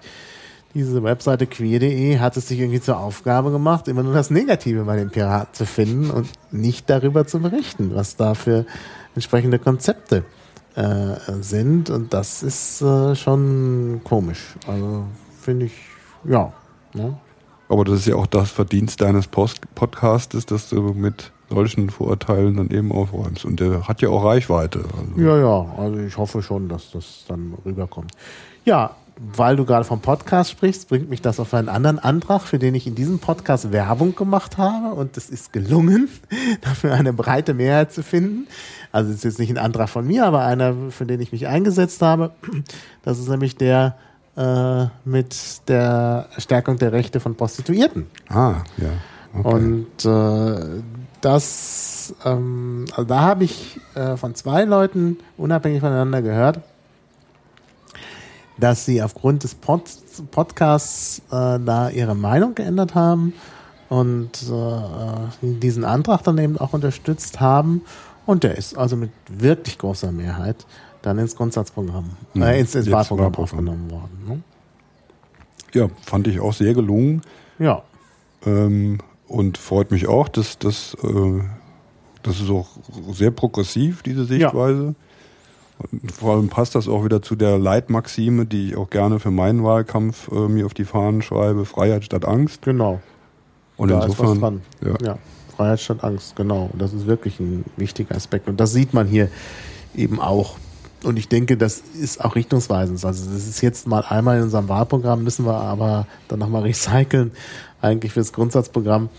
diese 0.76 1.02
Webseite 1.04 1.48
queer.de 1.48 2.20
hat 2.20 2.36
es 2.36 2.50
sich 2.50 2.60
irgendwie 2.60 2.82
zur 2.82 3.00
Aufgabe 3.00 3.50
gemacht, 3.50 3.88
immer 3.88 4.04
nur 4.04 4.14
das 4.14 4.30
Negative 4.30 4.84
bei 4.84 4.98
den 4.98 5.10
Piraten 5.10 5.54
zu 5.54 5.66
finden 5.66 6.12
und 6.12 6.28
nicht 6.52 6.90
darüber 6.90 7.26
zu 7.26 7.40
berichten, 7.40 7.96
was 7.96 8.18
da 8.18 8.34
für 8.34 8.66
entsprechende 9.16 9.58
Konzepte 9.58 10.26
äh, 10.76 11.16
sind. 11.40 11.90
Und 11.90 12.14
das 12.14 12.44
ist 12.44 12.82
äh, 12.82 13.16
schon 13.16 14.02
komisch. 14.04 14.56
Also 14.68 15.06
finde 15.40 15.68
ich, 15.68 15.74
ja. 16.26 16.52
Ne? 16.94 17.18
Aber 17.70 17.86
das 17.86 18.00
ist 18.00 18.08
ja 18.08 18.16
auch 18.16 18.28
das 18.28 18.52
Verdienst 18.52 19.00
deines 19.00 19.28
Post 19.28 19.62
Podcastes, 19.76 20.46
dass 20.46 20.70
du 20.70 20.82
mit 20.94 21.32
solchen 21.50 21.90
Vorurteilen 21.90 22.58
dann 22.58 22.70
eben 22.70 22.92
aufräumst. 22.92 23.46
Und 23.46 23.62
der 23.62 23.88
hat 23.88 24.02
ja 24.02 24.10
auch 24.10 24.26
Reichweite. 24.26 24.80
Also. 24.80 25.22
Ja, 25.22 25.38
ja, 25.38 25.74
also 25.78 26.00
ich 26.00 26.18
hoffe 26.18 26.42
schon, 26.42 26.68
dass 26.68 26.92
das 26.92 27.24
dann 27.30 27.54
rüberkommt. 27.66 28.12
Ja, 28.66 28.96
weil 29.18 29.56
du 29.56 29.66
gerade 29.66 29.86
vom 29.86 30.02
Podcast 30.02 30.52
sprichst, 30.52 30.90
bringt 30.90 31.10
mich 31.10 31.22
das 31.22 31.40
auf 31.40 31.54
einen 31.54 31.70
anderen 31.70 32.00
Antrag, 32.00 32.42
für 32.42 32.60
den 32.60 32.76
ich 32.76 32.86
in 32.86 32.96
diesem 32.96 33.20
Podcast 33.20 33.72
Werbung 33.72 34.16
gemacht 34.16 34.58
habe. 34.58 34.96
Und 34.96 35.16
es 35.18 35.30
ist 35.30 35.54
gelungen, 35.54 36.10
dafür 36.62 36.94
eine 36.94 37.14
breite 37.14 37.54
Mehrheit 37.54 37.92
zu 37.92 38.04
finden. 38.04 38.48
Also 38.92 39.10
es 39.10 39.18
ist 39.18 39.24
jetzt 39.24 39.40
nicht 39.40 39.52
ein 39.52 39.58
Antrag 39.58 39.90
von 39.90 40.06
mir, 40.06 40.26
aber 40.26 40.46
einer, 40.46 40.76
für 40.90 41.06
den 41.06 41.22
ich 41.22 41.32
mich 41.32 41.48
eingesetzt 41.48 42.02
habe. 42.02 42.32
Das 43.04 43.20
ist 43.20 43.30
nämlich 43.30 43.56
der 43.56 43.98
äh, 44.36 44.86
mit 45.06 45.70
der 45.70 46.28
Stärkung 46.40 46.78
der 46.78 46.92
Rechte 46.92 47.20
von 47.20 47.36
Prostituierten. 47.36 48.08
Ah, 48.30 48.64
ja. 48.78 48.90
Okay. 49.38 49.54
Und 49.54 50.06
äh, 50.06 50.82
das, 51.22 52.16
ähm, 52.26 52.86
also 52.92 53.04
da 53.04 53.22
habe 53.22 53.44
ich 53.44 53.80
äh, 53.96 54.18
von 54.18 54.34
zwei 54.36 54.64
Leuten 54.64 55.18
unabhängig 55.38 55.82
voneinander 55.82 56.22
gehört, 56.22 56.60
dass 58.58 58.86
sie 58.86 59.02
aufgrund 59.02 59.44
des 59.44 59.56
Pod 59.56 59.84
Podcasts 60.32 61.20
äh, 61.32 61.60
da 61.60 61.90
ihre 61.90 62.16
Meinung 62.16 62.56
geändert 62.56 62.96
haben 62.96 63.34
und 63.90 64.32
äh, 64.44 65.46
diesen 65.60 65.84
Antrag 65.84 66.24
dann 66.24 66.38
eben 66.38 66.58
auch 66.58 66.74
unterstützt 66.74 67.40
haben. 67.40 67.82
Und 68.26 68.44
der 68.44 68.58
ist 68.58 68.78
also 68.78 68.96
mit 68.96 69.12
wirklich 69.30 69.78
großer 69.78 70.12
Mehrheit 70.12 70.66
dann 71.02 71.20
ins 71.20 71.36
Grundsatzprogramm, 71.36 72.12
äh, 72.36 72.60
ins, 72.60 72.74
ins 72.76 72.90
Wahlprogramm. 72.90 73.36
aufgenommen 73.36 73.92
worden. 73.92 74.24
Ne? 74.28 74.42
Ja, 75.74 75.90
fand 76.02 76.28
ich 76.28 76.40
auch 76.40 76.54
sehr 76.54 76.74
gelungen. 76.74 77.22
Ja, 77.60 77.84
Ähm, 78.46 79.00
und 79.28 79.58
freut 79.58 79.92
mich 79.92 80.08
auch, 80.08 80.28
dass 80.28 80.58
das, 80.60 80.96
äh, 81.04 81.42
das 82.24 82.40
ist 82.40 82.50
auch 82.50 82.68
sehr 83.12 83.32
progressiv, 83.32 84.04
diese 84.04 84.26
Sichtweise. 84.26 84.96
Und 85.78 86.12
vor 86.12 86.36
allem 86.36 86.50
passt 86.50 86.76
das 86.76 86.88
auch 86.88 87.04
wieder 87.04 87.22
zu 87.22 87.36
der 87.36 87.58
Leitmaxime, 87.58 88.46
die 88.46 88.70
ich 88.70 88.78
auch 88.78 88.90
gerne 88.90 89.20
für 89.20 89.32
meinen 89.32 89.64
Wahlkampf 89.64 90.30
äh, 90.32 90.48
mir 90.48 90.66
auf 90.66 90.74
die 90.74 90.86
Fahnen 90.86 91.22
schreibe, 91.22 91.66
Freiheit 91.66 92.06
statt 92.06 92.26
Angst. 92.26 92.62
genau. 92.64 93.02
Und 93.78 93.90
da 93.90 94.00
ist 94.06 94.18
was 94.18 94.30
insofern, 94.30 94.62
dran. 94.82 94.96
ja. 95.02 95.08
Ja, 95.08 95.18
Freiheit 95.56 95.82
statt 95.82 96.04
Angst, 96.04 96.36
genau. 96.36 96.70
Und 96.72 96.82
das 96.82 96.94
ist 96.94 97.08
wirklich 97.08 97.40
ein 97.40 97.66
wichtiger 97.76 98.16
Aspekt. 98.16 98.48
Und 98.48 98.60
das 98.60 98.72
sieht 98.72 98.94
man 98.94 99.06
hier 99.06 99.30
eben 99.96 100.22
auch. 100.22 100.56
Und 101.04 101.18
ich 101.18 101.28
denke, 101.28 101.58
das 101.58 101.80
ist 101.80 102.24
auch 102.24 102.36
richtungsweisend. 102.36 103.04
Also 103.04 103.30
das 103.30 103.48
ist 103.48 103.62
jetzt 103.62 103.86
mal 103.86 104.04
einmal 104.08 104.38
in 104.38 104.44
unserem 104.44 104.70
Wahlprogramm, 104.70 105.24
müssen 105.24 105.46
wir 105.46 105.56
aber 105.56 106.08
dann 106.30 106.40
nochmal 106.40 106.64
recyceln, 106.64 107.32
eigentlich 107.82 108.14
fürs 108.14 108.34
Grundsatzprogramm, 108.34 109.10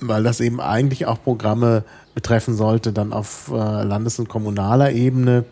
weil 0.00 0.22
das 0.22 0.40
eben 0.40 0.60
eigentlich 0.60 1.06
auch 1.06 1.22
Programme 1.22 1.84
betreffen 2.16 2.56
sollte, 2.56 2.94
dann 2.94 3.12
auf 3.12 3.50
äh, 3.52 3.54
Landes- 3.54 4.18
und 4.18 4.28
kommunaler 4.28 4.90
Ebene. 4.90 5.44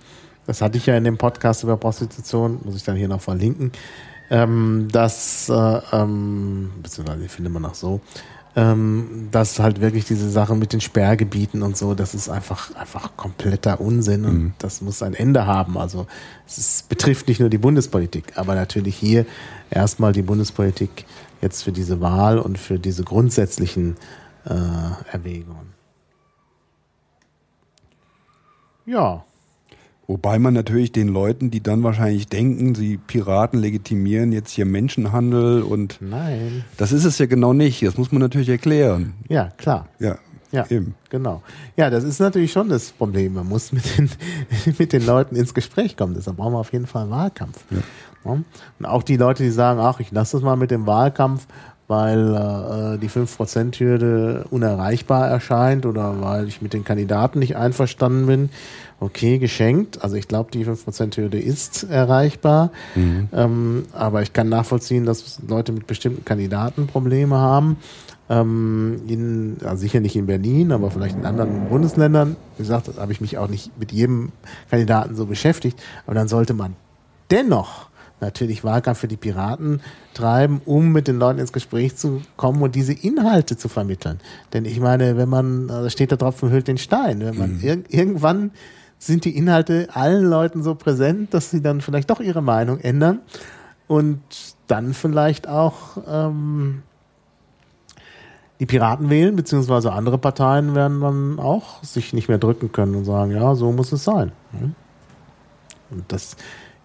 Das 0.47 0.63
hatte 0.63 0.79
ich 0.79 0.87
ja 0.87 0.97
in 0.97 1.05
dem 1.05 1.19
Podcast 1.19 1.63
über 1.63 1.77
Prostitution, 1.77 2.59
muss 2.65 2.75
ich 2.75 2.83
dann 2.83 2.97
hier 2.97 3.07
noch 3.07 3.21
verlinken, 3.21 3.71
ähm, 4.31 4.89
dass, 4.91 5.51
äh, 5.51 5.81
ähm, 5.93 6.73
beziehungsweise 6.83 7.29
findet 7.29 7.53
man 7.53 7.67
auch 7.67 7.75
so, 7.75 8.01
ähm, 8.57 9.29
dass 9.31 9.59
halt 9.59 9.83
wirklich 9.83 10.07
diese 10.07 10.31
Sachen 10.31 10.59
mit 10.59 10.73
den 10.73 10.81
Sperrgebieten 10.81 11.63
und 11.63 11.77
so, 11.77 11.95
das 11.95 12.15
ist 12.15 12.31
einfach, 12.31 12.75
einfach 12.77 13.15
kompletter 13.15 13.79
Unsinn 13.79 14.25
und 14.25 14.55
das 14.59 14.81
muss 14.81 15.03
ein 15.03 15.13
Ende 15.13 15.47
haben. 15.47 15.77
Also 15.77 16.07
es 16.47 16.57
ist, 16.57 16.89
betrifft 16.89 17.29
nicht 17.29 17.41
nur 17.41 17.51
die 17.51 17.59
Bundespolitik, 17.59 18.33
aber 18.37 18.55
natürlich 18.55 18.97
hier 18.97 19.27
erstmal 19.69 20.13
die 20.13 20.23
Bundespolitik 20.23 21.05
jetzt 21.43 21.63
für 21.63 21.73
diese 21.73 22.01
Wahl 22.01 22.39
und 22.39 22.57
für 22.59 22.79
diese 22.79 23.05
grundsätzlichen 23.05 23.97
äh, 24.47 25.13
Erwägungen. 25.13 25.74
Ja, 28.87 29.25
Wobei 30.07 30.39
man 30.39 30.53
natürlich 30.53 30.93
den 30.93 31.09
Leuten, 31.09 31.51
die 31.51 31.63
dann 31.63 31.83
wahrscheinlich 31.83 32.29
denken, 32.29 32.75
sie 32.75 32.99
Piraten 32.99 33.59
legitimieren 33.59 34.33
jetzt 34.33 34.51
hier 34.51 34.67
Menschenhandel 34.67 35.63
und 35.63 35.99
nein. 36.01 36.65
das 36.77 36.93
ist 36.93 37.05
es 37.05 37.19
ja 37.19 37.25
genau 37.27 37.55
nicht. 37.55 37.83
Das 37.83 37.97
muss 37.97 38.13
man 38.13 38.21
natürlich 38.21 38.51
erklären. 38.51 39.15
Ja, 39.29 39.49
klar. 39.57 39.89
Ja, 39.99 40.19
Ja, 40.53 40.67
eben. 40.69 40.95
genau. 41.09 41.43
Ja, 41.77 41.89
das 41.89 42.05
ist 42.05 42.21
natürlich 42.21 42.53
schon 42.53 42.69
das 42.69 42.93
Problem. 42.93 43.33
Man 43.35 43.49
muss 43.49 43.73
mit 43.73 43.97
den, 43.97 44.11
mit 44.79 44.93
den 44.93 45.07
Leuten 45.07 45.37
ins 45.37 45.55
Gespräch 45.55 45.97
kommen. 45.97 46.13
Deshalb 46.13 46.37
brauchen 46.37 46.53
wir 46.53 46.59
auf 46.59 46.73
jeden 46.75 46.87
Fall 46.87 47.03
einen 47.03 47.11
Wahlkampf. 47.11 47.65
Ja. 47.71 47.79
Und 48.25 48.45
auch 48.83 49.03
die 49.03 49.17
Leute, 49.17 49.43
die 49.43 49.51
sagen, 49.51 49.81
ach, 49.81 50.01
ich 50.01 50.11
lasse 50.11 50.37
das 50.37 50.43
mal 50.45 50.57
mit 50.57 50.71
dem 50.71 50.87
Wahlkampf, 50.87 51.47
weil 51.87 52.35
äh, 52.35 52.99
die 52.99 53.11
5%-Hürde 53.11 54.47
unerreichbar 54.51 55.29
erscheint 55.29 55.85
oder 55.87 56.21
weil 56.21 56.49
ich 56.49 56.63
mit 56.63 56.73
den 56.73 56.85
Kandidaten 56.85 57.39
nicht 57.39 57.57
einverstanden 57.57 58.27
bin. 58.27 58.51
Okay, 59.01 59.39
geschenkt. 59.39 60.03
Also 60.03 60.17
ich 60.17 60.29
glaube, 60.29 60.51
die 60.51 60.65
5%-Hürde 60.65 61.39
ist 61.39 61.85
erreichbar. 61.85 62.71
Ähm, 63.33 63.85
aber 63.93 64.23
ich 64.23 64.33
kann 64.33 64.49
nachvollziehen, 64.49 65.05
dass 65.05 65.41
Leute 65.47 65.73
mit 65.73 65.87
bestimmten 65.87 66.25
Kandidaten 66.25 66.87
Probleme 66.87 67.37
haben. 67.37 67.77
Ähm, 68.31 69.03
in, 69.07 69.59
also 69.65 69.77
sicher 69.77 70.01
nicht 70.01 70.17
in 70.17 70.25
Berlin, 70.27 70.73
aber 70.73 70.91
vielleicht 70.91 71.17
in 71.17 71.27
anderen 71.27 71.69
Bundesländern. 71.69 72.37
Wie 72.57 72.63
gesagt, 72.63 72.91
habe 72.97 73.13
ich 73.13 73.21
mich 73.21 73.37
auch 73.37 73.49
nicht 73.49 73.79
mit 73.79 73.93
jedem 73.93 74.33
Kandidaten 74.71 75.15
so 75.15 75.27
beschäftigt. 75.27 75.83
Aber 76.07 76.15
dann 76.15 76.29
sollte 76.29 76.55
man 76.55 76.75
dennoch 77.31 77.89
natürlich 78.21 78.65
Wahlkampf 78.65 78.99
für 78.99 79.09
die 79.09 79.17
Piraten 79.17 79.81
treiben, 80.15 80.61
um 80.65 80.93
mit 80.93 81.09
den 81.09 81.19
Leuten 81.19 81.39
ins 81.39 81.53
Gespräch 81.53 81.97
zu 81.97 82.23
kommen 82.37 82.63
und 82.63 82.75
diese 82.75 82.93
Inhalte 82.93 83.57
zu 83.57 83.69
vermitteln. 83.69 84.21
Denn 84.53 84.65
ich 84.65 84.81
meine, 84.81 85.17
wenn 85.17 85.29
man, 85.29 85.69
da 85.69 85.91
steht 85.91 86.11
der 86.11 86.19
Tropfen 86.19 86.51
hüllt 86.51 86.69
den 86.69 86.79
Stein, 86.79 87.21
wenn 87.21 87.37
man 87.37 87.61
ir 87.61 87.83
irgendwann 87.89 88.53
sind 88.99 89.25
die 89.25 89.37
Inhalte 89.37 89.89
allen 89.93 90.25
Leuten 90.25 90.63
so 90.63 90.75
präsent, 90.75 91.35
dass 91.35 91.51
sie 91.51 91.61
dann 91.61 91.81
vielleicht 91.81 92.11
doch 92.11 92.21
ihre 92.21 92.43
Meinung 92.43 92.79
ändern 92.81 93.21
und 93.87 94.21
dann 94.67 94.95
vielleicht 94.95 95.47
auch 95.49 95.99
ähm, 96.09 96.83
die 98.61 98.67
Piraten 98.67 99.11
wählen, 99.11 99.37
beziehungsweise 99.37 99.93
andere 99.93 100.17
Parteien 100.17 100.75
werden 100.75 101.01
dann 101.01 101.39
auch 101.39 101.83
sich 101.83 102.13
nicht 102.13 102.29
mehr 102.29 102.39
drücken 102.39 102.73
können 102.73 102.95
und 102.95 103.05
sagen, 103.05 103.33
ja, 103.33 103.55
so 103.55 103.73
muss 103.73 103.93
es 103.93 104.05
sein. 104.05 104.33
Und 105.91 106.05
das 106.09 106.37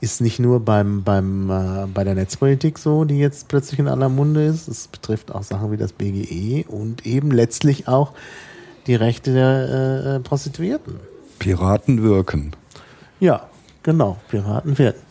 ist 0.01 0.21
nicht 0.21 0.39
nur 0.39 0.59
beim, 0.61 1.03
beim, 1.03 1.49
äh, 1.49 1.87
bei 1.93 2.03
der 2.03 2.15
Netzpolitik 2.15 2.77
so, 2.79 3.03
die 3.05 3.17
jetzt 3.19 3.47
plötzlich 3.49 3.79
in 3.79 3.87
aller 3.87 4.09
Munde 4.09 4.45
ist. 4.45 4.67
Es 4.67 4.87
betrifft 4.87 5.31
auch 5.33 5.43
Sachen 5.43 5.71
wie 5.71 5.77
das 5.77 5.91
BGE 5.93 6.65
und 6.67 7.05
eben 7.05 7.31
letztlich 7.31 7.87
auch 7.87 8.13
die 8.87 8.95
Rechte 8.95 9.33
der 9.33 10.15
äh, 10.15 10.19
Prostituierten. 10.21 10.95
Piraten 11.37 12.01
wirken. 12.03 12.51
Ja, 13.19 13.47
genau. 13.83 14.17
Piraten 14.29 14.77
wirken. 14.77 15.01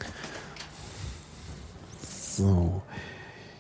So. 2.37 2.83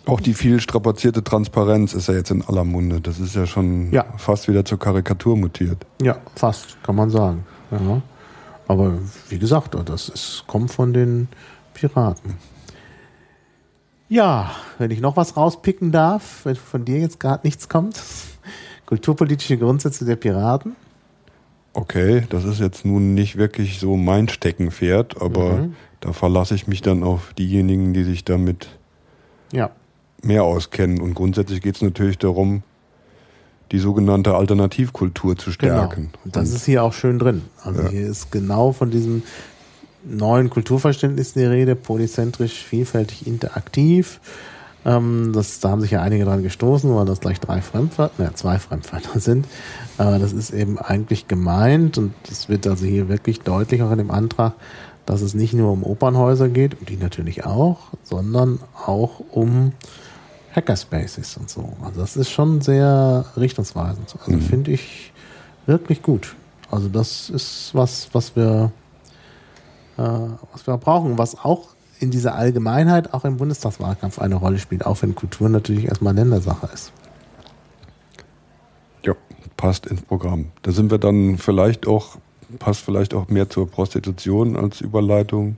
Auch 0.06 0.20
die 0.20 0.32
viel 0.32 0.60
strapazierte 0.60 1.22
Transparenz 1.22 1.92
ist 1.92 2.08
ja 2.08 2.14
jetzt 2.14 2.30
in 2.30 2.42
aller 2.42 2.64
Munde. 2.64 3.00
Das 3.00 3.18
ist 3.18 3.34
ja 3.34 3.46
schon 3.46 3.92
Ja. 3.92 4.06
fast 4.16 4.48
wieder 4.48 4.64
zur 4.64 4.78
Karikatur 4.78 5.36
mutiert. 5.36 5.84
Ja, 6.00 6.16
fast, 6.34 6.82
kann 6.82 6.96
man 6.96 7.10
sagen. 7.10 7.44
Ja. 7.70 8.00
Aber 8.68 8.98
wie 9.30 9.38
gesagt, 9.38 9.74
das 9.86 10.08
ist, 10.08 10.44
kommt 10.46 10.70
von 10.70 10.92
den 10.92 11.28
Piraten. 11.74 12.34
Ja, 14.10 14.50
wenn 14.78 14.90
ich 14.90 15.00
noch 15.00 15.16
was 15.16 15.36
rauspicken 15.36 15.90
darf, 15.92 16.44
wenn 16.44 16.56
von 16.56 16.84
dir 16.84 16.98
jetzt 16.98 17.18
gerade 17.20 17.46
nichts 17.46 17.68
kommt. 17.68 18.00
Kulturpolitische 18.86 19.58
Grundsätze 19.58 20.04
der 20.04 20.16
Piraten. 20.16 20.76
Okay, 21.74 22.24
das 22.30 22.44
ist 22.44 22.60
jetzt 22.60 22.84
nun 22.84 23.14
nicht 23.14 23.36
wirklich 23.36 23.78
so 23.78 23.96
mein 23.96 24.28
Steckenpferd, 24.28 25.20
aber 25.20 25.58
Mhm. 25.58 25.76
da 26.00 26.12
verlasse 26.12 26.54
ich 26.54 26.66
mich 26.66 26.80
dann 26.80 27.02
auf 27.02 27.34
diejenigen, 27.34 27.92
die 27.92 28.04
sich 28.04 28.24
damit 28.24 28.68
Ja, 29.52 29.70
mehr 30.22 30.44
auskennen. 30.44 31.00
Und 31.00 31.14
grundsätzlich 31.14 31.60
geht 31.60 31.76
es 31.76 31.82
natürlich 31.82 32.18
darum, 32.18 32.62
die 33.72 33.78
sogenannte 33.78 34.34
Alternativkultur 34.34 35.36
zu 35.36 35.52
stärken. 35.52 36.10
Genau. 36.12 36.24
Und 36.24 36.36
das 36.36 36.50
ist 36.50 36.64
hier 36.64 36.82
auch 36.82 36.92
schön 36.92 37.18
drin. 37.18 37.42
Also 37.62 37.82
Ja. 37.82 37.88
hier 37.88 38.06
ist 38.06 38.32
genau 38.32 38.72
von 38.72 38.90
diesem 38.90 39.22
neuen 40.04 40.48
Kulturverständnis 40.50 41.34
die 41.34 41.44
Rede, 41.44 41.74
polyzentrisch, 41.76 42.62
vielfältig, 42.62 43.26
interaktiv. 43.26 44.20
Ähm, 44.86 45.32
das, 45.34 45.60
da 45.60 45.70
haben 45.70 45.80
sich 45.80 45.90
ja 45.90 46.02
einige 46.02 46.24
dran 46.24 46.42
gestoßen, 46.42 46.94
weil 46.94 47.04
das 47.04 47.20
gleich 47.20 47.40
drei 47.40 47.60
Fremdwörter, 47.60 48.22
ne, 48.22 48.30
zwei 48.34 48.58
Fremdwörter 48.58 49.20
sind. 49.20 49.46
Aber 49.98 50.18
das 50.18 50.32
ist 50.32 50.50
eben 50.50 50.78
eigentlich 50.78 51.28
gemeint 51.28 51.98
und 51.98 52.14
es 52.30 52.48
wird 52.48 52.66
also 52.66 52.86
hier 52.86 53.08
wirklich 53.08 53.40
deutlich 53.40 53.82
auch 53.82 53.90
in 53.90 53.98
dem 53.98 54.10
Antrag, 54.10 54.54
dass 55.04 55.20
es 55.20 55.34
nicht 55.34 55.52
nur 55.54 55.72
um 55.72 55.82
Opernhäuser 55.84 56.48
geht, 56.48 56.78
und 56.78 56.88
die 56.88 56.96
natürlich 56.96 57.44
auch, 57.44 57.78
sondern 58.02 58.60
auch 58.86 59.20
um 59.30 59.72
Hackerspaces 60.58 61.36
und 61.36 61.48
so. 61.48 61.72
Also 61.84 62.00
das 62.00 62.16
ist 62.16 62.30
schon 62.30 62.60
sehr 62.60 63.24
richtungsweisend. 63.36 64.14
Also 64.18 64.38
finde 64.38 64.72
ich 64.72 65.12
wirklich 65.66 66.02
gut. 66.02 66.34
Also 66.70 66.88
das 66.88 67.30
ist 67.30 67.70
was, 67.74 68.08
was 68.12 68.34
wir, 68.34 68.72
äh, 69.96 70.02
was 70.52 70.66
wir 70.66 70.76
brauchen, 70.76 71.16
was 71.16 71.38
auch 71.38 71.68
in 72.00 72.10
dieser 72.10 72.34
Allgemeinheit 72.34 73.14
auch 73.14 73.24
im 73.24 73.36
Bundestagswahlkampf 73.36 74.18
eine 74.18 74.34
Rolle 74.34 74.58
spielt, 74.58 74.84
auch 74.84 75.00
wenn 75.02 75.14
Kultur 75.14 75.48
natürlich 75.48 75.86
erstmal 75.86 76.14
Ländersache 76.14 76.68
ist. 76.72 76.92
Ja, 79.04 79.14
passt 79.56 79.86
ins 79.86 80.02
Programm. 80.02 80.46
Da 80.62 80.72
sind 80.72 80.90
wir 80.90 80.98
dann 80.98 81.38
vielleicht 81.38 81.86
auch, 81.86 82.18
passt 82.58 82.80
vielleicht 82.80 83.14
auch 83.14 83.28
mehr 83.28 83.48
zur 83.48 83.70
Prostitution 83.70 84.56
als 84.56 84.80
Überleitung. 84.80 85.56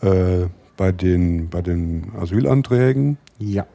Äh, 0.00 0.46
bei 0.78 0.92
den, 0.92 1.50
bei 1.50 1.60
den 1.60 2.12
Asylanträgen. 2.18 3.18
Ja. 3.38 3.66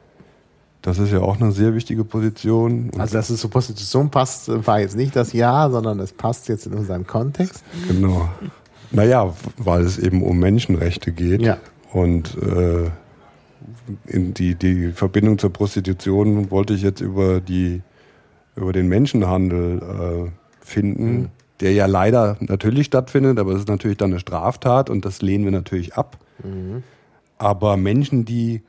Das 0.83 0.99
ist 0.99 1.13
ja 1.13 1.21
auch 1.21 1.39
eine 1.39 1.53
sehr 1.53 1.73
wichtige 1.73 2.03
Position. 2.03 2.89
Und 2.89 2.99
Also, 2.99 3.15
dass 3.15 3.29
es 3.29 3.39
zur 3.39 3.49
Prostitution 3.49 4.11
passt, 4.11 4.49
war 4.67 4.81
jetzt 4.81 4.97
nicht 4.97 5.15
das 5.15 5.31
Ja, 5.31 5.69
sondern 5.69 5.97
es 6.01 6.11
passt 6.11 6.49
jetzt 6.49 6.65
in 6.67 6.73
unseren 6.73 7.07
Kontext. 7.07 7.63
Genau. 7.87 8.29
Naja, 8.91 9.33
weil 9.57 9.83
es 9.83 9.97
eben 9.97 10.21
um 10.21 10.37
Menschenrechte 10.39 11.13
geht. 11.13 11.41
Ja. 11.41 11.57
Und 11.93 12.37
äh, 12.37 12.91
in 14.05 14.33
die, 14.33 14.55
die 14.55 14.91
Verbindung 14.91 15.39
zur 15.39 15.53
Prostitution 15.53 16.51
wollte 16.51 16.73
ich 16.73 16.81
jetzt 16.81 16.99
über, 16.99 17.39
die, 17.39 17.81
über 18.57 18.73
den 18.73 18.89
Menschenhandel 18.89 19.79
äh, 20.27 20.31
finden, 20.59 21.31
der 21.61 21.71
ja 21.71 21.85
leider 21.85 22.35
natürlich 22.41 22.87
stattfindet, 22.87 23.39
aber 23.39 23.53
es 23.53 23.59
ist 23.59 23.69
natürlich 23.69 23.97
dann 23.97 24.11
eine 24.11 24.19
Straftat 24.19 24.89
und 24.89 25.05
das 25.05 25.21
lehnen 25.21 25.45
wir 25.45 25.51
natürlich 25.51 25.93
ab. 25.95 26.17
Aber 27.37 27.77
Menschen, 27.77 28.25
die 28.25 28.63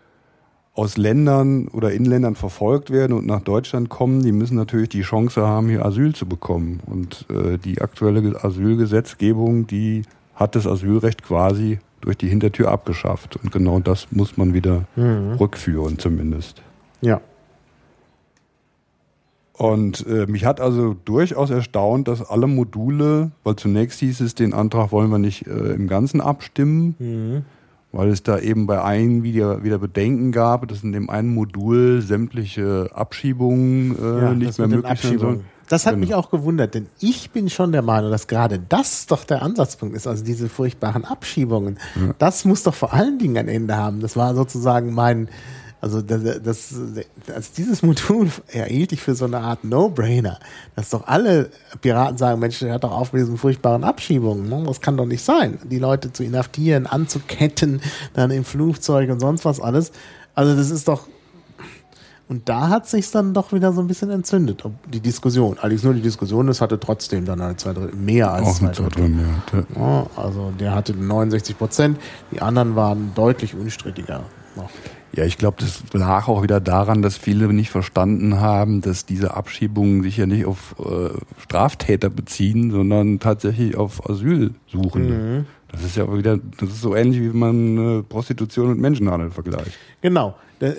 aus 0.75 0.97
Ländern 0.97 1.69
oder 1.69 1.93
in 1.93 2.05
Ländern 2.05 2.35
verfolgt 2.35 2.91
werden 2.91 3.13
und 3.13 3.27
nach 3.27 3.41
Deutschland 3.41 3.89
kommen, 3.89 4.23
die 4.23 4.33
müssen 4.33 4.57
natürlich 4.57 4.89
die 4.89 5.03
Chance 5.03 5.47
haben, 5.47 5.69
hier 5.69 5.87
Asyl 5.87 6.15
zu 6.15 6.27
bekommen. 6.27 6.81
Und 6.87 7.27
äh, 7.31 7.59
die 7.59 7.81
aktuelle 7.81 8.23
Ge- 8.23 8.37
Asylgesetzgebung, 8.37 9.69
die 9.69 10.03
hat 10.35 10.57
das 10.57 10.67
Asylrecht 10.67 11.23
quasi 11.23 11.79
durch 12.01 12.17
die 12.17 12.29
Hintertür 12.29 12.73
abgeschafft. 12.73 13.37
Und 13.37 13.53
genau 13.53 13.79
das 13.79 14.09
muss 14.11 14.37
man 14.37 14.53
wieder 14.53 14.87
rückführen 15.39 15.99
zumindest. 15.99 16.61
Ja. 17.01 17.21
Und 19.53 20.05
äh, 20.09 20.27
mich 20.27 20.45
hat 20.45 20.61
also 20.61 20.97
durchaus 21.05 21.51
erstaunt, 21.51 22.09
dass 22.09 22.29
alle 22.29 22.49
Module, 22.49 23.31
weil 23.45 23.55
zunächst 23.55 24.01
hieß 24.01 24.21
es, 24.23 24.35
den 24.35 24.53
Antrag 24.53 24.91
wollen 24.91 25.11
wir 25.11 25.19
nicht 25.19 25.47
äh, 25.47 25.73
im 25.75 25.87
Ganzen 25.87 26.21
abstimmen, 26.21 27.45
weil 27.95 28.09
es 28.09 28.23
da 28.23 28.39
eben 28.39 28.67
bei 28.67 28.83
einem 28.83 29.23
wieder, 29.23 29.63
wieder 29.63 29.79
Bedenken 29.79 30.33
gab, 30.33 30.67
dass 30.69 30.83
in 30.83 30.93
dem 30.93 31.09
einen 31.09 31.33
Modul 31.33 32.03
sämtliche 32.03 32.91
Abschiebungen 32.93 33.97
äh, 33.99 34.21
ja 34.23 34.35
nicht 34.35 34.59
mehr 34.59 34.69
möglich 34.69 35.01
sollen. 35.01 35.45
Das 35.69 35.87
hat 35.87 35.95
Genau. 35.95 36.05
mich 36.05 36.15
auch 36.15 36.31
gewundert, 36.31 36.75
denn 36.75 36.89
ich 37.01 37.31
bin 37.31 37.49
schon 37.49 37.73
der 37.73 37.83
Meinung, 37.83 38.11
dass 38.11 38.27
gerade 38.27 38.59
das 38.59 39.07
doch 39.07 39.25
der 39.25 39.43
Ansatzpunkt 39.43 39.97
ist, 39.97 40.07
also 40.07 40.23
diese 40.23 40.49
furchtbaren 40.49 41.05
Abschiebungen. 41.05 41.79
Das 42.19 42.45
muss 42.45 42.65
doch 42.65 42.75
vor 42.75 42.93
allen 42.93 43.19
Dingen 43.19 43.39
ein 43.39 43.49
Ende 43.49 43.77
haben. 43.77 44.01
Das 44.01 44.17
war 44.17 44.35
sozusagen 44.35 44.93
mein, 44.93 45.29
also 45.85 46.01
das, 46.01 46.41
das, 46.43 46.75
das 47.27 47.53
dieses 47.53 47.83
Modul 47.83 48.31
erhielt 48.51 48.93
ich 48.93 49.03
für 49.03 49.15
so 49.15 49.27
eine 49.27 49.41
Art 49.41 49.65
No-Brainer, 49.65 50.41
dass 50.77 50.89
doch 50.89 51.07
alle 51.07 51.51
Piraten 51.83 52.17
sagen, 52.17 52.41
Mensch, 52.41 52.63
hört 52.63 52.85
doch 52.85 52.91
auf 52.91 53.13
mit 53.13 53.21
diesen 53.21 53.37
furchtbaren 53.37 53.85
Abschiebungen. 53.85 54.49
Ne? 54.49 54.65
Das 54.67 54.81
kann 54.81 54.97
doch 54.97 55.05
nicht 55.05 55.23
sein. 55.23 55.59
Die 55.71 55.79
Leute 55.79 56.11
zu 56.11 56.25
inhaftieren, 56.25 56.87
anzuketten, 56.87 57.83
dann 58.15 58.31
im 58.31 58.47
Flugzeug 58.47 59.11
und 59.11 59.21
sonst 59.21 59.45
was 59.45 59.61
alles. 59.61 59.93
Also 60.35 60.57
das 60.57 60.71
ist 60.71 60.89
doch 60.89 61.07
und 62.31 62.49
da 62.49 62.71
hat 62.71 62.89
sich 62.89 63.11
dann 63.11 63.35
doch 63.35 63.53
wieder 63.53 63.75
so 63.75 63.83
ein 63.83 63.87
bisschen 63.87 64.09
entzündet, 64.09 64.65
die 64.91 65.01
Diskussion. 65.01 65.59
Allerdings 65.59 65.83
nur 65.83 65.93
die 65.93 66.01
Diskussion, 66.01 66.47
das 66.47 66.63
hatte 66.63 66.81
trotzdem 66.81 67.27
dann 67.27 67.43
eine 67.43 67.57
zwei 67.59 67.75
Drittel, 67.75 67.95
mehr 67.95 68.33
als 68.33 68.47
Auch 68.47 68.55
zwei 68.55 68.69
Drittel. 68.69 68.89
drin, 68.91 69.21
ja. 69.53 69.65
Ja, 69.79 70.07
also 70.17 70.51
der 70.59 70.75
hatte 70.75 70.95
69 70.95 71.59
Prozent, 71.59 71.99
die 72.33 72.41
anderen 72.41 72.75
waren 72.75 73.13
deutlich 73.15 73.55
unstrittiger. 73.55 74.23
noch. 74.57 74.71
Ja, 75.17 75.25
ich 75.25 75.39
glaube, 75.39 75.59
das 75.61 75.83
lag 75.93 76.27
auch 76.27 76.43
wieder 76.43 76.61
daran, 76.61 77.01
dass 77.01 77.17
viele 77.17 77.53
nicht 77.53 77.71
verstanden 77.71 78.41
haben, 78.41 78.81
dass 78.81 79.07
diese 79.07 79.35
Abschiebungen 79.35 80.03
sich 80.03 80.17
ja 80.17 80.27
nicht 80.27 80.45
auf 80.45 80.75
äh, 80.81 81.11
Straftäter 81.41 82.11
beziehen, 82.11 82.73
sondern 82.73 83.21
tatsächlich 83.21 83.77
auf 83.77 84.09
Asylsuchende. 84.11 85.47
Das 85.71 85.85
ist 85.85 85.97
ja 85.97 86.13
wieder, 86.17 86.39
das 86.59 86.69
ist 86.69 86.81
so 86.81 86.95
ähnlich, 86.95 87.21
wie 87.21 87.37
man 87.37 88.01
äh, 88.01 88.03
Prostitution 88.03 88.71
und 88.71 88.81
Menschenhandel 88.81 89.31
vergleicht. 89.31 89.73
Genau. 90.01 90.35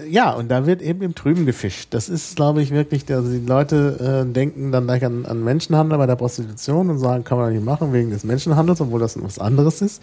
Ja, 0.09 0.31
und 0.31 0.49
da 0.49 0.65
wird 0.65 0.81
eben 0.81 1.01
im 1.01 1.15
Trüben 1.15 1.45
gefischt. 1.45 1.93
Das 1.93 2.09
ist, 2.09 2.35
glaube 2.35 2.61
ich, 2.61 2.71
wirklich, 2.71 3.03
also 3.13 3.29
die 3.29 3.45
Leute 3.45 4.23
äh, 4.25 4.31
denken 4.31 4.71
dann 4.71 4.85
gleich 4.85 5.05
an, 5.05 5.25
an 5.25 5.43
Menschenhandel 5.43 5.97
bei 5.97 6.07
der 6.07 6.15
Prostitution 6.15 6.89
und 6.89 6.97
sagen, 6.97 7.23
kann 7.23 7.37
man 7.37 7.53
nicht 7.53 7.63
machen 7.63 7.93
wegen 7.93 8.09
des 8.09 8.23
Menschenhandels, 8.23 8.81
obwohl 8.81 8.99
das 8.99 9.21
was 9.21 9.37
anderes 9.37 9.81
ist. 9.81 10.01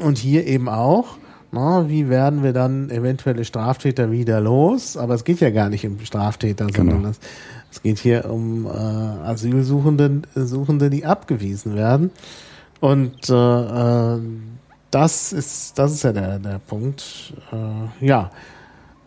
Und 0.00 0.18
hier 0.18 0.46
eben 0.46 0.68
auch. 0.68 1.18
Na, 1.56 1.88
wie 1.88 2.10
werden 2.10 2.42
wir 2.42 2.52
dann 2.52 2.90
eventuelle 2.90 3.46
Straftäter 3.46 4.10
wieder 4.10 4.42
los? 4.42 4.98
Aber 4.98 5.14
es 5.14 5.24
geht 5.24 5.40
ja 5.40 5.48
gar 5.48 5.70
nicht 5.70 5.86
um 5.86 5.98
Straftäter, 6.00 6.66
sondern 6.74 6.98
Genau. 6.98 7.08
es, 7.08 7.18
es 7.72 7.82
geht 7.82 7.98
hier 7.98 8.30
um 8.30 8.66
äh, 8.66 8.68
Asylsuchende, 8.68 10.20
Suchende, 10.34 10.90
die 10.90 11.06
abgewiesen 11.06 11.74
werden. 11.74 12.10
Und 12.80 13.30
äh, 13.30 13.34
äh, 14.14 14.20
das 14.90 15.32
ist, 15.32 15.78
das 15.78 15.92
ist 15.92 16.04
ja 16.04 16.12
der, 16.12 16.38
der 16.38 16.58
Punkt. 16.58 17.32
Äh, 17.50 18.06
ja, 18.06 18.30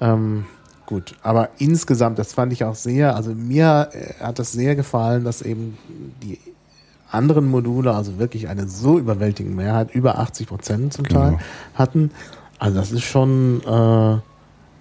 ähm, 0.01 0.45
gut. 0.87 1.15
Aber 1.21 1.49
insgesamt, 1.59 2.17
das 2.17 2.33
fand 2.33 2.51
ich 2.51 2.63
auch 2.63 2.73
sehr, 2.73 3.15
also 3.15 3.29
mir 3.35 3.89
äh, 3.91 4.23
hat 4.23 4.39
das 4.39 4.53
sehr 4.53 4.75
gefallen, 4.75 5.23
dass 5.23 5.43
eben 5.43 5.77
die 6.23 6.39
anderen 7.11 7.47
Module, 7.47 7.93
also 7.93 8.17
wirklich 8.17 8.47
eine 8.47 8.67
so 8.67 8.97
überwältigende 8.97 9.55
Mehrheit, 9.55 9.93
über 9.93 10.17
80 10.17 10.47
Prozent 10.47 10.93
zum 10.93 11.07
Teil 11.07 11.31
Genau. 11.33 11.39
hatten. 11.75 12.09
Also 12.59 12.77
das 12.77 12.91
ist 12.91 13.03
schon, 13.03 13.61
äh, 13.61 14.17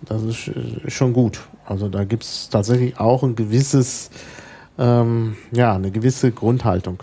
das 0.05 0.23
ist 0.25 0.49
äh, 0.49 0.91
schon 0.91 1.13
gut. 1.13 1.41
Also 1.65 1.89
da 1.89 2.05
gibt 2.05 2.25
es 2.25 2.49
tatsächlich 2.49 2.99
auch 2.99 3.23
ein 3.23 3.37
gewisses, 3.37 4.11
ähm, 4.79 5.37
ja, 5.53 5.75
eine 5.75 5.91
gewisse 5.91 6.33
Grundhaltung 6.33 7.03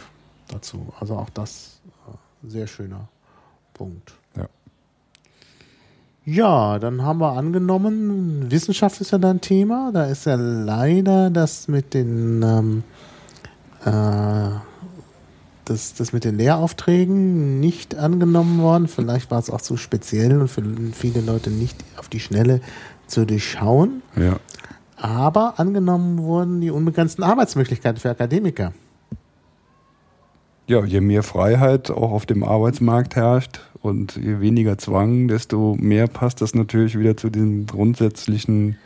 dazu. 0.50 0.94
Also 1.00 1.16
auch 1.16 1.30
das 1.30 1.80
äh, 2.08 2.50
sehr 2.50 2.68
schöner 2.68 3.08
Punkt. 3.74 4.14
Ja. 4.36 4.48
Ja, 6.26 6.80
dann 6.80 7.04
haben 7.04 7.20
wir 7.20 7.34
angenommen, 7.34 8.52
Wissenschaft 8.52 9.00
ist 9.00 9.12
ja 9.12 9.18
dein 9.18 9.40
Thema. 9.42 9.92
Da 9.94 10.06
ist 10.06 10.26
ja 10.26 10.36
leider 10.36 11.30
das 11.30 11.68
mit 11.68 11.94
den 11.94 12.42
ähm, 12.42 12.84
äh, 13.86 14.50
das, 15.66 15.94
das 15.94 16.14
mit 16.14 16.24
den 16.24 16.38
Lehraufträgen 16.38 17.60
nicht 17.60 17.96
angenommen 17.96 18.62
worden. 18.62 18.88
Vielleicht 18.88 19.32
war 19.32 19.40
es 19.40 19.50
auch 19.50 19.62
zu 19.62 19.78
speziell 19.78 20.40
und 20.40 20.48
für 20.48 20.64
viele 20.94 21.22
Leute 21.22 21.50
nicht 21.50 21.84
auf 21.98 22.08
die 22.08 22.20
Schnelle 22.20 22.62
zu 23.08 23.26
durchschauen. 23.26 24.02
Ja. 24.16 24.38
Aber 24.98 25.60
angenommen 25.60 26.20
wurden 26.20 26.62
die 26.62 26.72
unbegrenzten 26.72 27.24
Arbeitsmöglichkeiten 27.24 28.00
für 28.00 28.10
Akademiker. 28.10 28.74
Ja, 30.68 30.84
je 30.84 31.02
mehr 31.02 31.22
Freiheit 31.22 31.92
auch 31.92 32.12
auf 32.12 32.26
dem 32.26 32.44
Arbeitsmarkt 32.44 33.16
herrscht 33.16 33.60
und 33.82 34.16
je 34.16 34.40
weniger 34.40 34.78
Zwang, 34.80 35.28
desto 35.28 35.76
mehr 35.80 36.08
passt 36.08 36.42
das 36.42 36.56
natürlich 36.56 36.98
wieder 36.98 37.18
zu 37.18 37.30
den 37.30 37.68
grundsätzlichen 37.68 38.78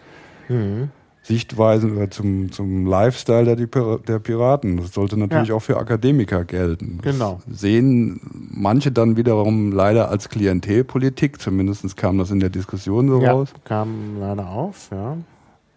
Sichtweisen 1.30 1.96
oder 1.96 2.10
zum, 2.10 2.52
zum 2.52 2.88
Lifestyle 2.88 3.56
der, 3.56 3.68
Pir- 3.68 4.04
der 4.04 4.18
Piraten. 4.18 4.78
Das 4.78 4.94
sollte 4.94 5.16
natürlich 5.16 5.50
Ja. 5.50 5.56
auch 5.56 5.62
für 5.62 5.78
Akademiker 5.78 6.44
gelten. 6.44 6.98
Genau. 7.04 7.40
Das 7.48 7.60
sehen 7.62 8.20
manche 8.52 8.92
dann 8.92 9.16
wiederum 9.16 9.72
leider 9.72 10.10
als 10.10 10.30
Klientelpolitik, 10.30 11.40
zumindest 11.40 11.96
kam 11.96 12.18
das 12.18 12.32
in 12.32 12.40
der 12.40 12.50
Diskussion 12.50 13.08
so 13.10 13.22
Ja, 13.22 13.34
raus. 13.34 13.50
kam 13.64 14.20
leider 14.20 14.50
auf, 14.50 14.90
ja. 14.92 15.18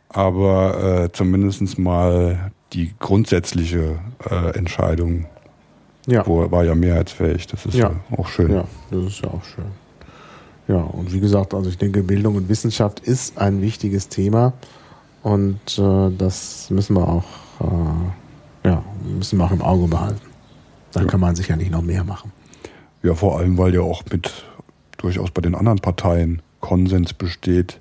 Aber 0.08 1.04
äh, 1.04 1.12
zumindest 1.12 1.78
mal 1.78 2.50
die 2.72 2.92
grundsätzliche 2.98 3.96
äh, 4.30 4.56
Entscheidung 4.56 5.26
Ja. 6.06 6.26
wo, 6.26 6.50
war 6.50 6.64
ja 6.64 6.74
mehrheitsfähig. 6.74 7.46
Das 7.46 7.66
ist 7.66 7.74
ja, 7.74 7.90
Ja. 8.10 8.16
auch 8.18 8.26
schön. 8.28 8.50
Ja, 8.52 8.64
das 8.90 9.04
ist 9.04 9.20
ja 9.20 9.28
auch 9.28 9.44
schön. 9.44 9.66
Ja, 10.66 10.76
und 10.76 11.12
wie 11.12 11.20
gesagt, 11.20 11.52
also 11.52 11.68
ich 11.68 11.76
denke, 11.76 12.02
Bildung 12.02 12.36
und 12.36 12.48
Wissenschaft 12.48 13.00
ist 13.00 13.36
ein 13.36 13.60
wichtiges 13.60 14.08
Thema 14.08 14.54
und 15.22 15.78
äh, 15.78 16.10
das 16.16 16.68
müssen 16.70 16.94
wir 16.96 17.06
auch, 17.08 17.24
äh, 17.60 18.68
ja, 18.68 18.82
müssen 19.04 19.38
wir 19.38 19.44
auch 19.44 19.52
im 19.52 19.62
Auge 19.62 19.88
behalten. 19.88 20.20
Dann 20.92 21.04
Ja. 21.04 21.10
kann 21.10 21.20
man 21.20 21.34
sicher 21.36 21.56
nicht 21.56 21.70
noch 21.70 21.82
mehr 21.82 22.04
machen. 22.04 22.32
Ja, 23.02 23.14
vor 23.14 23.38
allem, 23.38 23.58
weil 23.58 23.74
ja 23.74 23.80
auch 23.80 24.02
mit 24.10 24.30
durchaus 24.98 25.30
bei 25.30 25.40
den 25.40 25.54
anderen 25.54 25.78
Parteien 25.78 26.42
Konsens 26.60 27.12
besteht, 27.14 27.80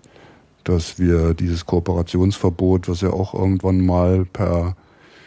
dass 0.64 0.98
wir 0.98 1.34
dieses 1.34 1.66
Kooperationsverbot, 1.66 2.88
was 2.90 3.02
ja 3.02 3.12
auch 3.12 3.34
irgendwann 3.34 3.86
mal 3.86 4.26
per 4.26 4.76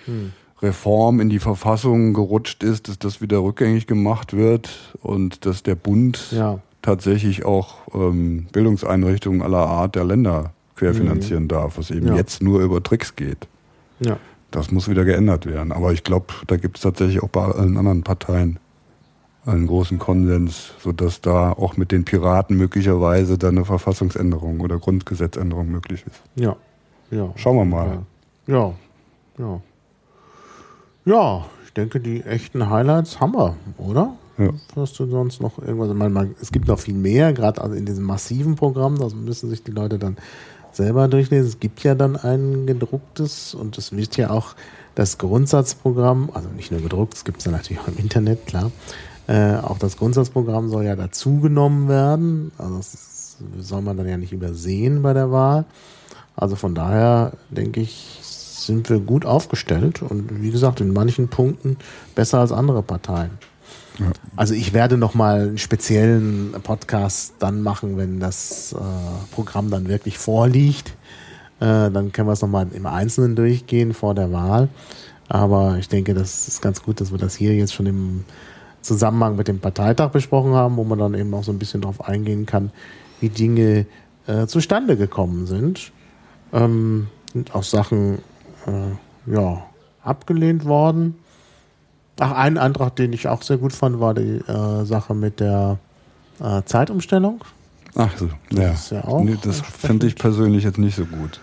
Hm. 0.07 0.33
Reform 0.63 1.21
in 1.21 1.29
die 1.29 1.39
Verfassung 1.41 2.15
gerutscht 2.15 2.63
ist, 2.63 2.89
dass 2.89 2.99
das 2.99 3.21
wieder 3.21 3.39
rückgängig 3.43 3.87
gemacht 3.87 4.33
wird 4.35 4.71
und 5.03 5.45
dass 5.47 5.63
der 5.63 5.75
Bund 5.75 6.29
Ja. 6.33 6.59
tatsächlich 6.83 7.45
auch 7.45 7.75
ähm, 7.95 8.47
Bildungseinrichtungen 8.53 9.43
aller 9.43 9.67
Art 9.67 9.95
der 9.95 10.05
Länder 10.05 10.53
querfinanzieren 10.77 11.49
darf, 11.49 11.79
was 11.79 11.91
eben 11.91 12.09
Ja. 12.09 12.17
jetzt 12.17 12.43
nur 12.43 12.61
über 12.61 12.83
Tricks 12.83 13.17
geht. 13.17 13.47
Ja. 14.01 14.19
Das 14.51 14.71
muss 14.71 14.89
wieder 14.89 15.05
geändert 15.05 15.47
werden. 15.47 15.73
Aber 15.73 15.93
ich 15.93 16.05
glaube, 16.05 16.27
da 16.47 16.57
gibt 16.57 16.77
es 16.77 16.83
tatsächlich 16.83 17.23
auch 17.23 17.29
bei 17.29 17.45
allen 17.45 17.77
anderen 17.77 18.03
Parteien 18.03 18.59
einen 19.47 19.67
großen 19.67 19.99
Konsens, 19.99 20.73
sodass 20.81 21.21
da 21.21 21.53
auch 21.53 21.77
mit 21.77 21.93
den 21.93 22.05
Piraten 22.05 22.57
möglicherweise 22.57 23.37
dann 23.37 23.57
eine 23.57 23.65
Verfassungsänderung 23.65 24.61
oder 24.61 24.79
Grundgesetzänderung 24.79 25.71
möglich 25.71 26.05
ist. 26.07 26.23
Ja. 26.37 26.57
Ja. 27.11 27.33
Schauen 27.37 27.57
wir 27.57 27.65
mal. 27.65 27.99
Ja. 28.47 28.73
Ja. 29.39 29.61
Ja, 31.05 31.45
ich 31.67 31.73
denke, 31.75 32.01
die 32.01 32.23
echten 32.23 32.71
Highlights 32.71 33.21
haben 33.21 33.35
wir, 33.35 33.57
oder? 33.77 34.15
Ja. 34.39 34.51
Hast 34.75 34.99
du 34.99 35.07
sonst 35.07 35.41
noch 35.43 35.59
irgendwas? 35.59 35.93
Man, 35.95 36.13
man, 36.13 36.35
es 36.41 36.51
gibt 36.51 36.67
noch 36.67 36.79
viel 36.79 36.95
mehr, 36.95 37.33
gerade 37.33 37.61
also 37.61 37.75
in 37.75 37.85
diesem 37.87 38.05
massiven 38.05 38.57
Programm, 38.57 38.99
das 38.99 39.15
müssen 39.15 39.51
sich 39.51 39.63
die 39.63 39.71
Leute 39.71 39.99
dann 39.99 40.17
selber 40.77 41.09
durchlesen. 41.09 41.49
Es 41.49 41.61
gibt 41.61 41.83
ja 41.83 41.95
dann 41.95 42.17
ein 42.17 42.67
gedrucktes 42.67 43.55
und 43.55 43.79
es 43.79 43.97
wird 43.97 44.17
ja 44.17 44.31
auch 44.31 44.55
das 44.95 45.19
Grundsatzprogramm, 45.19 46.31
also 46.33 46.49
nicht 46.51 46.71
nur 46.71 46.81
gedruckt, 46.81 47.15
es 47.15 47.25
gibt 47.25 47.39
es 47.39 47.45
ja 47.45 47.53
natürlich 47.53 47.83
auch 47.83 47.89
im 47.89 47.99
Internet, 47.99 48.47
klar. 48.47 48.71
Äh, 49.27 49.57
auch 49.57 49.79
das 49.79 49.97
Grundsatzprogramm 49.97 50.69
soll 50.69 50.85
ja 50.85 50.97
dazugenommen 50.97 51.89
werden. 51.89 52.53
Also 52.59 52.77
das 52.77 53.37
soll 53.59 53.83
man 53.83 53.97
dann 53.97 54.09
ja 54.09 54.17
nicht 54.17 54.33
übersehen 54.33 55.03
bei 55.03 55.13
der 55.13 55.31
Wahl. 55.31 55.65
Also 56.37 56.57
von 56.57 56.75
daher 56.75 57.33
denke 57.51 57.81
ich, 57.81 58.19
sind 58.23 58.89
wir 58.91 58.99
gut 58.99 59.25
aufgestellt 59.27 60.03
und 60.03 60.43
wie 60.43 60.51
gesagt, 60.51 60.81
in 60.81 60.93
manchen 60.93 61.29
Punkten 61.29 61.77
besser 62.15 62.41
als 62.41 62.53
andere 62.53 62.83
Parteien. 62.83 63.31
Also 64.37 64.55
ich 64.55 64.73
werde 64.73 64.97
noch 64.97 65.15
mal 65.15 65.43
einen 65.43 65.59
speziellen 65.59 66.53
Podcast 66.63 67.35
dann 67.39 67.63
machen, 67.63 67.97
wenn 67.97 68.19
das 68.19 68.73
äh, 68.73 69.35
Programm 69.35 69.71
dann 69.71 69.89
wirklich 69.89 70.19
vorliegt. 70.19 70.97
Äh, 71.61 71.91
dann 71.91 72.11
können 72.13 72.29
wir 72.29 72.33
es 72.33 72.43
noch 72.43 72.49
mal 72.49 72.67
im 72.73 72.87
Einzelnen 72.87 73.37
durchgehen 73.37 73.95
vor 73.95 74.15
der 74.15 74.33
Wahl. 74.33 74.69
Aber 75.29 75.77
ich 75.79 75.89
denke, 75.89 76.15
das 76.15 76.49
ist 76.49 76.61
ganz 76.61 76.83
gut, 76.83 77.01
dass 77.01 77.13
wir 77.13 77.19
das 77.19 77.35
hier 77.35 77.55
jetzt 77.55 77.75
schon 77.75 77.87
im 77.87 78.25
Zusammenhang 78.83 79.37
mit 79.37 79.49
dem 79.49 79.61
Parteitag 79.61 80.11
besprochen 80.11 80.53
haben, 80.53 80.77
wo 80.77 80.85
man 80.85 80.99
dann 80.99 81.15
eben 81.15 81.33
auch 81.33 81.45
so 81.45 81.53
ein 81.53 81.59
bisschen 81.59 81.81
darauf 81.81 82.07
eingehen 82.07 82.45
kann, 82.47 82.71
wie 83.21 83.29
Dinge 83.31 83.87
äh, 84.27 84.47
zustande 84.47 84.97
gekommen 84.97 85.47
sind. 85.47 85.93
Ähm, 86.53 87.09
sind 87.33 87.55
auch 87.55 87.63
Sachen 87.63 88.19
äh, 88.67 89.33
ja, 89.33 89.65
abgelehnt 90.03 90.65
worden. 90.65 91.17
Ach, 92.19 92.33
ein 92.33 92.59
Antrag, 92.59 92.97
den 92.97 93.13
ich 93.13 93.29
auch 93.29 93.43
sehr 93.43 93.59
gut 93.59 93.73
fand, 93.73 94.01
war 94.01 94.15
die 94.15 94.37
äh, 94.37 94.85
Sache 94.85 95.15
mit 95.15 95.41
der 95.41 95.79
äh, 96.41 96.63
Zeitumstellung. 96.65 97.41
Ach 97.97 98.17
so, 98.17 98.27
ja. 98.51 98.71
Das, 98.71 98.91
ja 98.91 99.03
nee, 99.21 99.37
das 99.43 99.61
finde 99.61 100.07
ich 100.07 100.17
persönlich 100.17 100.65
jetzt 100.65 100.79
nicht 100.79 100.97
so 100.97 101.05
gut. 101.05 101.41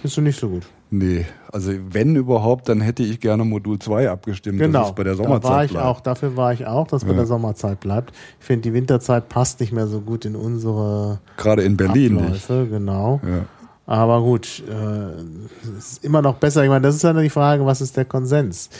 Findest 0.00 0.16
du 0.16 0.20
nicht 0.20 0.38
so 0.38 0.48
gut? 0.48 0.64
Nee, 0.90 1.26
also 1.50 1.72
wenn 1.90 2.14
überhaupt, 2.14 2.68
dann 2.68 2.80
hätte 2.80 3.02
ich 3.02 3.18
gerne 3.18 3.44
Modul 3.44 3.78
2 3.78 4.10
abgestimmt, 4.10 4.58
genau, 4.58 4.80
dass 4.80 4.88
es 4.90 4.94
bei 4.94 5.04
der 5.04 5.16
Sommerzeit 5.16 5.44
da 5.44 5.48
war 5.48 5.64
ich 5.64 5.70
bleibt. 5.72 5.86
Auch, 5.86 6.00
dafür 6.00 6.36
war 6.36 6.52
ich 6.52 6.66
auch, 6.66 6.86
dass 6.86 7.02
es 7.02 7.08
ja. 7.08 7.12
bei 7.12 7.16
der 7.16 7.26
Sommerzeit 7.26 7.80
bleibt. 7.80 8.14
Ich 8.38 8.46
finde, 8.46 8.68
die 8.68 8.74
Winterzeit 8.74 9.28
passt 9.28 9.60
nicht 9.60 9.72
mehr 9.72 9.86
so 9.86 10.00
gut 10.00 10.24
in 10.24 10.36
unsere 10.36 11.18
Gerade 11.36 11.62
in 11.62 11.76
Berlin 11.76 12.18
Abläufe, 12.18 12.52
nicht. 12.52 12.70
genau. 12.70 13.20
Ja. 13.24 13.46
Aber 13.86 14.22
gut, 14.22 14.62
äh, 14.66 15.78
ist 15.78 16.02
immer 16.02 16.22
noch 16.22 16.36
besser. 16.36 16.62
Ich 16.62 16.70
meine, 16.70 16.82
das 16.82 16.94
ist 16.94 17.02
ja 17.02 17.12
die 17.12 17.28
Frage, 17.28 17.66
was 17.66 17.82
ist 17.82 17.96
der 17.96 18.06
Konsens? 18.06 18.70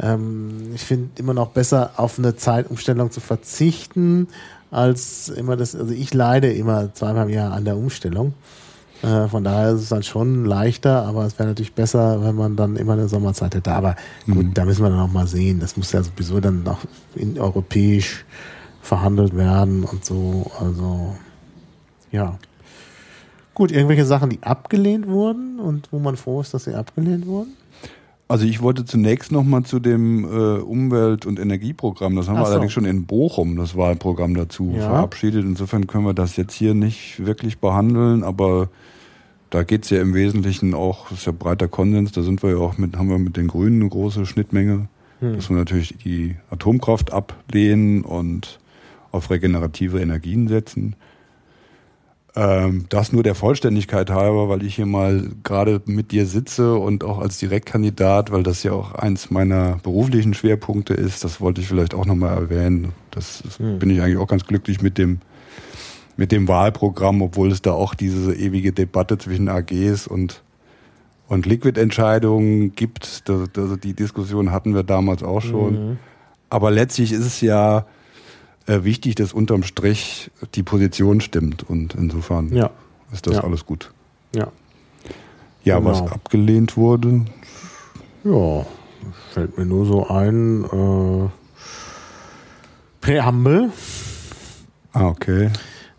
Ja. 0.00 0.14
Ähm, 0.14 0.70
ich 0.74 0.82
finde 0.82 1.10
immer 1.16 1.34
noch 1.34 1.48
besser, 1.48 1.90
auf 1.96 2.18
eine 2.18 2.36
Zeitumstellung 2.36 3.10
zu 3.10 3.20
verzichten, 3.20 4.28
als 4.70 5.28
immer 5.28 5.56
das. 5.56 5.74
Also 5.74 5.92
ich 5.92 6.14
leide 6.14 6.52
immer 6.52 6.94
zweimal 6.94 7.26
im 7.26 7.34
Jahr 7.34 7.52
an 7.52 7.64
der 7.64 7.76
Umstellung. 7.76 8.34
Äh, 9.02 9.26
von 9.28 9.42
daher 9.42 9.70
ist 9.72 9.82
es 9.82 9.88
dann 9.88 10.04
schon 10.04 10.44
leichter, 10.44 11.04
aber 11.04 11.24
es 11.26 11.36
wäre 11.36 11.48
natürlich 11.48 11.74
besser, 11.74 12.22
wenn 12.22 12.36
man 12.36 12.54
dann 12.54 12.76
immer 12.76 12.92
eine 12.92 13.08
Sommerzeit 13.08 13.56
hätte. 13.56 13.72
Aber 13.72 13.96
gut, 14.24 14.46
mhm. 14.46 14.54
da 14.54 14.64
müssen 14.64 14.84
wir 14.84 14.90
dann 14.90 15.00
auch 15.00 15.12
mal 15.12 15.26
sehen. 15.26 15.58
Das 15.58 15.76
muss 15.76 15.90
ja 15.90 16.02
sowieso 16.02 16.38
dann 16.38 16.62
noch 16.62 16.78
in 17.16 17.40
europäisch 17.40 18.24
verhandelt 18.82 19.36
werden 19.36 19.82
und 19.82 20.04
so. 20.04 20.50
Also 20.60 21.16
ja. 22.12 22.38
Gut, 23.54 23.70
irgendwelche 23.70 24.04
Sachen, 24.04 24.30
die 24.30 24.42
abgelehnt 24.42 25.06
wurden 25.06 25.60
und 25.60 25.88
wo 25.92 25.98
man 25.98 26.16
froh 26.16 26.40
ist, 26.40 26.52
dass 26.54 26.64
sie 26.64 26.74
abgelehnt 26.74 27.26
wurden? 27.26 27.52
Also 28.26 28.46
ich 28.46 28.62
wollte 28.62 28.84
zunächst 28.84 29.32
nochmal 29.32 29.64
zu 29.64 29.78
dem 29.78 30.24
äh, 30.24 30.58
Umwelt- 30.60 31.26
und 31.26 31.38
Energieprogramm, 31.38 32.16
das 32.16 32.26
haben 32.26 32.36
Ach 32.36 32.40
wir 32.40 32.46
so. 32.46 32.52
allerdings 32.52 32.72
schon 32.72 32.86
in 32.86 33.04
Bochum, 33.04 33.56
das 33.56 33.76
Wahlprogramm 33.76 34.34
dazu 34.34 34.72
ja. 34.74 34.88
verabschiedet. 34.88 35.44
Insofern 35.44 35.86
können 35.86 36.04
wir 36.04 36.14
das 36.14 36.36
jetzt 36.36 36.54
hier 36.54 36.74
nicht 36.74 37.24
wirklich 37.24 37.58
behandeln, 37.58 38.24
aber 38.24 38.70
da 39.50 39.62
geht 39.62 39.84
es 39.84 39.90
ja 39.90 40.00
im 40.00 40.14
Wesentlichen 40.14 40.74
auch, 40.74 41.10
das 41.10 41.18
ist 41.20 41.26
ja 41.26 41.32
breiter 41.32 41.68
Konsens, 41.68 42.12
da 42.12 42.22
sind 42.22 42.42
wir 42.42 42.50
ja 42.50 42.56
auch 42.56 42.78
mit, 42.78 42.96
haben 42.96 43.08
wir 43.08 43.18
mit 43.18 43.36
den 43.36 43.46
Grünen 43.46 43.82
eine 43.82 43.90
große 43.90 44.26
Schnittmenge, 44.26 44.88
hm. 45.20 45.36
dass 45.36 45.50
wir 45.50 45.56
natürlich 45.56 45.94
die 46.02 46.36
Atomkraft 46.50 47.12
ablehnen 47.12 48.02
und 48.02 48.58
auf 49.12 49.30
regenerative 49.30 50.00
Energien 50.00 50.48
setzen. 50.48 50.96
Ähm, 52.36 52.86
das 52.88 53.12
nur 53.12 53.22
der 53.22 53.36
Vollständigkeit 53.36 54.10
halber, 54.10 54.48
weil 54.48 54.64
ich 54.64 54.74
hier 54.74 54.86
mal 54.86 55.30
gerade 55.44 55.80
mit 55.86 56.10
dir 56.10 56.26
sitze 56.26 56.74
und 56.74 57.04
auch 57.04 57.20
als 57.20 57.38
Direktkandidat, 57.38 58.32
weil 58.32 58.42
das 58.42 58.64
ja 58.64 58.72
auch 58.72 58.92
eins 58.92 59.30
meiner 59.30 59.76
beruflichen 59.84 60.34
Schwerpunkte 60.34 60.94
ist, 60.94 61.22
das 61.22 61.40
wollte 61.40 61.60
ich 61.60 61.68
vielleicht 61.68 61.94
auch 61.94 62.06
nochmal 62.06 62.36
erwähnen. 62.36 62.92
Das, 63.12 63.40
das 63.44 63.60
hm. 63.60 63.78
bin 63.78 63.88
ich 63.90 64.02
eigentlich 64.02 64.18
auch 64.18 64.26
ganz 64.26 64.46
glücklich 64.46 64.82
mit 64.82 64.98
dem, 64.98 65.20
mit 66.16 66.32
dem 66.32 66.48
Wahlprogramm, 66.48 67.22
obwohl 67.22 67.52
es 67.52 67.62
da 67.62 67.70
auch 67.70 67.94
diese 67.94 68.34
ewige 68.34 68.72
Debatte 68.72 69.16
zwischen 69.16 69.48
AGs 69.48 70.08
und, 70.08 70.42
und 71.28 71.46
Liquid-Entscheidungen 71.46 72.74
gibt. 72.74 73.28
Das, 73.28 73.48
die 73.80 73.94
Diskussion 73.94 74.50
hatten 74.50 74.74
wir 74.74 74.82
damals 74.82 75.22
auch 75.22 75.40
schon. 75.40 75.90
Mhm. 75.90 75.98
Aber 76.50 76.72
letztlich 76.72 77.12
ist 77.12 77.26
es 77.26 77.40
ja, 77.40 77.86
äh, 78.66 78.84
wichtig, 78.84 79.14
dass 79.14 79.32
unterm 79.32 79.62
Strich 79.62 80.30
die 80.54 80.62
Position 80.62 81.20
stimmt 81.20 81.62
und 81.68 81.94
insofern 81.94 82.54
ja. 82.54 82.70
ist 83.12 83.26
das 83.26 83.36
ja. 83.36 83.44
alles 83.44 83.66
gut. 83.66 83.92
Ja. 84.34 84.48
Ja, 85.64 85.78
genau. 85.78 85.90
was 85.90 86.12
abgelehnt 86.12 86.76
wurde. 86.76 87.24
Ja, 88.24 88.66
fällt 89.32 89.58
mir 89.58 89.66
nur 89.66 89.86
so 89.86 90.08
ein. 90.08 90.64
Äh, 90.64 91.28
Präambel. 93.00 93.70
Ah, 94.94 95.08
okay. 95.08 95.50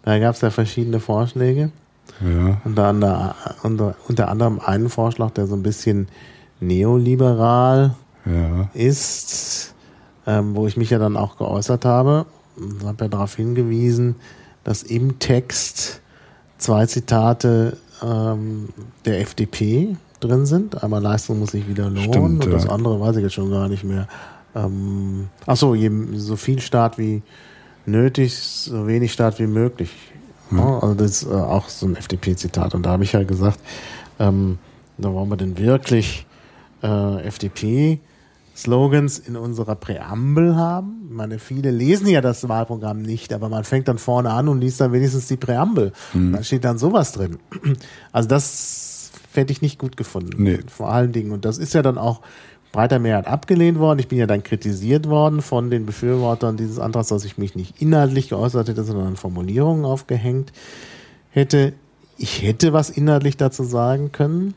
Da 0.01 0.17
gab 0.17 0.33
es 0.33 0.41
ja 0.41 0.49
verschiedene 0.49 0.99
Vorschläge. 0.99 1.71
Ja. 2.19 2.61
Unter, 2.63 2.89
unter, 2.89 3.35
unter, 3.61 3.95
unter 4.07 4.29
anderem 4.29 4.59
einen 4.59 4.89
Vorschlag, 4.89 5.31
der 5.31 5.45
so 5.45 5.55
ein 5.55 5.61
bisschen 5.61 6.07
neoliberal 6.59 7.93
ja. 8.25 8.69
ist, 8.73 9.75
ähm, 10.25 10.55
wo 10.55 10.65
ich 10.65 10.77
mich 10.77 10.89
ja 10.89 10.97
dann 10.97 11.15
auch 11.15 11.37
geäußert 11.37 11.85
habe 11.85 12.25
habe 12.85 13.05
ja 13.05 13.07
darauf 13.09 13.35
hingewiesen, 13.35 14.15
dass 14.63 14.83
im 14.83 15.19
Text 15.19 16.01
zwei 16.57 16.85
Zitate 16.85 17.77
ähm, 18.01 18.69
der 19.05 19.21
FDP 19.21 19.95
drin 20.19 20.45
sind. 20.45 20.83
Einmal 20.83 21.01
Leistung 21.01 21.39
muss 21.39 21.51
sich 21.51 21.67
wieder 21.67 21.89
lohnen 21.89 22.13
Stimmt, 22.13 22.45
und 22.45 22.51
das 22.51 22.67
andere 22.67 22.99
weiß 22.99 23.17
ich 23.17 23.23
jetzt 23.23 23.33
schon 23.33 23.51
gar 23.51 23.67
nicht 23.67 23.83
mehr. 23.83 24.07
Ähm, 24.55 25.27
achso, 25.45 25.75
so 26.13 26.35
viel 26.35 26.59
Staat 26.61 26.97
wie 26.97 27.21
nötig, 27.85 28.35
so 28.35 28.87
wenig 28.87 29.13
Staat 29.13 29.39
wie 29.39 29.47
möglich. 29.47 29.91
Hm. 30.49 30.57
Ja, 30.59 30.79
also 30.79 30.93
das 30.95 31.23
ist 31.23 31.29
äh, 31.29 31.33
auch 31.33 31.69
so 31.69 31.87
ein 31.87 31.95
FDP-Zitat. 31.95 32.73
Und 32.75 32.85
da 32.85 32.91
habe 32.91 33.03
ich 33.03 33.13
ja 33.13 33.23
gesagt, 33.23 33.59
ähm, 34.19 34.57
da 34.97 35.13
wollen 35.13 35.29
wir 35.29 35.37
denn 35.37 35.57
wirklich 35.57 36.25
äh, 36.81 37.21
FDP 37.23 37.99
Slogans 38.55 39.19
in 39.19 39.35
unserer 39.35 39.75
Präambel 39.75 40.55
haben. 40.55 41.07
Ich 41.09 41.15
meine, 41.15 41.39
viele 41.39 41.71
lesen 41.71 42.07
ja 42.07 42.21
das 42.21 42.47
Wahlprogramm 42.47 43.01
nicht, 43.01 43.33
aber 43.33 43.49
man 43.49 43.63
fängt 43.63 43.87
dann 43.87 43.97
vorne 43.97 44.31
an 44.31 44.47
und 44.47 44.61
liest 44.61 44.79
dann 44.79 44.93
wenigstens 44.93 45.27
die 45.27 45.37
Präambel. 45.37 45.91
Mhm. 46.13 46.33
Da 46.33 46.43
steht 46.43 46.63
dann 46.63 46.77
sowas 46.77 47.11
drin. 47.11 47.37
Also 48.11 48.29
das 48.29 49.11
hätte 49.33 49.51
ich 49.51 49.61
nicht 49.61 49.77
gut 49.77 49.97
gefunden. 49.97 50.41
Nee. 50.41 50.59
Vor 50.67 50.89
allen 50.89 51.11
Dingen. 51.11 51.31
Und 51.31 51.43
das 51.43 51.57
ist 51.57 51.73
ja 51.73 51.81
dann 51.81 51.97
auch 51.97 52.21
breiter 52.71 52.99
Mehrheit 52.99 53.27
abgelehnt 53.27 53.79
worden. 53.79 53.99
Ich 53.99 54.07
bin 54.07 54.17
ja 54.17 54.27
dann 54.27 54.43
kritisiert 54.43 55.07
worden 55.07 55.41
von 55.41 55.69
den 55.69 55.85
Befürwortern 55.85 56.57
dieses 56.57 56.79
Antrags, 56.79 57.09
dass 57.09 57.25
ich 57.25 57.37
mich 57.37 57.55
nicht 57.55 57.81
inhaltlich 57.81 58.29
geäußert 58.29 58.67
hätte, 58.67 58.83
sondern 58.83 59.07
an 59.07 59.15
Formulierungen 59.15 59.85
aufgehängt 59.85 60.51
hätte. 61.29 61.73
Ich 62.17 62.41
hätte 62.41 62.73
was 62.73 62.89
inhaltlich 62.89 63.35
dazu 63.35 63.63
sagen 63.63 64.11
können, 64.11 64.53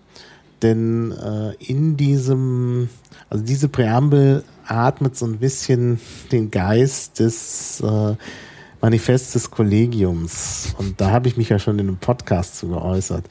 denn 0.62 1.12
äh, 1.12 1.54
in 1.64 1.96
diesem 1.96 2.88
also 3.30 3.44
diese 3.44 3.68
Präambel 3.68 4.42
atmet 4.66 5.16
so 5.16 5.26
ein 5.26 5.38
bisschen 5.38 6.00
den 6.32 6.50
Geist 6.50 7.18
des 7.18 7.80
äh, 7.80 8.14
Manifests 8.80 9.32
des 9.32 9.50
Kollegiums. 9.50 10.74
Und 10.78 11.00
da 11.00 11.10
habe 11.10 11.28
ich 11.28 11.36
mich 11.36 11.48
ja 11.50 11.58
schon 11.58 11.78
in 11.78 11.88
einem 11.88 11.98
Podcast 11.98 12.56
zu 12.56 12.68
geäußert. 12.68 13.24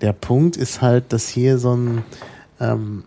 Der 0.00 0.12
Punkt 0.12 0.56
ist 0.56 0.82
halt, 0.82 1.12
dass 1.12 1.28
hier 1.28 1.58
so 1.58 1.74
ein 1.74 2.04
ähm, 2.60 3.04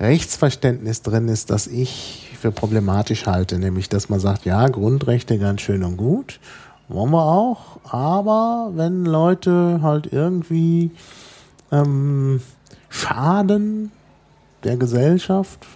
Rechtsverständnis 0.00 1.02
drin 1.02 1.28
ist, 1.28 1.50
das 1.50 1.66
ich 1.66 2.36
für 2.38 2.52
problematisch 2.52 3.26
halte, 3.26 3.58
nämlich 3.58 3.88
dass 3.88 4.08
man 4.08 4.20
sagt, 4.20 4.44
ja, 4.44 4.68
Grundrechte 4.68 5.38
ganz 5.38 5.62
schön 5.62 5.82
und 5.82 5.96
gut, 5.96 6.38
wollen 6.88 7.10
wir 7.10 7.24
auch, 7.24 7.80
aber 7.84 8.72
wenn 8.74 9.04
Leute 9.04 9.80
halt 9.82 10.12
irgendwie 10.12 10.90
ähm, 11.72 12.40
schaden 12.96 13.92
der 14.64 14.76
Gesellschaft, 14.76 15.66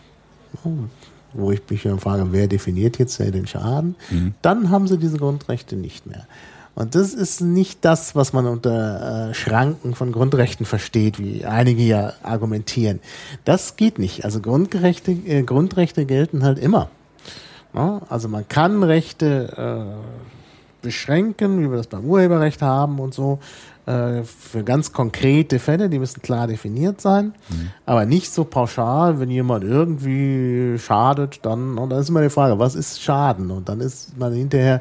wo 1.32 1.52
ich 1.52 1.62
mich 1.68 1.82
frage, 1.98 2.26
wer 2.30 2.48
definiert 2.48 2.98
jetzt 2.98 3.18
den 3.18 3.46
Schaden, 3.46 3.94
mhm. 4.10 4.34
dann 4.42 4.70
haben 4.70 4.88
sie 4.88 4.98
diese 4.98 5.18
Grundrechte 5.18 5.76
nicht 5.76 6.06
mehr. 6.06 6.26
Und 6.74 6.94
das 6.94 7.12
ist 7.14 7.40
nicht 7.40 7.84
das, 7.84 8.14
was 8.14 8.32
man 8.32 8.46
unter 8.46 9.30
äh, 9.30 9.34
Schranken 9.34 9.94
von 9.94 10.12
Grundrechten 10.12 10.64
versteht, 10.64 11.18
wie 11.18 11.44
einige 11.44 11.82
ja 11.82 12.12
argumentieren. 12.22 13.00
Das 13.44 13.76
geht 13.76 13.98
nicht. 13.98 14.24
Also 14.24 14.40
Grundrechte, 14.40 15.12
äh, 15.12 15.42
Grundrechte 15.42 16.06
gelten 16.06 16.42
halt 16.42 16.58
immer. 16.58 16.88
Ne? 17.74 18.00
Also 18.08 18.28
man 18.28 18.48
kann 18.48 18.82
Rechte 18.82 19.52
äh, 19.56 20.82
beschränken, 20.82 21.60
wie 21.60 21.70
wir 21.70 21.76
das 21.76 21.88
beim 21.88 22.04
Urheberrecht 22.04 22.62
haben 22.62 22.98
und 22.98 23.12
so, 23.12 23.40
äh, 23.90 24.24
für 24.24 24.62
ganz 24.62 24.92
konkrete 24.92 25.58
Fälle, 25.58 25.88
die 25.88 25.98
müssen 25.98 26.22
klar 26.22 26.46
definiert 26.46 27.00
sein, 27.00 27.34
mhm. 27.48 27.70
aber 27.86 28.06
nicht 28.06 28.32
so 28.32 28.44
pauschal, 28.44 29.18
wenn 29.18 29.30
jemand 29.30 29.64
irgendwie 29.64 30.78
schadet, 30.78 31.40
dann, 31.42 31.76
und 31.76 31.90
dann 31.90 32.00
ist 32.00 32.08
immer 32.08 32.22
die 32.22 32.30
Frage, 32.30 32.58
was 32.58 32.74
ist 32.74 33.02
Schaden? 33.02 33.50
Und 33.50 33.68
dann 33.68 33.80
ist 33.80 34.16
man 34.16 34.32
hinterher 34.32 34.80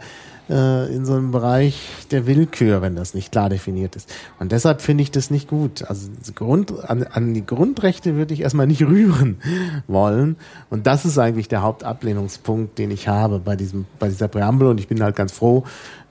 äh, 0.50 0.94
in 0.94 1.06
so 1.06 1.14
einem 1.14 1.32
Bereich 1.32 1.88
der 2.12 2.26
Willkür, 2.26 2.82
wenn 2.82 2.96
das 2.96 3.14
nicht 3.14 3.32
klar 3.32 3.50
definiert 3.50 3.96
ist. 3.96 4.14
Und 4.40 4.52
deshalb 4.52 4.82
finde 4.82 5.04
ich 5.04 5.12
das 5.12 5.30
nicht 5.30 5.48
gut. 5.48 5.84
Also 5.84 6.10
Grund, 6.36 6.74
an, 6.90 7.04
an 7.04 7.34
die 7.34 7.46
Grundrechte 7.46 8.16
würde 8.16 8.34
ich 8.34 8.42
erstmal 8.42 8.68
nicht 8.68 8.82
rühren 8.88 9.38
wollen. 9.88 10.38
Und 10.70 10.88
das 10.88 11.06
ist 11.06 11.18
eigentlich 11.18 11.48
der 11.48 11.62
Hauptablehnungspunkt, 11.62 12.78
den 12.78 12.92
ich 12.92 13.08
habe 13.08 13.40
bei 13.40 13.56
diesem, 13.56 13.86
bei 14.00 14.08
dieser 14.08 14.28
Präambel. 14.28 14.68
Und 14.68 14.80
ich 14.80 14.88
bin 14.88 15.02
halt 15.02 15.16
ganz 15.16 15.32
froh, 15.32 15.64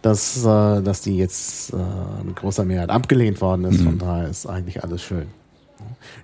dass, 0.03 0.45
äh, 0.45 0.83
dass 0.83 1.03
die 1.03 1.17
jetzt 1.17 1.73
äh, 1.73 1.77
mit 2.25 2.37
großer 2.37 2.65
Mehrheit 2.65 2.91
abgelehnt 2.91 3.41
worden 3.41 3.65
ist. 3.65 3.81
Mhm. 3.81 3.85
Von 3.85 3.99
daher 3.99 4.29
ist 4.29 4.47
eigentlich 4.47 4.83
alles 4.83 5.03
schön. 5.03 5.27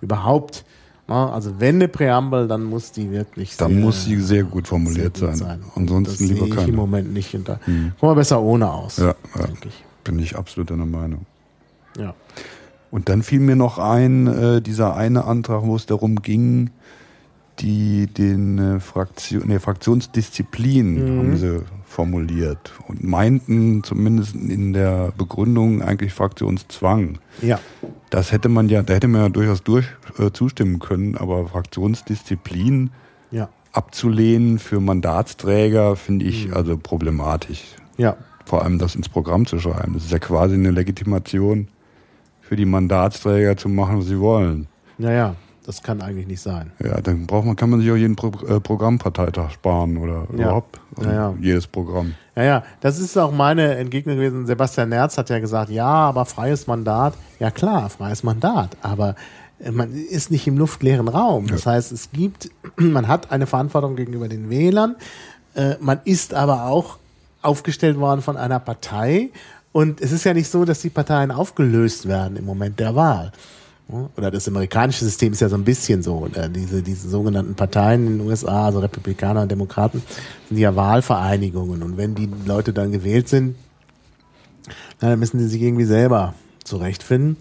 Überhaupt 0.00 0.64
also 1.06 1.60
wenn 1.60 1.76
eine 1.76 1.88
Präambel, 1.88 2.48
dann 2.48 2.64
muss 2.64 2.92
die 2.92 3.10
wirklich 3.10 3.56
Dann 3.58 3.72
sehr, 3.72 3.80
muss 3.80 4.04
sie 4.04 4.16
sehr 4.16 4.44
gut 4.44 4.66
formuliert 4.66 5.18
sehr 5.18 5.28
gut 5.28 5.38
sein. 5.38 5.60
sein. 5.60 5.64
Ansonsten 5.74 6.28
das 6.28 6.32
lieber 6.32 6.48
keine. 6.48 6.62
Ich 6.62 6.68
im 6.68 6.76
Moment 6.76 7.12
nicht. 7.12 7.34
Und 7.34 7.48
da 7.48 7.60
hm. 7.64 7.92
kommen 8.00 8.12
wir 8.12 8.16
besser 8.16 8.40
ohne 8.40 8.70
aus. 8.70 8.96
Ja, 8.96 9.14
ja. 9.38 9.44
Ich. 9.66 9.84
bin 10.02 10.18
ich 10.18 10.36
absolut 10.36 10.70
deiner 10.70 10.86
Meinung. 10.86 11.26
Ja. 11.98 12.14
Und 12.90 13.08
dann 13.08 13.22
fiel 13.22 13.40
mir 13.40 13.56
noch 13.56 13.78
ein, 13.78 14.26
äh, 14.26 14.62
dieser 14.62 14.96
eine 14.96 15.24
Antrag, 15.24 15.64
wo 15.64 15.76
es 15.76 15.84
darum 15.84 16.22
ging, 16.22 16.70
die 17.58 18.06
den 18.06 18.58
äh, 18.58 18.80
Fraktion, 18.80 19.42
nee, 19.46 19.58
Fraktionsdisziplin 19.58 20.94
mhm. 20.94 21.18
haben 21.18 21.36
sie 21.36 21.62
formuliert 21.94 22.72
und 22.88 23.04
meinten 23.04 23.84
zumindest 23.84 24.34
in 24.34 24.72
der 24.72 25.12
Begründung 25.16 25.80
eigentlich 25.80 26.12
Fraktionszwang. 26.12 27.18
Ja. 27.40 27.60
Das 28.10 28.32
hätte 28.32 28.48
man 28.48 28.68
ja, 28.68 28.82
da 28.82 28.94
hätte 28.94 29.06
man 29.06 29.22
ja 29.22 29.28
durchaus 29.28 29.62
durch 29.62 29.86
äh, 30.18 30.30
zustimmen 30.32 30.80
können, 30.80 31.16
aber 31.16 31.46
Fraktionsdisziplin 31.46 32.90
ja. 33.30 33.48
abzulehnen 33.72 34.58
für 34.58 34.80
Mandatsträger 34.80 35.94
finde 35.94 36.26
ich 36.26 36.48
mhm. 36.48 36.54
also 36.54 36.76
problematisch. 36.76 37.62
Ja. 37.96 38.16
Vor 38.44 38.62
allem 38.62 38.78
das 38.78 38.96
ins 38.96 39.08
Programm 39.08 39.46
zu 39.46 39.60
schreiben. 39.60 39.94
Das 39.94 40.04
ist 40.04 40.12
ja 40.12 40.18
quasi 40.18 40.54
eine 40.54 40.72
Legitimation 40.72 41.68
für 42.40 42.56
die 42.56 42.66
Mandatsträger 42.66 43.56
zu 43.56 43.68
machen, 43.68 43.98
was 43.98 44.06
sie 44.06 44.18
wollen. 44.18 44.66
Naja. 44.98 45.36
Das 45.64 45.82
kann 45.82 46.02
eigentlich 46.02 46.26
nicht 46.26 46.42
sein. 46.42 46.72
Ja, 46.78 47.00
dann 47.00 47.26
braucht 47.26 47.46
man, 47.46 47.56
kann 47.56 47.70
man 47.70 47.80
sich 47.80 47.90
auch 47.90 47.96
jeden 47.96 48.16
Pro 48.16 48.30
äh, 48.46 48.60
Programmparteitag 48.60 49.50
sparen 49.50 49.96
oder 49.96 50.26
ja. 50.36 50.44
überhaupt 50.44 50.78
also 50.96 51.08
ja, 51.08 51.16
ja. 51.16 51.34
jedes 51.40 51.66
Programm. 51.66 52.14
Ja, 52.36 52.42
ja, 52.42 52.64
das 52.80 52.98
ist 52.98 53.16
auch 53.16 53.32
meine 53.32 53.76
Entgegnung 53.76 54.16
gewesen. 54.16 54.46
Sebastian 54.46 54.90
Nerz 54.90 55.16
hat 55.16 55.30
ja 55.30 55.38
gesagt, 55.38 55.70
ja, 55.70 55.86
aber 55.86 56.26
freies 56.26 56.66
Mandat. 56.66 57.14
Ja 57.38 57.50
klar, 57.50 57.88
freies 57.88 58.22
Mandat, 58.22 58.76
aber 58.82 59.14
äh, 59.58 59.70
man 59.70 59.90
ist 59.94 60.30
nicht 60.30 60.46
im 60.46 60.58
luftleeren 60.58 61.08
Raum. 61.08 61.46
Das 61.46 61.64
heißt, 61.64 61.92
es 61.92 62.10
gibt, 62.12 62.50
man 62.76 63.08
hat 63.08 63.32
eine 63.32 63.46
Verantwortung 63.46 63.96
gegenüber 63.96 64.28
den 64.28 64.50
Wählern. 64.50 64.96
Äh, 65.54 65.76
man 65.80 66.00
ist 66.04 66.34
aber 66.34 66.66
auch 66.66 66.98
aufgestellt 67.40 67.98
worden 67.98 68.20
von 68.20 68.36
einer 68.36 68.58
Partei. 68.58 69.30
Und 69.72 70.00
es 70.00 70.12
ist 70.12 70.24
ja 70.24 70.34
nicht 70.34 70.50
so, 70.50 70.64
dass 70.64 70.80
die 70.80 70.90
Parteien 70.90 71.30
aufgelöst 71.30 72.06
werden 72.06 72.36
im 72.36 72.44
Moment 72.44 72.78
der 72.78 72.94
Wahl. 72.94 73.32
Oder 73.88 74.30
das 74.30 74.48
amerikanische 74.48 75.04
System 75.04 75.34
ist 75.34 75.40
ja 75.40 75.48
so 75.48 75.56
ein 75.56 75.64
bisschen 75.64 76.02
so. 76.02 76.16
Oder 76.16 76.48
diese, 76.48 76.82
diese 76.82 77.08
sogenannten 77.08 77.54
Parteien 77.54 78.06
in 78.06 78.18
den 78.18 78.26
USA, 78.26 78.66
also 78.66 78.78
Republikaner 78.78 79.42
und 79.42 79.50
Demokraten, 79.50 80.02
sind 80.48 80.58
ja 80.58 80.74
Wahlvereinigungen. 80.74 81.82
Und 81.82 81.96
wenn 81.96 82.14
die 82.14 82.30
Leute 82.46 82.72
dann 82.72 82.92
gewählt 82.92 83.28
sind, 83.28 83.56
dann 85.00 85.18
müssen 85.18 85.38
die 85.38 85.44
sich 85.44 85.60
irgendwie 85.60 85.84
selber 85.84 86.34
zurechtfinden. 86.64 87.36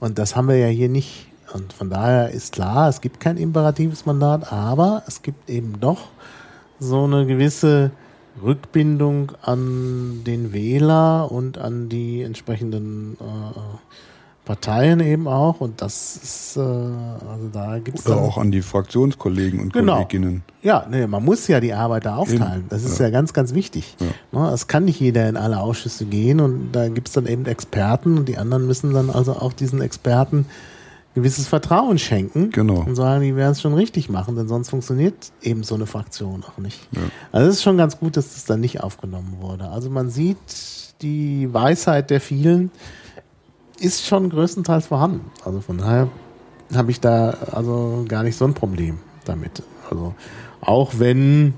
Und 0.00 0.18
das 0.18 0.34
haben 0.34 0.48
wir 0.48 0.56
ja 0.56 0.68
hier 0.68 0.88
nicht. 0.88 1.26
Und 1.52 1.74
von 1.74 1.90
daher 1.90 2.30
ist 2.30 2.54
klar, 2.54 2.88
es 2.88 3.02
gibt 3.02 3.20
kein 3.20 3.36
imperatives 3.36 4.06
Mandat, 4.06 4.50
aber 4.50 5.02
es 5.06 5.20
gibt 5.20 5.50
eben 5.50 5.78
doch 5.80 6.08
so 6.80 7.04
eine 7.04 7.26
gewisse 7.26 7.90
Rückbindung 8.42 9.32
an 9.42 10.24
den 10.24 10.54
Wähler 10.54 11.30
und 11.30 11.58
an 11.58 11.90
die 11.90 12.22
entsprechenden 12.22 13.18
äh, 13.20 13.58
Parteien 14.44 14.98
eben 14.98 15.28
auch 15.28 15.60
und 15.60 15.80
das 15.80 16.16
ist, 16.16 16.56
äh, 16.56 16.60
also 16.60 17.48
da 17.52 17.78
gibt 17.78 18.00
es. 18.00 18.06
Oder 18.06 18.16
auch 18.16 18.38
an 18.38 18.50
die 18.50 18.62
Fraktionskollegen 18.62 19.60
und 19.60 19.72
genau. 19.72 19.94
Kolleginnen. 19.94 20.42
Ja, 20.62 20.84
nee, 20.90 21.06
man 21.06 21.24
muss 21.24 21.46
ja 21.46 21.60
die 21.60 21.72
Arbeit 21.72 22.06
da 22.06 22.16
aufteilen. 22.16 22.66
Das 22.68 22.82
ist 22.82 22.98
ja, 22.98 23.06
ja 23.06 23.10
ganz, 23.10 23.32
ganz 23.32 23.54
wichtig. 23.54 23.96
Ja. 24.00 24.40
Ne, 24.40 24.50
es 24.52 24.66
kann 24.66 24.84
nicht 24.84 24.98
jeder 24.98 25.28
in 25.28 25.36
alle 25.36 25.60
Ausschüsse 25.60 26.06
gehen 26.06 26.40
und 26.40 26.72
da 26.72 26.88
gibt 26.88 27.08
es 27.08 27.14
dann 27.14 27.26
eben 27.26 27.46
Experten 27.46 28.18
und 28.18 28.28
die 28.28 28.36
anderen 28.36 28.66
müssen 28.66 28.92
dann 28.92 29.10
also 29.10 29.34
auch 29.34 29.52
diesen 29.52 29.80
Experten 29.80 30.46
gewisses 31.14 31.46
Vertrauen 31.46 31.98
schenken 31.98 32.50
genau. 32.50 32.84
und 32.84 32.96
sagen, 32.96 33.22
die 33.22 33.36
werden 33.36 33.52
es 33.52 33.60
schon 33.60 33.74
richtig 33.74 34.08
machen, 34.08 34.34
denn 34.34 34.48
sonst 34.48 34.70
funktioniert 34.70 35.14
eben 35.42 35.62
so 35.62 35.74
eine 35.74 35.86
Fraktion 35.86 36.42
auch 36.42 36.58
nicht. 36.58 36.88
Ja. 36.92 37.02
Also 37.32 37.48
es 37.48 37.56
ist 37.56 37.62
schon 37.62 37.76
ganz 37.76 37.98
gut, 37.98 38.16
dass 38.16 38.32
das 38.34 38.44
dann 38.44 38.60
nicht 38.60 38.80
aufgenommen 38.80 39.36
wurde. 39.40 39.68
Also 39.68 39.90
man 39.90 40.10
sieht 40.10 40.38
die 41.02 41.52
Weisheit 41.52 42.10
der 42.10 42.20
vielen, 42.20 42.70
ist 43.82 44.06
schon 44.06 44.30
größtenteils 44.30 44.86
vorhanden. 44.86 45.30
Also 45.44 45.60
von 45.60 45.78
daher 45.78 46.08
habe 46.74 46.90
ich 46.90 47.00
da 47.00 47.30
also 47.52 48.04
gar 48.08 48.22
nicht 48.22 48.36
so 48.36 48.44
ein 48.44 48.54
Problem 48.54 48.98
damit. 49.24 49.62
Also 49.90 50.14
auch 50.60 50.92
wenn, 50.98 51.54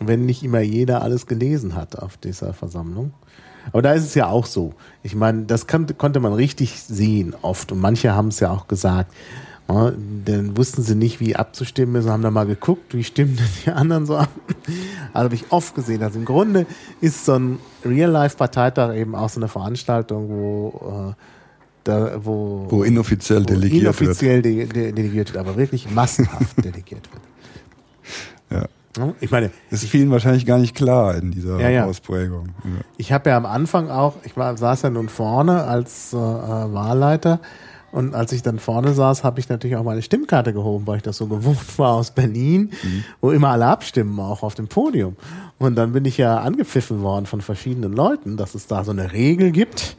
wenn 0.00 0.26
nicht 0.26 0.42
immer 0.42 0.60
jeder 0.60 1.02
alles 1.02 1.26
gelesen 1.26 1.76
hat 1.76 1.98
auf 1.98 2.16
dieser 2.16 2.52
Versammlung. 2.52 3.12
Aber 3.72 3.80
da 3.80 3.92
ist 3.92 4.04
es 4.04 4.14
ja 4.14 4.26
auch 4.28 4.46
so. 4.46 4.74
Ich 5.02 5.14
meine, 5.14 5.44
das 5.44 5.66
kann, 5.66 5.86
konnte 5.96 6.20
man 6.20 6.34
richtig 6.34 6.82
sehen 6.82 7.34
oft. 7.40 7.72
Und 7.72 7.80
manche 7.80 8.14
haben 8.14 8.28
es 8.28 8.40
ja 8.40 8.50
auch 8.50 8.66
gesagt. 8.66 9.12
Ja, 9.66 9.92
dann 10.26 10.58
wussten 10.58 10.82
sie 10.82 10.94
nicht, 10.94 11.20
wie 11.20 11.36
abzustimmen 11.36 11.94
ist, 11.96 12.06
haben 12.06 12.22
dann 12.22 12.34
mal 12.34 12.44
geguckt, 12.44 12.94
wie 12.94 13.02
stimmen 13.02 13.36
denn 13.36 13.48
die 13.64 13.70
anderen 13.70 14.04
so 14.04 14.16
ab. 14.18 14.28
Also 15.14 15.24
habe 15.24 15.34
ich 15.36 15.50
oft 15.50 15.74
gesehen. 15.74 16.02
Also 16.02 16.18
im 16.18 16.26
Grunde 16.26 16.66
ist 17.00 17.24
so 17.24 17.34
ein 17.34 17.58
Real-Life-Parteitag 17.82 18.94
eben 18.94 19.14
auch 19.14 19.30
so 19.30 19.40
eine 19.40 19.48
Veranstaltung, 19.48 20.28
wo 20.28 21.12
äh, 21.12 21.14
da, 21.84 22.24
wo, 22.24 22.66
wo 22.68 22.82
inoffiziell 22.82 23.42
wo 23.42 23.46
delegiert 23.46 23.82
inoffiziell 23.82 24.42
wird. 24.42 24.74
De, 24.74 24.82
de, 24.84 24.92
delegiert 24.92 25.34
wird, 25.34 25.46
aber 25.46 25.56
wirklich 25.56 25.90
massenhaft 25.90 26.56
delegiert 26.64 27.08
wird. 27.12 27.22
Ja. 28.50 28.66
Ich 29.20 29.30
meine, 29.32 29.50
das 29.70 29.82
ist 29.82 29.90
vielen 29.90 30.10
wahrscheinlich 30.10 30.46
gar 30.46 30.58
nicht 30.58 30.76
klar 30.76 31.16
in 31.16 31.32
dieser 31.32 31.58
ja, 31.58 31.68
ja. 31.68 31.84
Ausprägung. 31.84 32.50
Ja. 32.62 32.70
Ich 32.96 33.10
habe 33.10 33.30
ja 33.30 33.36
am 33.36 33.46
Anfang 33.46 33.90
auch, 33.90 34.14
ich 34.24 34.36
war, 34.36 34.56
saß 34.56 34.82
ja 34.82 34.90
nun 34.90 35.08
vorne 35.08 35.64
als 35.64 36.12
äh, 36.12 36.16
Wahlleiter 36.16 37.40
und 37.90 38.14
als 38.14 38.32
ich 38.32 38.42
dann 38.42 38.58
vorne 38.58 38.92
saß, 38.92 39.24
habe 39.24 39.40
ich 39.40 39.48
natürlich 39.48 39.76
auch 39.76 39.84
meine 39.84 40.02
Stimmkarte 40.02 40.52
gehoben, 40.52 40.86
weil 40.86 40.96
ich 40.96 41.02
das 41.02 41.16
so 41.16 41.26
gewohnt 41.26 41.78
war 41.78 41.94
aus 41.94 42.12
Berlin, 42.12 42.70
mhm. 42.82 43.04
wo 43.20 43.30
immer 43.30 43.48
alle 43.48 43.66
abstimmen, 43.66 44.18
auch 44.20 44.42
auf 44.42 44.54
dem 44.54 44.68
Podium. 44.68 45.16
Und 45.58 45.76
dann 45.76 45.92
bin 45.92 46.04
ich 46.04 46.18
ja 46.18 46.38
angepfiffen 46.38 47.02
worden 47.02 47.26
von 47.26 47.40
verschiedenen 47.40 47.92
Leuten, 47.92 48.36
dass 48.36 48.54
es 48.54 48.66
da 48.66 48.84
so 48.84 48.90
eine 48.90 49.12
Regel 49.12 49.50
gibt 49.50 49.96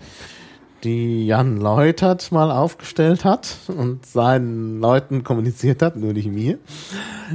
die 0.85 1.25
Jan 1.25 1.57
Leutert 1.57 2.31
mal 2.31 2.51
aufgestellt 2.51 3.25
hat 3.25 3.57
und 3.67 4.05
seinen 4.05 4.79
Leuten 4.79 5.23
kommuniziert 5.23 5.81
hat, 5.81 5.95
nur 5.95 6.13
nicht 6.13 6.27
mir, 6.27 6.59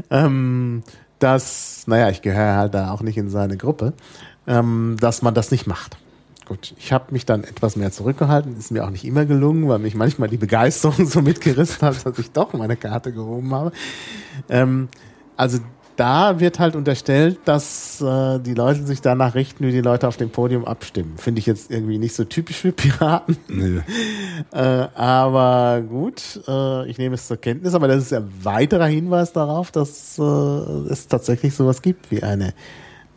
ähm, 0.08 0.82
dass, 1.18 1.84
naja, 1.86 2.08
ich 2.10 2.22
gehöre 2.22 2.56
halt 2.56 2.74
da 2.74 2.92
auch 2.92 3.02
nicht 3.02 3.18
in 3.18 3.28
seine 3.28 3.56
Gruppe, 3.56 3.92
ähm, 4.46 4.96
dass 5.00 5.22
man 5.22 5.34
das 5.34 5.50
nicht 5.50 5.66
macht. 5.66 5.98
Gut, 6.46 6.74
ich 6.78 6.92
habe 6.92 7.12
mich 7.12 7.26
dann 7.26 7.44
etwas 7.44 7.76
mehr 7.76 7.90
zurückgehalten, 7.90 8.56
ist 8.56 8.70
mir 8.70 8.84
auch 8.84 8.90
nicht 8.90 9.04
immer 9.04 9.24
gelungen, 9.24 9.68
weil 9.68 9.80
mich 9.80 9.94
manchmal 9.94 10.28
die 10.28 10.36
Begeisterung 10.36 11.06
so 11.06 11.20
mitgerissen 11.20 11.82
hat, 11.82 12.06
dass 12.06 12.18
ich 12.18 12.30
doch 12.30 12.52
meine 12.52 12.76
Karte 12.76 13.12
gehoben 13.12 13.52
habe. 13.52 13.72
Ähm, 14.48 14.88
also 15.36 15.58
da 16.00 16.40
wird 16.40 16.58
halt 16.58 16.76
unterstellt, 16.76 17.40
dass 17.44 18.00
äh, 18.00 18.38
die 18.38 18.54
Leute 18.54 18.86
sich 18.86 19.02
danach 19.02 19.34
richten, 19.34 19.66
wie 19.66 19.70
die 19.70 19.82
Leute 19.82 20.08
auf 20.08 20.16
dem 20.16 20.30
Podium 20.30 20.64
abstimmen. 20.64 21.18
Finde 21.18 21.40
ich 21.40 21.46
jetzt 21.46 21.70
irgendwie 21.70 21.98
nicht 21.98 22.14
so 22.14 22.24
typisch 22.24 22.56
für 22.56 22.72
Piraten. 22.72 23.36
Nee. 23.48 23.82
äh, 24.58 24.88
aber 24.94 25.82
gut, 25.86 26.40
äh, 26.48 26.88
ich 26.88 26.96
nehme 26.96 27.16
es 27.16 27.26
zur 27.26 27.36
Kenntnis. 27.36 27.74
Aber 27.74 27.86
das 27.86 28.04
ist 28.04 28.14
ein 28.14 28.32
weiterer 28.42 28.86
Hinweis 28.86 29.34
darauf, 29.34 29.72
dass 29.72 30.18
äh, 30.18 30.22
es 30.22 31.06
tatsächlich 31.06 31.54
sowas 31.54 31.82
gibt 31.82 32.10
wie 32.10 32.22
eine 32.22 32.54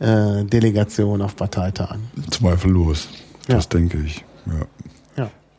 äh, 0.00 0.44
Delegation 0.44 1.22
auf 1.22 1.36
Parteitagen. 1.36 2.02
Zweifellos. 2.30 3.08
Das 3.48 3.64
ja. 3.64 3.78
denke 3.78 3.98
ich. 4.04 4.26
Ja. 4.44 4.66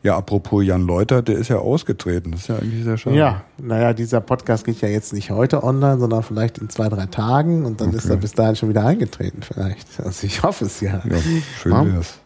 Ja, 0.06 0.18
apropos 0.18 0.64
Jan 0.64 0.86
Leuter, 0.86 1.24
der 1.24 1.36
ist 1.36 1.48
ja 1.48 1.58
ausgetreten. 1.58 2.30
Das 2.30 2.42
ist 2.42 2.48
ja 2.50 2.58
eigentlich 2.58 2.84
sehr 2.84 2.96
schade. 2.96 3.16
Ja, 3.16 3.42
naja, 3.58 3.92
dieser 3.92 4.22
Podcast 4.22 4.64
geht 4.64 4.80
ja 4.82 4.88
jetzt 4.88 5.14
nicht 5.14 5.32
heute 5.32 5.64
online, 5.64 5.98
sondern 5.98 6.22
vielleicht 6.22 6.60
in 6.60 6.70
zwei, 6.70 6.90
drei 6.90 7.08
Tagen 7.08 7.66
und 7.66 7.82
dann 7.82 7.88
okay. 7.88 7.98
ist 7.98 8.06
er 8.06 8.18
bis 8.18 8.34
dahin 8.34 8.56
schon 8.56 8.70
wieder 8.70 8.86
eingetreten 8.86 9.42
vielleicht. 9.42 10.00
Also 10.00 10.28
ich 10.28 10.44
hoffe 10.44 10.66
es 10.66 10.80
ja. 10.80 11.02
Ja, 11.10 11.18
schön 11.60 11.72
ja. 11.72 11.96
wär's. 11.96 12.20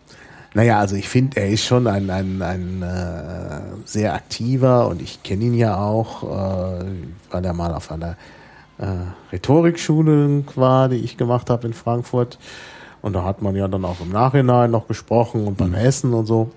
Naja, 0.53 0.77
also 0.77 0.97
ich 0.97 1.07
finde, 1.07 1.37
er 1.37 1.51
ist 1.51 1.63
schon 1.63 1.87
ein, 1.87 2.09
ein, 2.09 2.41
ein 2.41 2.81
äh, 2.81 3.61
sehr 3.85 4.13
aktiver 4.13 4.89
und 4.89 5.01
ich 5.01 5.23
kenne 5.23 5.45
ihn 5.45 5.53
ja 5.53 5.77
auch, 5.77 6.23
äh, 6.23 6.83
weil 7.31 7.45
er 7.45 7.53
mal 7.53 7.73
auf 7.73 7.93
einer 7.93 8.17
äh, 8.77 8.87
Rhetorikschule 9.31 10.43
war, 10.55 10.89
die 10.89 10.97
ich 10.97 11.15
gemacht 11.15 11.49
habe 11.49 11.65
in 11.65 11.73
Frankfurt. 11.73 12.39
Und 13.01 13.13
da 13.13 13.23
hat 13.23 13.41
man 13.41 13.55
ja 13.55 13.69
dann 13.69 13.85
auch 13.85 14.01
im 14.01 14.09
Nachhinein 14.09 14.69
noch 14.69 14.89
gesprochen 14.89 15.47
und 15.47 15.57
beim 15.57 15.73
Essen 15.73 16.13
und 16.13 16.25
so. 16.25 16.51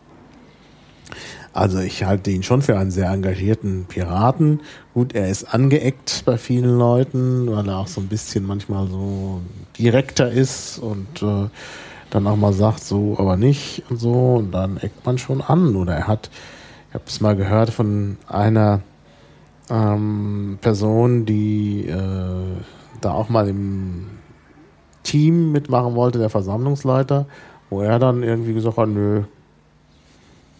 Also 1.53 1.81
ich 1.81 2.05
halte 2.05 2.31
ihn 2.31 2.43
schon 2.43 2.63
für 2.63 2.79
einen 2.79 2.91
sehr 2.91 3.11
engagierten 3.11 3.85
Piraten. 3.87 4.61
Gut, 4.95 5.15
er 5.15 5.29
ist 5.29 5.45
angeeckt 5.45 6.23
bei 6.25 6.39
vielen 6.39 6.79
Leuten, 6.79 7.51
weil 7.51 7.69
er 7.69 7.79
auch 7.79 7.89
so 7.89 8.01
ein 8.01 8.09
bisschen 8.09 8.47
manchmal 8.47 8.87
so 8.89 9.43
direkter 9.79 10.31
ist 10.31 10.79
und 10.79 11.23
äh, 11.23 11.49
dann 12.11 12.27
auch 12.27 12.37
mal 12.37 12.53
sagt, 12.53 12.85
so 12.85 13.17
aber 13.19 13.37
nicht 13.37 13.83
und 13.91 13.99
so. 13.99 14.37
Und 14.37 14.53
dann 14.53 14.79
eckt 14.79 15.05
man 15.05 15.19
schon 15.19 15.41
an. 15.43 15.77
Oder 15.77 15.95
er 15.95 16.07
hat, 16.09 16.31
ich 16.89 16.95
habe 16.95 17.05
es 17.07 17.21
mal 17.21 17.37
gehört 17.37 17.71
von 17.71 18.17
einer 18.29 18.81
ähm, 19.71 20.59
Person, 20.61 21.27
die 21.27 21.87
äh, 21.87 22.63
da 23.01 23.13
auch 23.13 23.29
mal 23.29 23.49
im 23.49 24.07
Team 25.03 25.53
mitmachen 25.53 25.95
wollte, 25.95 26.19
der 26.19 26.31
Versammlungsleiter, 26.31 27.27
wo 27.71 27.83
er 27.83 27.99
dann 27.99 28.23
irgendwie 28.23 28.55
gesagt 28.55 28.77
hat, 28.77 28.89
nö, 28.89 29.25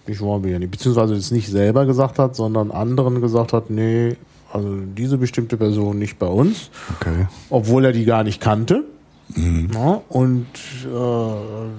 ich 0.07 0.21
wir 0.21 0.51
ja 0.51 0.59
nicht. 0.59 0.71
Beziehungsweise 0.71 1.15
es 1.15 1.31
nicht 1.31 1.49
selber 1.49 1.87
gesagt 1.87 2.19
hat, 2.19 2.35
sondern 2.37 2.71
anderen 2.71 3.21
gesagt 3.21 3.53
hat, 3.53 3.71
nee, 3.71 4.17
also 4.53 4.69
diese 4.97 5.19
bestimmte 5.19 5.57
Person 5.57 5.99
nicht 5.99 6.19
bei 6.19 6.27
uns. 6.27 6.71
Okay. 7.01 7.27
Obwohl 7.51 7.85
er 7.85 7.93
die 7.93 8.05
gar 8.05 8.25
nicht 8.25 8.41
kannte. 8.41 8.85
Mhm. 9.35 9.71
Ja, 9.73 10.03
und 10.09 10.47
äh, 10.85 11.71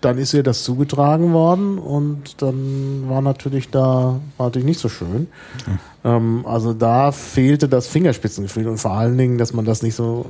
dann 0.00 0.18
ist 0.18 0.34
ihr 0.34 0.42
das 0.42 0.64
zugetragen 0.64 1.32
worden 1.32 1.78
und 1.78 2.40
dann 2.42 3.04
war 3.08 3.20
natürlich 3.20 3.70
da 3.70 4.20
war 4.36 4.46
natürlich 4.46 4.66
nicht 4.66 4.80
so 4.80 4.88
schön. 4.88 5.28
Mhm. 5.66 5.78
Ähm, 6.04 6.46
also 6.46 6.72
da 6.72 7.12
fehlte 7.12 7.68
das 7.68 7.86
Fingerspitzengefühl 7.86 8.68
und 8.68 8.78
vor 8.78 8.92
allen 8.92 9.18
Dingen, 9.18 9.38
dass 9.38 9.52
man 9.52 9.64
das 9.64 9.82
nicht 9.82 9.94
so 9.94 10.26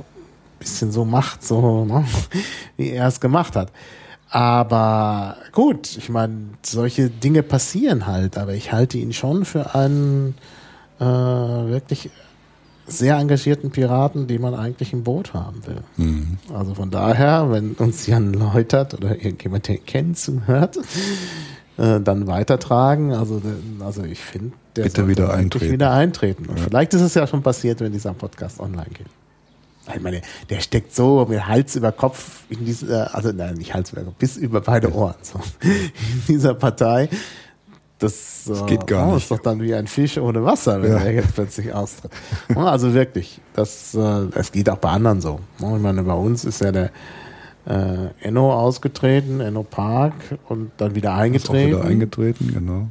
bisschen 0.59 0.91
so 0.91 1.05
macht, 1.05 1.43
so 1.43 1.85
ne? 1.85 2.05
wie 2.77 2.89
er 2.89 3.07
es 3.07 3.19
gemacht 3.19 3.55
hat. 3.55 3.71
Aber 4.33 5.37
gut, 5.51 5.95
ich 5.95 6.09
meine, 6.09 6.33
solche 6.63 7.11
Dinge 7.11 7.43
passieren 7.43 8.07
halt, 8.07 8.35
aber 8.35 8.55
ich 8.55 8.71
halte 8.71 8.97
ihn 8.97 9.13
schon 9.13 9.45
für 9.45 9.75
einen 9.75 10.33
äh, 10.99 11.03
wirklich 11.05 12.09
sehr 12.87 13.17
engagierten 13.17 13.69
Piraten, 13.69 14.25
den 14.25 14.41
man 14.41 14.55
eigentlich 14.55 14.91
im 14.91 15.03
Boot 15.03 15.35
haben 15.35 15.61
will. 15.67 15.83
Mhm. 15.97 16.39
Also 16.51 16.73
von 16.73 16.89
daher, 16.89 17.51
wenn 17.51 17.73
uns 17.73 18.07
Jan 18.07 18.33
Läutert 18.33 18.95
oder 18.95 19.11
irgendjemand, 19.11 19.67
den 19.67 19.85
kennt, 19.85 20.17
zuhört, 20.17 20.77
äh, 21.77 21.99
dann 21.99 22.25
weitertragen. 22.25 23.13
Also, 23.13 23.39
also 23.81 24.03
ich 24.03 24.19
finde, 24.19 24.53
der 24.75 24.81
Bitte 24.81 25.07
wieder 25.07 25.31
eintreten. 25.31 25.73
wieder 25.73 25.91
eintreten. 25.91 26.47
Und 26.47 26.57
ja. 26.57 26.63
vielleicht 26.63 26.95
ist 26.95 27.01
es 27.01 27.13
ja 27.13 27.27
schon 27.27 27.43
passiert, 27.43 27.81
wenn 27.81 27.91
dieser 27.91 28.13
Podcast 28.13 28.59
online 28.59 28.89
geht. 28.91 29.05
Ich 29.93 30.01
meine, 30.01 30.21
der 30.49 30.61
steckt 30.61 30.95
so 30.95 31.25
mit 31.27 31.45
Hals 31.45 31.75
über 31.75 31.91
Kopf 31.91 32.43
in 32.49 32.65
dieser, 32.65 33.13
also 33.13 33.31
nein, 33.31 33.55
nicht 33.55 33.73
Hals 33.73 33.91
über 33.91 34.03
Kopf, 34.03 34.15
bis 34.15 34.37
über 34.37 34.61
beide 34.61 34.93
Ohren, 34.93 35.15
so, 35.21 35.39
in 35.61 36.23
dieser 36.27 36.53
Partei. 36.53 37.09
Das, 37.99 38.43
das 38.47 38.65
geht 38.65 38.85
gar 38.87 39.07
oh, 39.07 39.13
nicht. 39.13 39.23
ist 39.23 39.31
doch 39.31 39.39
dann 39.39 39.61
wie 39.61 39.73
ein 39.73 39.87
Fisch 39.87 40.17
ohne 40.17 40.43
Wasser, 40.43 40.81
wenn 40.81 40.91
ja. 40.91 40.99
er 40.99 41.13
jetzt 41.13 41.35
plötzlich 41.35 41.73
austritt. 41.73 42.11
Also 42.53 42.93
wirklich, 42.93 43.39
das, 43.53 43.95
äh, 43.95 44.27
das 44.33 44.51
geht 44.51 44.69
auch 44.69 44.77
bei 44.77 44.89
anderen 44.89 45.21
so. 45.21 45.39
Ich 45.59 45.65
meine, 45.65 46.03
bei 46.03 46.13
uns 46.13 46.43
ist 46.43 46.61
ja 46.61 46.71
der 46.71 46.91
äh, 47.65 48.07
Enno 48.19 48.53
ausgetreten, 48.53 49.39
Enno 49.39 49.63
Park 49.63 50.13
und 50.49 50.71
dann 50.77 50.95
wieder 50.95 51.13
eingetreten. 51.13 51.69
Ist 51.69 51.75
auch 51.75 51.81
wieder 51.81 51.89
eingetreten, 51.89 52.51
genau. 52.53 52.87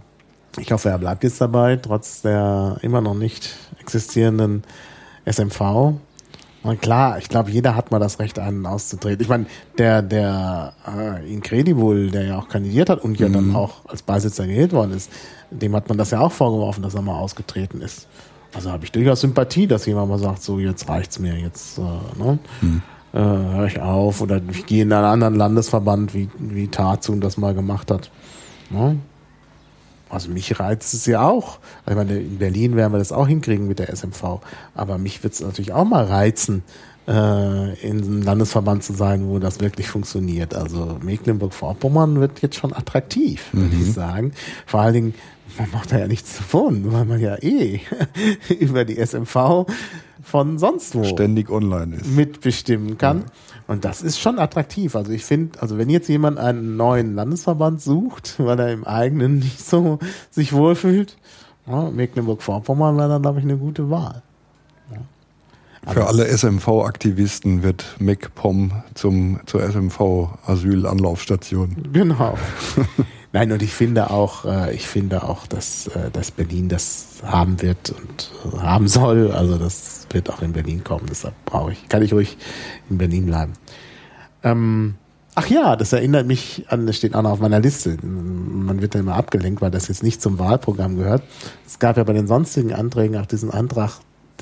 Ich 0.58 0.72
hoffe, 0.72 0.90
er 0.90 0.98
bleibt 0.98 1.24
jetzt 1.24 1.40
dabei, 1.40 1.76
trotz 1.76 2.22
der 2.22 2.78
immer 2.82 3.00
noch 3.00 3.14
nicht 3.14 3.54
existierenden 3.80 4.62
SMV. 5.24 5.94
Und 6.62 6.80
klar, 6.80 7.18
ich 7.18 7.28
glaube, 7.28 7.50
jeder 7.50 7.74
hat 7.74 7.90
mal 7.90 7.98
das 7.98 8.18
Recht, 8.20 8.38
einen 8.38 8.66
auszutreten. 8.66 9.20
Ich 9.20 9.28
meine, 9.28 9.46
der, 9.78 10.00
der 10.00 10.74
äh, 10.86 11.32
Incredible, 11.32 12.10
der 12.10 12.24
ja 12.24 12.38
auch 12.38 12.48
kandidiert 12.48 12.88
hat 12.88 13.02
und 13.02 13.18
ja 13.18 13.28
mhm. 13.28 13.32
dann 13.32 13.56
auch 13.56 13.84
als 13.88 14.02
Beisitzer 14.02 14.46
gewählt 14.46 14.72
worden 14.72 14.92
ist, 14.92 15.10
dem 15.50 15.74
hat 15.74 15.88
man 15.88 15.98
das 15.98 16.10
ja 16.12 16.20
auch 16.20 16.32
vorgeworfen, 16.32 16.82
dass 16.82 16.94
er 16.94 17.02
mal 17.02 17.18
ausgetreten 17.18 17.80
ist. 17.80 18.06
Also 18.54 18.70
habe 18.70 18.84
ich 18.84 18.92
durchaus 18.92 19.22
Sympathie, 19.22 19.66
dass 19.66 19.86
jemand 19.86 20.08
mal 20.08 20.18
sagt, 20.18 20.42
so 20.42 20.58
jetzt 20.58 20.88
reicht's 20.88 21.18
mir, 21.18 21.36
jetzt 21.36 21.78
äh, 21.78 21.82
ne? 22.22 22.38
Mhm. 22.60 22.82
Äh, 23.14 23.18
höre 23.18 23.66
ich 23.66 23.78
auf 23.78 24.22
oder 24.22 24.40
ich 24.50 24.64
gehe 24.64 24.84
in 24.84 24.92
einen 24.92 25.04
anderen 25.04 25.34
Landesverband, 25.34 26.14
wie, 26.14 26.30
wie 26.38 26.68
Tarzun 26.68 27.20
das 27.20 27.36
mal 27.36 27.54
gemacht 27.54 27.90
hat. 27.90 28.10
Ne? 28.70 28.96
Also 30.12 30.30
mich 30.30 30.58
reizt 30.60 30.94
es 30.94 31.06
ja 31.06 31.26
auch. 31.26 31.58
Ich 31.88 31.94
meine, 31.94 32.18
in 32.18 32.38
Berlin 32.38 32.76
werden 32.76 32.92
wir 32.92 32.98
das 32.98 33.12
auch 33.12 33.26
hinkriegen 33.26 33.66
mit 33.66 33.78
der 33.78 33.88
SMV. 33.94 34.40
Aber 34.74 34.98
mich 34.98 35.22
wird 35.22 35.34
es 35.34 35.40
natürlich 35.40 35.72
auch 35.72 35.84
mal 35.84 36.04
reizen, 36.04 36.62
äh, 37.08 37.74
in 37.80 38.02
einem 38.02 38.22
Landesverband 38.22 38.84
zu 38.84 38.92
sein, 38.92 39.28
wo 39.28 39.38
das 39.38 39.60
wirklich 39.60 39.88
funktioniert. 39.88 40.54
Also 40.54 40.98
Mecklenburg-Vorpommern 41.02 42.20
wird 42.20 42.42
jetzt 42.42 42.56
schon 42.56 42.72
attraktiv, 42.72 43.48
würde 43.52 43.74
mhm. 43.74 43.82
ich 43.82 43.92
sagen. 43.92 44.32
Vor 44.66 44.80
allen 44.80 44.94
Dingen, 44.94 45.14
man 45.58 45.70
macht 45.70 45.92
da 45.92 45.98
ja 45.98 46.06
nichts 46.06 46.36
davon, 46.36 46.92
weil 46.92 47.04
man 47.04 47.20
ja 47.20 47.36
eh 47.42 47.80
über 48.60 48.84
die 48.84 49.04
SMV 49.04 49.66
von 50.22 50.58
sonst 50.58 50.94
wo 50.94 51.04
ständig 51.04 51.50
online 51.50 51.96
ist. 51.96 52.06
mitbestimmen 52.06 52.96
kann. 52.98 53.18
Mhm. 53.18 53.24
Und 53.72 53.84
das 53.86 54.02
ist 54.02 54.20
schon 54.20 54.38
attraktiv. 54.38 54.94
Also 54.94 55.12
ich 55.12 55.24
finde, 55.24 55.62
also 55.62 55.78
wenn 55.78 55.88
jetzt 55.88 56.06
jemand 56.06 56.38
einen 56.38 56.76
neuen 56.76 57.14
Landesverband 57.14 57.80
sucht, 57.80 58.34
weil 58.36 58.60
er 58.60 58.70
im 58.70 58.84
eigenen 58.84 59.38
nicht 59.38 59.64
so 59.64 59.98
sich 60.30 60.52
wohlfühlt, 60.52 61.16
ja, 61.66 61.88
Mecklenburg-Vorpommern 61.88 62.98
wäre 62.98 63.08
dann, 63.08 63.22
glaube 63.22 63.38
ich, 63.38 63.46
eine 63.46 63.56
gute 63.56 63.88
Wahl. 63.88 64.20
Ja. 64.92 64.98
Für 65.90 66.06
alle 66.06 66.26
SMV-Aktivisten 66.26 67.62
wird 67.62 67.96
MacPom 67.98 68.72
zum, 68.92 69.40
zur 69.46 69.62
SMV-Asylanlaufstation. 69.62 71.88
Genau. 71.94 72.36
Nein, 73.34 73.50
und 73.50 73.62
ich 73.62 73.72
finde 73.72 74.10
auch, 74.10 74.44
äh, 74.44 74.74
ich 74.74 74.86
finde 74.86 75.22
auch, 75.24 75.46
dass, 75.46 75.86
äh, 75.88 76.10
dass 76.12 76.30
Berlin 76.30 76.68
das 76.68 77.06
haben 77.24 77.62
wird 77.62 77.90
und 77.90 78.30
äh, 78.52 78.58
haben 78.58 78.88
soll. 78.88 79.32
Also 79.32 79.56
das 79.56 80.06
wird 80.10 80.28
auch 80.28 80.42
in 80.42 80.52
Berlin 80.52 80.84
kommen. 80.84 81.06
Deshalb 81.08 81.34
brauche 81.46 81.72
ich, 81.72 81.88
kann 81.88 82.02
ich 82.02 82.12
ruhig 82.12 82.36
in 82.90 82.98
Berlin 82.98 83.24
bleiben. 83.24 83.54
Ähm, 84.42 84.96
ach 85.34 85.46
ja, 85.48 85.76
das 85.76 85.94
erinnert 85.94 86.26
mich 86.26 86.66
an, 86.68 86.86
das 86.86 86.96
steht 86.96 87.14
auch 87.14 87.22
noch 87.22 87.30
auf 87.30 87.40
meiner 87.40 87.60
Liste. 87.60 87.96
Man 88.02 88.82
wird 88.82 88.94
ja 88.94 89.00
immer 89.00 89.14
abgelenkt, 89.14 89.62
weil 89.62 89.70
das 89.70 89.88
jetzt 89.88 90.02
nicht 90.02 90.20
zum 90.20 90.38
Wahlprogramm 90.38 90.98
gehört. 90.98 91.22
Es 91.66 91.78
gab 91.78 91.96
ja 91.96 92.04
bei 92.04 92.12
den 92.12 92.26
sonstigen 92.26 92.74
Anträgen 92.74 93.16
auch 93.16 93.26
diesen 93.26 93.50
Antrag, 93.50 93.92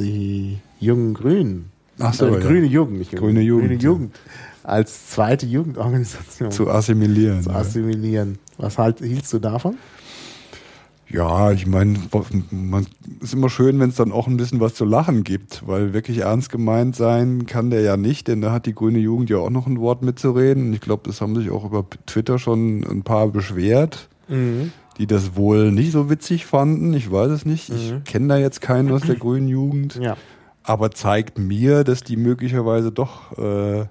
die 0.01 0.59
jungen 0.81 1.15
Grünen. 1.15 1.71
Ach 2.01 2.15
so, 2.15 2.27
äh, 2.27 2.33
ja. 2.33 2.39
Grüne 2.41 2.67
Jugend, 2.67 2.99
nicht 2.99 3.13
Grüne 3.13 3.41
Jugend. 3.41 3.69
Grüne 3.69 3.81
Jugend. 3.81 4.17
Als 4.65 5.11
zweite 5.11 5.47
Jugendorganisation. 5.47 6.51
Zu 6.51 6.71
assimilieren. 6.71 7.43
Zu 7.43 7.51
assimilieren. 7.51 8.39
Was 8.61 8.79
halt, 8.79 9.01
hielst 9.01 9.33
du 9.33 9.39
davon? 9.39 9.77
Ja, 11.09 11.51
ich 11.51 11.67
meine, 11.67 11.99
man 12.51 12.87
ist 13.21 13.35
immer 13.35 13.51
schön, 13.51 13.81
wenn 13.81 13.91
es 13.91 13.97
dann 13.97 14.13
auch 14.13 14.29
ein 14.29 14.37
bisschen 14.37 14.61
was 14.61 14.75
zu 14.75 14.85
lachen 14.85 15.25
gibt, 15.25 15.67
weil 15.67 15.93
wirklich 15.93 16.19
ernst 16.19 16.51
gemeint 16.51 16.95
sein 16.95 17.47
kann 17.47 17.71
der 17.71 17.81
ja 17.81 17.97
nicht, 17.97 18.29
denn 18.29 18.41
da 18.41 18.53
hat 18.53 18.67
die 18.67 18.75
grüne 18.75 19.01
Jugend 19.01 19.29
ja 19.29 19.39
auch 19.39 19.51
noch 19.51 19.67
ein 19.67 19.81
Wort 19.81 20.03
mitzureden. 20.03 20.69
Und 20.69 20.73
ich 20.73 20.81
glaube, 20.81 21.03
das 21.07 21.21
haben 21.21 21.35
sich 21.35 21.51
auch 21.51 21.65
über 21.65 21.85
Twitter 22.07 22.39
schon 22.39 22.85
ein 22.85 23.03
paar 23.03 23.27
beschwert, 23.29 24.09
mhm. 24.29 24.71
die 24.99 25.09
das 25.09 25.35
wohl 25.35 25.73
nicht 25.73 25.91
so 25.91 26.11
witzig 26.11 26.47
fanden. 26.47 26.95
Ich 26.95 27.11
weiß 27.11 27.31
es 27.33 27.45
nicht. 27.45 27.71
Ich 27.71 27.93
mhm. 27.93 28.05
kenne 28.05 28.29
da 28.29 28.37
jetzt 28.39 28.61
keinen 28.61 28.93
aus 28.93 29.03
der 29.03 29.17
grünen 29.17 29.49
Jugend. 29.49 29.97
Ja. 29.97 30.17
Aber 30.63 30.93
zeigt 30.93 31.39
mir, 31.39 31.83
dass 31.83 32.05
die 32.05 32.17
möglicherweise 32.17 32.93
doch 32.93 33.37
äh, 33.37 33.87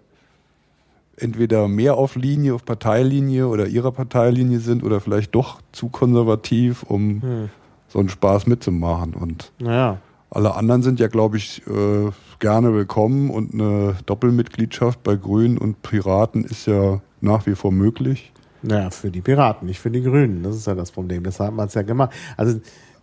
entweder 1.21 1.67
mehr 1.67 1.95
auf 1.95 2.15
Linie, 2.15 2.53
auf 2.53 2.65
Parteilinie 2.65 3.47
oder 3.47 3.67
ihrer 3.67 3.91
Parteilinie 3.91 4.59
sind 4.59 4.83
oder 4.83 4.99
vielleicht 4.99 5.35
doch 5.35 5.61
zu 5.71 5.89
konservativ, 5.89 6.83
um 6.83 7.21
hm. 7.21 7.49
so 7.87 7.99
einen 7.99 8.09
Spaß 8.09 8.47
mitzumachen. 8.47 9.13
Und 9.13 9.51
naja. 9.59 9.99
alle 10.29 10.55
anderen 10.55 10.81
sind 10.81 10.99
ja, 10.99 11.07
glaube 11.07 11.37
ich, 11.37 11.61
äh, 11.67 12.11
gerne 12.39 12.73
willkommen 12.73 13.29
und 13.29 13.53
eine 13.53 13.95
Doppelmitgliedschaft 14.05 15.03
bei 15.03 15.15
Grünen 15.15 15.57
und 15.57 15.81
Piraten 15.81 16.43
ist 16.43 16.65
ja 16.65 17.01
nach 17.21 17.45
wie 17.45 17.55
vor 17.55 17.71
möglich. 17.71 18.31
Naja, 18.61 18.89
für 18.89 19.09
die 19.09 19.21
Piraten, 19.21 19.67
nicht 19.67 19.79
für 19.79 19.91
die 19.91 20.01
Grünen. 20.01 20.43
Das 20.43 20.55
ist 20.55 20.67
ja 20.67 20.75
das 20.75 20.91
Problem. 20.91 21.23
Deshalb 21.23 21.49
hat 21.51 21.55
man 21.55 21.67
es 21.67 21.73
ja 21.73 21.81
gemacht. 21.81 22.11
Also 22.35 22.59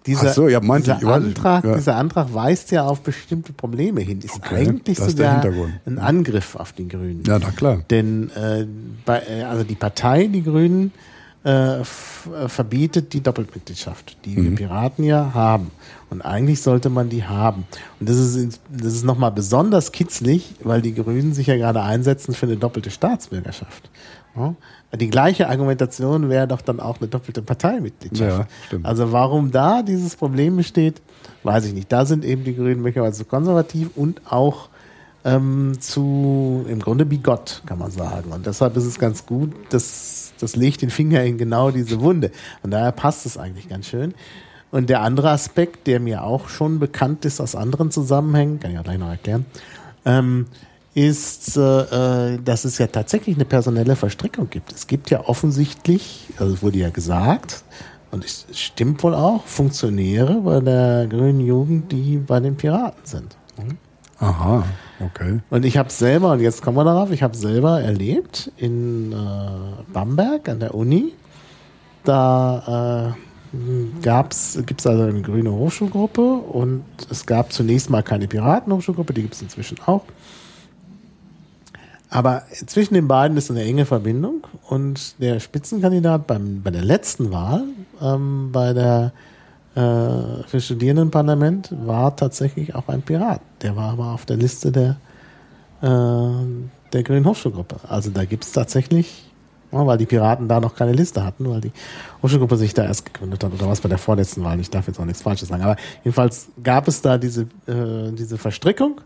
dieser, 0.07 0.33
so, 0.33 0.49
ja, 0.49 0.61
dieser, 0.61 0.99
ich, 0.99 1.07
Antrag, 1.07 1.65
ja. 1.65 1.75
dieser 1.77 1.97
Antrag 1.97 2.33
weist 2.33 2.71
ja 2.71 2.85
auf 2.85 3.01
bestimmte 3.01 3.53
Probleme 3.53 4.01
hin. 4.01 4.21
Ist 4.21 4.37
okay, 4.37 4.69
eigentlich 4.69 4.99
sogar 4.99 5.45
ein 5.87 5.99
Angriff 5.99 6.57
auf 6.57 6.73
die 6.73 6.89
Grünen. 6.89 7.23
Ja, 7.27 7.39
na 7.39 7.51
klar. 7.51 7.83
Denn 7.91 8.31
äh, 8.31 8.67
bei, 9.05 9.23
äh, 9.29 9.43
also 9.43 9.65
die 9.65 9.75
Partei, 9.75 10.27
die 10.27 10.43
Grünen, 10.43 10.93
äh, 11.47 11.81
äh, 11.81 11.85
verbietet 12.49 13.13
die 13.13 13.21
Doppelmitgliedschaft, 13.21 14.17
die 14.25 14.37
mhm. 14.37 14.51
wir 14.51 14.55
Piraten 14.57 15.05
ja 15.05 15.33
haben. 15.33 15.71
Und 16.11 16.23
eigentlich 16.23 16.61
sollte 16.61 16.91
man 16.91 17.09
die 17.09 17.23
haben. 17.23 17.67
Und 18.01 18.09
das 18.09 18.17
ist, 18.17 18.61
das 18.69 18.95
ist 18.95 19.05
nochmal 19.05 19.31
besonders 19.31 19.93
kitzlig, 19.93 20.57
weil 20.65 20.83
die 20.83 20.93
Grünen 20.93 21.35
sich 21.35 21.47
ja 21.47 21.57
gerade 21.57 21.83
einsetzen 21.83 22.35
für 22.35 22.47
eine 22.47 22.57
doppelte 22.57 22.91
Staatsbürgerschaft. 22.91 23.91
Die 24.95 25.11
gleiche 25.11 25.49
Argumentation 25.49 26.29
wäre 26.29 26.47
doch 26.47 26.61
dann 26.61 26.81
auch 26.81 27.01
eine 27.01 27.09
doppelte 27.09 27.43
Parteimitgliedschaft. 27.43 28.39
Ja, 28.39 28.47
stimmt. 28.67 28.87
Also 28.87 29.13
warum 29.13 29.51
da 29.51 29.83
dieses 29.83 30.17
Problem 30.17 30.57
besteht, 30.57 31.03
weiß 31.43 31.67
ich 31.67 31.75
nicht. 31.75 31.91
Da 31.91 32.07
sind 32.07 32.25
eben 32.25 32.45
die 32.45 32.55
Grünen 32.55 32.83
möglicherweise 32.83 33.25
konservativ 33.25 33.91
und 33.97 34.21
auch 34.31 34.69
ähm, 35.25 35.77
zu, 35.81 36.65
im 36.69 36.79
Grunde 36.79 37.05
bigott, 37.05 37.63
kann 37.67 37.79
man 37.79 37.91
sagen. 37.91 38.33
Und 38.33 38.47
deshalb 38.47 38.77
ist 38.77 38.85
es 38.85 38.99
ganz 38.99 39.27
gut, 39.27 39.53
dass 39.71 40.33
das 40.39 40.55
legt 40.55 40.83
den 40.83 40.91
Finger 40.91 41.23
in 41.25 41.39
genau 41.39 41.71
diese 41.71 42.01
Wunde. 42.01 42.31
Und 42.63 42.71
daher 42.71 42.93
passt 42.93 43.27
es 43.27 43.37
eigentlich 43.37 43.69
ganz 43.69 43.87
schön. 43.87 44.15
Und 44.71 44.91
der 44.91 45.01
andere 45.01 45.31
Aspekt, 45.31 45.87
der 45.87 46.01
mir 46.01 46.23
auch 46.23 46.49
schon 46.49 46.79
bekannt 46.79 47.25
ist 47.25 47.41
aus 47.41 47.55
anderen 47.55 47.91
Zusammenhängen, 47.91 48.61
kann 48.61 48.71
ich 48.73 48.79
auch 48.79 48.85
gleich 48.85 48.99
noch 48.99 49.09
erklären, 49.09 49.47
ähm, 50.05 50.47
ist, 50.97 51.59
äh, 51.59 52.33
äh 52.35 52.39
dass 52.43 52.65
es 52.65 52.79
ja 52.79 52.87
tatsächlich 52.87 53.37
eine 53.37 53.45
personelle 53.45 53.97
Verstrickung 53.97 54.49
gibt. 54.49 54.73
Es 54.73 54.87
gibt 54.87 55.11
ja 55.11 55.29
offensichtlich, 55.29 56.29
also 56.39 56.55
es 56.55 56.63
wurde 56.63 56.79
ja 56.79 56.89
gesagt, 56.89 57.65
und 58.11 58.25
es 58.25 58.47
stimmt 58.53 59.03
wohl 59.03 59.15
auch, 59.15 59.45
Funktionäre 59.45 60.41
bei 60.41 60.61
der 60.61 61.07
Grünen 61.07 61.41
Jugend, 61.41 61.93
die 61.93 62.17
bei 62.17 62.41
den 62.41 62.57
Piraten 62.57 63.05
sind. 63.05 63.37
Mhm. 63.59 63.77
Aha, 64.19 64.65
okay. 65.01 65.41
Und 65.51 65.67
ich 65.67 65.77
habe 65.77 65.91
selber, 65.91 66.33
und 66.33 66.41
jetzt 66.41 66.63
kommen 66.63 66.79
wir 66.79 66.85
darauf, 66.85 67.11
ich 67.11 67.23
habe 67.23 67.37
selber 67.37 67.83
erlebt 67.83 68.51
in 68.57 69.13
äh, 69.13 69.17
Bamberg 69.93 70.49
an 70.49 70.61
der 70.61 70.75
Uni, 70.75 71.13
da 72.05 73.15
äh, 73.53 74.01
gab's, 74.01 74.59
gibt 74.65 74.81
es 74.81 74.87
also 74.87 75.03
eine 75.03 75.21
grüne 75.21 75.53
Hochschulgruppe 75.53 76.23
und 76.23 76.85
es 77.11 77.27
gab 77.27 77.53
zunächst 77.53 77.91
mal 77.91 78.03
keine 78.03 78.27
Piratenhochschulgruppe, 78.29 79.13
die 79.13 79.23
gibt 79.23 79.35
es 79.35 79.43
inzwischen 79.43 79.77
auch. 79.85 80.05
Aber 82.09 82.45
zwischen 82.67 82.95
den 82.95 83.09
beiden 83.09 83.37
ist 83.37 83.51
eine 83.51 83.63
enge 83.63 83.85
Verbindung 83.85 84.47
und 84.69 85.21
der 85.21 85.41
Spitzenkandidat 85.41 86.27
beim, 86.27 86.63
bei 86.63 86.71
der 86.71 86.85
letzten 86.85 87.33
Wahl, 87.33 87.65
ähm, 88.01 88.51
bei 88.53 88.73
der 88.73 89.13
äh, 89.75 90.43
für 90.47 90.61
Studierendenparlament 90.61 91.75
war 91.85 92.17
tatsächlich 92.17 92.75
auch 92.75 92.89
ein 92.89 93.03
Pirat. 93.03 93.41
Der 93.63 93.77
war 93.77 93.93
aber 93.93 94.13
auf 94.13 94.25
der 94.25 94.37
Liste 94.37 94.73
der, 94.73 94.97
äh, 95.83 96.47
der 96.93 97.03
Grünen 97.03 97.27
Hochschulgruppe. 97.27 97.81
Also 97.89 98.11
da 98.11 98.25
gibt 98.25 98.45
es 98.45 98.53
tatsächlich, 98.53 99.31
weil 99.73 99.99
die 99.99 100.07
Piraten 100.07 100.49
da 100.49 100.61
noch 100.61 100.77
keine 100.77 100.93
Liste 100.93 101.25
hatten, 101.25 101.51
weil 101.51 101.61
die 101.61 101.73
Hochschulgruppe 102.23 102.57
sich 102.57 102.73
da 102.73 102.85
erst 102.85 103.05
gegründet 103.05 103.45
hat 103.45 103.53
oder 103.53 103.69
was 103.69 103.81
bei 103.81 103.89
der 103.89 103.99
vorletzten 103.99 104.45
Wahl. 104.45 104.59
Ich 104.61 104.71
darf 104.71 104.87
jetzt 104.87 104.99
auch 104.99 105.05
nichts 105.05 105.23
Falsches 105.23 105.49
sagen. 105.49 105.63
Aber 105.63 105.77
jedenfalls 106.05 106.49
gab 106.63 106.89
es 106.89 107.03
da 107.03 107.19
diese, 107.19 107.43
äh, 107.67 108.13
diese 108.13 108.39
Verstrickung. 108.39 109.01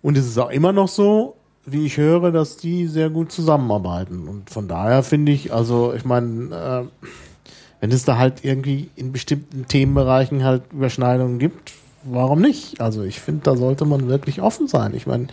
Und 0.00 0.16
es 0.16 0.26
ist 0.26 0.38
auch 0.38 0.50
immer 0.50 0.72
noch 0.72 0.88
so, 0.88 1.36
wie 1.64 1.86
ich 1.86 1.96
höre, 1.96 2.32
dass 2.32 2.56
die 2.56 2.86
sehr 2.86 3.10
gut 3.10 3.30
zusammenarbeiten. 3.32 4.28
Und 4.28 4.50
von 4.50 4.68
daher 4.68 5.02
finde 5.02 5.32
ich, 5.32 5.52
also 5.52 5.92
ich 5.94 6.04
meine, 6.04 6.54
äh, 6.54 7.08
wenn 7.80 7.90
es 7.92 8.04
da 8.04 8.18
halt 8.18 8.44
irgendwie 8.44 8.90
in 8.96 9.12
bestimmten 9.12 9.66
Themenbereichen 9.66 10.44
halt 10.44 10.62
Überschneidungen 10.72 11.38
gibt, 11.38 11.72
warum 12.04 12.40
nicht? 12.40 12.80
Also 12.80 13.02
ich 13.02 13.20
finde, 13.20 13.42
da 13.44 13.56
sollte 13.56 13.84
man 13.84 14.08
wirklich 14.08 14.42
offen 14.42 14.66
sein. 14.66 14.94
Ich 14.94 15.06
meine, 15.06 15.28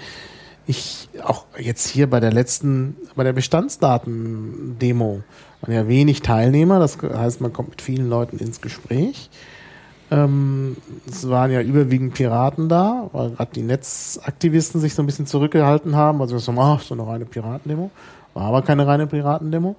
ich 0.68 1.10
auch 1.24 1.46
jetzt 1.58 1.88
hier 1.88 2.08
bei 2.08 2.20
der 2.20 2.32
letzten, 2.32 2.96
bei 3.16 3.24
der 3.24 3.34
Bestandsdaten-Demo 3.34 5.24
waren 5.62 5.74
ja 5.74 5.88
wenig 5.88 6.22
Teilnehmer, 6.22 6.80
das 6.80 6.98
heißt, 7.02 7.42
man 7.42 7.52
kommt 7.52 7.70
mit 7.70 7.82
vielen 7.82 8.08
Leuten 8.08 8.38
ins 8.38 8.62
Gespräch. 8.62 9.30
Ähm, 10.12 10.76
es 11.08 11.30
waren 11.30 11.52
ja 11.52 11.62
überwiegend 11.62 12.16
Piraten 12.16 12.68
da, 12.68 13.10
weil 13.12 13.32
gerade 13.32 13.52
die 13.54 13.62
Netzaktivisten 13.62 14.82
sich 14.82 14.96
so 14.96 15.04
ein 15.04 15.06
bisschen 15.06 15.28
zurückgehalten 15.28 15.96
haben. 15.96 16.22
Also 16.22 16.38
so, 16.40 16.52
ach, 16.58 16.82
so 16.82 16.96
eine 16.96 17.06
reine 17.06 17.26
Piratendemo. 17.26 17.92
War 18.34 18.44
aber 18.44 18.62
keine 18.62 18.88
reine 18.88 19.08
Piratendemo 19.08 19.76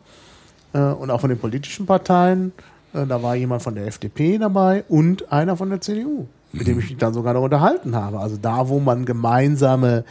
äh, 0.72 0.78
und 0.78 1.10
auch 1.10 1.20
von 1.20 1.30
den 1.30 1.38
politischen 1.38 1.86
Parteien. 1.86 2.52
Äh, 2.92 3.06
da 3.06 3.22
war 3.22 3.34
jemand 3.34 3.62
von 3.62 3.74
der 3.74 3.86
FDP 3.86 4.38
dabei 4.38 4.84
und 4.88 5.32
einer 5.32 5.56
von 5.56 5.70
der 5.70 5.80
CDU, 5.80 6.26
mit 6.52 6.66
dem 6.66 6.78
ich 6.78 6.90
mich 6.90 6.98
dann 6.98 7.14
sogar 7.14 7.34
noch 7.34 7.42
unterhalten 7.42 7.96
habe. 7.96 8.20
Also 8.20 8.36
da, 8.36 8.68
wo 8.68 8.78
man 8.78 9.04
gemeinsame 9.04 10.04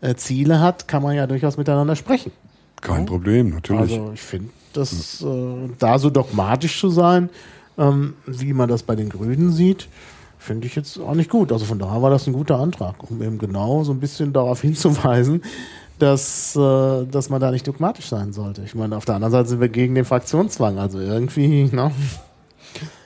äh, 0.00 0.14
Ziele 0.14 0.60
hat, 0.60 0.88
kann 0.88 1.02
man 1.02 1.14
ja 1.14 1.26
durchaus 1.26 1.56
miteinander 1.56 1.96
sprechen. 1.96 2.32
Kein 2.80 3.00
ja? 3.00 3.06
Problem, 3.06 3.50
natürlich. 3.50 3.80
Also 3.80 4.10
ich 4.14 4.22
finde, 4.22 4.50
das 4.72 5.22
äh, 5.22 5.68
da 5.78 5.98
so 5.98 6.10
dogmatisch 6.10 6.80
zu 6.80 6.90
sein, 6.90 7.30
ähm, 7.78 8.14
wie 8.26 8.52
man 8.52 8.68
das 8.68 8.82
bei 8.82 8.96
den 8.96 9.08
Grünen 9.08 9.52
sieht, 9.52 9.88
finde 10.38 10.66
ich 10.66 10.74
jetzt 10.74 10.98
auch 10.98 11.14
nicht 11.14 11.30
gut. 11.30 11.52
Also 11.52 11.64
von 11.64 11.78
daher 11.78 12.02
war 12.02 12.10
das 12.10 12.26
ein 12.26 12.32
guter 12.32 12.58
Antrag, 12.58 13.10
um 13.10 13.22
eben 13.22 13.38
genau 13.38 13.84
so 13.84 13.92
ein 13.92 14.00
bisschen 14.00 14.32
darauf 14.32 14.60
hinzuweisen, 14.62 15.42
dass, 15.98 16.56
äh, 16.56 17.06
dass 17.06 17.30
man 17.30 17.40
da 17.40 17.50
nicht 17.50 17.66
dogmatisch 17.66 18.06
sein 18.08 18.32
sollte. 18.32 18.62
Ich 18.62 18.74
meine, 18.74 18.96
auf 18.96 19.04
der 19.04 19.14
anderen 19.14 19.32
Seite 19.32 19.48
sind 19.50 19.60
wir 19.60 19.68
gegen 19.68 19.94
den 19.94 20.04
Fraktionszwang, 20.04 20.78
also 20.78 20.98
irgendwie, 20.98 21.64
ne? 21.64 21.92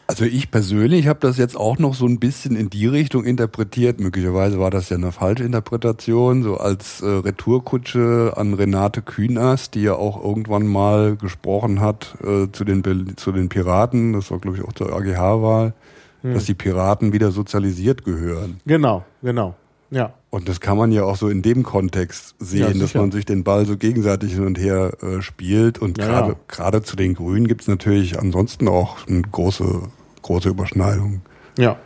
Also 0.09 0.25
ich 0.25 0.53
persönlich 0.53 1.09
habe 1.09 1.19
das 1.21 1.37
jetzt 1.37 1.57
auch 1.57 1.79
noch 1.79 1.95
so 1.95 2.07
ein 2.07 2.21
bisschen 2.21 2.55
in 2.55 2.71
die 2.71 2.87
Richtung 2.87 3.25
interpretiert. 3.25 3.99
Möglicherweise 3.99 4.61
war 4.61 4.71
das 4.71 4.89
ja 4.89 4.97
eine 4.97 5.11
falsche 5.11 5.43
Interpretation, 5.43 6.45
so 6.45 6.59
als 6.59 7.01
äh, 7.01 7.07
Retourkutsche 7.07 8.35
an 8.37 8.55
Renate 8.55 9.03
Künast, 9.03 9.75
die 9.75 9.83
ja 9.83 9.95
auch 9.95 10.23
irgendwann 10.23 10.67
mal 10.67 11.17
gesprochen 11.17 11.81
hat 11.81 12.17
äh, 12.23 12.47
zu, 12.53 12.65
den, 12.65 13.17
zu 13.17 13.33
den 13.33 13.49
Piraten, 13.49 14.13
das 14.13 14.31
war 14.31 14.39
glaube 14.39 14.59
ich 14.59 14.65
auch 14.65 14.73
zur 14.75 14.93
AGH-Wahl, 14.93 15.75
hm. 16.23 16.35
dass 16.35 16.45
die 16.45 16.55
Piraten 16.55 17.13
wieder 17.13 17.33
sozialisiert 17.33 18.05
gehören. 18.05 18.61
Genau, 18.65 19.05
genau. 19.23 19.57
Ja. 19.91 20.15
Und 20.31 20.49
das 20.49 20.61
kann 20.61 20.77
man 20.77 20.93
ja 20.93 21.05
auch 21.05 21.17
so 21.17 21.29
in 21.29 21.43
dem 21.43 21.63
Kontext 21.63 22.35
sehen, 22.39 22.75
ja, 22.75 22.81
dass 22.81 22.95
man 22.95 23.13
sich 23.13 23.25
den 23.25 23.45
Ball 23.45 23.65
so 23.67 23.77
gegenseitig 23.77 24.35
hin 24.35 24.45
und 24.45 24.59
her 24.59 24.93
äh, 25.01 25.23
spielt. 25.23 25.79
Und 25.79 25.99
gerade 25.99 26.33
ja. 26.33 26.39
gerade 26.49 26.83
zu 26.83 26.97
den 26.97 27.15
Grünen 27.15 27.49
gibt 27.49 27.63
es 27.63 27.69
natürlich 27.69 28.19
ansonsten 28.19 28.69
auch 28.69 29.07
eine 29.07 29.23
große, 29.23 29.83
große 30.27 30.49
Überschneidung. 30.49 31.23
Ja. 31.59 31.77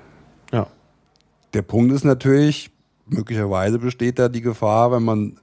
Ja. 0.52 0.66
Der 1.54 1.62
Punkt 1.62 1.92
ist 1.92 2.04
natürlich, 2.04 2.70
möglicherweise 3.06 3.78
besteht 3.78 4.18
da 4.18 4.28
die 4.28 4.40
Gefahr, 4.40 4.92
wenn 4.92 5.02
man 5.02 5.36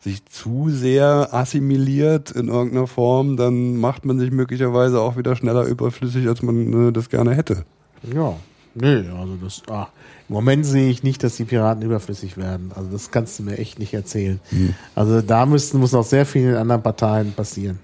sich 0.00 0.24
zu 0.26 0.68
sehr 0.68 1.28
assimiliert 1.32 2.32
in 2.32 2.48
irgendeiner 2.48 2.88
Form, 2.88 3.36
dann 3.36 3.76
macht 3.76 4.04
man 4.04 4.18
sich 4.18 4.32
möglicherweise 4.32 5.00
auch 5.00 5.16
wieder 5.16 5.36
schneller 5.36 5.64
überflüssig, 5.64 6.26
als 6.26 6.42
man 6.42 6.88
äh, 6.88 6.92
das 6.92 7.08
gerne 7.08 7.34
hätte. 7.34 7.64
Ja, 8.12 8.34
nee, 8.74 9.04
also 9.16 9.36
das, 9.40 9.62
ach, 9.70 9.90
im 10.28 10.34
Moment 10.34 10.66
sehe 10.66 10.90
ich 10.90 11.04
nicht, 11.04 11.22
dass 11.22 11.36
die 11.36 11.44
Piraten 11.44 11.82
überflüssig 11.84 12.36
werden. 12.36 12.72
Also 12.74 12.90
das 12.90 13.12
kannst 13.12 13.38
du 13.38 13.44
mir 13.44 13.58
echt 13.58 13.78
nicht 13.78 13.94
erzählen. 13.94 14.40
Mhm. 14.50 14.74
Also 14.96 15.20
da 15.20 15.46
müssten, 15.46 15.78
muss 15.78 15.92
noch 15.92 16.04
sehr 16.04 16.26
viel 16.26 16.48
in 16.48 16.56
anderen 16.56 16.82
Parteien 16.82 17.32
passieren. 17.32 17.78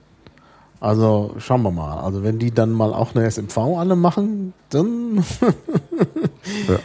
Also 0.81 1.35
schauen 1.39 1.63
wir 1.63 1.73
mal. 1.73 2.01
Also 2.01 2.23
wenn 2.23 2.39
die 2.39 2.53
dann 2.53 2.71
mal 2.71 2.95
auch 2.95 3.15
eine 3.15 3.29
SMV 3.29 3.59
alle 3.59 3.97
machen, 3.97 4.55
dann, 4.71 5.17
ja. 6.69 6.79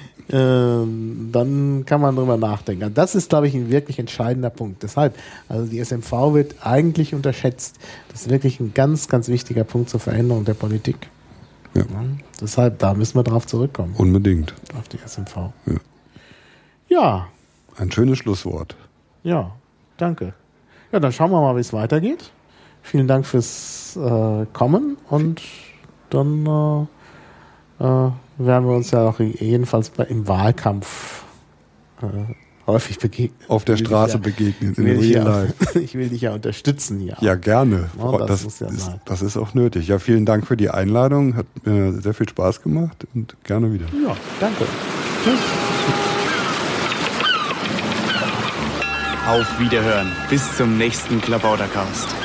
ähm, 0.82 1.30
dann 1.32 1.84
kann 1.86 2.02
man 2.02 2.16
drüber 2.16 2.38
nachdenken. 2.38 2.84
Also 2.84 2.96
das 2.96 3.14
ist, 3.14 3.30
glaube 3.30 3.48
ich, 3.48 3.54
ein 3.54 3.70
wirklich 3.70 4.00
entscheidender 4.00 4.50
Punkt. 4.50 4.82
Deshalb, 4.82 5.16
also 5.48 5.68
die 5.68 5.80
SMV 5.80 6.12
wird 6.34 6.56
eigentlich 6.66 7.14
unterschätzt. 7.14 7.78
Das 8.10 8.22
ist 8.22 8.30
wirklich 8.30 8.60
ein 8.60 8.74
ganz, 8.74 9.08
ganz 9.10 9.28
wichtiger 9.28 9.64
Punkt 9.64 9.90
zur 9.90 10.00
Veränderung 10.00 10.44
der 10.44 10.56
Politik. 10.56 11.10
Ja. 11.76 11.82
ja. 11.82 12.04
Deshalb, 12.42 12.80
da 12.80 12.96
müssen 12.96 13.16
wir 13.16 13.24
drauf 13.24 13.46
zurückkommen. 13.46 13.94
Unbedingt. 13.98 14.56
Auf 14.78 14.90
die 14.90 14.98
SMV. 14.98 15.36
Ja. 15.68 15.76
ja. 16.88 17.28
Ein 17.78 17.92
schönes 17.92 18.18
Schlusswort. 18.20 18.76
Ja, 19.24 19.52
danke. 19.98 20.34
Ja, 20.92 21.00
dann 21.00 21.12
schauen 21.12 21.32
wir 21.32 21.42
mal, 21.42 21.56
wie 21.56 21.62
es 21.62 21.74
weitergeht. 21.74 22.32
Vielen 22.84 23.08
Dank 23.08 23.26
fürs 23.26 23.98
äh, 23.98 24.46
Kommen 24.54 24.98
und 25.10 25.42
dann 26.10 26.46
äh, 26.46 27.84
äh, 27.84 28.12
werden 28.38 28.68
wir 28.68 28.76
uns 28.76 28.92
ja 28.92 29.08
auch 29.08 29.20
jedenfalls 29.20 29.90
bei, 29.90 30.04
im 30.04 30.28
Wahlkampf 30.28 31.24
äh, 32.02 32.34
häufig 32.68 33.00
begegnen. 33.00 33.40
Auf 33.48 33.66
der 33.66 33.78
Straße 33.78 34.14
ja, 34.14 34.20
begegnen, 34.20 34.76
in 34.76 35.00
Real 35.00 35.24
Life. 35.24 35.80
ich 35.80 35.96
will 35.96 36.10
dich 36.10 36.22
ja 36.22 36.34
unterstützen 36.34 37.00
hier. 37.00 37.18
Ja, 37.22 37.36
gerne. 37.36 37.90
Ja, 37.98 38.26
das, 38.26 38.44
das, 38.44 38.60
ja 38.60 38.68
ist, 38.68 38.92
das, 39.06 39.22
ist, 39.22 39.38
auch 39.38 39.54
nötig. 39.54 39.88
Ja, 39.88 40.00
vielen 40.00 40.26
Dank 40.26 40.46
für 40.46 40.58
die 40.58 40.70
Einladung. 40.70 41.36
Hat 41.36 41.48
mir 41.66 41.94
sehr 41.94 42.14
viel 42.14 42.30
Spaß 42.30 42.62
gemacht 42.62 43.08
und 43.14 43.36
gerne 43.44 43.74
wieder. 43.74 43.86
Ja, 44.06 44.16
danke. 44.40 44.66
Tschüss. 45.24 45.40
Auf 49.28 49.60
Wiederhören. 49.60 50.12
Bis 50.30 50.58
zum 50.58 50.78
nächsten 50.78 51.22
Klabautercast. 51.22 52.23